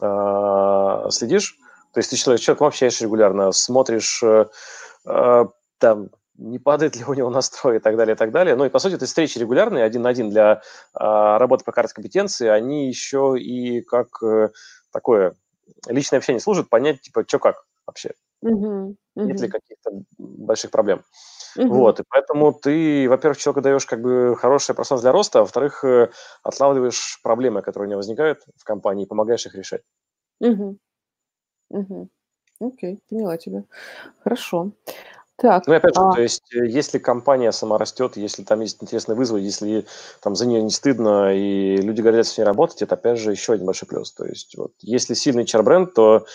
э, 0.00 1.10
следишь, 1.10 1.56
то 1.92 1.98
есть 1.98 2.10
ты 2.10 2.16
человек, 2.16 2.40
человеком 2.40 2.66
общаешься 2.68 3.04
регулярно, 3.04 3.52
смотришь, 3.52 4.22
э, 4.22 4.46
э, 5.06 5.44
там, 5.78 6.10
не 6.36 6.58
падает 6.58 6.96
ли 6.96 7.04
у 7.04 7.14
него 7.14 7.30
настрой 7.30 7.76
и 7.76 7.80
так 7.80 7.96
далее, 7.96 8.14
и 8.14 8.18
так 8.18 8.32
далее. 8.32 8.56
Ну 8.56 8.64
и, 8.64 8.70
по 8.70 8.78
сути, 8.78 8.94
это 8.94 9.04
встречи 9.04 9.38
регулярные, 9.38 9.84
один 9.84 10.02
на 10.02 10.08
один 10.08 10.30
для 10.30 10.52
э, 10.54 10.58
работы 10.94 11.64
по 11.64 11.72
карте 11.72 11.94
компетенции, 11.94 12.48
они 12.48 12.88
еще 12.88 13.36
и 13.38 13.82
как 13.82 14.22
э, 14.22 14.50
такое 14.90 15.34
личное 15.88 16.18
общение 16.18 16.40
служит, 16.40 16.68
понять, 16.68 17.00
типа, 17.00 17.24
что 17.26 17.38
как 17.38 17.64
вообще. 17.86 18.12
Uh-huh, 18.44 18.52
uh-huh. 18.54 18.94
Нет 19.16 19.40
ли 19.40 19.48
каких-то 19.48 19.90
больших 20.18 20.70
проблем. 20.70 21.02
Uh-huh. 21.56 21.66
Вот, 21.68 22.00
и 22.00 22.04
поэтому 22.08 22.52
ты, 22.52 23.08
во-первых, 23.08 23.38
человеку 23.38 23.60
даешь 23.60 23.86
как 23.86 24.00
бы 24.00 24.36
хорошее 24.36 24.74
пространство 24.74 25.10
для 25.10 25.12
роста, 25.12 25.38
а 25.40 25.42
во-вторых, 25.42 25.84
э, 25.84 26.10
отлавливаешь 26.42 27.20
проблемы, 27.22 27.62
которые 27.62 27.88
у 27.88 27.90
него 27.90 27.98
возникают 27.98 28.40
в 28.56 28.64
компании, 28.64 29.04
и 29.04 29.08
помогаешь 29.08 29.46
их 29.46 29.54
решать. 29.54 29.82
Угу. 30.40 30.78
Угу. 31.70 32.08
Окей, 32.60 33.00
поняла 33.08 33.36
тебя. 33.36 33.64
Хорошо. 34.22 34.72
Так, 35.42 35.66
Ну 35.66 35.74
и 35.74 35.76
опять 35.76 35.96
же, 35.96 36.00
а, 36.00 36.12
то 36.12 36.22
есть, 36.22 36.54
э, 36.54 36.68
если 36.68 36.98
компания 36.98 37.50
сама 37.50 37.76
растет, 37.76 38.16
если 38.16 38.44
там 38.44 38.60
есть 38.60 38.80
интересные 38.80 39.16
вызовы, 39.16 39.40
если 39.40 39.86
там 40.20 40.36
за 40.36 40.46
нее 40.46 40.62
не 40.62 40.70
стыдно 40.70 41.34
и 41.34 41.78
люди 41.78 42.00
гордятся 42.00 42.34
с 42.34 42.38
ней 42.38 42.44
работать, 42.44 42.80
это 42.80 42.94
опять 42.94 43.18
же 43.18 43.32
еще 43.32 43.54
один 43.54 43.66
большой 43.66 43.88
плюс. 43.88 44.12
То 44.12 44.24
есть, 44.24 44.56
вот, 44.56 44.70
если 44.78 45.14
сильный 45.14 45.42
HR-бренд, 45.42 45.94
то 45.94 46.26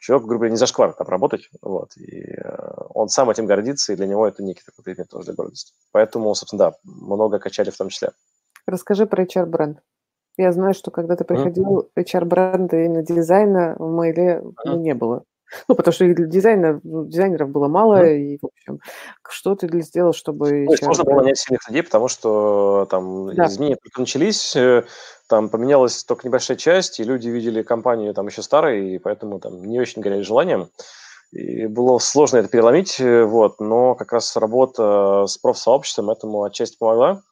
человек, 0.00 0.26
грубо 0.26 0.38
говоря, 0.40 0.50
не 0.50 0.56
зашквар 0.56 0.92
там 0.92 1.06
работать, 1.06 1.48
вот, 1.62 1.96
и 1.96 2.32
э, 2.32 2.72
он 2.94 3.08
сам 3.08 3.30
этим 3.30 3.46
гордится, 3.46 3.92
и 3.92 3.96
для 3.96 4.08
него 4.08 4.26
это 4.26 4.42
некий 4.42 4.64
такой 4.66 4.82
предмет 4.82 5.08
тоже 5.08 5.26
для 5.26 5.34
гордости. 5.34 5.72
Поэтому, 5.92 6.34
собственно, 6.34 6.70
да, 6.70 6.72
много 6.82 7.38
качали 7.38 7.70
в 7.70 7.76
том 7.76 7.90
числе. 7.90 8.10
расскажи 8.66 9.06
про 9.06 9.22
HR-бренд. 9.22 9.78
Я 10.36 10.50
знаю, 10.50 10.74
что 10.74 10.90
когда 10.90 11.14
ты 11.14 11.22
приходил, 11.22 11.90
HR-бренда 11.96 12.76
именно 12.76 13.02
дизайна 13.04 13.76
в 13.78 13.88
Мейле 13.88 14.42
ну, 14.64 14.80
не 14.80 14.94
было. 14.94 15.22
Ну, 15.68 15.74
потому 15.74 15.92
что 15.92 16.04
для 16.12 16.26
дизайна, 16.26 16.80
ну, 16.82 17.06
дизайнеров 17.06 17.50
было 17.50 17.68
мало, 17.68 18.04
mm. 18.04 18.16
и, 18.18 18.38
в 18.40 18.46
общем, 18.46 18.80
что 19.28 19.54
ты 19.54 19.66
для 19.66 19.80
сделал, 19.80 20.12
чтобы... 20.12 20.64
Ну, 20.64 20.76
сложно 20.76 21.04
было 21.04 21.16
нанять 21.22 21.38
сильных 21.38 21.66
людей, 21.68 21.82
потому 21.82 22.08
что 22.08 22.86
там 22.90 23.34
да. 23.34 23.46
изменения 23.46 23.76
только 23.76 24.00
начались, 24.00 24.54
э, 24.56 24.84
там 25.28 25.48
поменялась 25.48 26.04
только 26.04 26.26
небольшая 26.26 26.56
часть, 26.56 27.00
и 27.00 27.04
люди 27.04 27.28
видели 27.28 27.62
компанию 27.62 28.14
там 28.14 28.26
еще 28.26 28.42
старой, 28.42 28.94
и 28.94 28.98
поэтому 28.98 29.40
там 29.40 29.64
не 29.64 29.80
очень 29.80 30.02
горели 30.02 30.22
желанием. 30.22 30.70
И 31.32 31.66
было 31.66 31.98
сложно 31.98 32.38
это 32.38 32.48
переломить, 32.48 33.00
э, 33.00 33.24
вот, 33.24 33.60
но 33.60 33.94
как 33.94 34.12
раз 34.12 34.36
работа 34.36 35.24
с 35.26 35.36
профсообществом 35.38 36.10
этому 36.10 36.42
отчасти 36.42 36.78
помогла. 36.78 37.22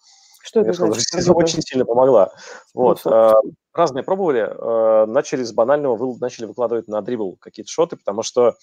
Что 0.46 0.60
это 0.60 0.72
значит? 0.74 1.02
Сказал, 1.02 1.36
очень 1.36 1.60
сильно 1.60 1.84
помогла. 1.84 2.32
Вот. 2.72 3.04
А, 3.04 3.34
разные 3.74 4.04
пробовали. 4.04 4.48
А, 4.48 5.06
начали 5.06 5.42
с 5.42 5.52
банального, 5.52 6.16
начали 6.20 6.46
выкладывать 6.46 6.86
на 6.86 7.02
дрибл 7.02 7.36
какие-то 7.40 7.70
шоты, 7.70 7.96
потому 7.96 8.22
что 8.22 8.54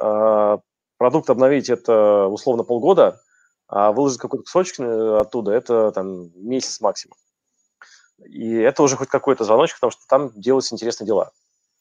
а, 0.00 0.60
продукт 0.96 1.28
обновить 1.28 1.68
это 1.68 2.28
условно 2.28 2.62
полгода, 2.64 3.20
а 3.68 3.92
выложить 3.92 4.20
какой-то 4.20 4.44
кусочек 4.44 4.80
э, 4.80 5.18
оттуда 5.18 5.52
это 5.52 5.92
там 5.92 6.30
месяц 6.34 6.80
максимум. 6.80 7.16
И 8.24 8.54
это 8.54 8.82
уже 8.82 8.96
хоть 8.96 9.08
какой-то 9.08 9.44
звоночек, 9.44 9.76
потому 9.76 9.90
что 9.90 10.02
там 10.08 10.30
делаются 10.34 10.74
интересные 10.74 11.06
дела. 11.06 11.32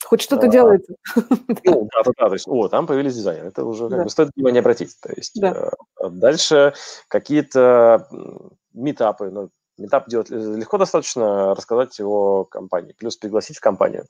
Хоть 0.06 0.22
что-то 0.22 0.48
а, 0.48 0.50
делается. 0.50 0.96
Ну, 1.64 1.88
да, 1.94 2.04
да, 2.04 2.12
да. 2.18 2.28
То 2.28 2.34
есть, 2.34 2.48
о, 2.48 2.68
там 2.68 2.88
появились 2.88 3.16
дизайнеры. 3.16 3.48
Это 3.50 3.66
уже 3.66 3.90
как 3.90 3.98
да. 3.98 4.04
бы 4.04 4.10
стоит 4.10 4.30
внимание 4.36 4.60
обратить. 4.60 5.00
То 5.00 5.12
есть, 5.16 5.40
да. 5.40 5.72
э, 6.02 6.10
дальше 6.10 6.74
какие-то 7.08 8.08
метапы. 8.74 9.30
Ну, 9.30 9.50
метап 9.78 10.08
делать 10.08 10.30
легко 10.30 10.78
достаточно, 10.78 11.56
рассказать 11.56 12.00
о 12.00 12.46
компании, 12.46 12.94
плюс 12.98 13.18
пригласить 13.18 13.58
в 13.58 13.62
компанию. 13.62 14.06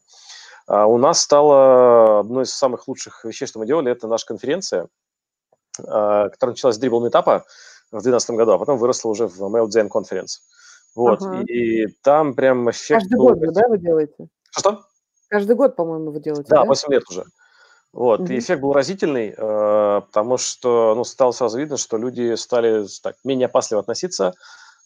А 0.68 0.86
у 0.86 0.98
нас 0.98 1.22
стало 1.22 2.20
одной 2.20 2.44
из 2.44 2.54
самых 2.54 2.88
лучших 2.88 3.26
вещей, 3.26 3.46
что 3.46 3.60
мы 3.60 3.66
делали, 3.66 3.92
это 3.92 4.08
наша 4.08 4.26
конференция, 4.26 4.88
а, 5.80 6.30
которая 6.30 6.54
началась 6.54 6.76
с 6.76 6.80
дрибл 6.80 7.04
метапа. 7.04 7.46
в 7.92 8.02
2012 8.02 8.32
году, 8.32 8.52
а 8.54 8.58
потом 8.58 8.78
выросла 8.78 9.10
уже 9.10 9.28
в 9.28 9.42
Mail 9.42 9.68
Design 9.68 9.90
Conference. 9.90 10.40
Вот, 10.96 11.22
ага. 11.22 11.42
и 11.44 11.88
там 12.04 12.34
прям 12.34 12.70
эффект 12.70 13.02
Каждый 13.02 13.18
год, 13.18 13.40
да, 13.54 13.68
вы 13.68 13.78
делаете? 13.78 14.28
Что? 14.52 14.84
Каждый 15.32 15.56
год, 15.56 15.78
по-моему, 15.78 16.12
вы 16.12 16.20
делаете, 16.20 16.48
да? 16.50 16.58
Да, 16.58 16.66
8 16.66 16.92
лет 16.92 17.04
уже. 17.10 17.24
Вот, 17.94 18.22
угу. 18.22 18.32
и 18.32 18.40
эффект 18.40 18.62
был 18.62 18.74
разительный, 18.74 19.34
э, 19.36 20.02
потому 20.06 20.38
что, 20.38 20.94
ну, 20.96 21.06
стало 21.06 21.32
сразу 21.32 21.58
видно, 21.58 21.78
что 21.78 21.98
люди 21.98 22.36
стали 22.36 22.86
так, 23.02 23.16
менее 23.24 23.46
опасливо 23.46 23.80
относиться, 23.82 24.34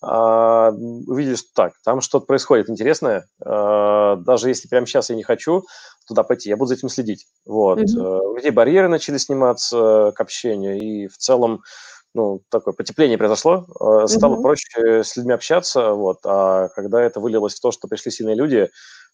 э, 0.03 0.07
увидели, 0.07 1.35
что 1.35 1.47
так, 1.55 1.73
там 1.83 2.01
что-то 2.01 2.27
происходит 2.27 2.69
интересное, 2.69 3.27
э, 3.43 4.15
даже 4.19 4.49
если 4.49 4.67
прямо 4.67 4.85
сейчас 4.85 5.09
я 5.09 5.15
не 5.15 5.23
хочу 5.23 5.65
туда 6.07 6.21
пойти, 6.23 6.49
я 6.49 6.57
буду 6.57 6.69
за 6.69 6.75
этим 6.75 6.89
следить. 6.89 7.25
Вот, 7.45 7.79
э, 7.79 7.99
у 7.99 8.35
людей 8.35 8.51
барьеры 8.51 8.87
начали 8.87 9.17
сниматься 9.17 10.11
к 10.15 10.21
общению, 10.21 10.79
и 10.79 11.07
в 11.07 11.17
целом, 11.17 11.61
ну, 12.13 12.41
такое 12.49 12.73
потепление 12.73 13.17
произошло, 13.17 13.65
стало 14.07 14.33
угу. 14.33 14.43
проще 14.43 15.03
с 15.03 15.15
людьми 15.15 15.33
общаться, 15.33 15.91
вот, 15.91 16.19
а 16.23 16.69
когда 16.69 17.01
это 17.01 17.19
вылилось 17.19 17.55
в 17.55 17.61
то, 17.61 17.71
что 17.71 17.87
пришли 17.87 18.11
сильные 18.11 18.35
люди, 18.35 18.69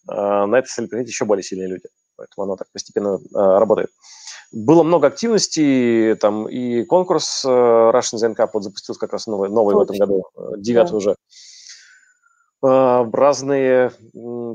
на 0.07 0.55
это 0.57 0.67
стали 0.67 0.87
приходить 0.87 1.09
еще 1.09 1.25
более 1.25 1.43
сильные 1.43 1.67
люди. 1.67 1.87
Поэтому 2.21 2.43
оно 2.43 2.55
так 2.55 2.67
постепенно 2.71 3.17
э, 3.17 3.19
работает. 3.33 3.89
Было 4.51 4.83
много 4.83 5.07
активностей, 5.07 6.15
там 6.15 6.47
и 6.47 6.83
конкурс 6.83 7.43
э, 7.45 7.49
Russian 7.49 8.17
Zen 8.17 8.35
Cup 8.35 8.49
вот 8.53 8.63
запустился 8.63 8.99
как 8.99 9.13
раз 9.13 9.27
новый, 9.27 9.49
новый 9.49 9.75
в 9.75 9.79
этом 9.79 9.97
году, 9.97 10.25
девятый 10.57 10.91
да. 10.91 10.97
уже. 10.97 11.15
Разные 12.63 13.91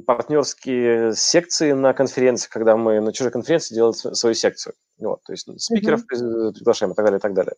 партнерские 0.06 1.12
секции 1.16 1.72
на 1.72 1.92
конференции, 1.92 2.48
когда 2.48 2.76
мы 2.76 3.00
на 3.00 3.12
чужой 3.12 3.32
конференции 3.32 3.74
делаем 3.74 3.94
свою 3.94 4.34
секцию. 4.34 4.74
Вот, 5.00 5.22
то 5.24 5.32
есть 5.32 5.48
спикеров 5.60 6.02
mm-hmm. 6.02 6.52
приглашаем 6.52 6.92
и 6.92 6.94
так 6.94 7.04
далее, 7.04 7.18
и 7.18 7.20
так 7.20 7.34
далее. 7.34 7.54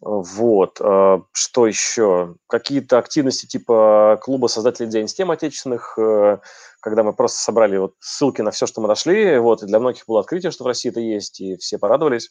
Вот. 0.00 0.80
А, 0.80 1.22
что 1.32 1.66
еще? 1.66 2.34
Какие-то 2.48 2.98
активности 2.98 3.46
типа 3.46 4.18
клуба 4.22 4.46
создателей 4.46 4.88
День 4.88 5.06
тем 5.06 5.30
отечественных, 5.30 5.98
э, 5.98 6.38
когда 6.80 7.02
мы 7.02 7.12
просто 7.12 7.40
собрали 7.40 7.76
вот 7.76 7.94
ссылки 8.00 8.42
на 8.42 8.50
все, 8.50 8.66
что 8.66 8.80
мы 8.80 8.88
нашли. 8.88 9.38
Вот. 9.38 9.62
И 9.62 9.66
для 9.66 9.80
многих 9.80 10.04
было 10.06 10.20
открытие, 10.20 10.52
что 10.52 10.64
в 10.64 10.66
России 10.66 10.90
это 10.90 11.00
есть, 11.00 11.40
и 11.40 11.56
все 11.56 11.78
порадовались. 11.78 12.30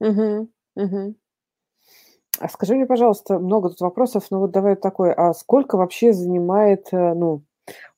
Угу, 0.00 0.48
угу. 0.76 1.14
А 2.38 2.48
скажи 2.48 2.74
мне, 2.74 2.86
пожалуйста, 2.86 3.38
много 3.38 3.68
тут 3.68 3.80
вопросов, 3.80 4.24
но 4.30 4.40
вот 4.40 4.50
давай 4.50 4.74
такой, 4.74 5.12
а 5.12 5.32
сколько 5.34 5.76
вообще 5.76 6.12
занимает, 6.12 6.88
э, 6.92 7.14
ну, 7.14 7.44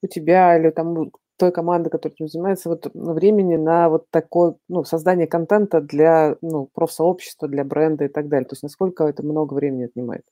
у 0.03 0.07
тебя 0.07 0.59
или 0.59 0.71
там 0.71 1.11
той 1.37 1.53
команды, 1.53 1.91
которая 1.91 2.15
этим 2.15 2.29
занимается, 2.29 2.69
вот 2.69 2.87
времени 2.95 3.57
на 3.57 3.89
вот 3.89 4.07
такое, 4.11 4.57
ну, 4.69 4.85
создание 4.85 5.27
контента 5.27 5.81
для, 5.81 6.37
ну, 6.43 6.69
профсообщества, 6.73 7.49
для 7.49 7.65
бренда 7.65 8.05
и 8.05 8.09
так 8.09 8.29
далее? 8.29 8.47
То 8.47 8.53
есть 8.53 8.63
насколько 8.63 9.05
это 9.05 9.23
много 9.23 9.55
времени 9.55 9.85
отнимает? 9.85 10.25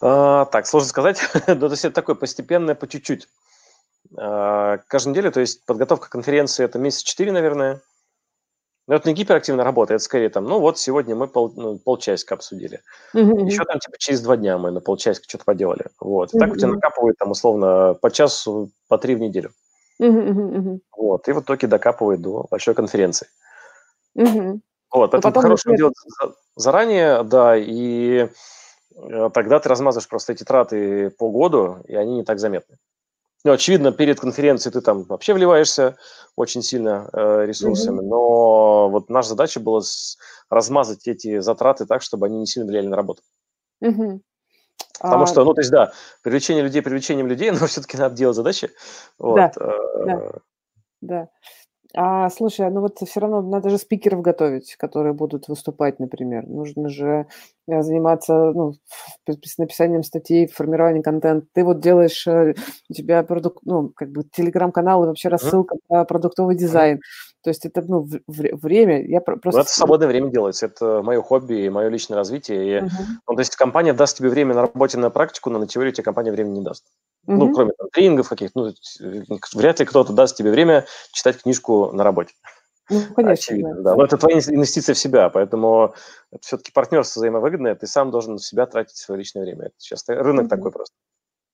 А, 0.00 0.46
так, 0.46 0.66
сложно 0.66 0.88
сказать. 0.88 1.20
ну, 1.46 1.58
то 1.60 1.70
есть 1.70 1.84
это 1.84 1.94
такое 1.94 2.14
постепенное, 2.14 2.74
по 2.74 2.86
чуть-чуть. 2.86 3.28
А, 4.16 4.78
каждую 4.86 5.14
неделю, 5.14 5.32
то 5.32 5.40
есть 5.40 5.64
подготовка 5.66 6.08
конференции– 6.08 6.64
это 6.66 6.78
месяц 6.78 7.02
четыре, 7.02 7.32
наверное. 7.32 7.80
Но 8.86 8.96
это 8.96 9.08
не 9.08 9.14
гиперактивная 9.14 9.64
работа, 9.64 9.94
это 9.94 10.02
скорее 10.02 10.30
там, 10.30 10.46
ну 10.46 10.58
вот 10.58 10.76
сегодня 10.78 11.14
мы 11.14 11.28
пол, 11.28 11.52
ну, 11.54 11.78
полчасика 11.78 12.34
обсудили. 12.34 12.80
Mm-hmm. 13.14 13.46
Еще 13.46 13.64
там 13.64 13.78
типа 13.78 13.96
через 13.98 14.20
два 14.20 14.36
дня 14.36 14.58
мы 14.58 14.72
на 14.72 14.80
полчасика 14.80 15.28
что-то 15.28 15.44
поделали. 15.44 15.86
Вот. 16.00 16.34
Mm-hmm. 16.34 16.38
так 16.38 16.52
у 16.52 16.56
тебя 16.56 16.68
накапывает 16.68 17.16
там 17.18 17.30
условно 17.30 17.94
по 17.94 18.10
часу, 18.10 18.70
по 18.88 18.98
три 18.98 19.14
в 19.14 19.20
неделю. 19.20 19.52
Вот, 20.96 21.28
и 21.28 21.32
в 21.32 21.40
итоге 21.40 21.66
докапывает 21.66 22.20
до 22.20 22.46
большой 22.50 22.74
конференции. 22.74 23.28
Вот, 24.92 25.12
поэтому 25.12 25.22
потом 25.22 25.32
по-хорошему 25.32 25.76
делать 25.76 25.94
заранее, 26.56 27.22
да, 27.22 27.56
и 27.56 28.28
э, 28.96 29.30
тогда 29.32 29.60
ты 29.60 29.68
размазываешь 29.68 30.08
просто 30.08 30.32
эти 30.32 30.42
траты 30.42 31.10
по 31.10 31.30
году, 31.30 31.78
и 31.86 31.94
они 31.94 32.16
не 32.16 32.24
так 32.24 32.40
заметны. 32.40 32.76
Ну, 33.44 33.52
очевидно, 33.52 33.92
перед 33.92 34.20
конференцией 34.20 34.72
ты 34.72 34.80
там 34.82 35.04
вообще 35.04 35.32
вливаешься 35.32 35.96
очень 36.36 36.62
сильно 36.62 37.08
э, 37.12 37.46
ресурсами, 37.46 38.00
но 38.00 38.90
вот 38.90 39.08
наша 39.08 39.30
задача 39.30 39.60
была 39.60 39.80
размазать 40.50 41.06
эти 41.08 41.38
затраты 41.38 41.86
так, 41.86 42.02
чтобы 42.02 42.26
они 42.26 42.38
не 42.38 42.46
сильно 42.46 42.68
влияли 42.68 42.88
на 42.88 42.96
работу. 42.96 43.22
Мгм. 43.80 44.22
Потому 45.00 45.24
а... 45.24 45.26
что, 45.26 45.44
ну, 45.44 45.54
то 45.54 45.60
есть, 45.60 45.70
да, 45.70 45.92
привлечение 46.22 46.62
людей 46.62 46.82
привлечением 46.82 47.26
людей, 47.26 47.50
но 47.60 47.66
все-таки 47.66 47.96
надо 47.96 48.14
делать 48.14 48.36
задачи. 48.36 48.70
Вот. 49.18 49.36
Да, 49.36 49.52
да, 49.56 50.12
э, 50.12 50.30
да. 51.00 51.28
А, 51.92 52.30
слушай, 52.30 52.70
ну 52.70 52.82
вот 52.82 52.98
все 53.04 53.18
равно 53.18 53.42
надо 53.42 53.68
же 53.68 53.76
спикеров 53.76 54.22
готовить, 54.22 54.76
которые 54.76 55.12
будут 55.12 55.48
выступать, 55.48 55.98
например. 55.98 56.46
Нужно 56.46 56.88
же 56.88 57.26
э, 57.66 57.82
заниматься 57.82 58.52
ну, 58.54 58.74
написанием 59.58 60.04
статей, 60.04 60.46
формированием 60.46 61.02
контента. 61.02 61.48
Ты 61.52 61.64
вот 61.64 61.80
делаешь, 61.80 62.26
э, 62.28 62.54
у 62.88 62.92
тебя 62.92 63.24
продукт, 63.24 63.58
ну, 63.64 63.88
как 63.88 64.12
бы 64.12 64.22
телеграм-канал 64.22 65.02
и 65.02 65.06
вообще 65.08 65.30
рассылка 65.30 65.74
mm-hmm. 65.74 65.96
на 65.96 66.04
продуктовый 66.04 66.56
дизайн. 66.56 66.98
Mm-hmm. 66.98 67.29
То 67.42 67.48
есть 67.48 67.64
это, 67.64 67.82
ну, 67.82 68.00
в- 68.02 68.20
время. 68.26 69.06
Я 69.06 69.20
просто... 69.20 69.50
Ну, 69.50 69.58
это 69.58 69.70
в 69.70 69.74
свободное 69.74 70.08
время 70.08 70.30
делается. 70.30 70.66
Это 70.66 71.02
мое 71.02 71.22
хобби 71.22 71.54
и 71.54 71.70
мое 71.70 71.88
личное 71.88 72.16
развитие. 72.16 72.66
И, 72.66 72.80
mm-hmm. 72.80 72.90
ну, 73.28 73.34
то 73.34 73.40
есть 73.40 73.56
компания 73.56 73.94
даст 73.94 74.18
тебе 74.18 74.28
время 74.28 74.54
на 74.54 74.62
работе, 74.62 74.98
на 74.98 75.10
практику, 75.10 75.48
но 75.50 75.58
на 75.58 75.66
теорию 75.66 75.92
тебе 75.92 76.04
компания 76.04 76.32
времени 76.32 76.58
не 76.58 76.64
даст. 76.64 76.84
Mm-hmm. 77.26 77.36
Ну, 77.36 77.54
кроме 77.54 77.72
там, 77.72 77.88
тренингов 77.90 78.28
каких-то. 78.28 78.60
Ну, 78.60 78.74
вряд 79.54 79.80
ли 79.80 79.86
кто-то 79.86 80.12
даст 80.12 80.36
тебе 80.36 80.50
время 80.50 80.84
читать 81.12 81.42
книжку 81.42 81.92
на 81.92 82.04
работе. 82.04 82.34
Ну, 82.90 83.00
конечно. 83.16 83.32
Очевидно, 83.32 83.74
да. 83.76 83.82
да. 83.82 83.96
Но 83.96 84.04
это 84.04 84.18
твоя 84.18 84.38
инвестиция 84.38 84.94
в 84.94 84.98
себя, 84.98 85.30
поэтому 85.30 85.94
все-таки 86.40 86.72
партнерство 86.72 87.20
взаимовыгодное, 87.20 87.74
ты 87.74 87.86
сам 87.86 88.10
должен 88.10 88.36
в 88.36 88.44
себя 88.44 88.66
тратить 88.66 88.96
свое 88.96 89.18
личное 89.18 89.42
время. 89.42 89.66
Это 89.66 89.74
сейчас 89.78 90.04
рынок 90.08 90.46
mm-hmm. 90.46 90.48
такой 90.48 90.72
просто. 90.72 90.94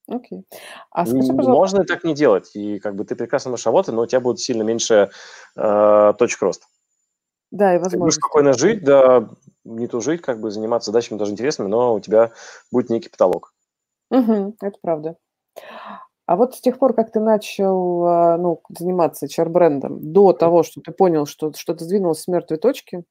Окей. 0.09 0.45
А 0.91 1.05
скажи, 1.05 1.33
пожалуйста... 1.35 1.51
Можно 1.51 1.85
так 1.85 2.05
не 2.05 2.15
делать, 2.15 2.55
и 2.55 2.79
как 2.79 2.95
бы 2.95 3.05
ты 3.05 3.17
прекрасно 3.17 3.51
можешь 3.51 3.67
работать, 3.67 3.95
но 3.95 4.03
у 4.03 4.07
тебя 4.07 4.21
будет 4.21 4.39
сильно 4.39 4.63
меньше 4.63 5.11
э, 5.57 6.13
точек 6.19 6.43
роста. 6.43 6.67
Да, 7.51 7.75
и 7.75 7.79
возможно. 7.79 7.91
Ты 7.91 7.99
можешь 7.99 8.17
спокойно 8.17 8.53
жить, 8.53 8.85
да, 8.85 9.29
не 9.65 9.89
тужить, 9.89 10.23
как 10.23 10.41
бы 10.41 10.51
заниматься 10.51 10.91
задачами 10.91 11.19
даже 11.19 11.33
интересными, 11.33 11.69
но 11.69 11.95
у 11.95 12.01
тебя 12.01 12.33
будет 12.71 12.91
некий 12.91 13.09
потолок. 13.09 13.53
Угу, 14.11 14.57
это 14.61 14.79
правда. 14.81 15.17
А 16.27 16.35
вот 16.35 16.57
с 16.57 16.61
тех 16.61 16.79
пор, 16.79 16.93
как 16.93 17.13
ты 17.13 17.21
начал 17.21 18.05
а, 18.05 18.37
ну, 18.37 18.61
заниматься 18.77 19.27
HR-брендом, 19.27 20.13
до 20.13 20.33
того, 20.33 20.65
что 20.65 20.81
ты 20.81 20.91
понял, 20.91 21.25
что 21.25 21.53
что-то 21.53 21.85
сдвинулось 21.85 22.23
с 22.23 22.29
мертвой 22.29 22.59
точки, 22.59 23.05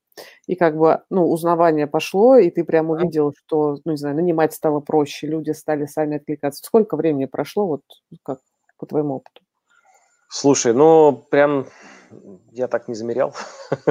и 0.48 0.56
как 0.56 0.78
бы, 0.78 1.02
ну, 1.10 1.32
узнавание 1.32 1.88
пошло, 1.88 2.36
и 2.36 2.50
ты 2.50 2.66
прям 2.66 2.90
увидел, 2.90 3.34
что, 3.38 3.78
ну, 3.86 3.92
не 3.92 3.98
знаю, 3.98 4.18
нанимать 4.18 4.54
стало 4.54 4.82
проще, 4.82 5.28
люди 5.28 5.52
стали 5.52 5.86
сами 5.86 6.18
откликаться. 6.18 6.62
Сколько 6.64 6.98
времени 6.98 7.26
прошло, 7.26 7.68
вот 7.68 7.82
как 8.24 8.40
по 8.78 8.86
твоему 8.86 9.16
опыту? 9.16 9.42
Слушай, 10.28 10.74
ну, 10.74 11.26
прям 11.32 11.68
я 12.52 12.68
так 12.68 12.90
не 12.90 12.96
замерял. 12.96 13.34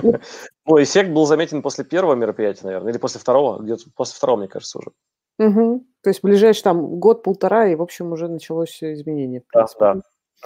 Ну. 0.03 0.15
Мой 0.67 0.85
эффект 0.85 1.11
был 1.11 1.25
заметен 1.25 1.63
после 1.63 1.85
первого 1.85 2.15
мероприятия, 2.15 2.67
наверное, 2.67 2.93
или 2.93 2.99
после 2.99 3.21
второго, 3.21 3.63
где-то 3.63 3.85
после 3.95 4.17
второго, 4.17 4.41
мне 4.41 4.49
кажется, 4.49 4.79
уже. 4.79 4.91
Угу. 5.39 5.87
То 6.03 6.11
есть 6.11 6.23
ближайший 6.23 6.63
там 6.63 6.99
год-полтора, 6.99 7.69
и, 7.69 7.75
в 7.75 7.83
общем, 7.83 8.13
уже 8.13 8.29
началось 8.29 8.83
изменение. 8.83 9.43
Да, 9.53 9.67
да. 9.79 9.93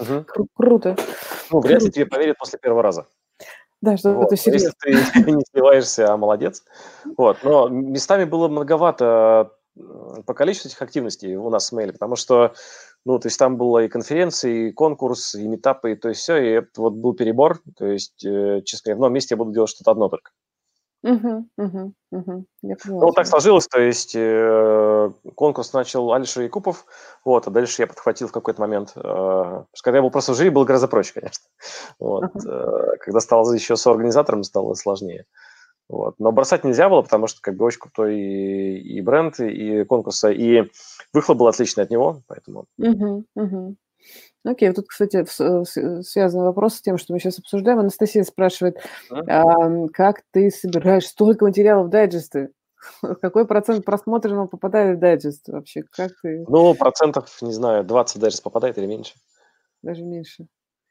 Угу. 0.00 0.24
Кру- 0.26 0.46
круто. 0.54 0.96
Ну, 1.50 1.60
вряд 1.60 1.82
ли 1.82 1.90
тебе 1.90 2.06
поверят 2.06 2.38
после 2.38 2.58
первого 2.58 2.82
раза. 2.82 3.06
Да, 3.80 3.96
что 3.96 4.12
вот. 4.12 4.26
это 4.26 4.36
серьезно. 4.36 4.72
Если 4.84 5.22
ты 5.22 5.30
не 5.32 5.44
сливаешься, 5.50 6.12
а 6.12 6.16
молодец. 6.16 6.64
Вот. 7.16 7.38
Но 7.42 7.68
местами 7.68 8.24
было 8.24 8.48
многовато 8.48 9.52
по 10.26 10.34
количеству 10.34 10.68
этих 10.68 10.82
активностей 10.82 11.36
у 11.36 11.50
нас 11.50 11.70
в 11.70 11.74
мейле, 11.74 11.92
потому 11.92 12.16
что, 12.16 12.54
ну, 13.04 13.18
то 13.18 13.28
есть 13.28 13.38
там 13.38 13.56
было 13.56 13.84
и 13.84 13.88
конференции, 13.88 14.68
и 14.68 14.72
конкурс, 14.72 15.34
и 15.34 15.46
метапы, 15.46 15.92
и 15.92 15.96
то 15.96 16.08
есть 16.08 16.20
все, 16.20 16.36
и 16.36 16.48
это 16.48 16.80
вот 16.80 16.94
был 16.94 17.14
перебор, 17.14 17.60
то 17.76 17.86
есть, 17.86 18.24
э, 18.24 18.62
честно 18.64 18.90
говоря, 18.90 18.96
в 18.96 19.00
новом 19.00 19.14
месте 19.14 19.34
я 19.34 19.36
буду 19.36 19.52
делать 19.52 19.70
что-то 19.70 19.92
одно 19.92 20.08
только. 20.08 20.32
Угу, 21.04 21.48
угу, 21.56 21.92
угу. 22.10 22.44
Я 22.62 22.76
Ну, 22.86 22.98
вот 22.98 23.14
так 23.14 23.26
сложилось, 23.26 23.68
то 23.68 23.80
есть 23.80 24.16
э, 24.16 25.10
конкурс 25.36 25.72
начал 25.72 26.12
Алишер 26.12 26.42
Якупов, 26.42 26.86
вот, 27.24 27.46
а 27.46 27.50
дальше 27.50 27.82
я 27.82 27.86
подхватил 27.86 28.26
в 28.26 28.32
какой-то 28.32 28.60
момент. 28.60 28.92
Э, 28.96 29.64
когда 29.82 29.98
я 29.98 30.02
был 30.02 30.10
просто 30.10 30.32
в 30.32 30.36
жюри, 30.36 30.50
было 30.50 30.64
гораздо 30.64 30.88
проще, 30.88 31.12
конечно. 31.14 31.44
Вот, 32.00 32.24
uh-huh. 32.34 32.94
э, 32.94 32.96
когда 33.00 33.20
стал 33.20 33.52
еще 33.52 33.76
с 33.76 33.86
организатором, 33.86 34.42
стало 34.42 34.74
сложнее. 34.74 35.24
Вот. 35.88 36.16
Но 36.18 36.32
бросать 36.32 36.64
нельзя 36.64 36.88
было, 36.88 37.02
потому 37.02 37.28
что 37.28 37.40
как 37.40 37.56
бы 37.56 37.64
очень 37.64 37.80
крутой 37.80 38.18
и, 38.18 38.98
и 38.98 39.00
бренд, 39.00 39.38
и, 39.40 39.80
и 39.80 39.84
конкурса, 39.84 40.30
и 40.30 40.70
выхлоп 41.12 41.38
был 41.38 41.46
отличный 41.46 41.84
от 41.84 41.90
него, 41.90 42.22
поэтому... 42.26 42.66
Угу, 42.76 43.24
угу. 43.36 43.76
Окей, 44.44 44.72
тут, 44.72 44.86
кстати, 44.88 45.24
связан 46.02 46.42
вопрос 46.42 46.76
с 46.76 46.80
тем, 46.80 46.96
что 46.96 47.12
мы 47.12 47.18
сейчас 47.18 47.38
обсуждаем. 47.38 47.80
Анастасия 47.80 48.22
спрашивает, 48.24 48.78
а, 49.10 49.88
как 49.88 50.22
ты 50.30 50.50
собираешь 50.50 51.06
столько 51.06 51.44
материалов 51.44 51.86
в 51.86 51.90
дайджесты? 51.90 52.50
Какой 53.20 53.46
процент 53.46 53.84
просмотренного 53.84 54.46
попадает 54.46 54.96
в 54.96 55.00
дайджест 55.00 55.48
вообще? 55.48 55.82
Как 55.90 56.12
ты... 56.22 56.44
Ну, 56.48 56.74
процентов, 56.74 57.36
не 57.42 57.52
знаю, 57.52 57.84
20 57.84 58.20
дайджест 58.20 58.42
попадает 58.42 58.78
или 58.78 58.86
меньше. 58.86 59.14
Даже 59.82 60.02
меньше. 60.04 60.46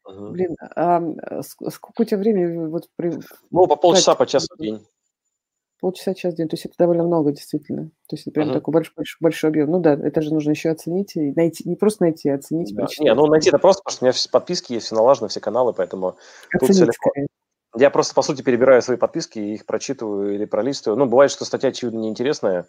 Угу. 0.06 0.30
Блин, 0.30 0.56
а 0.76 1.02
сколько 1.42 2.02
у 2.02 2.06
тебя 2.06 2.18
времени 2.18 2.68
вот 2.68 2.90
при... 2.96 3.18
Ну, 3.52 3.68
по 3.68 3.76
полчаса, 3.76 4.16
по 4.16 4.26
часу 4.26 4.48
в 4.56 4.62
день. 4.62 4.86
Полчаса, 5.80 6.14
час, 6.14 6.34
день. 6.34 6.48
То 6.48 6.56
есть 6.56 6.66
это 6.66 6.76
довольно 6.78 7.04
много, 7.04 7.32
действительно. 7.32 7.90
То 8.08 8.16
есть 8.16 8.28
это 8.28 8.32
прям 8.32 8.50
uh-huh. 8.50 8.54
такой 8.54 8.74
большой, 8.74 8.94
большой, 8.96 9.18
большой 9.22 9.50
объем. 9.50 9.72
Ну 9.72 9.80
да, 9.80 9.94
это 9.94 10.22
же 10.22 10.34
нужно 10.34 10.52
еще 10.52 10.70
оценить 10.70 11.16
и 11.16 11.34
найти, 11.34 11.68
не 11.68 11.76
просто 11.76 12.04
найти, 12.04 12.30
а 12.30 12.36
оценить. 12.36 12.74
Да. 12.76 12.88
Не, 13.00 13.14
ну 13.14 13.28
найти 13.28 13.50
это 13.50 13.60
просто, 13.60 13.84
потому 13.84 13.94
что 13.94 14.04
у 14.04 14.06
меня 14.06 14.14
все 14.14 14.30
подписки 14.30 14.74
есть, 14.74 14.88
все 14.88 14.96
налажено, 14.96 15.28
все 15.28 15.40
каналы, 15.40 15.74
поэтому 15.74 16.18
оценить, 16.54 16.60
тут 16.60 16.70
все 16.70 16.86
легко. 16.86 17.12
Я 17.76 17.90
просто, 17.90 18.16
по 18.16 18.22
сути, 18.22 18.42
перебираю 18.42 18.82
свои 18.82 18.98
подписки 18.98 19.40
и 19.40 19.54
их 19.56 19.66
прочитываю 19.66 20.34
или 20.34 20.46
пролистываю. 20.46 20.98
Ну, 20.98 21.06
бывает, 21.06 21.32
что 21.32 21.46
статья, 21.46 21.70
очевидно, 21.70 22.00
неинтересная. 22.00 22.66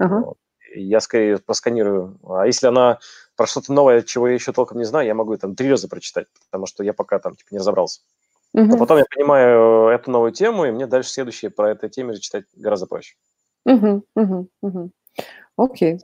Uh-huh. 0.00 0.24
Вот. 0.24 0.36
Я 0.74 1.00
скорее 1.00 1.38
просканирую. 1.38 2.18
А 2.28 2.46
если 2.46 2.66
она 2.66 2.98
про 3.36 3.46
что-то 3.46 3.72
новое, 3.72 4.02
чего 4.02 4.28
я 4.28 4.34
еще 4.34 4.52
толком 4.52 4.78
не 4.78 4.84
знаю, 4.84 5.06
я 5.06 5.14
могу 5.14 5.36
там 5.36 5.54
три 5.54 5.70
раза 5.70 5.88
прочитать, 5.88 6.26
потому 6.46 6.66
что 6.66 6.84
я 6.84 6.92
пока 6.92 7.18
там 7.18 7.34
типа 7.34 7.48
не 7.52 7.58
разобрался. 7.58 8.02
Uh-huh. 8.56 8.64
Но 8.64 8.78
потом 8.78 8.98
я 8.98 9.04
понимаю 9.04 9.88
эту 9.88 10.10
новую 10.10 10.32
тему, 10.32 10.64
и 10.64 10.70
мне 10.70 10.86
дальше 10.86 11.10
следующие 11.10 11.50
про 11.50 11.72
эту 11.72 11.90
тему 11.90 12.14
читать 12.16 12.44
гораздо 12.56 12.86
проще. 12.86 13.16
Угу, 13.66 14.04
угу, 14.14 14.48
угу. 14.62 14.90
Окей. 15.56 16.00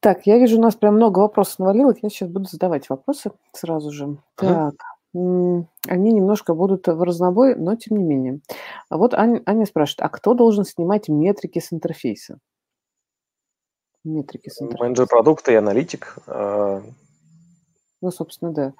Так, 0.00 0.26
я 0.26 0.38
вижу, 0.38 0.58
у 0.58 0.62
нас 0.62 0.76
прям 0.76 0.94
много 0.94 1.18
вопросов 1.18 1.58
навалилось. 1.58 1.98
Я 2.02 2.10
сейчас 2.10 2.28
буду 2.28 2.48
задавать 2.48 2.88
вопросы 2.88 3.32
сразу 3.52 3.90
же. 3.90 4.04
Uh-huh. 4.04 4.18
Так, 4.36 4.74
они 5.12 6.12
немножко 6.12 6.54
будут 6.54 6.86
в 6.86 7.02
разнобой, 7.02 7.56
но 7.56 7.74
тем 7.74 7.96
не 7.96 8.04
менее. 8.04 8.40
А 8.88 8.96
вот 8.96 9.14
Аня, 9.14 9.42
Аня 9.46 9.66
спрашивает, 9.66 10.02
а 10.02 10.08
кто 10.10 10.34
должен 10.34 10.64
снимать 10.64 11.08
метрики 11.08 11.58
с 11.58 11.72
интерфейса? 11.72 12.38
Метрики 14.04 14.48
с 14.48 14.62
интерфейса. 14.62 14.84
Менеджер 14.84 15.06
продукта 15.08 15.50
и 15.50 15.56
аналитик. 15.56 16.18
Ну, 18.00 18.10
собственно, 18.10 18.52
да. 18.52 18.72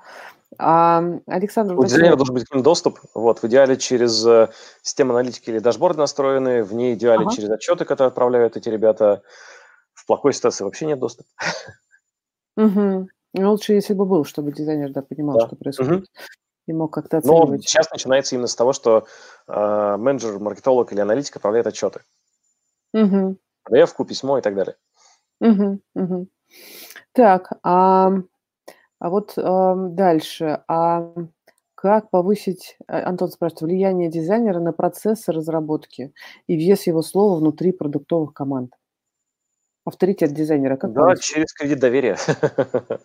А, 0.58 1.02
Александр... 1.26 1.78
У 1.78 1.84
дизайнера 1.84 2.16
должен 2.16 2.34
быть 2.34 2.44
к 2.44 2.54
ним 2.54 2.62
доступ. 2.62 3.00
Вот, 3.14 3.42
в 3.42 3.44
идеале 3.44 3.76
через 3.76 4.24
э, 4.24 4.48
систему 4.82 5.12
аналитики 5.12 5.50
или 5.50 5.58
дашборд 5.58 5.96
настроены, 5.96 6.62
в 6.62 6.72
ней 6.72 6.94
идеале 6.94 7.26
ага. 7.26 7.34
через 7.34 7.50
отчеты, 7.50 7.84
которые 7.84 8.08
отправляют 8.08 8.56
эти 8.56 8.68
ребята. 8.68 9.22
В 9.92 10.06
плохой 10.06 10.32
ситуации 10.32 10.64
вообще 10.64 10.86
нет 10.86 11.00
доступа. 11.00 11.28
Угу. 12.56 13.08
Лучше, 13.34 13.74
если 13.74 13.94
бы 13.94 14.06
был, 14.06 14.24
чтобы 14.24 14.52
дизайнер 14.52 14.92
да, 14.92 15.02
понимал, 15.02 15.38
да. 15.38 15.46
что 15.46 15.56
происходит. 15.56 15.92
Угу. 15.92 16.06
И 16.68 16.72
мог 16.72 16.92
как-то 16.92 17.18
оценивать. 17.18 17.50
Но 17.50 17.58
сейчас 17.58 17.90
начинается 17.90 18.34
именно 18.34 18.46
с 18.46 18.54
того, 18.54 18.72
что 18.72 19.06
э, 19.48 19.96
менеджер, 19.96 20.38
маркетолог 20.38 20.92
или 20.92 21.00
аналитик 21.00 21.36
отправляет 21.36 21.66
отчеты. 21.66 22.00
Угу. 22.94 23.36
PDF, 23.68 24.06
письмо 24.06 24.38
и 24.38 24.42
так 24.42 24.54
далее. 24.54 24.76
Угу, 25.40 25.80
угу. 25.94 26.28
Так, 27.12 27.52
а 27.62 28.12
а 29.00 29.10
вот, 29.10 29.34
э, 29.36 29.74
дальше. 29.90 30.62
А 30.68 31.12
как 31.74 32.10
повысить, 32.10 32.76
э, 32.88 33.00
Антон 33.00 33.28
спрашивает, 33.30 33.62
влияние 33.62 34.10
дизайнера 34.10 34.60
на 34.60 34.72
процессы 34.72 35.32
разработки 35.32 36.12
и 36.48 36.56
вес 36.56 36.86
его 36.86 37.02
слова 37.02 37.38
внутри 37.38 37.72
продуктовых 37.72 38.32
команд? 38.34 38.72
Авторитет 39.86 40.32
дизайнера 40.32 40.76
как 40.76 40.92
Да, 40.92 41.02
повысить? 41.02 41.24
через 41.24 41.52
кредит 41.52 41.78
доверия. 41.80 42.16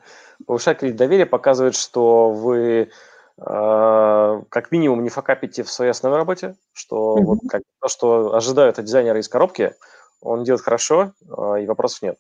Повышать 0.45 0.79
кредит 0.79 0.97
доверия 0.97 1.25
показывает, 1.25 1.75
что 1.75 2.31
вы 2.31 2.89
э, 3.37 4.41
как 4.49 4.71
минимум 4.71 5.03
не 5.03 5.09
факапите 5.09 5.63
в 5.63 5.71
своей 5.71 5.91
основной 5.91 6.19
работе, 6.19 6.55
что 6.73 7.15
вот 7.21 7.39
как 7.47 7.61
то, 7.79 7.87
что 7.87 8.33
ожидают 8.35 8.79
от 8.79 8.85
дизайнера 8.85 9.19
из 9.19 9.29
коробки, 9.29 9.75
он 10.21 10.43
делает 10.43 10.61
хорошо, 10.63 11.13
э, 11.21 11.63
и 11.63 11.65
вопросов 11.67 12.01
нет. 12.01 12.17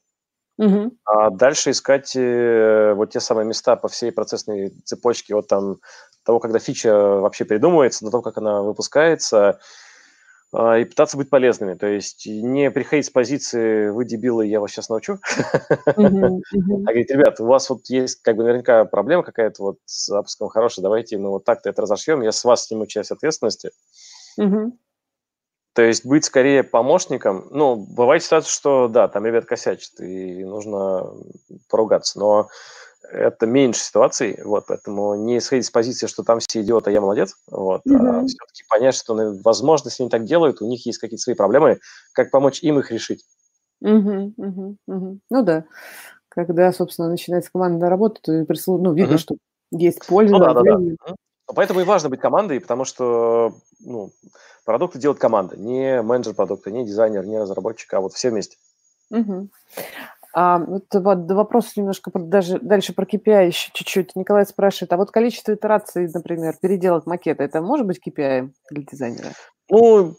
Угу. 0.57 0.97
А 1.05 1.29
дальше 1.31 1.71
искать 1.71 2.15
э, 2.15 2.93
вот 2.95 3.11
те 3.11 3.19
самые 3.19 3.45
места 3.45 3.75
по 3.75 3.87
всей 3.87 4.11
процессной 4.11 4.69
цепочке 4.85 5.35
от 5.35 5.47
там 5.47 5.77
того, 6.23 6.39
когда 6.39 6.59
фича 6.59 6.93
вообще 6.95 7.43
придумывается, 7.45 8.05
до 8.05 8.11
того, 8.11 8.23
как 8.23 8.37
она 8.37 8.61
выпускается, 8.61 9.59
э, 10.53 10.81
и 10.81 10.85
пытаться 10.85 11.17
быть 11.17 11.31
полезными. 11.31 11.73
То 11.73 11.87
есть 11.87 12.27
не 12.27 12.69
приходить 12.69 13.07
с 13.07 13.09
позиции 13.09 13.89
«вы 13.89 14.05
дебилы, 14.05 14.45
я 14.45 14.59
вас 14.59 14.71
сейчас 14.71 14.89
научу», 14.89 15.17
а 15.85 15.91
говорить, 15.93 17.09
ребят, 17.09 17.39
у 17.39 17.45
вас 17.45 17.69
вот 17.71 17.87
есть 17.87 18.21
как 18.21 18.35
бы 18.35 18.43
наверняка 18.43 18.85
проблема 18.85 19.23
какая-то 19.23 19.63
вот 19.63 19.77
с 19.85 20.05
запуском 20.05 20.49
хорошая, 20.49 20.83
давайте 20.83 21.17
мы 21.17 21.29
вот 21.29 21.45
так-то 21.45 21.69
это 21.69 21.81
разошьем, 21.81 22.21
я 22.21 22.31
с 22.31 22.43
вас 22.43 22.67
сниму 22.67 22.85
часть 22.85 23.11
ответственности. 23.11 23.71
То 25.73 25.81
есть 25.81 26.05
быть 26.05 26.25
скорее 26.25 26.63
помощником. 26.63 27.47
Ну, 27.51 27.75
бывает 27.75 28.23
ситуация, 28.23 28.51
что 28.51 28.87
да, 28.87 29.07
там 29.07 29.25
ребят 29.25 29.45
косячат, 29.45 29.99
и 29.99 30.43
нужно 30.43 31.11
поругаться. 31.69 32.19
Но 32.19 32.49
это 33.11 33.45
меньше 33.45 33.81
ситуаций, 33.81 34.39
вот, 34.43 34.65
поэтому 34.67 35.15
не 35.15 35.37
исходить 35.37 35.65
с 35.65 35.71
позиции, 35.71 36.07
что 36.07 36.23
там 36.23 36.39
все 36.39 36.61
идиоты, 36.61 36.89
а 36.89 36.93
я 36.93 37.01
молодец, 37.01 37.35
вот, 37.51 37.81
mm-hmm. 37.85 38.07
а 38.07 38.25
все-таки 38.25 38.63
понять, 38.69 38.95
что, 38.95 39.13
ну, 39.13 39.39
возможно, 39.43 39.89
если 39.89 40.03
они 40.03 40.09
так 40.09 40.23
делают, 40.23 40.61
у 40.61 40.67
них 40.67 40.85
есть 40.85 40.99
какие-то 40.99 41.21
свои 41.21 41.35
проблемы, 41.35 41.79
как 42.13 42.31
помочь 42.31 42.63
им 42.63 42.79
их 42.79 42.91
решить. 42.91 43.23
Mm-hmm. 43.83 44.33
Mm-hmm. 44.39 44.75
Mm-hmm. 44.89 45.17
Ну 45.29 45.43
да, 45.43 45.65
когда, 46.29 46.71
собственно, 46.71 47.09
начинается 47.09 47.51
командная 47.51 47.89
работа, 47.89 48.19
то 48.21 48.31
ну, 48.31 48.93
видно, 48.93 49.15
mm-hmm. 49.15 49.17
что 49.17 49.35
есть 49.71 50.05
польза. 50.07 50.33
Ну, 50.33 50.39
да, 50.39 50.53
да, 50.53 50.61
да. 50.63 51.15
Поэтому 51.53 51.81
и 51.81 51.83
важно 51.83 52.09
быть 52.09 52.21
командой, 52.21 52.61
потому 52.61 52.85
что 52.85 53.53
ну, 53.81 54.11
продукты 54.65 54.99
делает 54.99 55.19
команда, 55.19 55.57
не 55.57 56.01
менеджер 56.01 56.33
продукта, 56.33 56.71
не 56.71 56.85
дизайнер, 56.85 57.25
не 57.25 57.39
разработчик, 57.39 57.93
а 57.93 58.01
вот 58.01 58.13
все 58.13 58.29
вместе. 58.29 58.57
Угу. 59.11 59.49
А, 60.35 60.57
вот, 60.57 60.85
вот 60.91 61.31
вопрос 61.31 61.75
немножко 61.77 62.11
даже 62.15 62.59
дальше 62.59 62.93
про 62.93 63.05
KPI 63.05 63.47
еще 63.47 63.69
чуть-чуть. 63.73 64.15
Николай 64.15 64.45
спрашивает, 64.47 64.91
а 64.93 64.97
вот 64.97 65.11
количество 65.11 65.53
итераций, 65.53 66.09
например, 66.11 66.55
переделок 66.59 67.05
макета, 67.05 67.43
это 67.43 67.61
может 67.61 67.85
быть 67.85 67.99
KPI 68.05 68.49
для 68.71 68.83
дизайнера? 68.83 69.29
Ну, 69.69 70.15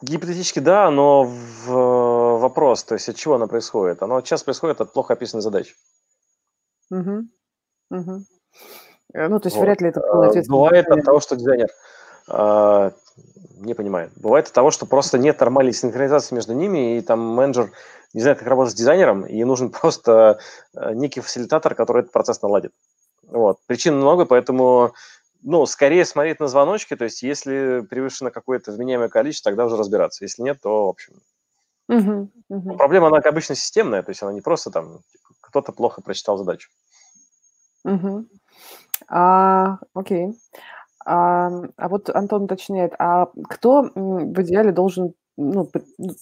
гипотетически 0.00 0.60
да, 0.60 0.90
но 0.90 1.24
в, 1.24 2.38
вопрос, 2.38 2.84
то 2.84 2.94
есть 2.94 3.08
от 3.10 3.16
чего 3.16 3.34
оно 3.34 3.48
происходит? 3.48 4.02
Оно 4.02 4.20
сейчас 4.22 4.42
происходит 4.42 4.80
от 4.80 4.94
плохо 4.94 5.12
описанной 5.12 5.42
задачи. 5.42 5.74
Угу. 6.90 7.24
Угу. 7.90 8.24
Ну, 9.12 9.40
то 9.40 9.46
есть 9.46 9.56
вот. 9.56 9.62
вряд 9.62 9.80
ли 9.82 9.88
это 9.88 10.00
полная 10.00 10.28
ответственность. 10.28 10.50
Бывает 10.50 10.88
от 10.88 11.04
того, 11.04 11.20
что 11.20 11.36
дизайнер 11.36 11.66
э, 11.66 11.70
не 12.30 13.74
понимает. 13.74 14.12
Бывает 14.16 14.46
от 14.46 14.52
того, 14.52 14.70
что 14.70 14.86
просто 14.86 15.18
нет 15.18 15.40
нормальной 15.40 15.72
синхронизации 15.72 16.34
между 16.34 16.54
ними, 16.54 16.98
и 16.98 17.00
там 17.00 17.20
менеджер 17.20 17.72
не 18.12 18.22
знает, 18.22 18.38
как 18.38 18.48
работать 18.48 18.72
с 18.72 18.76
дизайнером, 18.76 19.24
и 19.24 19.42
нужен 19.44 19.70
просто 19.80 20.38
э, 20.74 20.94
некий 20.94 21.20
фасилитатор, 21.20 21.74
который 21.74 22.00
этот 22.00 22.12
процесс 22.12 22.42
наладит. 22.42 22.72
Вот. 23.26 23.58
Причин 23.66 23.96
много, 23.96 24.24
поэтому 24.24 24.94
ну, 25.42 25.64
скорее 25.66 26.04
смотреть 26.04 26.40
на 26.40 26.48
звоночки, 26.48 26.96
то 26.96 27.04
есть 27.04 27.22
если 27.22 27.80
превышено 27.88 28.30
какое-то 28.30 28.72
вменяемое 28.72 29.08
количество, 29.08 29.50
тогда 29.50 29.66
уже 29.66 29.76
разбираться. 29.76 30.24
Если 30.24 30.42
нет, 30.42 30.60
то, 30.60 30.86
в 30.86 30.88
общем... 30.90 31.14
Uh-huh, 31.90 32.28
uh-huh. 32.52 32.76
Проблема, 32.76 33.08
она 33.08 33.18
обычно 33.18 33.56
системная, 33.56 34.02
то 34.02 34.10
есть 34.10 34.22
она 34.22 34.32
не 34.32 34.40
просто 34.40 34.70
там, 34.70 35.00
типа, 35.10 35.28
кто-то 35.40 35.72
плохо 35.72 36.02
прочитал 36.02 36.36
задачу. 36.36 36.70
Uh-huh. 37.86 38.26
А, 39.08 39.78
окей. 39.94 40.38
А, 41.04 41.50
а 41.76 41.88
вот 41.88 42.10
Антон 42.10 42.44
уточняет, 42.44 42.94
а 42.98 43.28
кто 43.48 43.90
в 43.94 44.42
идеале 44.42 44.72
должен 44.72 45.14
ну, 45.36 45.66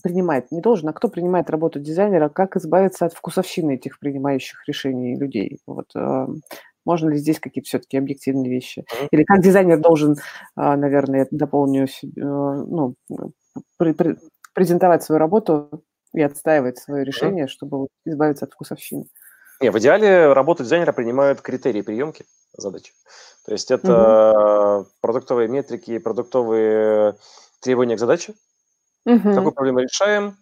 принимает, 0.02 0.52
не 0.52 0.60
должен, 0.60 0.88
а 0.88 0.92
кто 0.92 1.08
принимает 1.08 1.50
работу 1.50 1.80
дизайнера, 1.80 2.28
как 2.28 2.56
избавиться 2.56 3.06
от 3.06 3.14
вкусовщины 3.14 3.74
этих 3.74 3.98
принимающих 3.98 4.66
решений 4.68 5.16
людей? 5.16 5.58
Вот, 5.66 5.90
можно 6.88 7.10
ли 7.10 7.18
здесь 7.18 7.38
какие-то 7.38 7.68
все-таки 7.68 7.98
объективные 7.98 8.50
вещи? 8.50 8.86
Или 9.10 9.22
как 9.24 9.42
дизайнер 9.42 9.78
должен, 9.78 10.14
э, 10.14 10.16
наверное, 10.56 11.28
дополню, 11.30 11.84
э, 11.86 11.86
ну, 12.16 12.94
презентовать 14.54 15.02
свою 15.02 15.18
работу 15.18 15.84
и 16.14 16.22
отстаивать 16.22 16.78
свое 16.78 17.04
решение, 17.04 17.46
чтобы 17.46 17.88
избавиться 18.06 18.46
от 18.46 18.52
вкусовщины? 18.52 19.04
Не, 19.60 19.70
в 19.70 19.78
идеале 19.78 20.32
работу 20.32 20.62
дизайнера 20.62 20.92
принимают 20.92 21.42
критерии 21.42 21.82
приемки 21.82 22.24
задачи. 22.56 22.92
То 23.48 23.54
есть 23.54 23.70
это 23.70 24.80
угу. 24.80 24.88
продуктовые 25.00 25.48
метрики, 25.48 25.96
продуктовые 25.96 27.16
требования 27.60 27.96
к 27.96 27.98
задаче. 27.98 28.34
Угу. 29.06 29.22
Какую 29.22 29.52
проблему 29.52 29.78
решаем, 29.78 30.36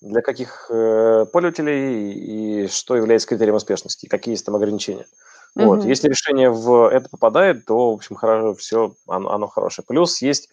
для 0.00 0.20
каких 0.20 0.66
э, 0.68 1.26
пользователей 1.32 2.10
и 2.10 2.66
что 2.66 2.96
является 2.96 3.28
критерием 3.28 3.54
успешности, 3.54 4.06
какие 4.06 4.32
есть 4.32 4.44
там 4.44 4.56
ограничения. 4.56 5.06
Угу. 5.54 5.64
Вот. 5.64 5.84
Если 5.84 6.08
решение 6.08 6.50
в 6.50 6.90
это 6.90 7.08
попадает, 7.08 7.66
то, 7.66 7.92
в 7.92 7.94
общем, 7.94 8.16
хорошо, 8.16 8.54
все, 8.54 8.94
оно, 9.06 9.30
оно 9.30 9.46
хорошее. 9.46 9.86
Плюс 9.86 10.20
есть 10.20 10.48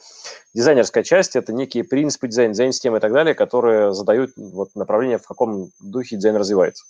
дизайнерская 0.53 1.03
часть, 1.03 1.35
это 1.35 1.51
некие 1.51 1.83
принципы 1.83 2.27
дизайна, 2.27 2.53
дизайн-системы 2.53 2.97
и 2.97 3.01
так 3.01 3.11
далее, 3.11 3.33
которые 3.33 3.95
задают 3.95 4.33
вот, 4.37 4.75
направление, 4.75 5.17
в 5.17 5.25
каком 5.25 5.71
духе 5.79 6.17
дизайн 6.17 6.35
развивается. 6.35 6.85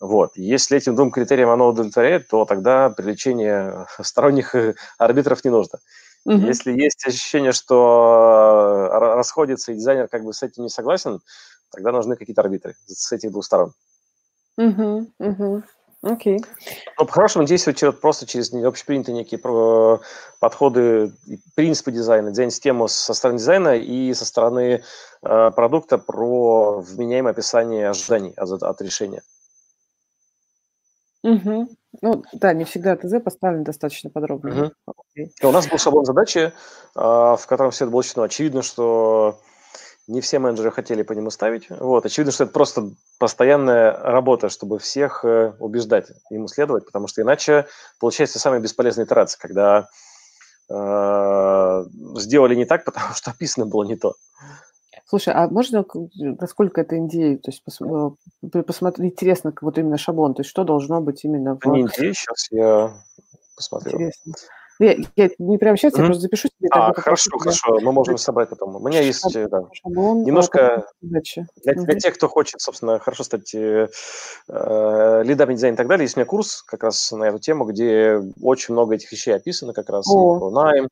Вот. 0.00 0.32
Если 0.34 0.78
этим 0.78 0.96
двум 0.96 1.10
критериям 1.10 1.50
оно 1.50 1.68
удовлетворяет, 1.68 2.28
то 2.28 2.46
тогда 2.46 2.88
привлечение 2.88 3.86
сторонних 4.00 4.54
э, 4.54 4.74
арбитров 4.98 5.44
не 5.44 5.50
нужно. 5.50 5.78
Угу. 6.24 6.38
Если 6.38 6.72
есть 6.72 7.06
ощущение, 7.06 7.52
что 7.52 8.88
э, 8.90 8.98
расходится, 8.98 9.72
и 9.72 9.76
дизайнер 9.76 10.08
как 10.08 10.24
бы 10.24 10.32
с 10.32 10.42
этим 10.42 10.62
не 10.64 10.70
согласен, 10.70 11.20
тогда 11.70 11.92
нужны 11.92 12.16
какие-то 12.16 12.40
арбитры 12.40 12.74
с 12.86 13.12
этих 13.12 13.30
двух 13.30 13.44
сторон. 13.44 13.74
Угу, 14.56 15.12
угу. 15.18 15.62
Окей. 16.02 16.42
Но 16.98 17.04
по-хорошему 17.04 17.44
действовать 17.44 18.00
просто 18.00 18.26
через 18.26 18.52
общепринятые 18.54 19.14
некие 19.14 19.38
подходы, 20.40 21.12
принципы 21.54 21.92
дизайна, 21.92 22.30
дизайн-систему 22.30 22.88
со 22.88 23.12
стороны 23.12 23.38
дизайна 23.38 23.76
и 23.76 24.14
со 24.14 24.24
стороны 24.24 24.82
э, 25.22 25.50
продукта 25.54 25.98
про 25.98 26.80
вменяемое 26.80 27.32
описание 27.32 27.90
ожиданий 27.90 28.32
от, 28.38 28.62
от 28.62 28.80
решения. 28.80 29.22
Угу. 31.22 31.68
Ну 32.02 32.22
да, 32.32 32.52
не 32.52 32.64
всегда 32.64 32.96
ТЗ 32.96 33.20
поставлен 33.22 33.64
достаточно 33.64 34.10
подробно. 34.10 34.72
Угу. 34.86 34.94
Okay. 35.18 35.28
У 35.42 35.50
нас 35.50 35.68
был 35.68 35.78
шаблон 35.78 36.04
задачи, 36.04 36.52
а, 36.94 37.36
в 37.36 37.46
котором 37.46 37.72
все 37.72 37.84
это 37.84 37.90
было 37.90 38.00
очень 38.00 38.22
очевидно, 38.22 38.62
что 38.62 39.40
не 40.06 40.20
все 40.20 40.38
менеджеры 40.38 40.72
хотели 40.72 41.02
по 41.02 41.12
нему 41.12 41.30
ставить. 41.30 41.68
Вот. 41.70 42.04
Очевидно, 42.04 42.32
что 42.32 42.44
это 42.44 42.52
просто 42.52 42.90
постоянная 43.18 43.92
работа, 43.92 44.48
чтобы 44.48 44.78
всех 44.78 45.24
э, 45.24 45.52
убеждать 45.60 46.08
ему 46.30 46.48
следовать, 46.48 46.84
потому 46.84 47.06
что 47.06 47.22
иначе 47.22 47.66
получается 48.00 48.38
самая 48.38 48.60
бесполезная 48.60 49.04
итерация, 49.04 49.38
когда 49.38 49.88
э, 50.68 51.84
сделали 52.16 52.54
не 52.56 52.64
так, 52.64 52.84
потому 52.86 53.14
что 53.14 53.30
описано 53.30 53.66
было 53.66 53.84
не 53.84 53.96
то. 53.96 54.14
Слушай, 55.10 55.34
а 55.34 55.48
можно, 55.48 55.84
насколько 56.14 56.82
это 56.82 56.94
NDA, 56.94 57.38
то 57.38 57.50
есть 57.50 57.64
пос, 57.64 57.80
э, 57.80 58.62
посмотреть, 58.62 59.14
интересно, 59.14 59.52
вот 59.60 59.76
именно 59.76 59.98
шаблон, 59.98 60.34
то 60.34 60.42
есть 60.42 60.50
что 60.50 60.62
должно 60.62 61.00
быть 61.00 61.24
именно 61.24 61.58
в... 61.60 61.66
Не 61.66 61.82
NDA, 61.82 62.12
сейчас 62.12 62.46
я 62.52 62.94
посмотрю. 63.56 63.94
Интересно. 63.94 64.34
Я, 64.78 64.96
я 65.16 65.30
не 65.40 65.58
прямо 65.58 65.76
сейчас, 65.76 65.94
mm-hmm. 65.94 66.00
я 66.00 66.06
просто 66.06 66.22
запишу 66.22 66.48
себе. 66.48 66.68
А, 66.70 66.94
хорошо, 66.94 67.36
хорошо, 67.36 67.80
мы 67.80 67.90
можем 67.90 68.18
собрать 68.18 68.50
потом. 68.50 68.76
У 68.76 68.78
меня 68.78 69.00
есть 69.00 69.34
э, 69.34 69.48
да, 69.48 69.64
шаблон, 69.72 70.22
немножко 70.22 70.86
для, 71.02 71.20
mm-hmm. 71.20 71.74
для 71.74 71.98
тех, 71.98 72.14
кто 72.14 72.28
хочет, 72.28 72.60
собственно, 72.60 73.00
хорошо 73.00 73.24
стать 73.24 73.52
э, 73.52 73.88
э, 74.48 75.22
лидами 75.24 75.54
дизайна 75.54 75.74
и 75.74 75.76
так 75.76 75.88
далее, 75.88 76.04
есть 76.04 76.16
у 76.16 76.20
меня 76.20 76.26
курс 76.26 76.62
как 76.62 76.84
раз 76.84 77.10
на 77.10 77.24
эту 77.24 77.40
тему, 77.40 77.64
где 77.64 78.22
очень 78.40 78.74
много 78.74 78.94
этих 78.94 79.10
вещей 79.10 79.34
описано 79.34 79.72
как 79.72 79.90
раз 79.90 80.06
О. 80.08 80.36
и 80.36 80.38
про 80.38 80.50
найм, 80.52 80.88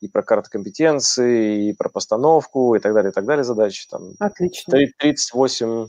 и 0.00 0.08
про 0.08 0.22
карты 0.22 0.50
компетенции, 0.50 1.70
и 1.70 1.72
про 1.72 1.88
постановку, 1.88 2.74
и 2.74 2.80
так 2.80 2.94
далее, 2.94 3.10
и 3.10 3.14
так 3.14 3.24
далее 3.24 3.44
задачи. 3.44 3.88
Там 3.88 4.12
Отлично. 4.18 4.72
38 4.98 5.88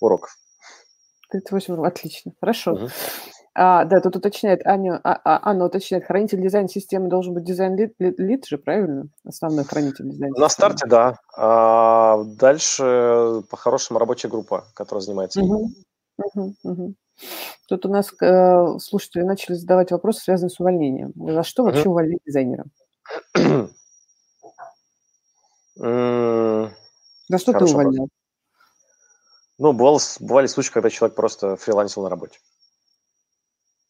уроков. 0.00 0.36
38 1.30 1.74
уроков, 1.74 1.92
отлично, 1.92 2.32
хорошо. 2.40 2.72
Угу. 2.72 2.88
А, 3.60 3.84
да, 3.86 4.00
тут 4.00 4.14
уточняет 4.14 4.64
Аня, 4.66 5.00
а, 5.02 5.20
а, 5.24 5.50
Анна 5.50 5.66
уточняет, 5.66 6.04
хранитель 6.04 6.40
дизайн-системы 6.40 7.08
должен 7.08 7.34
быть 7.34 7.42
дизайн-лид 7.42 7.94
лид 7.98 8.46
же, 8.46 8.56
правильно? 8.56 9.08
Основной 9.24 9.64
хранитель 9.64 10.08
дизайн 10.08 10.32
На 10.36 10.48
старте, 10.48 10.86
да. 10.86 11.16
А 11.36 12.22
дальше, 12.38 13.42
по-хорошему, 13.50 13.98
рабочая 13.98 14.28
группа, 14.28 14.66
которая 14.74 15.02
занимается. 15.02 15.40
Угу. 15.40 15.72
Угу, 16.18 16.54
угу. 16.62 16.94
Тут 17.68 17.86
у 17.86 17.88
нас 17.88 18.12
э, 18.22 18.78
слушатели 18.78 19.22
начали 19.22 19.54
задавать 19.56 19.90
вопросы, 19.90 20.22
связанные 20.22 20.50
с 20.50 20.60
увольнением. 20.60 21.12
За 21.16 21.42
что 21.42 21.64
вообще 21.64 21.88
увольнять 21.88 22.20
дизайнера? 22.24 22.64
За 27.28 27.38
что 27.38 27.52
ты 27.52 27.64
увольнял? 27.64 28.08
Ну, 29.58 29.72
бывало, 29.72 30.00
бывали 30.20 30.46
случаи, 30.46 30.72
когда 30.72 30.88
человек 30.88 31.16
просто 31.16 31.56
фрилансил 31.56 32.02
на 32.02 32.10
работе. 32.10 32.38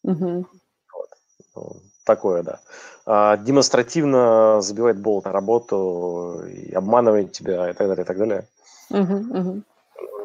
Угу. 0.02 0.46
Вот. 0.94 1.08
Ну, 1.54 1.82
такое, 2.04 2.42
да. 2.42 2.60
А, 3.04 3.36
демонстративно 3.36 4.60
забивает 4.62 4.98
болт 4.98 5.26
на 5.26 5.32
работу 5.32 6.42
и 6.46 6.72
обманывает 6.72 7.32
тебя 7.32 7.70
и 7.70 7.74
так 7.74 7.88
далее, 7.88 8.04
и 8.04 8.06
так 8.06 8.18
далее. 8.18 8.48
Угу, 8.90 9.62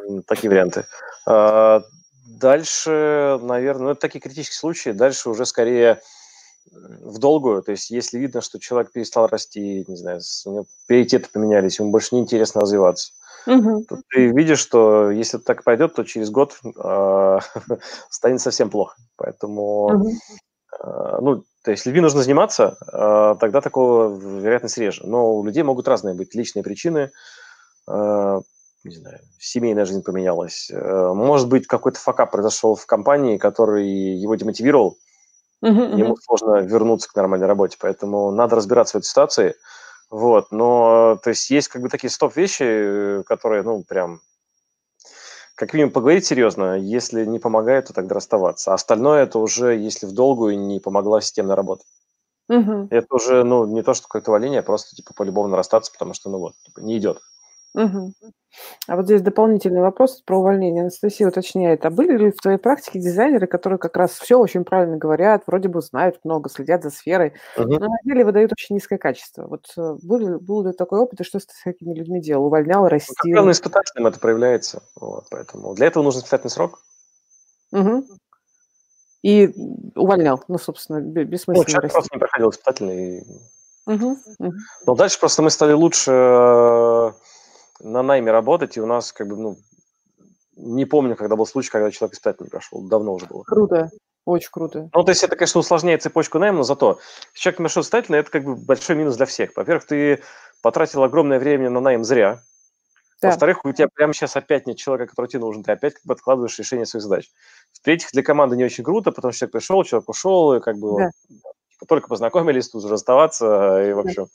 угу. 0.08 0.24
Такие 0.28 0.50
варианты. 0.50 0.86
А, 1.26 1.84
дальше, 2.28 3.40
наверное, 3.42 3.86
ну, 3.86 3.92
это 3.92 4.02
такие 4.02 4.22
критические 4.22 4.58
случаи. 4.58 4.92
Дальше 4.92 5.30
уже 5.30 5.46
скорее 5.46 6.02
в 6.72 7.20
долгую, 7.20 7.62
то 7.64 7.72
есть 7.72 7.90
если 7.90 8.20
видно, 8.20 8.42
что 8.42 8.60
человек 8.60 8.92
перестал 8.92 9.28
расти, 9.28 9.86
не 9.88 9.96
знаю, 9.96 10.22
у 10.46 10.52
него 10.52 10.66
приоритеты 10.88 11.30
поменялись, 11.32 11.80
ему 11.80 11.92
больше 11.92 12.16
неинтересно 12.16 12.62
развиваться, 12.62 13.14
угу. 13.46 13.84
то 13.88 14.00
ты 14.10 14.28
видишь, 14.28 14.60
что 14.60 15.12
если 15.12 15.38
так 15.38 15.64
пойдет, 15.64 15.94
то 15.94 16.04
через 16.04 16.30
год 16.30 16.60
э, 16.64 17.40
станет 18.10 18.42
совсем 18.42 18.70
плохо. 18.70 18.96
Поэтому, 19.18 19.86
угу. 19.86 20.10
э, 20.10 21.18
ну, 21.22 21.44
то 21.64 21.72
есть 21.72 21.86
любви 21.86 22.02
нужно 22.02 22.22
заниматься, 22.22 22.78
э, 22.92 23.36
тогда 23.40 23.62
такого 23.62 24.18
вероятность 24.18 24.78
реже. 24.78 25.02
Но 25.06 25.36
у 25.36 25.44
людей 25.44 25.64
могут 25.64 25.88
разные 25.88 26.16
быть 26.16 26.36
личные 26.36 26.64
причины, 26.64 27.12
э, 27.88 28.42
не 28.84 28.96
знаю, 28.96 29.20
семейная 29.40 29.86
жизнь 29.86 30.04
поменялась. 30.04 30.70
Э, 30.72 31.14
может 31.14 31.48
быть, 31.48 31.68
какой-то 31.68 32.00
факап 32.00 32.32
произошел 32.32 32.76
в 32.76 32.86
компании, 32.86 33.38
который 33.38 33.88
его 33.88 34.36
демотивировал, 34.36 34.98
uh-huh, 35.64 35.98
ему 35.98 36.14
uh-huh. 36.14 36.22
сложно 36.22 36.58
вернуться 36.62 37.10
к 37.10 37.16
нормальной 37.16 37.48
работе, 37.48 37.78
поэтому 37.80 38.32
надо 38.32 38.56
разбираться 38.56 38.98
в 38.98 39.00
этой 39.00 39.08
ситуации. 39.08 39.56
Вот, 40.10 40.52
но, 40.52 41.18
то 41.24 41.32
есть, 41.32 41.50
есть 41.50 41.70
как 41.70 41.82
бы 41.82 41.90
такие 41.90 42.12
стоп-вещи, 42.12 43.24
которые, 43.24 43.64
ну, 43.64 43.84
прям, 43.84 44.22
как 45.56 45.74
минимум, 45.74 45.92
поговорить 45.92 46.26
серьезно, 46.26 46.78
если 46.78 47.26
не 47.26 47.40
помогает, 47.40 47.88
то 47.88 47.94
тогда 47.94 48.16
расставаться. 48.16 48.72
А 48.72 48.76
остальное 48.76 49.24
это 49.24 49.40
уже, 49.40 49.76
если 49.76 50.06
в 50.06 50.12
долгую 50.12 50.60
не 50.60 50.80
помогла 50.80 51.22
системная 51.22 51.56
работа. 51.56 51.84
Угу. 52.50 52.88
Это 52.92 53.08
уже, 53.10 53.44
ну, 53.44 53.66
не 53.66 53.82
то, 53.82 53.94
что 53.94 54.08
какое-то 54.08 54.32
увольнение, 54.32 54.60
а 54.60 54.64
просто, 54.64 54.96
типа, 54.96 55.14
по-любому 55.16 55.56
расстаться, 55.56 55.92
потому 55.92 56.14
что, 56.14 56.30
ну, 56.30 56.40
вот, 56.40 56.54
типа, 56.64 56.82
не 56.82 56.98
идет. 56.98 57.20
Угу. 57.74 58.14
А 58.88 58.96
вот 58.96 59.06
здесь 59.06 59.22
дополнительный 59.22 59.82
вопрос 59.82 60.22
про 60.22 60.38
увольнение. 60.38 60.82
Анастасия 60.82 61.28
уточняет, 61.28 61.86
а 61.86 61.90
были 61.90 62.18
ли 62.18 62.32
в 62.32 62.38
твоей 62.38 62.60
практике 62.60 63.00
дизайнеры, 63.00 63.48
которые 63.48 63.80
как 63.80 63.98
раз 63.98 64.12
все 64.12 64.38
очень 64.38 64.64
правильно 64.64 64.98
говорят, 64.98 65.44
вроде 65.48 65.70
бы 65.70 65.82
знают 65.82 66.20
много, 66.24 66.50
следят 66.50 66.84
за 66.84 66.92
сферой, 66.92 67.34
угу. 67.58 67.68
но 67.68 67.80
на 67.80 67.98
деле 68.04 68.24
выдают 68.24 68.52
очень 68.52 68.76
низкое 68.76 69.00
качество? 69.00 69.48
Вот 69.48 69.66
э, 69.76 69.96
был, 70.04 70.40
был 70.40 70.68
ли 70.68 70.74
такой 70.74 71.00
опыт, 71.00 71.22
и 71.22 71.24
что 71.24 71.40
ты 71.40 71.46
с 71.48 71.64
такими 71.64 71.96
людьми 71.96 72.22
делал? 72.22 72.46
Увольнял, 72.46 72.88
растил? 72.88 73.16
Ну, 73.24 73.44
как 73.44 73.54
испытателем 73.54 74.08
это 74.08 74.20
проявляется. 74.20 74.84
Вот, 74.96 75.26
поэтому 75.32 75.74
для 75.74 75.88
этого 75.88 76.04
нужен 76.04 76.20
испытательный 76.20 76.52
срок. 76.52 76.80
Угу. 77.72 78.06
И 79.24 79.52
увольнял, 79.96 80.44
ну, 80.48 80.60
собственно, 80.60 81.00
бессмысленно. 81.02 81.64
Ну, 81.64 81.72
человек 81.72 81.92
просто 81.92 82.14
не 82.14 82.20
проходил 82.20 82.50
испытательный. 82.52 83.26
Угу. 83.88 84.18
Угу. 84.38 84.54
Но 84.86 84.96
дальше 84.96 85.20
просто 85.20 85.42
мы 85.42 85.50
стали 85.50 85.74
лучше 85.74 86.12
на 87.84 88.02
найме 88.02 88.32
работать, 88.32 88.78
и 88.78 88.82
у 88.82 88.86
нас 88.86 89.12
как 89.12 89.28
бы, 89.28 89.38
ну, 89.38 89.58
не 90.56 90.86
помню, 90.86 91.16
когда 91.16 91.36
был 91.36 91.46
случай, 91.46 91.70
когда 91.70 91.92
человек 91.92 92.16
испытательный 92.16 92.50
прошел. 92.50 92.82
Давно 92.82 93.14
уже 93.14 93.26
было. 93.26 93.44
Круто. 93.44 93.90
Очень 94.26 94.52
круто. 94.52 94.90
Ну, 94.94 95.04
то 95.04 95.10
есть 95.10 95.24
это, 95.24 95.36
конечно, 95.36 95.60
усложняет 95.60 96.02
цепочку 96.02 96.40
найма, 96.40 96.60
но 96.60 96.64
зато 96.64 97.00
человек 97.34 97.58
прошел 97.58 97.84
испытательный, 97.84 98.20
это 98.20 98.32
как 98.32 98.46
бы 98.46 98.56
большой 98.56 98.96
минус 98.96 99.18
для 99.18 99.26
всех. 99.26 99.52
Во-первых, 99.56 99.86
ты 99.86 100.24
потратил 100.62 101.04
огромное 101.04 101.40
время 101.40 101.70
на 101.70 101.82
найм 101.82 102.06
зря. 102.06 102.42
Да. 103.22 103.30
Во-вторых, 103.30 103.66
у 103.66 103.72
тебя 103.74 103.88
прямо 103.94 104.14
сейчас 104.14 104.36
опять 104.36 104.66
нет 104.66 104.78
человека, 104.78 105.12
который 105.12 105.28
тебе 105.28 105.40
нужен, 105.40 105.64
ты 105.64 105.74
опять 105.74 105.96
как 105.96 106.04
бы 106.06 106.14
откладываешь 106.14 106.58
решение 106.58 106.86
своих 106.86 107.04
задач. 107.04 107.32
В-третьих, 107.74 108.12
для 108.12 108.24
команды 108.24 108.56
не 108.56 108.64
очень 108.64 108.84
круто, 108.84 109.12
потому 109.12 109.32
что 109.32 109.40
человек 109.40 109.54
пришел, 109.54 109.84
человек 109.84 110.10
ушел, 110.10 110.54
и 110.54 110.60
как 110.62 110.78
бы 110.78 110.98
да. 110.98 111.10
вот, 111.44 111.88
только 111.88 112.08
познакомились, 112.08 112.70
тут 112.70 112.84
уже 112.84 112.94
расставаться, 112.94 113.82
и, 113.84 113.94
в 113.94 114.00
общем, 114.00 114.26
да. 114.26 114.30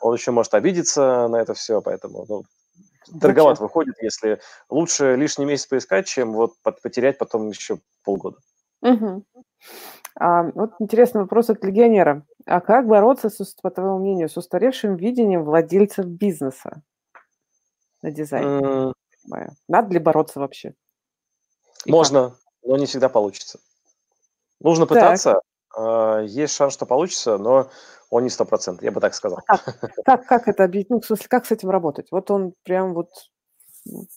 он 0.00 0.14
еще 0.14 0.30
может 0.30 0.54
обидеться 0.54 1.28
на 1.28 1.36
это 1.36 1.54
все, 1.54 1.80
поэтому 1.80 2.26
ну, 2.28 2.44
Дороговато 3.14 3.62
выходит, 3.62 3.94
если 4.00 4.40
лучше 4.68 5.16
лишний 5.16 5.44
месяц 5.44 5.66
поискать, 5.66 6.06
чем 6.06 6.32
вот 6.32 6.54
потерять 6.62 7.18
потом 7.18 7.48
еще 7.48 7.78
полгода. 8.04 8.38
Угу. 8.82 9.24
А, 10.16 10.42
вот 10.54 10.72
интересный 10.78 11.22
вопрос 11.22 11.50
от 11.50 11.64
легионера. 11.64 12.26
А 12.46 12.60
как 12.60 12.86
бороться, 12.86 13.30
с, 13.30 13.54
по 13.62 13.70
твоему 13.70 13.98
мнению, 13.98 14.28
с 14.28 14.36
устаревшим 14.36 14.96
видением 14.96 15.44
владельцев 15.44 16.06
бизнеса 16.06 16.82
на 18.02 18.10
дизайн? 18.10 18.44
Mm. 18.46 18.92
Надо 19.68 19.92
ли 19.92 19.98
бороться 19.98 20.40
вообще? 20.40 20.74
И 21.84 21.90
Можно, 21.90 22.30
как? 22.30 22.38
но 22.64 22.76
не 22.76 22.86
всегда 22.86 23.08
получится. 23.08 23.60
Нужно 24.60 24.86
пытаться. 24.86 25.40
Так. 25.74 26.24
Есть 26.26 26.54
шанс, 26.54 26.74
что 26.74 26.84
получится, 26.84 27.38
но 27.38 27.70
он 28.12 28.24
не 28.24 28.30
сто 28.30 28.44
процентов, 28.44 28.84
я 28.84 28.92
бы 28.92 29.00
так 29.00 29.14
сказал. 29.14 29.40
А 29.46 29.56
как, 29.56 29.80
как, 30.04 30.26
как 30.26 30.48
это 30.48 30.64
объяснить? 30.64 30.90
Ну, 30.90 31.00
в 31.00 31.06
смысле, 31.06 31.26
как 31.30 31.46
с 31.46 31.50
этим 31.50 31.70
работать? 31.70 32.08
Вот 32.10 32.30
он 32.30 32.52
прям 32.62 32.92
вот 32.92 33.08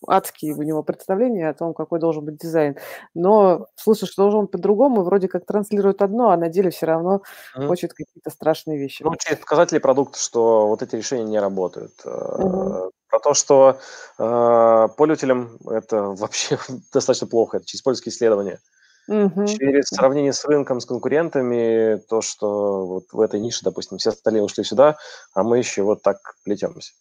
адские 0.06 0.54
у 0.54 0.62
него 0.62 0.84
представления 0.84 1.50
о 1.50 1.54
том, 1.54 1.74
какой 1.74 2.00
должен 2.00 2.26
быть 2.26 2.38
дизайн. 2.38 2.76
Но 3.14 3.68
слышишь, 3.76 4.10
что 4.10 4.24
должен 4.24 4.48
по-другому, 4.48 5.04
вроде 5.04 5.30
как 5.30 5.46
транслирует 5.46 6.02
одно, 6.02 6.32
а 6.32 6.38
на 6.38 6.50
деле 6.50 6.72
все 6.72 6.88
равно 6.88 7.22
mm-hmm. 7.58 7.68
хочет 7.68 7.94
какие-то 7.94 8.30
страшные 8.30 8.78
вещи. 8.78 9.02
Ну, 9.04 9.16
через 9.16 9.40
показатели 9.40 9.80
продукта, 9.80 10.20
что 10.20 10.68
вот 10.68 10.82
эти 10.82 10.98
решения 10.98 11.24
не 11.24 11.40
работают. 11.40 11.94
Mm-hmm. 12.06 12.92
Про 13.08 13.20
то, 13.20 13.34
что 13.34 13.80
э, 14.20 14.88
пользователям 14.98 15.58
это 15.70 16.02
вообще 16.20 16.60
достаточно 16.94 17.28
плохо, 17.28 17.58
это 17.58 17.66
через 17.66 17.82
пользовательские 17.82 18.14
исследования. 18.14 18.60
Угу. 19.08 19.46
Через 19.46 19.86
сравнение 19.88 20.34
с 20.34 20.44
рынком, 20.46 20.80
с 20.80 20.86
конкурентами, 20.86 21.98
то, 22.10 22.22
что 22.22 22.86
вот 22.86 23.04
в 23.12 23.22
этой 23.22 23.40
нише, 23.40 23.64
допустим, 23.64 23.98
все 23.98 24.10
остальные 24.10 24.44
ушли 24.44 24.64
сюда, 24.64 24.98
а 25.34 25.44
мы 25.44 25.60
еще 25.60 25.84
вот 25.84 26.02
так 26.02 26.18
плетемся. 26.44 26.94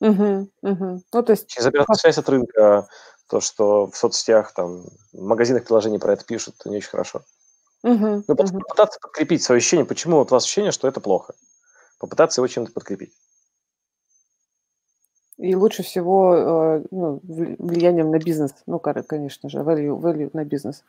Угу, 0.00 0.50
угу. 0.62 1.02
Ну, 1.12 1.22
то 1.22 1.32
есть... 1.32 1.46
Через 1.48 1.66
обратную 1.66 1.96
связь 1.98 2.18
от 2.18 2.28
рынка, 2.28 2.88
То, 3.28 3.40
что 3.40 3.86
в 3.86 3.96
соцсетях, 3.96 4.52
там, 4.52 4.84
в 5.12 5.22
магазинах 5.22 5.64
приложений 5.64 5.98
про 5.98 6.12
это 6.12 6.24
пишут, 6.24 6.54
не 6.64 6.76
очень 6.76 6.90
хорошо. 6.90 7.22
Uh-huh, 7.84 8.22
ну, 8.26 8.34
uh-huh. 8.34 8.58
попытаться 8.58 8.98
подкрепить 9.00 9.42
свое 9.42 9.58
ощущение, 9.58 9.84
почему 9.84 10.16
вот 10.18 10.30
у 10.30 10.34
вас 10.34 10.44
ощущение, 10.44 10.72
что 10.72 10.88
это 10.88 11.00
плохо. 11.00 11.34
Попытаться 11.98 12.40
его 12.40 12.48
чем-то 12.48 12.72
подкрепить. 12.72 13.12
И 15.38 15.54
лучше 15.54 15.82
всего 15.82 16.34
э, 16.34 16.84
ну, 16.90 17.20
влиянием 17.22 18.10
на 18.10 18.18
бизнес. 18.18 18.54
Ну, 18.66 18.78
конечно 18.78 19.50
же, 19.50 19.58
value, 19.58 20.00
value 20.00 20.30
на 20.32 20.44
бизнес. 20.44 20.82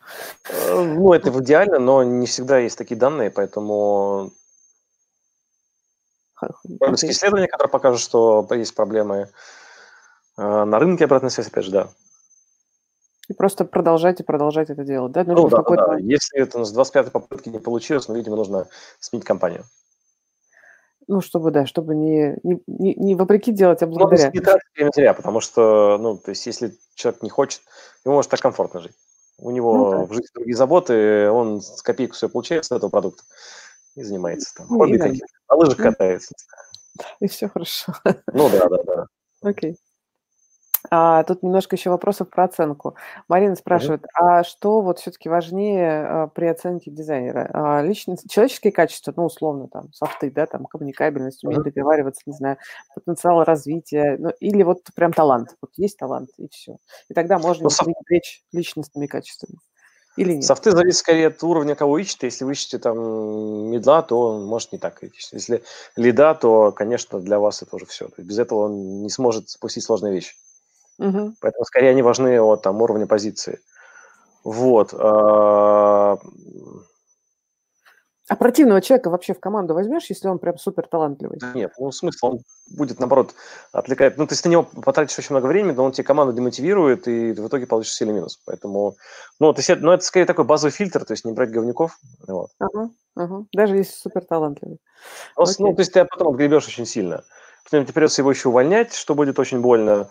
Э, 0.49 0.83
ну, 0.83 1.11
это 1.11 1.31
в 1.31 1.41
идеально, 1.41 1.79
но 1.79 2.01
не 2.03 2.27
всегда 2.27 2.57
есть 2.57 2.77
такие 2.77 2.95
данные, 2.95 3.29
поэтому 3.29 4.31
okay. 6.41 7.09
исследования, 7.09 7.47
которые 7.47 7.71
покажут, 7.71 7.99
что 7.99 8.47
есть 8.51 8.73
проблемы 8.73 9.29
э, 10.37 10.63
на 10.63 10.79
рынке 10.79 11.05
обратной 11.05 11.29
связи, 11.29 11.49
опять 11.49 11.65
же, 11.65 11.71
да. 11.71 11.89
И 13.27 13.33
просто 13.33 13.65
продолжать 13.65 14.21
и 14.21 14.23
продолжать 14.23 14.69
это 14.69 14.85
делать, 14.85 15.11
да? 15.11 15.25
ну, 15.25 15.49
да, 15.49 15.61
да. 15.61 15.97
Если 15.97 16.39
это 16.39 16.63
с 16.63 16.73
25-й 16.73 17.11
попытки 17.11 17.49
не 17.49 17.59
получилось, 17.59 18.07
ну, 18.07 18.15
видимо, 18.15 18.37
нужно 18.37 18.67
сменить 19.01 19.25
компанию. 19.25 19.65
Ну, 21.07 21.21
чтобы, 21.21 21.51
да, 21.51 21.65
чтобы 21.65 21.95
не, 21.95 22.35
не, 22.43 22.61
не, 22.67 22.95
не 22.95 23.15
вопреки 23.15 23.51
делать, 23.51 23.81
а 23.81 23.87
ну, 23.87 23.93
благодаря. 23.93 24.27
Ну, 24.27 24.33
не 24.33 24.39
тратить 24.41 24.67
время 24.75 24.91
зря, 24.93 25.13
потому 25.13 25.39
что, 25.39 25.97
ну, 25.99 26.17
то 26.17 26.31
есть, 26.31 26.45
если 26.45 26.77
человек 26.95 27.21
не 27.23 27.29
хочет, 27.29 27.61
ему 28.03 28.15
может 28.15 28.29
так 28.29 28.41
комфортно 28.41 28.81
жить. 28.81 28.95
У 29.39 29.51
него 29.51 29.77
ну, 29.77 29.91
да. 29.91 30.05
в 30.05 30.13
жизни 30.13 30.29
другие 30.33 30.55
заботы, 30.55 31.29
он 31.29 31.61
с 31.61 31.81
копейку 31.81 32.15
все 32.15 32.27
получает 32.27 32.65
с 32.65 32.71
этого 32.71 32.89
продукта 32.89 33.23
и 33.95 34.03
занимается 34.03 34.53
там. 34.55 34.67
Ну, 34.69 34.79
хобби 34.79 34.97
какие-то, 34.97 35.27
на 35.49 35.55
лыжах 35.55 35.77
катается. 35.77 36.33
И 37.19 37.27
все 37.27 37.47
хорошо. 37.47 37.93
Ну, 38.33 38.49
да, 38.49 38.67
да, 38.67 38.83
да. 38.83 39.07
Окей. 39.41 39.77
А, 40.89 41.23
тут 41.23 41.43
немножко 41.43 41.75
еще 41.75 41.89
вопросов 41.89 42.29
про 42.29 42.45
оценку. 42.45 42.95
Марина 43.27 43.55
спрашивает, 43.55 44.03
mm-hmm. 44.03 44.39
а 44.39 44.43
что 44.43 44.81
вот 44.81 44.99
все-таки 44.99 45.29
важнее 45.29 46.05
а, 46.05 46.27
при 46.27 46.45
оценке 46.45 46.91
дизайнера? 46.91 47.49
А, 47.53 47.81
личные, 47.81 48.17
человеческие 48.29 48.71
качества, 48.71 49.13
ну, 49.15 49.25
условно, 49.25 49.67
там, 49.67 49.91
софты, 49.93 50.31
да, 50.31 50.45
там, 50.45 50.65
коммуникабельность, 50.65 51.43
умение 51.43 51.61
mm-hmm. 51.61 51.73
договариваться, 51.73 52.21
не 52.25 52.33
знаю, 52.33 52.57
потенциал 52.95 53.43
развития, 53.43 54.17
ну, 54.19 54.29
или 54.39 54.63
вот 54.63 54.81
прям 54.95 55.13
талант. 55.13 55.55
Вот 55.61 55.71
есть 55.75 55.97
талант, 55.97 56.29
и 56.37 56.47
все. 56.49 56.77
И 57.09 57.13
тогда 57.13 57.39
можно 57.39 57.63
ну, 57.63 57.69
соф... 57.69 57.87
речь 58.09 58.43
личностными 58.51 59.07
качествами. 59.07 59.57
Или 60.17 60.33
нет? 60.33 60.43
Софты 60.43 60.71
зависят 60.71 60.99
скорее 60.99 61.27
от 61.27 61.41
уровня, 61.43 61.75
кого 61.75 61.99
ищете. 61.99 62.27
Если 62.27 62.43
вы 62.43 62.53
ищете 62.53 62.79
там 62.79 62.97
медла, 63.69 64.01
то 64.01 64.39
может 64.39 64.71
не 64.71 64.79
так 64.79 64.99
критично. 64.99 65.37
Если 65.37 65.63
лида, 65.95 66.33
то, 66.33 66.71
конечно, 66.71 67.19
для 67.19 67.39
вас 67.39 67.61
это 67.61 67.75
уже 67.75 67.85
все. 67.85 68.09
Без 68.17 68.39
этого 68.39 68.65
он 68.65 69.03
не 69.03 69.09
сможет 69.09 69.49
запустить 69.49 69.83
сложные 69.83 70.13
вещи. 70.13 70.35
Угу. 70.99 71.33
Поэтому 71.41 71.65
скорее 71.65 71.91
они 71.91 72.01
важны 72.01 72.39
от 72.41 72.61
там, 72.61 72.81
уровня 72.81 73.07
позиции. 73.07 73.59
Вот. 74.43 74.93
А, 74.93 76.17
а 78.29 78.35
противного 78.35 78.81
человека 78.81 79.09
вообще 79.09 79.33
в 79.33 79.39
команду 79.39 79.73
возьмешь, 79.73 80.07
если 80.09 80.27
он 80.27 80.39
прям 80.39 80.57
супер 80.57 80.85
талантливый? 80.85 81.39
Нет, 81.53 81.71
ну 81.79 81.91
смысл, 81.91 82.25
он 82.27 82.39
будет, 82.69 82.99
наоборот, 82.99 83.33
отвлекать. 83.71 84.17
Ну, 84.17 84.27
то 84.27 84.33
есть 84.33 84.43
ты 84.43 84.49
на 84.49 84.51
него 84.51 84.63
потратишь 84.63 85.17
очень 85.17 85.33
много 85.33 85.45
времени, 85.45 85.73
но 85.73 85.85
он 85.85 85.93
тебе 85.93 86.03
команду 86.03 86.33
демотивирует, 86.33 87.07
и 87.07 87.31
в 87.31 87.47
итоге 87.47 87.67
получишь 87.67 87.93
сильный 87.93 88.15
минус. 88.15 88.41
Поэтому, 88.45 88.97
ну, 89.39 89.53
то 89.53 89.59
есть, 89.59 89.69
ну, 89.79 89.91
это 89.93 90.03
скорее 90.03 90.25
такой 90.25 90.43
базовый 90.43 90.73
фильтр, 90.73 91.05
то 91.05 91.13
есть 91.13 91.23
не 91.23 91.31
брать 91.31 91.51
говнюков. 91.51 91.97
Вот. 92.27 92.49
Ага, 92.59 92.89
ага. 93.15 93.45
Даже 93.53 93.77
если 93.77 93.93
супер 93.93 94.25
талантливый. 94.25 94.79
Ну, 95.37 95.45
ну, 95.59 95.73
то 95.73 95.79
есть 95.79 95.93
ты 95.93 96.03
потом 96.03 96.27
отгребешь 96.27 96.67
очень 96.67 96.85
сильно. 96.85 97.23
Потом 97.69 97.83
тебе 97.83 97.93
придется 97.93 98.21
его 98.21 98.31
еще 98.31 98.47
увольнять, 98.47 98.93
что 98.93 99.13
будет 99.13 99.39
очень 99.39 99.59
больно. 99.59 100.07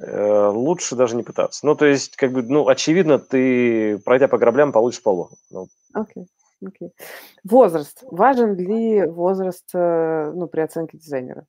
Э, 0.00 0.48
лучше 0.48 0.94
даже 0.94 1.16
не 1.16 1.24
пытаться. 1.24 1.66
Ну, 1.66 1.74
то 1.74 1.84
есть, 1.84 2.14
как 2.14 2.30
бы, 2.30 2.42
ну, 2.42 2.68
очевидно, 2.68 3.18
ты, 3.18 3.98
пройдя 3.98 4.28
по 4.28 4.38
граблям, 4.38 4.70
получишь 4.70 5.02
полу. 5.02 5.30
Ну. 5.50 5.66
Окей. 5.92 6.28
Okay. 6.62 6.68
Okay. 6.68 6.90
Возраст. 7.42 8.04
Важен 8.08 8.54
ли 8.54 9.04
возраст 9.04 9.68
э, 9.74 10.30
ну, 10.32 10.46
при 10.46 10.60
оценке 10.60 10.96
дизайнера? 10.96 11.44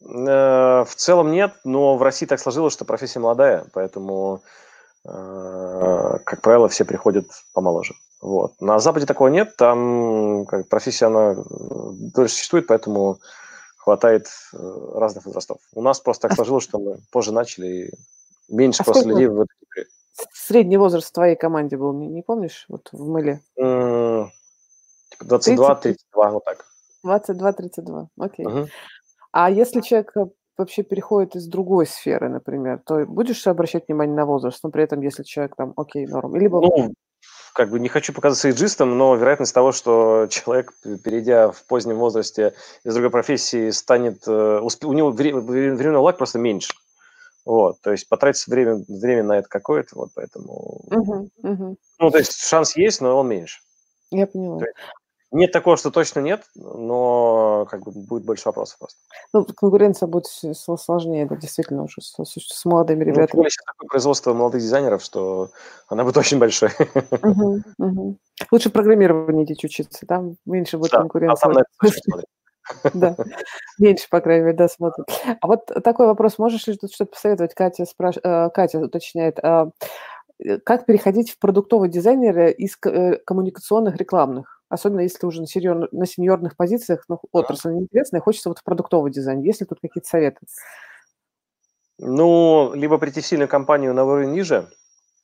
Э, 0.00 0.84
в 0.84 0.94
целом 0.96 1.30
нет, 1.30 1.52
но 1.64 1.98
в 1.98 2.02
России 2.02 2.24
так 2.24 2.40
сложилось, 2.40 2.72
что 2.72 2.86
профессия 2.86 3.20
молодая, 3.20 3.66
поэтому, 3.74 4.40
как 5.04 6.40
правило, 6.40 6.68
все 6.68 6.86
приходят 6.86 7.26
помоложе. 7.52 7.94
Вот. 8.22 8.52
На 8.60 8.78
Западе 8.78 9.04
такого 9.04 9.28
нет, 9.28 9.56
там 9.56 10.46
как, 10.46 10.68
профессия, 10.68 11.06
она 11.06 11.34
дольше 12.14 12.34
существует, 12.34 12.66
поэтому 12.66 13.18
хватает 13.82 14.28
э, 14.52 14.56
разных 14.94 15.26
возрастов. 15.26 15.58
У 15.74 15.82
нас 15.82 15.98
просто 15.98 16.22
так 16.22 16.32
а 16.32 16.34
сложилось, 16.36 16.62
что 16.62 16.78
мы 16.78 16.98
позже 17.10 17.32
начали, 17.32 17.66
и 17.66 17.90
меньше 18.48 18.82
а 18.82 18.84
просто 18.84 19.08
людей 19.08 19.26
в 19.26 19.40
этой 19.40 19.56
игре. 19.60 19.86
Средний 20.32 20.76
возраст 20.76 21.08
в 21.08 21.12
твоей 21.12 21.34
команде 21.34 21.76
был, 21.76 21.92
не, 21.92 22.06
не 22.06 22.22
помнишь, 22.22 22.64
вот 22.68 22.88
в 22.92 23.08
мыле? 23.08 23.40
Mm, 23.58 24.28
типа 25.10 25.24
22-32, 25.24 25.96
вот 26.14 26.44
так. 26.44 26.64
22-32, 27.04 28.06
окей. 28.18 28.46
Угу. 28.46 28.68
А 29.32 29.50
если 29.50 29.80
человек 29.80 30.12
э, 30.16 30.26
вообще 30.56 30.84
переходит 30.84 31.34
из 31.34 31.48
другой 31.48 31.86
сферы, 31.86 32.28
например, 32.28 32.80
то 32.86 33.04
будешь 33.04 33.44
обращать 33.48 33.88
внимание 33.88 34.14
на 34.14 34.26
возраст, 34.26 34.62
но 34.62 34.70
при 34.70 34.84
этом, 34.84 35.00
если 35.00 35.24
человек 35.24 35.56
там, 35.56 35.72
окей, 35.76 36.06
норм, 36.06 36.36
либо... 36.36 36.60
Ну, 36.60 36.94
как 37.54 37.70
бы 37.70 37.78
не 37.80 37.88
хочу 37.88 38.12
показаться 38.12 38.48
эйджистом, 38.48 38.96
но 38.96 39.14
вероятность 39.14 39.54
того, 39.54 39.72
что 39.72 40.26
человек, 40.30 40.72
перейдя 41.04 41.50
в 41.50 41.64
позднем 41.64 41.96
возрасте 41.96 42.54
из 42.84 42.94
другой 42.94 43.10
профессии, 43.10 43.70
станет... 43.70 44.22
Э, 44.26 44.60
у 44.60 44.92
него 44.92 45.10
временной 45.10 46.00
лак 46.00 46.18
просто 46.18 46.38
меньше. 46.38 46.72
Вот, 47.44 47.80
то 47.80 47.90
есть 47.90 48.08
потратить 48.08 48.46
время, 48.46 48.84
время 48.88 49.24
на 49.24 49.38
это 49.38 49.48
какое-то, 49.48 49.96
вот 49.96 50.10
поэтому... 50.14 50.52
Угу, 50.86 51.30
угу. 51.42 51.76
Ну, 51.98 52.10
то 52.10 52.18
есть 52.18 52.40
шанс 52.40 52.76
есть, 52.76 53.00
но 53.00 53.18
он 53.18 53.28
меньше. 53.28 53.60
Я 54.10 54.26
поняла. 54.26 54.60
Есть, 54.60 54.76
нет 55.32 55.50
такого, 55.50 55.76
что 55.76 55.90
точно 55.90 56.20
нет, 56.20 56.44
но 56.54 57.66
как 57.70 57.82
бы 57.82 57.92
будет 57.92 58.24
больше 58.24 58.44
вопросов 58.46 58.78
просто. 58.78 58.98
Ну, 59.32 59.44
конкуренция 59.44 60.06
будет 60.06 60.26
сложнее, 60.26 61.26
да, 61.26 61.36
действительно, 61.36 61.84
уже 61.84 62.00
с, 62.00 62.14
с, 62.22 62.34
с 62.36 62.64
молодыми 62.64 63.04
ну, 63.04 63.10
ребятами. 63.10 63.42
Ну, 63.42 63.48
сейчас 63.48 63.64
такое 63.64 63.88
производство 63.88 64.34
молодых 64.34 64.60
дизайнеров, 64.60 65.02
что 65.02 65.50
она 65.88 66.04
будет 66.04 66.16
очень 66.16 66.38
большой. 66.38 66.70
Угу, 67.22 67.62
угу. 67.78 68.16
Лучше 68.50 68.70
программирование 68.70 69.44
идти 69.44 69.66
учиться, 69.66 70.06
там 70.06 70.36
меньше 70.44 70.78
будет 70.78 70.92
да, 70.92 70.98
конкуренции. 70.98 71.40
А 71.40 71.46
там 71.46 71.52
на 71.52 71.60
это 71.60 72.26
да, 72.94 73.16
меньше, 73.78 74.08
по 74.10 74.20
крайней 74.20 74.44
мере, 74.44 74.56
да, 74.56 74.68
смотрят. 74.68 75.06
А 75.40 75.46
вот 75.46 75.66
такой 75.82 76.06
вопрос, 76.06 76.38
можешь 76.38 76.66
ли 76.66 76.76
тут 76.76 76.92
что-то 76.92 77.12
посоветовать? 77.12 77.54
Катя, 77.54 77.84
спраш... 77.84 78.16
Э, 78.22 78.50
Катя 78.50 78.78
уточняет, 78.78 79.38
а, 79.42 79.70
э, 80.38 80.58
как 80.58 80.86
переходить 80.86 81.30
в 81.30 81.38
продуктовый 81.38 81.88
дизайнер 81.88 82.48
из 82.48 82.76
э, 82.84 83.16
коммуникационных 83.24 83.96
рекламных? 83.96 84.61
Особенно 84.72 85.00
если 85.00 85.26
уже 85.26 85.42
на, 85.42 85.46
сеньор, 85.46 85.88
на 85.92 86.06
сеньорных 86.06 86.56
позициях, 86.56 87.04
ну, 87.08 87.20
отрасль 87.30 87.72
неинтересная, 87.72 88.22
хочется 88.22 88.48
вот 88.48 88.58
в 88.58 88.64
продуктовый 88.64 89.12
дизайн. 89.12 89.40
Есть 89.40 89.60
ли 89.60 89.66
тут 89.66 89.80
какие-то 89.80 90.08
советы? 90.08 90.40
Ну, 91.98 92.72
либо 92.74 92.96
прийти 92.96 93.20
в 93.20 93.26
сильную 93.26 93.48
компанию 93.48 93.92
на 93.92 94.04
уровень 94.04 94.32
ниже, 94.32 94.68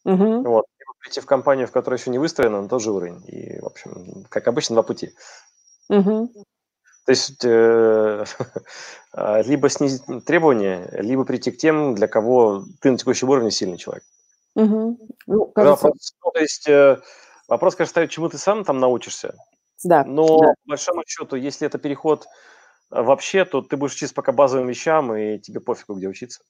угу. 0.05 0.43
вот, 0.43 0.67
либо 0.79 0.93
прийти 1.01 1.21
в 1.21 1.27
компанию, 1.27 1.67
в 1.67 1.73
которой 1.73 1.95
еще 1.95 2.11
не 2.11 2.19
выстроена, 2.19 2.61
на 2.61 2.69
тот 2.69 2.83
же 2.83 2.93
уровень. 2.93 3.25
И, 3.27 3.59
в 3.61 3.67
общем, 3.67 4.27
как 4.29 4.47
обычно, 4.49 4.75
два 4.75 4.83
пути. 4.83 5.15
Угу. 5.89 6.31
То 7.07 7.11
есть 7.11 7.43
э, 7.43 8.25
либо 9.47 9.71
снизить 9.71 10.03
требования, 10.27 10.91
либо 10.93 11.25
прийти 11.25 11.51
к 11.51 11.57
тем, 11.57 11.95
для 11.95 12.07
кого 12.07 12.65
ты 12.83 12.91
на 12.91 12.99
текущем 12.99 13.31
уровне 13.31 13.51
сильный 13.51 13.79
человек. 13.79 14.05
Угу. 14.57 14.99
Ну, 15.27 15.47
кажется... 15.47 15.89
ну, 16.23 16.31
то 16.33 16.39
есть 16.39 16.69
э, 16.69 16.99
Вопрос, 17.49 17.75
конечно, 17.75 17.91
ставит, 17.91 18.11
чему 18.11 18.29
ты 18.29 18.39
сам 18.39 18.65
там 18.65 18.79
научишься. 18.79 19.35
Да. 19.85 20.05
Но 20.05 20.39
да. 20.39 20.49
по 20.49 20.71
большому 20.71 21.03
счету, 21.07 21.37
если 21.37 21.67
это 21.67 21.79
переход 21.79 22.27
э, 22.91 23.03
вообще, 23.03 23.45
то 23.45 23.63
ты 23.63 23.77
будешь 23.77 23.95
учиться 23.95 24.15
пока 24.15 24.33
базовым 24.33 24.69
вещам, 24.69 25.15
и 25.15 25.39
тебе 25.39 25.61
пофигу, 25.61 25.95
где 25.95 26.09
учиться. 26.09 26.43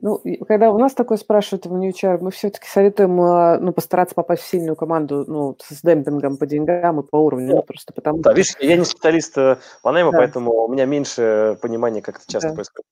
Ну, 0.00 0.22
когда 0.46 0.70
у 0.70 0.78
нас 0.78 0.94
такое 0.94 1.18
спрашивают 1.18 1.66
в 1.66 1.74
New 1.74 1.96
HR, 1.96 2.18
мы 2.20 2.30
все-таки 2.30 2.68
советуем 2.68 3.20
э, 3.20 3.58
ну, 3.58 3.72
постараться 3.72 4.14
попасть 4.14 4.42
в 4.42 4.48
сильную 4.48 4.76
команду 4.76 5.24
ну, 5.26 5.56
с 5.60 5.80
демпингом 5.82 6.36
по 6.36 6.46
деньгам 6.46 7.00
и 7.00 7.06
по 7.06 7.16
уровню. 7.16 7.56
Ну, 7.56 7.62
просто 7.62 7.92
потому 7.92 8.20
да, 8.20 8.32
видишь, 8.32 8.54
я 8.60 8.76
не 8.76 8.84
специалист 8.84 9.36
э, 9.38 9.58
по 9.82 9.90
найму, 9.90 10.12
да. 10.12 10.18
поэтому 10.18 10.52
у 10.64 10.68
меня 10.68 10.86
меньше 10.86 11.58
понимания, 11.60 12.02
как 12.02 12.16
это 12.16 12.30
часто 12.30 12.50
да. 12.50 12.54
происходит. 12.54 12.86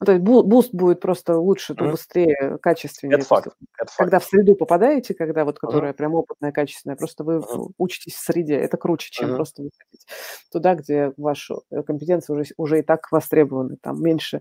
Ну, 0.00 0.06
то 0.06 0.12
есть 0.12 0.24
буст 0.24 0.72
будет 0.72 1.00
просто 1.00 1.36
лучше, 1.38 1.74
mm-hmm. 1.74 1.90
быстрее, 1.90 2.58
качественнее. 2.62 3.18
Это 3.18 3.26
факт. 3.26 3.48
Это 3.78 3.92
когда 3.98 4.18
факт. 4.18 4.26
в 4.26 4.30
среду 4.30 4.54
попадаете, 4.54 5.12
когда 5.12 5.44
вот, 5.44 5.58
которая 5.58 5.92
mm-hmm. 5.92 5.96
прям 5.96 6.14
опытная, 6.14 6.52
качественная, 6.52 6.96
просто 6.96 7.22
вы 7.22 7.34
mm-hmm. 7.34 7.72
учитесь 7.76 8.14
в 8.14 8.20
среде. 8.20 8.54
Это 8.54 8.78
круче, 8.78 9.10
чем 9.10 9.30
mm-hmm. 9.30 9.36
просто 9.36 9.62
выходить 9.62 10.06
туда, 10.50 10.74
где 10.74 11.12
ваши 11.18 11.54
э, 11.70 11.82
компетенции 11.82 12.32
уже, 12.32 12.44
уже 12.56 12.78
и 12.78 12.82
так 12.82 13.12
востребованы. 13.12 13.76
Там 13.82 14.02
меньше 14.02 14.40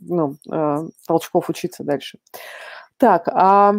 ну, 0.00 0.36
э, 0.48 0.76
толчков 1.08 1.50
учиться 1.50 1.82
дальше. 1.82 2.18
Так, 2.96 3.26
а, 3.26 3.74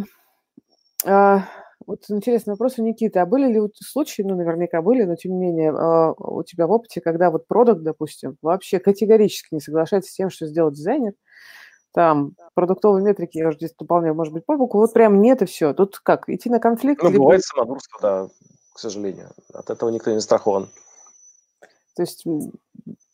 а 1.06 1.44
вот 1.88 2.06
интересный 2.10 2.54
вопрос 2.54 2.78
у 2.78 2.84
Никиты. 2.84 3.20
А 3.20 3.26
были 3.26 3.52
ли 3.52 3.62
случаи, 3.76 4.22
ну, 4.22 4.36
наверняка 4.36 4.82
были, 4.82 5.04
но 5.04 5.16
тем 5.16 5.34
не 5.34 5.40
менее, 5.40 5.72
а, 5.72 6.14
у 6.14 6.44
тебя 6.44 6.68
в 6.68 6.72
опыте, 6.72 7.02
когда 7.02 7.32
вот 7.32 7.48
продукт, 7.48 7.82
допустим, 7.82 8.38
вообще 8.42 8.80
категорически 8.80 9.54
не 9.54 9.60
соглашается 9.60 10.12
с 10.12 10.16
тем, 10.16 10.30
что 10.30 10.48
сделал 10.48 10.72
дизайнер, 10.72 11.14
там 11.94 12.36
продуктовые 12.54 13.04
метрики, 13.04 13.38
я 13.38 13.48
уже 13.48 13.58
здесь 13.58 13.74
дополняю, 13.78 14.16
может 14.16 14.34
быть, 14.34 14.46
по 14.46 14.56
букву, 14.56 14.80
вот 14.80 14.94
прям 14.94 15.22
нет 15.22 15.42
и 15.42 15.46
все. 15.46 15.74
Тут 15.74 16.00
как, 16.00 16.30
идти 16.30 16.50
на 16.50 16.60
конфликт? 16.60 17.04
Ну, 17.04 17.10
либо... 17.10 17.24
бывает 17.24 17.44
самодурство, 17.44 18.00
да, 18.02 18.28
к 18.74 18.80
сожалению. 18.80 19.30
От 19.54 19.70
этого 19.70 19.90
никто 19.90 20.12
не 20.12 20.18
застрахован. 20.18 20.70
То 21.96 22.04
есть 22.04 22.24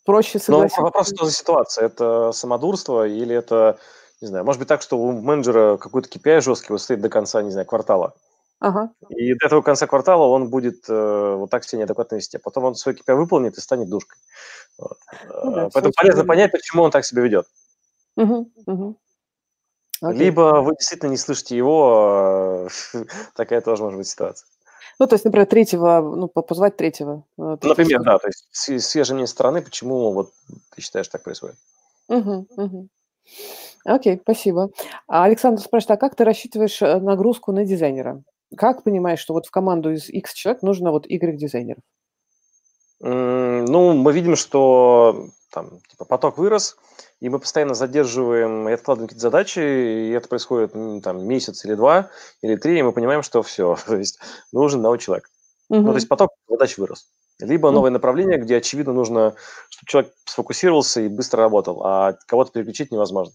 проще 0.06 0.39
согласиться? 0.39 0.81
Ну, 0.81 0.85
вопрос, 0.85 1.14
что 1.14 1.26
за 1.26 1.31
ситуация. 1.31 1.85
Это 1.85 2.31
самодурство 2.31 3.07
или 3.07 3.35
это, 3.35 3.80
не 4.22 4.27
знаю, 4.27 4.45
может 4.45 4.60
быть 4.60 4.68
так, 4.68 4.81
что 4.81 4.98
у 4.99 5.11
менеджера 5.11 5.77
какой-то 5.77 6.10
KPI 6.10 6.41
жесткий 6.41 6.73
вот 6.73 6.81
стоит 6.81 7.02
до 7.02 7.10
конца, 7.10 7.41
не 7.41 7.52
знаю, 7.52 7.65
квартала. 7.65 8.14
Ага. 8.59 8.91
И 9.09 9.34
до 9.35 9.45
этого 9.45 9.61
конца 9.61 9.85
квартала 9.85 10.25
он 10.25 10.49
будет 10.49 10.89
э, 10.89 11.35
вот 11.35 11.51
так 11.51 11.63
себя 11.63 11.79
неадекватно 11.79 12.15
вести. 12.15 12.38
А 12.38 12.39
потом 12.39 12.65
он 12.65 12.75
свой 12.75 12.95
KPI 12.95 13.15
выполнит 13.15 13.57
и 13.57 13.61
станет 13.61 13.89
душкой. 13.89 14.17
Вот. 14.77 14.97
Ну, 15.43 15.51
да, 15.51 15.69
Поэтому 15.73 15.93
полезно 15.95 16.25
понять, 16.25 16.51
почему 16.51 16.84
он 16.84 16.91
так 16.91 17.05
себя 17.05 17.21
ведет. 17.21 17.47
Угу, 18.15 18.51
угу. 18.65 18.99
Либо 20.01 20.61
вы 20.61 20.73
действительно 20.73 21.11
не 21.11 21.17
слышите 21.17 21.55
его, 21.55 22.65
а, 22.65 22.67
такая 23.35 23.61
тоже 23.61 23.84
может 23.84 23.97
быть 23.97 24.07
ситуация. 24.07 24.47
Ну, 24.99 25.05
то 25.05 25.13
есть, 25.13 25.25
например, 25.25 25.45
третьего, 25.45 26.01
ну, 26.01 26.27
позвать 26.27 26.77
третьего. 26.77 27.23
Э, 27.38 27.57
например, 27.61 28.01
да, 28.01 28.17
то 28.17 28.27
есть 28.27 28.84
свежие 28.84 29.27
стороны, 29.27 29.61
почему 29.61 30.11
вот 30.13 30.31
ты 30.75 30.81
считаешь 30.81 31.07
так 31.07 31.23
происходит? 31.23 31.57
Угу, 32.07 32.47
угу. 32.55 32.88
Окей, 33.85 34.19
спасибо. 34.21 34.71
А 35.07 35.25
Александр 35.25 35.61
спрашивает, 35.61 35.97
а 35.97 35.99
как 35.99 36.15
ты 36.15 36.23
рассчитываешь 36.23 36.81
э, 36.81 36.99
нагрузку 36.99 37.51
на 37.51 37.65
дизайнера? 37.65 38.23
Как 38.56 38.84
понимаешь, 38.84 39.19
что 39.19 39.34
вот 39.34 39.45
в 39.45 39.52
команду 39.52 39.91
из 39.91 40.10
X 40.10 40.34
человек 40.34 40.61
нужно 40.61 40.91
вот 40.91 41.06
Y 41.07 41.38
дизайнеров? 41.38 41.84
Ну, 42.99 43.94
мы 43.94 44.14
видим, 44.14 44.36
что 44.36 45.30
там, 45.52 45.80
типа, 45.90 46.06
поток 46.06 46.38
вырос, 46.38 46.78
и 47.19 47.30
мы 47.30 47.40
постоянно 47.40 47.74
задерживаем 47.74 48.68
и 48.69 48.72
откладываем 48.72 49.07
какие-то 49.07 49.22
задачи, 49.22 49.60
и 49.60 50.10
это 50.11 50.28
происходит 50.28 50.74
там 51.03 51.26
месяц 51.26 51.65
или 51.65 51.76
два, 51.76 52.10
или 52.41 52.56
три, 52.56 52.80
и 52.80 52.82
мы 52.82 52.91
понимаем, 52.91 53.24
что 53.24 53.41
все, 53.44 53.78
то 53.86 53.95
есть 53.95 54.19
нужен 54.52 54.82
новый 54.82 54.99
человек. 54.99 55.30
Угу. 55.69 55.82
Ну, 55.82 55.90
то 55.90 55.95
есть 55.95 56.07
поток 56.07 56.32
задач 56.48 56.78
вырос. 56.78 57.07
Либо 57.40 57.69
новое 57.69 57.91
направление, 57.91 58.40
где, 58.40 58.57
очевидно, 58.57 58.94
нужно, 58.94 59.36
чтобы 59.69 59.88
человек 59.88 60.14
сфокусировался 60.26 61.02
и 61.02 61.07
быстро 61.07 61.41
работал, 61.41 61.84
а 61.84 62.18
кого-то 62.26 62.52
переключить 62.52 62.91
невозможно. 62.91 63.34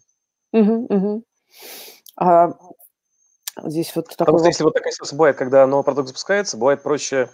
Угу, 0.53 0.87
угу. 0.89 1.25
А 2.17 2.53
здесь 3.65 3.95
вот 3.95 4.07
такой... 4.07 4.17
Потому 4.19 4.39
что 4.39 4.49
если 4.49 4.65
вот 4.65 4.75
такая 4.75 4.93
ситуация 4.93 5.17
бывает, 5.17 5.37
когда 5.37 5.67
новый 5.67 5.85
продукт 5.85 6.09
запускается, 6.09 6.57
бывает 6.57 6.83
проще 6.83 7.31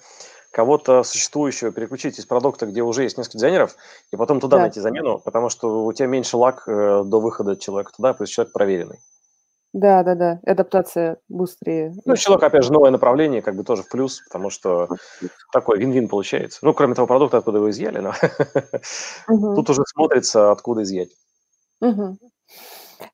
кого-то 0.51 1.03
существующего 1.03 1.73
переключить 1.73 2.19
из 2.19 2.27
продукта, 2.27 2.66
где 2.66 2.82
уже 2.82 3.03
есть 3.03 3.19
несколько 3.19 3.39
дизайнеров, 3.39 3.77
и 4.11 4.16
потом 4.16 4.40
туда 4.40 4.57
да. 4.57 4.62
найти 4.62 4.81
замену, 4.81 5.19
потому 5.19 5.51
что 5.51 5.85
у 5.85 5.93
тебя 5.93 6.09
меньше 6.09 6.36
лак 6.36 6.65
э, 6.66 7.03
до 7.05 7.20
выхода 7.20 7.57
человека 7.57 7.93
туда, 7.95 8.15
плюс 8.15 8.31
человек 8.31 8.53
проверенный. 8.53 8.99
Да, 9.74 10.03
да, 10.03 10.15
да. 10.15 10.40
Адаптация 10.47 11.19
быстрее. 11.28 11.95
Ну, 12.07 12.16
человек, 12.16 12.43
опять 12.43 12.65
же, 12.65 12.73
новое 12.73 12.90
направление, 12.90 13.43
как 13.43 13.55
бы 13.55 13.65
тоже 13.65 13.82
в 13.82 13.90
плюс, 13.90 14.20
потому 14.24 14.49
что 14.49 14.89
такой 15.53 15.78
вин-вин 15.78 16.09
получается. 16.09 16.61
Ну, 16.62 16.73
кроме 16.73 16.95
того 16.95 17.07
продукта, 17.07 17.39
откуда 17.39 17.61
вы 17.61 17.70
изъяли, 17.70 17.99
но 17.99 18.15
угу. 19.28 19.57
тут 19.57 19.70
уже 19.70 19.82
смотрится, 19.85 20.51
откуда 20.51 20.82
изъять. 20.82 21.11
Угу. 21.81 22.16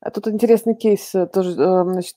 А 0.01 0.11
тут 0.11 0.29
интересный 0.29 0.77
кейс 0.77 1.15
э, 1.15 1.27
тоже, 1.27 1.51
э, 1.51 1.83
значит, 1.85 2.17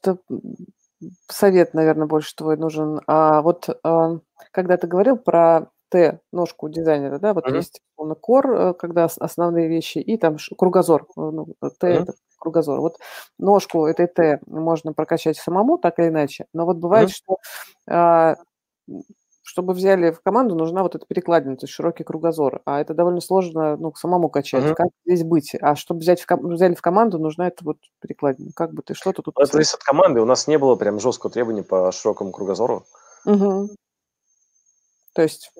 совет, 1.28 1.74
наверное, 1.74 2.08
больше 2.08 2.36
твой 2.36 2.58
нужен. 2.58 3.02
А 3.08 3.42
вот 3.42 3.70
а, 3.84 4.20
когда 4.52 4.78
ты 4.78 4.88
говорил 4.88 5.18
про 5.18 5.70
Т, 5.90 6.20
ножку 6.34 6.68
дизайнера, 6.70 7.18
да, 7.18 7.34
вот 7.34 7.46
mm-hmm. 7.48 7.56
есть 7.56 7.82
условно 7.94 8.16
кор, 8.16 8.52
э, 8.52 8.74
когда 8.74 9.06
основные 9.06 9.70
вещи, 9.70 10.00
и 10.00 10.18
там 10.18 10.36
кругозор, 10.58 11.04
э, 11.04 11.06
ну, 11.16 11.56
Т 11.80 11.88
mm-hmm. 11.88 12.04
это 12.04 12.14
кругозор. 12.38 12.82
Вот 12.82 12.98
ножку 13.40 13.86
этой 13.86 14.08
Т 14.08 14.42
можно 14.48 14.92
прокачать 14.92 15.38
самому, 15.38 15.78
так 15.78 16.00
или 16.00 16.10
иначе, 16.10 16.46
но 16.54 16.66
вот 16.66 16.78
бывает, 16.78 17.10
mm-hmm. 17.10 17.14
что 17.14 17.38
а, 17.90 18.36
чтобы 19.48 19.74
взяли 19.74 20.12
в 20.12 20.22
команду, 20.22 20.56
нужна 20.56 20.84
вот 20.84 20.96
эта 20.96 21.06
перекладина, 21.06 21.56
то 21.56 21.64
есть 21.64 21.74
широкий 21.74 22.04
кругозор. 22.04 22.62
А 22.66 22.82
это 22.82 22.94
довольно 22.94 23.22
сложно 23.22 23.78
ну, 23.78 23.94
самому 23.96 24.30
качать. 24.30 24.66
Угу. 24.66 24.76
Как 24.76 24.88
здесь 25.06 25.24
быть? 25.24 25.56
А 25.62 25.78
чтобы 25.78 26.02
взять 26.02 26.20
в, 26.20 26.28
взяли 26.30 26.76
в 26.76 26.82
команду, 26.82 27.18
нужна 27.18 27.48
эта 27.48 27.64
вот 27.64 27.78
перекладина. 28.02 28.52
Как 28.54 28.74
бы 28.74 28.82
ты 28.84 28.94
что-то 28.94 29.22
тут... 29.22 29.36
Это 29.40 29.54
зависит 29.54 29.76
от 29.76 29.84
команды. 29.84 30.20
У 30.20 30.26
нас 30.26 30.48
не 30.48 30.58
было 30.58 30.76
прям 30.76 31.00
жесткого 31.00 31.32
требования 31.32 31.64
по 31.64 31.90
широкому 31.94 32.34
кругозору. 32.34 32.84
Угу. 33.26 33.70
То 35.14 35.22
есть 35.22 35.54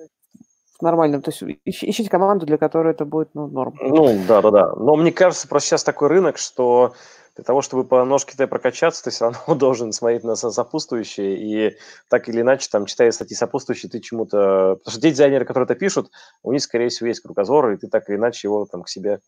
в 0.78 0.82
нормальном, 0.82 1.22
то 1.22 1.30
есть 1.30 1.42
ищите 1.64 2.08
команду, 2.08 2.46
для 2.46 2.58
которой 2.58 2.92
это 2.92 3.04
будет 3.04 3.30
ну, 3.34 3.46
норм. 3.48 3.74
Ну, 3.80 4.18
да-да-да. 4.26 4.74
Но 4.76 4.96
мне 4.96 5.12
кажется, 5.12 5.48
просто 5.48 5.70
сейчас 5.70 5.84
такой 5.84 6.08
рынок, 6.08 6.38
что 6.38 6.94
для 7.38 7.44
того, 7.44 7.62
чтобы 7.62 7.84
по 7.84 8.04
ножке 8.04 8.36
Т 8.36 8.48
прокачаться, 8.48 9.04
ты 9.04 9.10
все 9.10 9.26
равно 9.26 9.54
должен 9.54 9.92
смотреть 9.92 10.24
на 10.24 10.34
сопутствующие, 10.34 11.36
и 11.38 11.76
так 12.08 12.28
или 12.28 12.40
иначе, 12.40 12.68
там, 12.68 12.86
читая 12.86 13.12
статьи 13.12 13.36
сопутствующие, 13.36 13.88
ты 13.88 14.00
чему-то... 14.00 14.76
Потому 14.78 14.92
что 14.92 15.00
те 15.00 15.10
дизайнеры, 15.10 15.44
которые 15.44 15.66
это 15.66 15.76
пишут, 15.76 16.10
у 16.42 16.52
них, 16.52 16.62
скорее 16.62 16.88
всего, 16.88 17.06
есть 17.06 17.20
кругозор, 17.20 17.70
и 17.70 17.76
ты 17.76 17.86
так 17.86 18.08
или 18.08 18.16
иначе 18.16 18.48
его 18.48 18.66
там 18.66 18.82
к 18.82 18.88
себе 18.88 19.20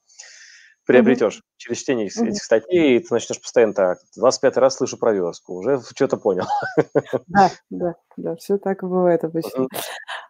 приобретешь. 0.93 1.39
Mm-hmm. 1.39 1.57
Через 1.57 1.79
чтение 1.79 2.07
этих, 2.07 2.21
mm-hmm. 2.21 2.29
этих 2.29 2.43
статей, 2.43 2.97
и 2.97 2.99
ты 3.01 3.15
начнешь 3.15 3.41
постоянно 3.41 3.75
так, 3.75 3.99
25 4.17 4.57
раз 4.57 4.77
слышу 4.77 4.99
про 4.99 5.13
верстку, 5.13 5.55
уже 5.55 5.81
что-то 5.95 6.17
понял. 6.17 6.47
Да, 7.27 7.51
да, 7.71 7.95
да, 8.17 8.37
все 8.37 8.59
так 8.59 8.83
бывает 8.83 9.25
обычно. 9.25 9.65
Mm-hmm. 9.65 9.81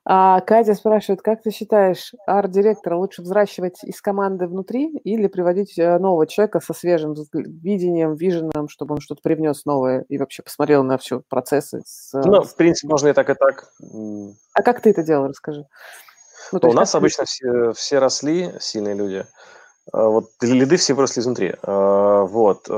А 0.05 0.41
Катя 0.41 0.75
спрашивает, 0.75 1.23
как 1.23 1.43
ты 1.43 1.51
считаешь, 1.51 2.13
арт-директора 2.27 2.97
лучше 2.97 3.23
взращивать 3.23 3.85
из 3.85 4.01
команды 4.01 4.47
внутри 4.47 4.97
или 5.05 5.27
приводить 5.27 5.79
э, 5.79 5.99
нового 5.99 6.27
человека 6.27 6.61
со 6.61 6.73
свежим 6.73 7.15
видением, 7.33 8.15
виженом, 8.15 8.69
чтобы 8.69 8.95
он 8.95 9.01
что-то 9.01 9.21
привнес 9.23 9.65
новое 9.67 10.05
и 10.09 10.19
вообще 10.19 10.43
посмотрел 10.43 10.83
на 10.85 10.99
все 10.99 11.23
процессы? 11.29 11.83
С... 11.85 12.13
Ну, 12.15 12.43
в 12.43 12.57
принципе, 12.57 12.89
можно 12.89 13.09
и 13.09 13.13
так, 13.13 13.31
и 13.31 13.35
так. 13.35 13.73
А 14.55 14.63
как 14.63 14.81
ты 14.81 14.91
это 14.91 15.03
делал, 15.03 15.29
расскажи. 15.29 15.67
Ну, 16.53 16.59
у 16.63 16.73
нас 16.73 16.95
обычно 16.95 17.25
все, 17.27 17.73
все 17.73 17.99
росли, 17.99 18.53
сильные 18.59 18.95
люди. 18.95 19.25
А, 19.25 19.60
вот 19.93 20.31
лиды 20.41 20.77
все 20.77 20.95
выросли 20.95 21.21
изнутри. 21.21 21.55
А, 21.63 22.25
вот. 22.25 22.69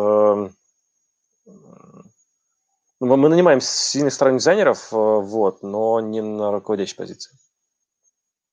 Ну, 3.05 3.17
мы 3.17 3.29
нанимаем 3.29 3.61
сильных 3.61 4.13
сторонних 4.13 4.39
дизайнеров, 4.39 4.93
э, 4.93 4.97
вот, 4.97 5.65
но 5.65 5.99
не 5.99 6.23
на 6.23 6.53
руководящей 6.53 6.97
позиции. 6.97 7.37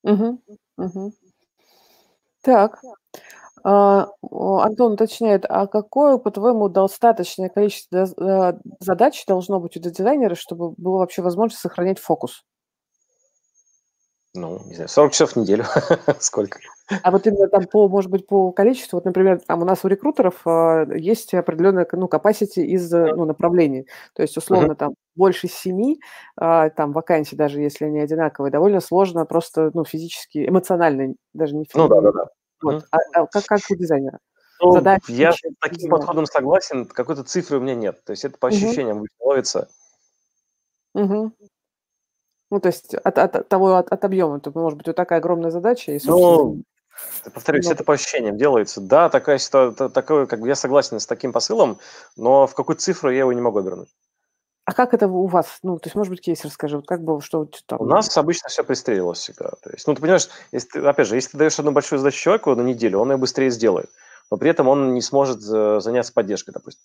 Угу, 0.02 0.42
угу. 0.78 1.14
Так. 2.42 2.82
А, 3.64 4.08
Антон 4.24 4.94
уточняет, 4.94 5.46
а 5.48 5.68
какое, 5.68 6.18
по-твоему, 6.18 6.68
достаточное 6.68 7.50
количество 7.50 8.08
э, 8.08 8.60
задач 8.80 9.24
должно 9.28 9.60
быть 9.60 9.78
у 9.78 9.80
дизайнера, 9.80 10.34
чтобы 10.34 10.72
было 10.78 10.98
вообще 10.98 11.22
возможно 11.22 11.56
сохранять 11.56 12.00
фокус? 12.00 12.44
Ну, 14.36 14.62
не 14.66 14.76
знаю, 14.76 14.90
40 14.90 15.12
часов 15.12 15.32
в 15.32 15.36
неделю. 15.38 15.66
Сколько? 16.20 16.60
А 17.04 17.12
вот 17.12 17.26
именно 17.26 17.48
там 17.48 17.66
по, 17.68 17.88
может 17.88 18.12
быть, 18.12 18.28
по 18.28 18.52
количеству, 18.52 18.98
вот, 18.98 19.06
например, 19.06 19.40
там 19.40 19.62
у 19.62 19.66
нас 19.66 19.84
у 19.84 19.88
рекрутеров 19.88 20.42
э, 20.46 20.86
есть 20.98 21.34
определенная, 21.34 21.88
ну, 21.92 22.08
capacity 22.08 22.62
из, 22.62 22.92
ну, 22.92 23.26
направлений. 23.26 23.88
То 24.14 24.22
есть, 24.22 24.38
условно, 24.38 24.74
uh-huh. 24.74 24.76
там 24.76 24.94
больше 25.16 25.48
семи, 25.48 26.00
э, 26.40 26.70
там 26.76 26.92
вакансий, 26.94 27.36
даже 27.36 27.62
если 27.62 27.86
они 27.86 28.00
одинаковые, 28.00 28.52
довольно 28.52 28.82
сложно 28.82 29.26
просто, 29.26 29.72
ну, 29.74 29.84
физически, 29.84 30.48
эмоционально, 30.48 31.16
даже 31.34 31.56
не 31.56 31.66
физически. 31.66 31.78
Ну, 31.78 31.88
да, 31.88 32.02
да, 32.02 32.12
да. 32.12 32.26
Вот. 32.62 32.76
Uh-huh. 32.76 32.88
А, 32.92 33.22
а 33.22 33.28
как, 33.28 33.46
как 33.46 33.60
у 33.70 33.76
дизайнера? 33.76 34.20
Ну, 34.62 34.74
Задачи, 34.74 35.12
я 35.12 35.32
с 35.32 35.38
таким 35.62 35.90
подходом 35.90 36.26
согласен, 36.26 36.86
какой-то 36.86 37.24
цифры 37.24 37.58
у 37.58 37.62
меня 37.62 37.76
нет. 37.76 38.04
То 38.04 38.12
есть 38.12 38.26
это 38.26 38.38
по 38.38 38.50
ощущениям 38.50 39.04
uh-huh. 39.04 39.08
ловится. 39.20 39.70
Угу. 40.96 41.32
Ну, 42.52 42.60
то 42.60 42.68
есть 42.68 42.96
от, 42.96 43.18
от 43.18 43.48
того, 43.48 43.76
от, 43.76 43.92
от 43.92 44.06
объема, 44.06 44.40
то 44.40 44.52
может 44.54 44.78
быть 44.78 44.88
вот 44.88 44.96
такая 44.96 45.20
огромная 45.20 45.52
задача. 45.52 45.92
И, 45.92 46.00
ну, 46.04 46.62
повторюсь, 47.34 47.66
но... 47.66 47.72
это 47.72 47.84
по 47.84 47.94
ощущениям 47.94 48.38
делается. 48.38 48.82
Да, 48.82 49.10
такая 49.10 49.38
ситуация, 49.38 49.90
такое, 49.90 50.26
как 50.26 50.40
бы 50.40 50.48
я 50.48 50.56
согласен 50.56 51.00
с 51.00 51.06
таким 51.06 51.32
посылом, 51.32 51.80
но 52.18 52.48
в 52.48 52.56
какую 52.56 52.78
цифру 52.78 53.12
я 53.12 53.20
его 53.20 53.34
не 53.34 53.42
могу 53.42 53.60
обернуть. 53.60 53.90
А 54.66 54.74
как 54.74 54.94
это 54.94 55.08
у 55.08 55.26
вас? 55.26 55.60
Ну, 55.64 55.80
то 55.80 55.88
есть, 55.88 55.96
может 55.96 56.12
быть, 56.12 56.22
кейс 56.22 56.46
расскажи, 56.46 56.76
вот 56.76 56.86
как 56.86 57.04
было, 57.04 57.22
что 57.22 57.48
там? 57.66 57.82
У 57.82 57.86
нас 57.86 58.16
обычно 58.18 58.50
все 58.50 58.64
пристрелилось 58.64 59.18
всегда. 59.18 59.50
То 59.64 59.72
есть, 59.72 59.88
ну, 59.88 59.96
ты 59.96 60.02
понимаешь, 60.02 60.30
если 60.52 60.70
ты, 60.70 60.80
опять 60.86 61.08
же, 61.08 61.16
если 61.16 61.32
ты 61.32 61.38
даешь 61.38 61.58
одну 61.58 61.72
большую 61.72 61.98
задачу 61.98 62.20
человеку 62.20 62.54
на 62.54 62.62
неделю, 62.62 63.00
он 63.00 63.12
ее 63.12 63.18
быстрее 63.18 63.50
сделает, 63.50 63.90
но 64.30 64.38
при 64.38 64.50
этом 64.52 64.68
он 64.68 64.94
не 64.94 65.02
сможет 65.02 65.40
э, 65.42 65.80
заняться 65.80 66.14
поддержкой, 66.14 66.52
допустим. 66.52 66.84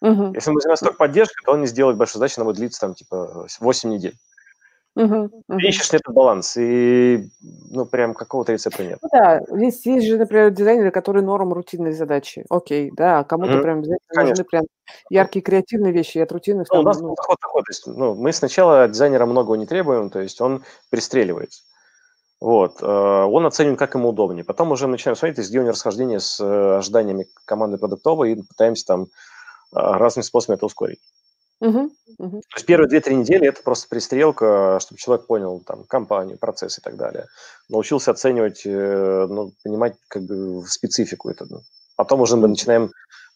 Угу. 0.00 0.34
Если 0.34 0.50
мы 0.50 0.60
занимаемся 0.60 0.86
только 0.86 0.98
поддержкой, 0.98 1.44
то 1.44 1.52
он 1.52 1.60
не 1.60 1.66
сделает 1.68 1.96
большую 1.96 2.18
задачу, 2.18 2.34
она 2.38 2.46
будет 2.46 2.56
длиться 2.56 2.80
там 2.80 2.94
типа 2.94 3.46
8 3.60 3.90
недель. 3.90 4.16
Угу, 4.98 5.42
угу. 5.48 5.58
ищешь 5.60 5.94
этот 5.94 6.12
баланс, 6.12 6.56
и 6.56 7.30
ну 7.70 7.86
прям 7.86 8.14
какого-то 8.14 8.52
рецепта 8.52 8.82
нет. 8.82 8.98
Ну, 9.00 9.08
да, 9.12 9.40
есть, 9.56 9.86
есть 9.86 10.06
же, 10.06 10.18
например, 10.18 10.50
дизайнеры, 10.50 10.90
которые 10.90 11.22
норм 11.22 11.52
рутинной 11.52 11.92
задачи. 11.92 12.44
Окей, 12.50 12.90
да, 12.96 13.20
а 13.20 13.24
кому-то 13.24 13.54
угу. 13.54 13.62
прям 13.62 13.82
нужны 13.82 14.44
прям 14.44 14.64
яркие 15.08 15.42
креативные 15.42 15.92
вещи, 15.92 16.18
и 16.18 16.20
от 16.20 16.32
рутинных... 16.32 16.66
Ну, 16.70 16.74
там, 16.74 16.80
у 16.80 16.88
нас 16.88 17.00
ну... 17.00 17.14
подход 17.14 17.38
такой, 17.40 17.62
то 17.62 17.70
есть, 17.70 17.86
ну, 17.86 18.14
мы 18.14 18.32
сначала 18.32 18.82
от 18.84 18.90
дизайнера 18.90 19.24
многого 19.24 19.56
не 19.56 19.66
требуем, 19.66 20.10
то 20.10 20.20
есть 20.20 20.40
он 20.40 20.64
пристреливается. 20.90 21.62
Вот. 22.40 22.82
Он 22.82 23.46
оцениваем, 23.46 23.76
как 23.76 23.94
ему 23.94 24.10
удобнее. 24.10 24.44
Потом 24.44 24.70
уже 24.70 24.86
начинаем 24.86 25.16
смотреть, 25.16 25.48
где 25.48 25.58
у 25.58 25.62
него 25.62 25.72
расхождение 25.72 26.20
с 26.20 26.40
ожиданиями 26.40 27.26
команды 27.44 27.78
продуктовой, 27.78 28.32
и 28.32 28.42
пытаемся 28.42 28.86
там 28.86 29.06
разными 29.72 30.24
способами 30.24 30.56
это 30.56 30.66
ускорить. 30.66 31.00
Угу, 31.60 31.90
угу. 32.18 32.40
То 32.40 32.56
есть 32.56 32.66
первые 32.66 32.88
две-три 32.88 33.16
недели 33.16 33.48
это 33.48 33.62
просто 33.62 33.88
пристрелка, 33.88 34.78
чтобы 34.80 34.98
человек 34.98 35.26
понял 35.26 35.60
там 35.66 35.84
компанию, 35.84 36.38
процесс 36.38 36.78
и 36.78 36.80
так 36.80 36.96
далее. 36.96 37.26
Научился 37.68 38.12
оценивать, 38.12 38.62
э, 38.64 39.26
ну, 39.28 39.52
понимать 39.64 39.96
как 40.06 40.22
бы 40.22 40.64
специфику 40.68 41.30
это. 41.30 41.46
Ну. 41.50 41.62
Потом 41.96 42.20
уже 42.20 42.36
мы 42.36 42.46
начинаем 42.46 42.92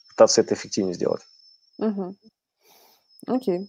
пытаться 0.08 0.40
это 0.40 0.54
эффективнее 0.54 0.94
сделать. 0.94 1.22
Угу. 1.78 2.14
Окей. 3.26 3.68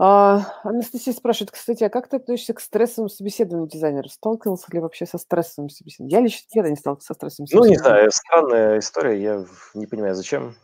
А, 0.00 0.42
Анастасия 0.64 1.14
спрашивает, 1.14 1.52
кстати, 1.52 1.84
а 1.84 1.88
как 1.88 2.08
ты 2.08 2.16
относишься 2.16 2.54
к 2.54 2.60
стрессовым 2.60 3.08
собеседованиям 3.08 3.68
дизайнеров? 3.68 4.10
Сталкивался 4.10 4.66
ли 4.72 4.80
вообще 4.80 5.06
со 5.06 5.18
стрессовым 5.18 5.70
собеседованием? 5.70 6.18
Я 6.18 6.24
лично 6.24 6.46
никогда 6.50 6.70
не 6.70 6.76
сталкивался 6.76 7.06
со 7.06 7.14
стрессовым 7.14 7.46
собеседованием. 7.46 7.78
Ну, 7.78 7.84
не 7.84 7.88
знаю, 7.88 8.10
странная 8.10 8.78
история, 8.80 9.22
я 9.22 9.44
не 9.74 9.86
понимаю, 9.86 10.16
зачем. 10.16 10.56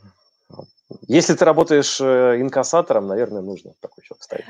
Если 1.07 1.35
ты 1.35 1.45
работаешь 1.45 2.01
э, 2.01 2.41
инкассатором, 2.41 3.07
наверное, 3.07 3.43
нужно 3.43 3.73
такой 3.81 4.03
человек 4.05 4.23
ставить. 4.23 4.45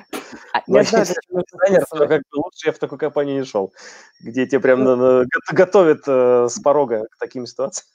А, 0.52 0.62
Но 0.66 0.78
я 0.78 0.84
знаю, 0.84 1.06
если 1.06 1.20
дизайнер, 1.30 1.86
то 1.90 2.06
как 2.06 2.22
бы 2.30 2.36
лучше 2.38 2.66
я 2.68 2.72
в 2.72 2.78
такую 2.78 2.98
компанию 2.98 3.38
не 3.38 3.44
шел, 3.44 3.72
где 4.20 4.46
тебе 4.46 4.60
прям 4.60 4.84
ну, 4.84 5.24
готовят 5.52 6.02
э, 6.06 6.48
с 6.48 6.58
порога 6.60 7.06
к 7.10 7.18
таким 7.18 7.46
ситуациям. 7.46 7.88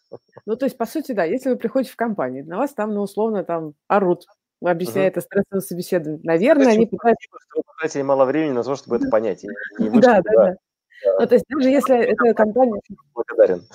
Ну, 0.46 0.56
то 0.56 0.66
есть, 0.66 0.78
по 0.78 0.86
сути, 0.86 1.12
да, 1.14 1.24
если 1.24 1.50
вы 1.50 1.56
приходите 1.56 1.92
в 1.92 1.96
компанию, 1.96 2.46
на 2.48 2.58
вас 2.58 2.74
там, 2.74 2.94
ну, 2.94 3.02
условно, 3.02 3.44
там 3.44 3.74
орут, 3.88 4.26
объясняя 4.64 5.08
это 5.08 5.22
стрессовое 5.22 5.62
собеседование. 5.62 6.22
Наверное, 6.24 6.74
они 6.74 6.86
пытаются... 6.86 7.28
Вы 7.56 7.64
потратили 7.64 8.02
мало 8.04 8.26
времени 8.26 8.52
на 8.54 8.64
то, 8.64 8.76
чтобы 8.76 8.98
это 8.98 9.10
понять. 9.10 9.46
Да, 9.80 10.22
да, 10.22 10.32
да. 10.34 10.56
Ну, 11.20 11.28
то 11.28 11.36
есть 11.36 11.46
даже 11.48 11.70
если 11.70 11.98
это 11.98 12.34
компания... 12.34 12.80
Благодарен. 13.14 13.68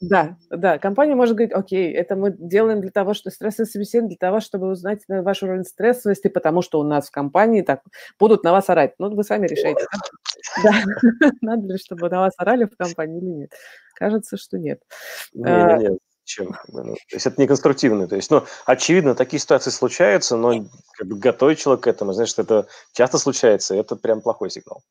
Да, 0.00 0.36
да, 0.50 0.78
компания 0.78 1.14
может 1.14 1.36
говорить, 1.36 1.54
окей, 1.54 1.92
это 1.92 2.16
мы 2.16 2.34
делаем 2.38 2.80
для 2.80 2.90
того, 2.90 3.14
что 3.14 3.30
стрессовое 3.30 3.66
собеседование, 3.66 4.16
для 4.16 4.28
того, 4.28 4.40
чтобы 4.40 4.70
узнать 4.70 5.00
ваш 5.08 5.42
уровень 5.42 5.64
стрессовости, 5.64 6.28
потому 6.28 6.62
что 6.62 6.80
у 6.80 6.84
нас 6.84 7.08
в 7.08 7.10
компании 7.10 7.62
так 7.62 7.82
будут 8.18 8.44
на 8.44 8.52
вас 8.52 8.68
орать. 8.68 8.94
Ну, 8.98 9.14
вы 9.14 9.24
сами 9.24 9.46
решаете. 9.46 9.84
Да, 10.62 10.72
надо 11.40 11.66
ли, 11.72 11.78
чтобы 11.78 12.08
на 12.08 12.20
вас 12.20 12.34
орали 12.36 12.64
в 12.64 12.76
компании 12.76 13.18
или 13.18 13.30
нет? 13.30 13.52
Кажется, 13.94 14.36
что 14.36 14.58
нет. 14.58 14.80
Нет, 15.34 15.80
нет 15.80 15.98
чем. 16.28 16.52
То 16.52 16.94
есть 17.12 17.26
это 17.26 17.40
не 17.40 17.48
конструктивно. 17.48 18.06
То 18.06 18.16
есть, 18.16 18.30
ну, 18.30 18.44
очевидно, 18.66 19.14
такие 19.14 19.40
ситуации 19.40 19.70
случаются, 19.70 20.36
но 20.36 20.52
как 20.96 21.08
бы 21.08 21.18
готовить 21.18 21.58
человека 21.58 21.84
к 21.84 21.86
этому, 21.88 22.12
что 22.26 22.42
это 22.42 22.68
часто 22.92 23.18
случается, 23.18 23.74
это 23.74 23.96
прям 23.96 24.20
плохой 24.20 24.50
сигнал. 24.50 24.82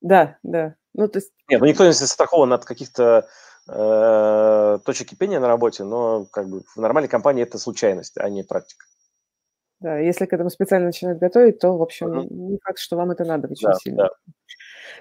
Да, 0.00 0.38
да. 0.42 0.76
Ну, 0.94 1.08
то 1.08 1.18
есть... 1.18 1.32
Нет, 1.48 1.60
ну 1.60 1.66
никто 1.66 1.84
не 1.84 1.92
застрахован 1.92 2.52
от 2.52 2.64
каких-то 2.64 3.28
э, 3.68 4.78
точек 4.84 5.08
кипения 5.08 5.40
на 5.40 5.48
работе, 5.48 5.84
но 5.84 6.26
как 6.26 6.48
бы 6.48 6.62
в 6.74 6.76
нормальной 6.80 7.08
компании 7.08 7.42
это 7.42 7.58
случайность, 7.58 8.16
а 8.16 8.28
не 8.28 8.44
практика. 8.44 8.86
Да, 9.80 9.98
если 9.98 10.24
к 10.26 10.32
этому 10.32 10.50
специально 10.50 10.86
начинают 10.86 11.18
готовить, 11.18 11.58
то, 11.58 11.76
в 11.76 11.82
общем, 11.82 12.12
mm-hmm. 12.12 12.28
не 12.30 12.58
факт, 12.58 12.78
что 12.78 12.96
вам 12.96 13.10
это 13.10 13.24
надо 13.24 13.48
очень 13.48 13.68
да, 13.68 13.74
сильно. 13.74 14.04
Да. 14.04 14.10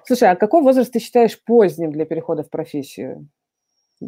Слушай, 0.05 0.31
а 0.31 0.35
какой 0.35 0.61
возраст 0.61 0.91
ты 0.91 0.99
считаешь 0.99 1.41
поздним 1.41 1.91
для 1.91 2.05
перехода 2.05 2.43
в 2.43 2.49
профессию? 2.49 3.29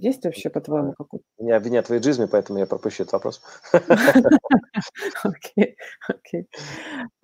Есть 0.02 0.26
вообще, 0.26 0.50
по-твоему, 0.50 0.94
какой-то? 0.94 1.24
Меня 1.40 1.58
обвинят 1.58 1.90
в 1.90 1.94
эйджизме, 1.94 2.28
поэтому 2.28 2.60
я 2.60 2.66
пропущу 2.66 3.04
этот 3.04 3.14
вопрос. 3.14 3.42
Окей, 5.24 5.78
окей. 6.10 6.48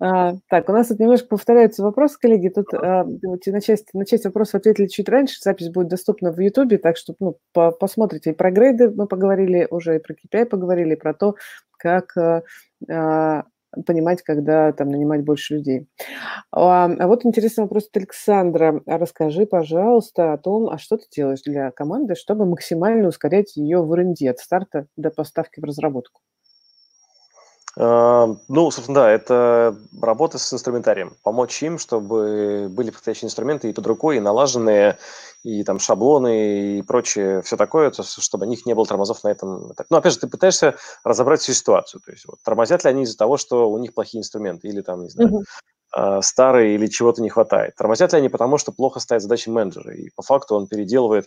А, 0.00 0.34
так, 0.48 0.68
у 0.68 0.72
нас 0.72 0.88
тут 0.88 0.98
немножко 0.98 1.28
повторяются 1.28 1.82
вопросы, 1.82 2.18
коллеги. 2.18 2.48
Тут 2.48 2.72
а, 2.72 3.04
на 3.04 3.60
часть, 3.60 3.92
на 3.92 4.06
часть 4.06 4.24
вопросов 4.24 4.56
ответили 4.56 4.86
чуть 4.86 5.08
раньше. 5.08 5.36
Запись 5.40 5.68
будет 5.68 5.88
доступна 5.88 6.32
в 6.32 6.40
YouTube, 6.40 6.80
так 6.80 6.96
что 6.96 7.14
ну, 7.20 7.38
посмотрите. 7.52 8.30
И 8.30 8.34
про 8.34 8.50
грейды 8.50 8.90
мы 8.90 9.06
поговорили 9.06 9.66
уже, 9.70 9.96
и 9.96 9.98
про 9.98 10.14
KPI 10.14 10.46
поговорили, 10.46 10.94
и 10.94 10.98
про 10.98 11.14
то, 11.14 11.34
как 11.78 12.16
а, 12.16 13.44
понимать, 13.86 14.22
когда 14.22 14.72
там 14.72 14.88
нанимать 14.88 15.24
больше 15.24 15.54
людей. 15.56 15.86
А, 16.52 16.86
а 16.86 17.06
вот 17.08 17.24
интересный 17.26 17.62
вопрос 17.64 17.88
от 17.88 17.96
Александра. 17.96 18.82
Расскажи, 18.86 19.46
пожалуйста, 19.46 20.32
о 20.34 20.38
том, 20.38 20.68
а 20.70 20.78
что 20.78 20.96
ты 20.98 21.04
делаешь 21.14 21.42
для 21.44 21.70
команды, 21.70 22.14
чтобы 22.14 22.46
максимально 22.46 23.08
ускорять 23.08 23.56
ее 23.56 23.82
в 23.82 23.92
R&D 23.92 24.28
от 24.28 24.38
старта 24.38 24.86
до 24.96 25.10
поставки 25.10 25.60
в 25.60 25.64
разработку? 25.64 26.20
А, 27.78 28.28
ну, 28.48 28.70
собственно, 28.70 29.00
да, 29.00 29.10
это 29.10 29.76
работа 30.00 30.38
с 30.38 30.52
инструментарием. 30.52 31.16
Помочь 31.22 31.62
им, 31.62 31.78
чтобы 31.78 32.68
были 32.68 32.90
подходящие 32.90 33.26
инструменты 33.28 33.70
и 33.70 33.72
под 33.72 33.86
рукой, 33.86 34.18
и 34.18 34.20
налаженные, 34.20 34.98
и 35.42 35.64
там 35.64 35.78
шаблоны, 35.78 36.78
и 36.78 36.82
прочее, 36.82 37.40
все 37.42 37.56
такое, 37.56 37.90
то, 37.90 38.02
чтобы 38.02 38.46
у 38.46 38.48
них 38.48 38.66
не 38.66 38.74
было 38.74 38.84
тормозов 38.84 39.24
на 39.24 39.28
этом. 39.28 39.72
Ну, 39.88 39.96
опять 39.96 40.12
же, 40.12 40.18
ты 40.18 40.26
пытаешься 40.26 40.76
разобрать 41.02 41.40
всю 41.40 41.54
ситуацию. 41.54 42.02
То 42.04 42.12
есть, 42.12 42.26
вот, 42.26 42.42
тормозят 42.44 42.84
ли 42.84 42.90
они 42.90 43.04
из-за 43.04 43.16
того, 43.16 43.38
что 43.38 43.70
у 43.70 43.78
них 43.78 43.94
плохие 43.94 44.20
инструменты, 44.20 44.68
или 44.68 44.82
там, 44.82 45.04
не 45.04 45.08
знаю, 45.08 45.42
uh-huh. 45.96 46.20
старые, 46.20 46.74
или 46.74 46.86
чего-то 46.88 47.22
не 47.22 47.30
хватает. 47.30 47.74
Тормозят 47.76 48.12
ли 48.12 48.18
они 48.18 48.28
потому, 48.28 48.58
что 48.58 48.72
плохо 48.72 49.00
ставят 49.00 49.22
задачи 49.22 49.48
менеджера, 49.48 49.94
и 49.94 50.10
по 50.14 50.22
факту 50.22 50.56
он 50.56 50.66
переделывает 50.66 51.26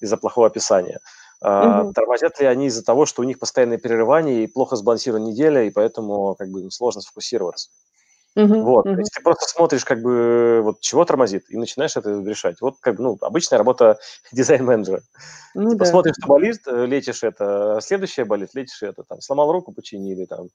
из-за 0.00 0.16
плохого 0.16 0.46
описания. 0.46 1.00
Угу. 1.42 1.92
Тормозят 1.94 2.38
ли 2.40 2.46
они 2.46 2.66
из-за 2.66 2.84
того, 2.84 3.06
что 3.06 3.22
у 3.22 3.24
них 3.24 3.38
постоянные 3.38 3.78
перерывания 3.78 4.42
и 4.42 4.46
плохо 4.46 4.76
сбалансирована 4.76 5.24
неделя, 5.24 5.64
и 5.64 5.70
поэтому 5.70 6.34
как 6.38 6.48
бы 6.50 6.60
им 6.60 6.70
сложно 6.70 7.00
сфокусироваться? 7.00 7.70
Угу, 8.36 8.60
вот, 8.62 8.86
угу. 8.86 8.96
есть 8.98 9.12
ты 9.12 9.22
просто 9.22 9.48
смотришь, 9.48 9.84
как 9.84 10.02
бы, 10.02 10.60
вот 10.62 10.80
чего 10.80 11.04
тормозит, 11.04 11.50
и 11.50 11.56
начинаешь 11.56 11.96
это 11.96 12.10
решать. 12.20 12.60
Вот, 12.60 12.76
как 12.80 12.96
бы, 12.96 13.02
ну, 13.02 13.18
обычная 13.22 13.58
работа 13.58 13.98
дизайн-менеджера. 14.32 15.02
Ну, 15.54 15.70
типа, 15.70 15.84
да. 15.84 15.90
смотришь, 15.90 16.14
что 16.16 16.28
болит, 16.28 16.60
э, 16.68 16.86
лечишь 16.86 17.24
это, 17.24 17.80
следующее 17.82 18.24
болит, 18.24 18.50
лечишь 18.54 18.84
это, 18.84 19.02
там, 19.02 19.20
сломал 19.20 19.50
руку, 19.50 19.72
починили, 19.72 20.26
там, 20.26 20.46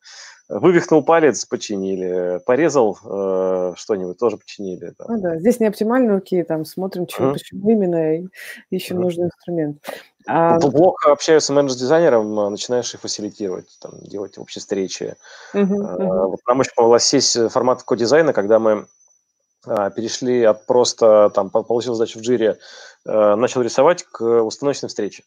вывихнул 0.48 1.04
палец, 1.04 1.44
починили, 1.46 2.40
порезал 2.46 2.98
э, 3.04 3.74
что-нибудь, 3.76 4.18
тоже 4.18 4.38
починили. 4.38 4.94
Там. 4.98 5.08
Ну 5.10 5.22
да, 5.22 5.38
здесь 5.40 5.60
не 5.60 5.68
оптимально, 5.68 6.16
окей, 6.16 6.44
там, 6.44 6.64
смотрим, 6.64 7.08
чего, 7.08 7.28
uh 7.28 7.34
почему 7.34 7.70
именно, 7.70 8.26
ищем 8.70 9.00
uh 9.00 9.02
нужный 9.02 9.26
инструмент. 9.26 9.82
А... 10.28 10.60
Плохо 10.60 11.12
общаюсь 11.12 11.44
с 11.44 11.50
менеджер-дизайнером, 11.50 12.40
а, 12.40 12.50
начинаешь 12.50 12.94
их 12.94 13.02
фасилитировать, 13.02 13.78
там, 13.80 13.94
делать 14.02 14.38
общие 14.38 14.60
встречи. 14.60 15.16
Uh-huh, 15.54 15.68
uh-huh. 15.68 16.28
Вот 16.28 16.40
нам 16.48 16.60
очень 16.60 16.74
помогла 16.76 17.00
сесть 17.00 17.36
э, 17.36 17.50
формат 17.50 17.84
кодизайна, 17.84 18.34
когда 18.34 18.58
мы 18.58 18.88
а, 19.68 19.90
перешли 19.90 20.44
от 20.44 20.66
просто, 20.66 21.32
там, 21.34 21.50
получил 21.50 21.96
задачу 21.96 22.20
в 22.20 22.22
джире, 22.22 22.58
а, 23.06 23.36
начал 23.36 23.62
рисовать 23.62 24.04
к 24.04 24.22
установочной 24.44 24.90
встрече. 24.90 25.24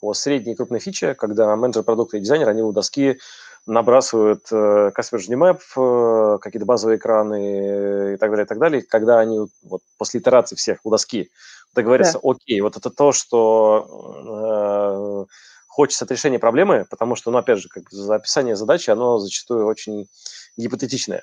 По 0.00 0.14
средней 0.14 0.54
крупной 0.54 0.80
фиче, 0.80 1.14
когда 1.14 1.54
менеджер 1.54 1.82
продукта 1.82 2.16
и 2.16 2.20
дизайнер, 2.20 2.48
они 2.48 2.62
у 2.62 2.72
доски 2.72 3.18
набрасывают 3.66 4.46
э, 4.50 4.92
Customer 4.96 5.18
Journey 5.18 5.36
Map, 5.36 5.60
э, 5.76 6.38
какие-то 6.38 6.64
базовые 6.64 6.96
экраны 6.96 8.14
и 8.14 8.16
так 8.16 8.30
далее, 8.30 8.44
и 8.44 8.48
так 8.48 8.58
далее. 8.58 8.82
Когда 8.82 9.20
они 9.20 9.46
вот 9.62 9.82
после 9.98 10.20
итерации 10.20 10.56
всех 10.56 10.78
у 10.84 10.90
доски 10.90 11.30
договориться, 11.78 12.20
да. 12.22 12.30
окей, 12.30 12.60
вот 12.60 12.76
это 12.76 12.90
то, 12.90 13.12
что 13.12 15.26
э, 15.26 15.32
хочется 15.66 16.04
от 16.04 16.10
решения 16.10 16.38
проблемы, 16.38 16.86
потому 16.90 17.16
что, 17.16 17.30
ну, 17.30 17.38
опять 17.38 17.58
же, 17.58 17.68
как 17.68 17.90
за 17.90 18.16
описание 18.16 18.56
задачи, 18.56 18.90
оно 18.90 19.18
зачастую 19.18 19.66
очень 19.66 20.08
гипотетичное. 20.56 21.22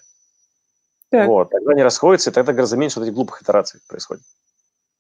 Так. 1.10 1.28
Вот, 1.28 1.50
тогда 1.50 1.72
они 1.72 1.84
расходятся, 1.84 2.30
и 2.30 2.34
тогда 2.34 2.54
гораздо 2.54 2.78
меньше 2.78 3.00
вот 3.00 3.06
этих 3.06 3.16
глупых 3.16 3.42
итераций 3.42 3.82
происходит. 3.88 4.24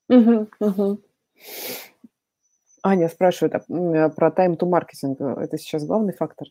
Угу, 0.09 0.47
угу. 0.59 1.01
Аня 2.83 3.09
спрашивает 3.09 3.55
а, 3.55 4.09
про 4.09 4.29
time 4.29 4.57
to 4.57 4.69
marketing. 4.69 5.41
Это 5.41 5.57
сейчас 5.57 5.85
главный 5.85 6.13
фактор? 6.13 6.47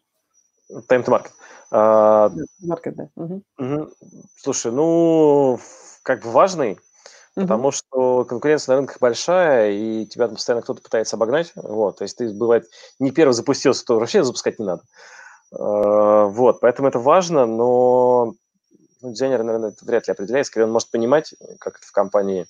Time 0.71 1.05
to 1.05 1.09
market. 1.09 1.31
А, 1.71 2.31
market, 2.63 2.95
да. 2.95 3.09
Угу. 3.15 3.91
Слушай, 4.37 4.73
ну, 4.73 5.61
как 6.03 6.23
бы 6.23 6.31
важный, 6.31 6.79
Потому 7.35 7.73
что 7.73 8.25
конкуренция 8.25 8.73
на 8.73 8.77
рынках 8.77 9.01
большая, 9.01 9.73
и 9.73 10.07
тебя 10.07 10.27
там 10.27 10.37
постоянно 10.37 10.63
кто-то 10.63 10.81
пытается 10.81 11.17
обогнать. 11.17 11.53
Вот, 11.57 11.99
то 11.99 12.03
есть 12.05 12.17
ты, 12.17 12.33
бывает, 12.33 12.69
не 13.01 13.11
первый 13.11 13.33
запустился, 13.33 13.85
то 13.85 13.99
вообще 13.99 14.23
запускать 14.23 14.61
не 14.61 14.65
надо. 14.65 14.83
А, 15.53 16.27
вот, 16.27 16.61
поэтому 16.61 16.89
это 16.89 17.01
важно, 17.01 17.45
но 17.45 18.35
ну, 19.03 19.11
дизайнер, 19.11 19.43
наверное, 19.43 19.71
это 19.71 19.85
вряд 19.85 20.07
ли 20.07 20.13
определяет. 20.13 20.47
Скорее, 20.47 20.67
он 20.67 20.73
может 20.73 20.91
понимать, 20.91 21.35
как 21.59 21.79
это 21.79 21.87
в 21.87 21.93
компании 21.93 22.47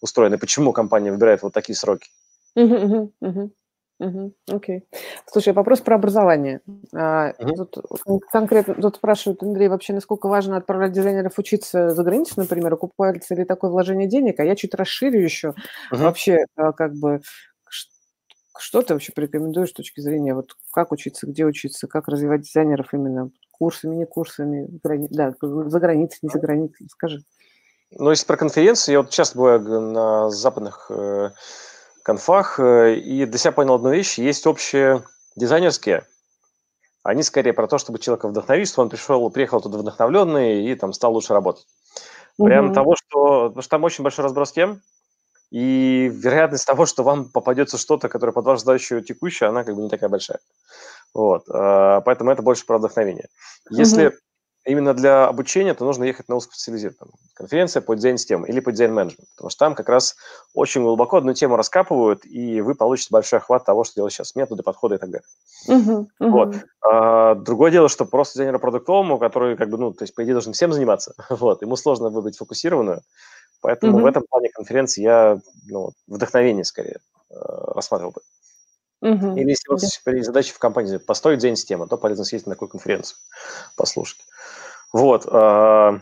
устроено, 0.00 0.34
и 0.34 0.38
почему 0.38 0.72
компания 0.72 1.12
выбирает 1.12 1.42
вот 1.42 1.52
такие 1.52 1.76
сроки. 1.76 2.10
Uh-huh, 2.56 3.10
uh-huh. 3.22 3.50
Угу, 4.02 4.32
окей. 4.50 4.84
Слушай, 5.26 5.52
вопрос 5.52 5.80
про 5.80 5.94
образование. 5.94 6.60
А, 6.92 7.32
угу. 7.38 7.54
Тут 7.54 7.76
конкретно 8.32 8.74
тут 8.74 8.96
спрашивают, 8.96 9.42
Андрей, 9.44 9.68
вообще 9.68 9.92
насколько 9.92 10.28
важно 10.28 10.56
отправлять 10.56 10.92
дизайнеров 10.92 11.38
учиться 11.38 11.90
за 11.90 12.02
границу, 12.02 12.34
например, 12.36 12.74
окупается 12.74 13.36
ли 13.36 13.44
такое 13.44 13.70
вложение 13.70 14.08
денег? 14.08 14.40
А 14.40 14.44
я 14.44 14.56
чуть 14.56 14.74
расширю 14.74 15.20
еще. 15.20 15.50
Угу. 15.92 16.02
Вообще, 16.02 16.46
а, 16.56 16.72
как 16.72 16.94
бы, 16.94 17.20
что 18.58 18.82
ты 18.82 18.94
вообще 18.94 19.12
порекомендуешь 19.12 19.70
с 19.70 19.74
точки 19.74 20.00
зрения, 20.00 20.34
вот 20.34 20.56
как 20.72 20.90
учиться, 20.90 21.28
где 21.28 21.44
учиться, 21.44 21.86
как 21.86 22.08
развивать 22.08 22.42
дизайнеров 22.42 22.92
именно 22.92 23.30
курсами, 23.52 23.94
не 23.94 24.06
курсами, 24.06 24.66
да, 25.10 25.32
за 25.40 25.78
границей, 25.78 26.18
не 26.22 26.28
за 26.28 26.40
границей, 26.40 26.88
скажи. 26.90 27.22
Ну, 27.92 28.10
если 28.10 28.26
про 28.26 28.36
конференции, 28.36 28.92
я 28.92 29.02
вот 29.02 29.10
часто 29.10 29.38
бываю 29.38 29.60
на 29.60 30.30
западных 30.30 30.90
э, 30.90 31.30
конфах, 32.02 32.58
э, 32.60 32.96
и 32.96 33.24
для 33.26 33.38
себя 33.38 33.52
понял 33.52 33.74
одну 33.74 33.90
вещь. 33.90 34.18
Есть 34.18 34.46
общие 34.46 35.04
дизайнерские, 35.36 36.06
они 37.02 37.22
скорее 37.22 37.52
про 37.52 37.66
то, 37.66 37.78
чтобы 37.78 37.98
человека 37.98 38.28
вдохновить, 38.28 38.68
что 38.68 38.82
он 38.82 38.88
пришел, 38.88 39.28
приехал 39.30 39.60
туда 39.60 39.78
вдохновленный 39.78 40.64
и 40.66 40.74
там 40.74 40.92
стал 40.92 41.12
лучше 41.12 41.32
работать. 41.32 41.66
Вариант 42.38 42.68
угу. 42.68 42.74
того, 42.74 42.96
что, 42.96 43.48
потому 43.48 43.62
что 43.62 43.70
там 43.70 43.84
очень 43.84 44.04
большой 44.04 44.24
разброс 44.24 44.52
тем, 44.52 44.80
и 45.50 46.10
вероятность 46.12 46.66
того, 46.66 46.86
что 46.86 47.02
вам 47.02 47.28
попадется 47.28 47.76
что-то, 47.76 48.08
которое 48.08 48.32
под 48.32 48.44
вашу 48.44 48.64
задачу 48.64 49.00
текущее, 49.00 49.48
она 49.48 49.64
как 49.64 49.74
бы 49.74 49.82
не 49.82 49.88
такая 49.88 50.08
большая. 50.08 50.38
Вот, 51.12 51.48
э, 51.48 52.00
поэтому 52.04 52.30
это 52.30 52.42
больше 52.42 52.64
про 52.64 52.78
вдохновение. 52.78 53.28
Если 53.70 54.06
угу 54.06 54.14
именно 54.64 54.94
для 54.94 55.26
обучения, 55.26 55.74
то 55.74 55.84
нужно 55.84 56.04
ехать 56.04 56.28
на 56.28 56.36
узкоспециализированную 56.36 57.14
конференция 57.34 57.80
по 57.80 57.94
дизайн-системам 57.94 58.46
или 58.46 58.60
по 58.60 58.70
дизайн-менеджменту, 58.70 59.26
потому 59.34 59.50
что 59.50 59.58
там 59.58 59.74
как 59.74 59.88
раз 59.88 60.14
очень 60.54 60.82
глубоко 60.82 61.16
одну 61.16 61.34
тему 61.34 61.56
раскапывают, 61.56 62.24
и 62.24 62.60
вы 62.60 62.74
получите 62.74 63.08
большой 63.10 63.40
охват 63.40 63.64
того, 63.64 63.84
что 63.84 63.96
делать 63.96 64.12
сейчас, 64.12 64.36
методы, 64.36 64.62
подходы 64.62 64.94
и 64.94 64.98
так 64.98 65.10
далее. 65.10 65.26
Uh-huh, 65.68 66.06
uh-huh. 66.20 66.30
Вот. 66.30 66.54
А, 66.80 67.34
другое 67.34 67.70
дело, 67.70 67.88
что 67.88 68.04
просто 68.04 68.34
дизайнеру 68.34 68.60
продуктовому, 68.60 69.18
который, 69.18 69.56
как 69.56 69.70
бы, 69.70 69.78
ну, 69.78 69.92
то 69.92 70.04
есть, 70.04 70.14
по 70.14 70.22
идее, 70.22 70.34
должен 70.34 70.52
всем 70.52 70.72
заниматься, 70.72 71.14
вот, 71.30 71.62
ему 71.62 71.76
сложно 71.76 72.10
выбрать 72.10 72.36
фокусированную, 72.36 73.02
поэтому 73.60 73.98
uh-huh. 73.98 74.02
в 74.02 74.06
этом 74.06 74.24
плане 74.28 74.48
конференции 74.50 75.02
я, 75.02 75.40
ну, 75.66 75.90
вдохновение 76.06 76.64
скорее 76.64 76.98
э, 77.30 77.34
рассматривал 77.74 78.12
бы. 78.12 78.20
Uh-huh. 79.02 79.36
Или 79.36 79.50
если 79.50 79.68
у 79.68 79.72
вас 79.72 80.00
yeah. 80.06 80.22
задача 80.22 80.54
в 80.54 80.58
компании 80.58 80.96
построить 80.98 81.38
дизайн-систему, 81.38 81.88
то 81.88 81.96
полезно 81.96 82.24
съездить 82.24 82.46
на 82.46 82.54
такую 82.54 82.68
конференцию, 82.68 83.18
послушать. 83.76 84.20
Вот. 84.92 85.26
Okay. 85.26 86.00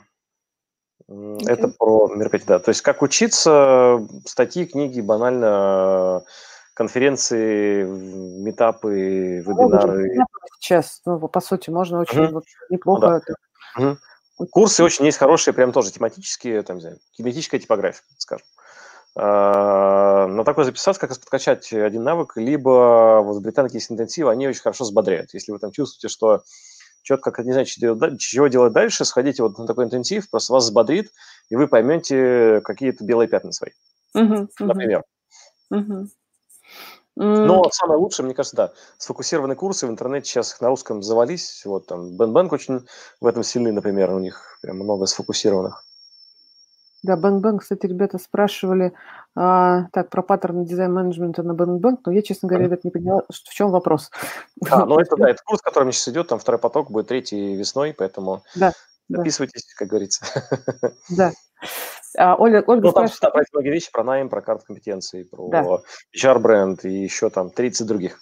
Это 1.08 1.68
про 1.68 2.08
мероприятие, 2.14 2.48
да. 2.48 2.58
То 2.58 2.68
есть 2.68 2.82
как 2.82 3.02
учиться, 3.02 4.06
статьи, 4.26 4.66
книги, 4.66 5.00
банально 5.00 6.22
конференции, 6.74 7.84
метапы, 7.84 9.42
ну, 9.44 9.52
вебинары. 9.52 10.14
Сейчас, 10.60 11.00
ну, 11.04 11.18
по 11.26 11.40
сути, 11.40 11.70
можно 11.70 12.00
очень 12.00 12.30
вот, 12.30 12.44
неплохо 12.68 13.00
да. 13.00 13.16
это. 13.16 13.34
Uh-huh. 13.78 13.96
Курсы 14.50 14.84
очень 14.84 15.04
есть 15.06 15.18
хорошие, 15.18 15.52
прям 15.52 15.72
тоже 15.72 15.90
тематические, 15.90 16.62
там, 16.62 16.76
не 16.76 16.82
знаю, 16.82 16.98
кинетическая 17.12 17.60
типография, 17.60 18.02
скажем. 18.18 18.46
А, 18.46 18.69
на 19.16 20.44
такой 20.44 20.64
записаться, 20.64 21.00
как 21.00 21.10
раз 21.10 21.18
подкачать 21.18 21.72
один 21.72 22.04
навык, 22.04 22.36
либо 22.36 23.20
вот 23.22 23.42
британки 23.42 23.74
есть 23.74 23.90
интенсивы, 23.90 24.30
они 24.30 24.46
очень 24.46 24.62
хорошо 24.62 24.84
взбодряют. 24.84 25.34
Если 25.34 25.50
вы 25.52 25.58
там 25.58 25.72
чувствуете, 25.72 26.12
что 26.12 26.42
четко 27.02 27.30
как 27.32 27.44
не 27.44 27.52
знаете, 27.52 27.72
чего 28.18 28.46
делать 28.46 28.72
дальше, 28.72 29.04
сходите 29.04 29.42
вот 29.42 29.58
на 29.58 29.66
такой 29.66 29.86
интенсив, 29.86 30.30
просто 30.30 30.52
вас 30.52 30.64
взбодрит, 30.64 31.10
и 31.48 31.56
вы 31.56 31.66
поймете 31.66 32.60
какие-то 32.62 33.04
белые 33.04 33.26
пятна 33.26 33.52
свои, 33.52 33.72
uh-huh, 34.16 34.48
например. 34.60 35.02
Uh-huh. 35.72 36.06
Но 37.16 37.68
самое 37.72 37.98
лучшее, 37.98 38.26
мне 38.26 38.34
кажется, 38.34 38.56
да, 38.56 38.72
сфокусированные 38.96 39.56
курсы 39.56 39.86
в 39.86 39.90
интернете 39.90 40.30
сейчас 40.30 40.60
на 40.60 40.68
русском 40.68 41.02
завались. 41.02 41.62
Вот 41.66 41.86
там 41.86 42.16
Бен 42.16 42.32
Бэнк 42.32 42.52
очень 42.52 42.86
в 43.20 43.26
этом 43.26 43.42
сильный, 43.42 43.72
например, 43.72 44.12
у 44.12 44.20
них 44.20 44.58
прям 44.62 44.76
много 44.76 45.06
сфокусированных. 45.06 45.84
Да, 47.02 47.14
Bang 47.16 47.40
Bang, 47.40 47.58
кстати, 47.58 47.86
ребята 47.86 48.18
спрашивали 48.18 48.92
а, 49.34 49.84
так 49.92 50.10
про 50.10 50.22
паттерн 50.22 50.64
дизайн 50.64 50.92
менеджмента 50.92 51.42
на 51.42 51.52
Bang 51.52 51.78
Bang, 51.80 51.96
но 52.04 52.12
я, 52.12 52.20
честно 52.20 52.48
говоря, 52.48 52.66
ребят, 52.66 52.84
не 52.84 52.90
поняла, 52.90 53.22
в 53.28 53.54
чем 53.54 53.70
вопрос. 53.70 54.10
А, 54.70 54.84
ну 54.84 54.98
это 54.98 55.16
да, 55.16 55.30
это 55.30 55.42
курс, 55.44 55.62
который 55.62 55.92
сейчас 55.92 56.08
идет, 56.08 56.28
там 56.28 56.38
второй 56.38 56.58
поток 56.58 56.90
будет 56.90 57.08
третий 57.08 57.54
весной, 57.56 57.94
поэтому 57.96 58.42
да, 58.54 58.72
записывайтесь, 59.08 59.64
да. 59.64 59.74
как 59.78 59.88
говорится. 59.88 60.26
Да. 61.08 61.32
А, 62.18 62.36
Оля, 62.36 62.62
Ольга 62.66 62.88
ну, 62.88 62.92
там 62.92 63.08
спрашивает... 63.08 63.32
про 63.32 63.58
многие 63.60 63.70
вещи, 63.70 63.92
про 63.92 64.04
найм, 64.04 64.28
про 64.28 64.42
карт 64.42 64.64
компетенции, 64.64 65.22
про 65.22 65.48
да. 65.48 65.64
HR-бренд 66.16 66.84
и 66.84 67.02
еще 67.02 67.30
там 67.30 67.50
30 67.50 67.86
других. 67.86 68.20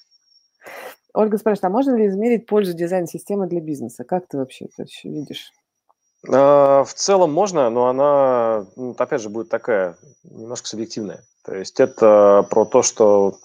Ольга 1.14 1.38
спрашивает, 1.38 1.64
а 1.64 1.70
можно 1.70 1.96
ли 1.96 2.06
измерить 2.06 2.46
пользу 2.46 2.74
дизайн-системы 2.74 3.46
для 3.46 3.60
бизнеса? 3.60 4.04
Как 4.04 4.28
ты 4.28 4.36
вообще 4.36 4.66
это 4.66 4.86
видишь? 5.04 5.52
А, 6.26 6.84
в 6.84 6.94
целом 6.94 7.32
можно, 7.32 7.70
но 7.70 7.86
она, 7.88 8.66
ну, 8.76 8.94
опять 8.98 9.22
же, 9.22 9.28
будет 9.28 9.48
такая 9.48 9.96
немножко 10.24 10.66
субъективная. 10.66 11.22
То 11.44 11.54
есть 11.54 11.80
это 11.80 12.46
про 12.50 12.64
то, 12.64 12.82
что 12.82 13.38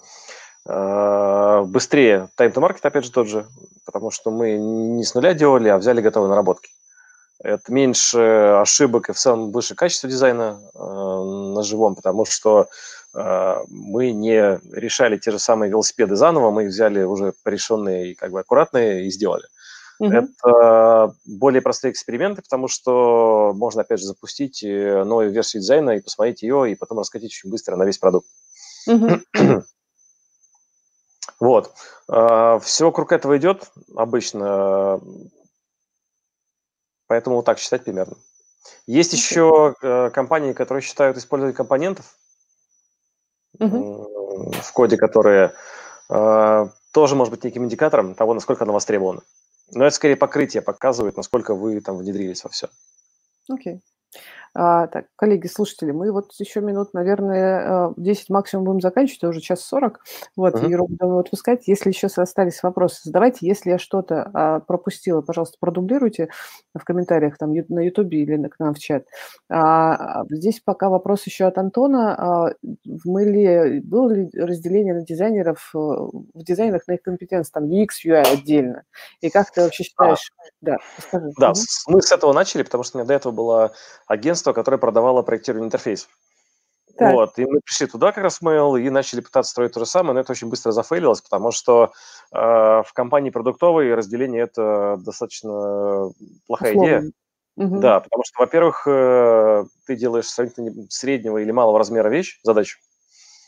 э, 0.67 1.63
быстрее 1.67 2.29
time-to-market, 2.37 2.79
опять 2.81 3.05
же, 3.05 3.11
тот 3.11 3.27
же, 3.27 3.45
потому 3.85 4.11
что 4.11 4.31
мы 4.31 4.57
не 4.57 5.03
с 5.03 5.13
нуля 5.13 5.33
делали, 5.33 5.69
а 5.69 5.77
взяли 5.77 6.01
готовые 6.01 6.29
наработки. 6.29 6.71
Это 7.39 7.71
меньше 7.71 8.19
ошибок 8.61 9.09
и 9.09 9.13
в 9.13 9.17
целом 9.17 9.51
выше 9.51 9.75
качество 9.75 10.09
дизайна 10.09 10.59
э, 10.73 10.79
на 10.79 11.63
живом, 11.63 11.95
потому 11.95 12.25
что 12.25 12.67
мы 13.15 14.11
не 14.11 14.59
решали 14.75 15.19
те 15.19 15.29
же 15.29 15.37
самые 15.37 15.69
велосипеды 15.69 16.15
заново, 16.15 16.49
мы 16.49 16.63
их 16.63 16.69
взяли 16.69 17.03
уже 17.03 17.35
порешенные 17.43 18.09
и 18.09 18.15
как 18.15 18.31
бы 18.31 18.39
аккуратные 18.39 19.05
и 19.05 19.11
сделали. 19.11 19.45
Угу. 19.99 20.11
Это 20.11 21.15
более 21.25 21.61
простые 21.61 21.91
эксперименты, 21.91 22.41
потому 22.41 22.67
что 22.67 23.53
можно, 23.55 23.81
опять 23.81 23.99
же, 23.99 24.05
запустить 24.05 24.63
э, 24.63 25.03
новую 25.03 25.31
версию 25.31 25.61
дизайна 25.61 25.91
и 25.91 26.01
посмотреть 26.01 26.41
ее, 26.41 26.71
и 26.71 26.75
потом 26.75 26.99
раскатить 26.99 27.31
очень 27.31 27.49
быстро 27.49 27.75
на 27.75 27.83
весь 27.83 27.97
продукт. 27.97 28.27
Угу. 28.87 29.21
вот. 31.39 31.73
А, 32.07 32.59
Все 32.59 32.85
вокруг 32.85 33.11
этого 33.11 33.37
идет 33.37 33.71
обычно, 33.95 34.99
поэтому 37.07 37.37
вот 37.37 37.45
так 37.45 37.59
считать 37.59 37.83
примерно. 37.83 38.17
Есть 38.87 39.13
еще 39.13 39.75
э, 39.81 40.09
компании, 40.09 40.53
которые 40.53 40.81
считают 40.81 41.17
использование 41.17 41.55
компонентов 41.55 42.17
угу. 43.59 44.51
в 44.51 44.73
коде, 44.73 44.97
которые 44.97 45.53
э, 46.09 46.67
тоже 46.91 47.15
может 47.15 47.31
быть 47.31 47.43
неким 47.43 47.65
индикатором 47.65 48.15
того, 48.15 48.33
насколько 48.33 48.63
она 48.63 48.73
востребована. 48.73 49.21
Но 49.75 49.85
это 49.85 49.95
скорее 49.95 50.15
покрытие 50.15 50.61
показывает, 50.61 51.17
насколько 51.17 51.55
вы 51.55 51.79
там 51.81 51.97
внедрились 51.97 52.43
во 52.43 52.49
все. 52.49 52.69
Окей. 53.49 53.81
А, 54.15 54.19
так, 54.53 55.05
коллеги, 55.15 55.47
слушатели, 55.47 55.91
мы 55.91 56.11
вот 56.11 56.31
еще 56.37 56.61
минут, 56.61 56.93
наверное, 56.93 57.93
10 57.97 58.29
э, 58.29 58.33
максимум 58.33 58.65
будем 58.65 58.81
заканчивать, 58.81 59.23
уже 59.23 59.41
час 59.41 59.61
40. 59.61 59.99
Вот, 60.35 60.53
uh-huh. 60.53 60.69
Еру 60.69 60.87
будем 60.87 61.17
отпускать. 61.17 61.67
Если 61.67 61.89
еще 61.89 62.07
остались 62.07 62.61
вопросы, 62.61 63.01
задавайте. 63.03 63.47
Если 63.47 63.71
я 63.71 63.77
что-то 63.77 64.29
а, 64.33 64.59
пропустила, 64.59 65.21
пожалуйста, 65.21 65.57
продублируйте 65.59 66.29
в 66.75 66.83
комментариях 66.83 67.37
там 67.37 67.51
на 67.51 67.79
Ютубе 67.79 68.21
или 68.21 68.47
к 68.47 68.59
нам 68.59 68.73
в 68.73 68.79
чат. 68.79 69.05
А, 69.49 70.21
а, 70.21 70.25
здесь 70.29 70.59
пока 70.59 70.89
вопрос 70.89 71.25
еще 71.25 71.45
от 71.45 71.57
Антона. 71.57 72.15
А, 72.15 72.53
мы 73.05 73.25
ли, 73.25 73.79
было 73.81 74.11
ли 74.11 74.29
разделение 74.33 74.93
на 74.93 75.01
дизайнеров, 75.01 75.71
э, 75.73 75.77
в 75.77 76.43
дизайнах 76.43 76.87
на 76.87 76.93
их 76.93 77.01
компетенции, 77.01 77.51
там 77.51 77.65
UX, 77.65 77.87
UI 78.05 78.21
отдельно? 78.21 78.83
И 79.21 79.29
как 79.29 79.51
ты 79.51 79.61
вообще 79.61 79.83
считаешь? 79.83 80.31
А, 80.37 80.43
да, 80.61 80.77
расскажи. 80.97 81.31
Да, 81.39 81.53
мы 81.87 82.01
с 82.01 82.11
этого 82.11 82.33
начали, 82.33 82.63
потому 82.63 82.83
что 82.83 82.97
у 82.97 83.01
меня 83.01 83.07
до 83.07 83.13
этого 83.13 83.33
было 83.33 83.73
агентство 84.07 84.42
агентство, 84.43 84.53
которое 84.53 84.77
продавало 84.77 85.21
проектирование 85.21 85.67
интерфейсов. 85.67 86.09
Так. 86.97 87.13
Вот, 87.13 87.39
и 87.39 87.45
мы 87.45 87.59
пришли 87.65 87.87
туда 87.87 88.11
как 88.11 88.23
раз 88.23 88.39
в 88.39 88.43
Mail 88.43 88.79
и 88.79 88.89
начали 88.91 89.21
пытаться 89.21 89.49
строить 89.51 89.73
то 89.73 89.79
же 89.79 89.85
самое, 89.87 90.13
но 90.13 90.19
это 90.19 90.31
очень 90.31 90.49
быстро 90.49 90.71
зафейлилось, 90.71 91.21
потому 91.21 91.51
что 91.51 91.91
э, 92.31 92.37
в 92.37 92.91
компании 92.93 93.31
продуктовой 93.31 93.95
разделение 93.95 94.43
это 94.43 94.97
достаточно 94.99 96.11
плохая 96.45 96.73
Условно. 96.73 96.87
идея. 96.87 97.11
Угу. 97.55 97.79
Да, 97.79 97.99
потому 97.99 98.23
что, 98.25 98.43
во-первых, 98.43 98.87
э, 98.87 99.63
ты 99.87 99.95
делаешь 99.95 100.27
сравнительно 100.27 100.85
среднего 100.89 101.39
или 101.39 101.51
малого 101.51 101.79
размера 101.79 102.09
вещь, 102.09 102.39
задачу, 102.43 102.77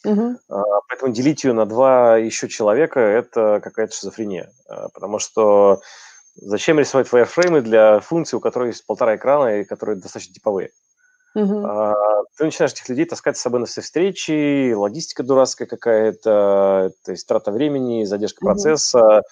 угу. 0.04 0.38
э, 0.50 0.62
поэтому 0.90 1.14
делить 1.14 1.44
ее 1.44 1.54
на 1.54 1.66
два 1.68 2.18
еще 2.18 2.48
человека– 2.48 3.00
это 3.00 3.60
какая-то 3.62 3.94
шизофрения, 3.94 4.52
э, 4.70 4.88
потому 4.94 5.20
что 5.20 5.82
Зачем 6.36 6.80
рисовать 6.80 7.08
wireframe 7.08 7.62
для 7.62 8.00
функций, 8.02 8.38
у 8.38 8.42
которых 8.42 8.70
есть 8.70 8.86
полтора 8.86 9.16
экрана 9.16 9.62
и 9.62 9.64
которые 9.64 9.96
достаточно 9.96 10.34
типовые? 10.34 10.72
Uh-huh. 11.38 11.66
А, 11.66 12.24
ты 12.38 12.46
начинаешь 12.46 12.74
этих 12.74 12.88
людей 12.90 13.06
таскать 13.06 13.38
с 13.38 13.42
собой 13.42 13.62
на 13.62 13.66
все 13.66 13.82
встречи, 13.82 14.74
логистика 14.74 15.24
дурацкая 15.24 15.68
какая-то, 15.68 16.92
то 17.04 17.12
есть 17.12 17.28
трата 17.28 17.52
времени, 17.52 18.04
задержка 18.06 18.44
uh-huh. 18.44 18.48
процесса, 18.48 19.24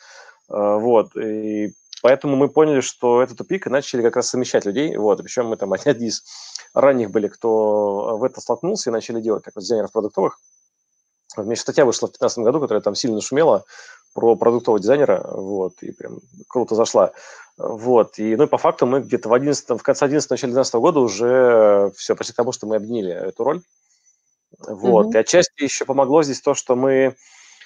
а, 0.49 0.77
вот. 0.77 1.15
И 1.17 1.73
поэтому 2.01 2.35
мы 2.37 2.49
поняли, 2.49 2.81
что 2.81 3.21
это 3.21 3.35
тупик, 3.35 3.67
и 3.67 3.69
начали 3.69 4.01
как 4.01 4.15
раз 4.15 4.29
совмещать 4.29 4.65
людей, 4.65 4.95
вот. 4.95 5.21
Причем 5.21 5.47
мы 5.47 5.57
там 5.57 5.73
одни 5.73 6.07
из 6.07 6.23
ранних 6.73 7.11
были, 7.11 7.27
кто 7.27 8.17
в 8.17 8.23
это 8.23 8.39
столкнулся 8.39 8.89
и 8.89 8.93
начали 8.93 9.21
делать, 9.21 9.43
как 9.43 9.55
вот 9.55 9.61
дизайнеров 9.61 9.91
продуктовых. 9.91 10.39
У 11.35 11.43
меня 11.43 11.55
статья 11.55 11.85
вышла 11.85 12.07
в 12.07 12.11
2015 12.11 12.37
году, 12.39 12.59
которая 12.59 12.81
там 12.81 12.95
сильно 12.95 13.19
шумела, 13.21 13.65
про 14.13 14.35
продуктового 14.35 14.79
дизайнера, 14.79 15.25
вот, 15.31 15.81
и 15.81 15.91
прям 15.91 16.19
круто 16.47 16.75
зашла. 16.75 17.11
Вот, 17.57 18.17
и, 18.17 18.35
ну, 18.35 18.45
и 18.45 18.47
по 18.47 18.57
факту 18.57 18.85
мы 18.85 19.01
где-то 19.01 19.29
в, 19.29 19.33
11, 19.33 19.69
в 19.69 19.83
конце 19.83 20.05
11 20.05 20.29
начале 20.29 20.53
12 20.53 20.73
года 20.75 20.99
уже 20.99 21.91
все, 21.95 22.15
почти 22.15 22.33
к 22.33 22.35
тому, 22.35 22.51
что 22.51 22.65
мы 22.65 22.77
объединили 22.77 23.11
эту 23.11 23.43
роль. 23.43 23.61
Вот, 24.67 25.07
mm-hmm. 25.07 25.13
и 25.13 25.17
отчасти 25.17 25.63
еще 25.63 25.85
помогло 25.85 26.23
здесь 26.23 26.41
то, 26.41 26.53
что 26.55 26.75
мы 26.75 27.15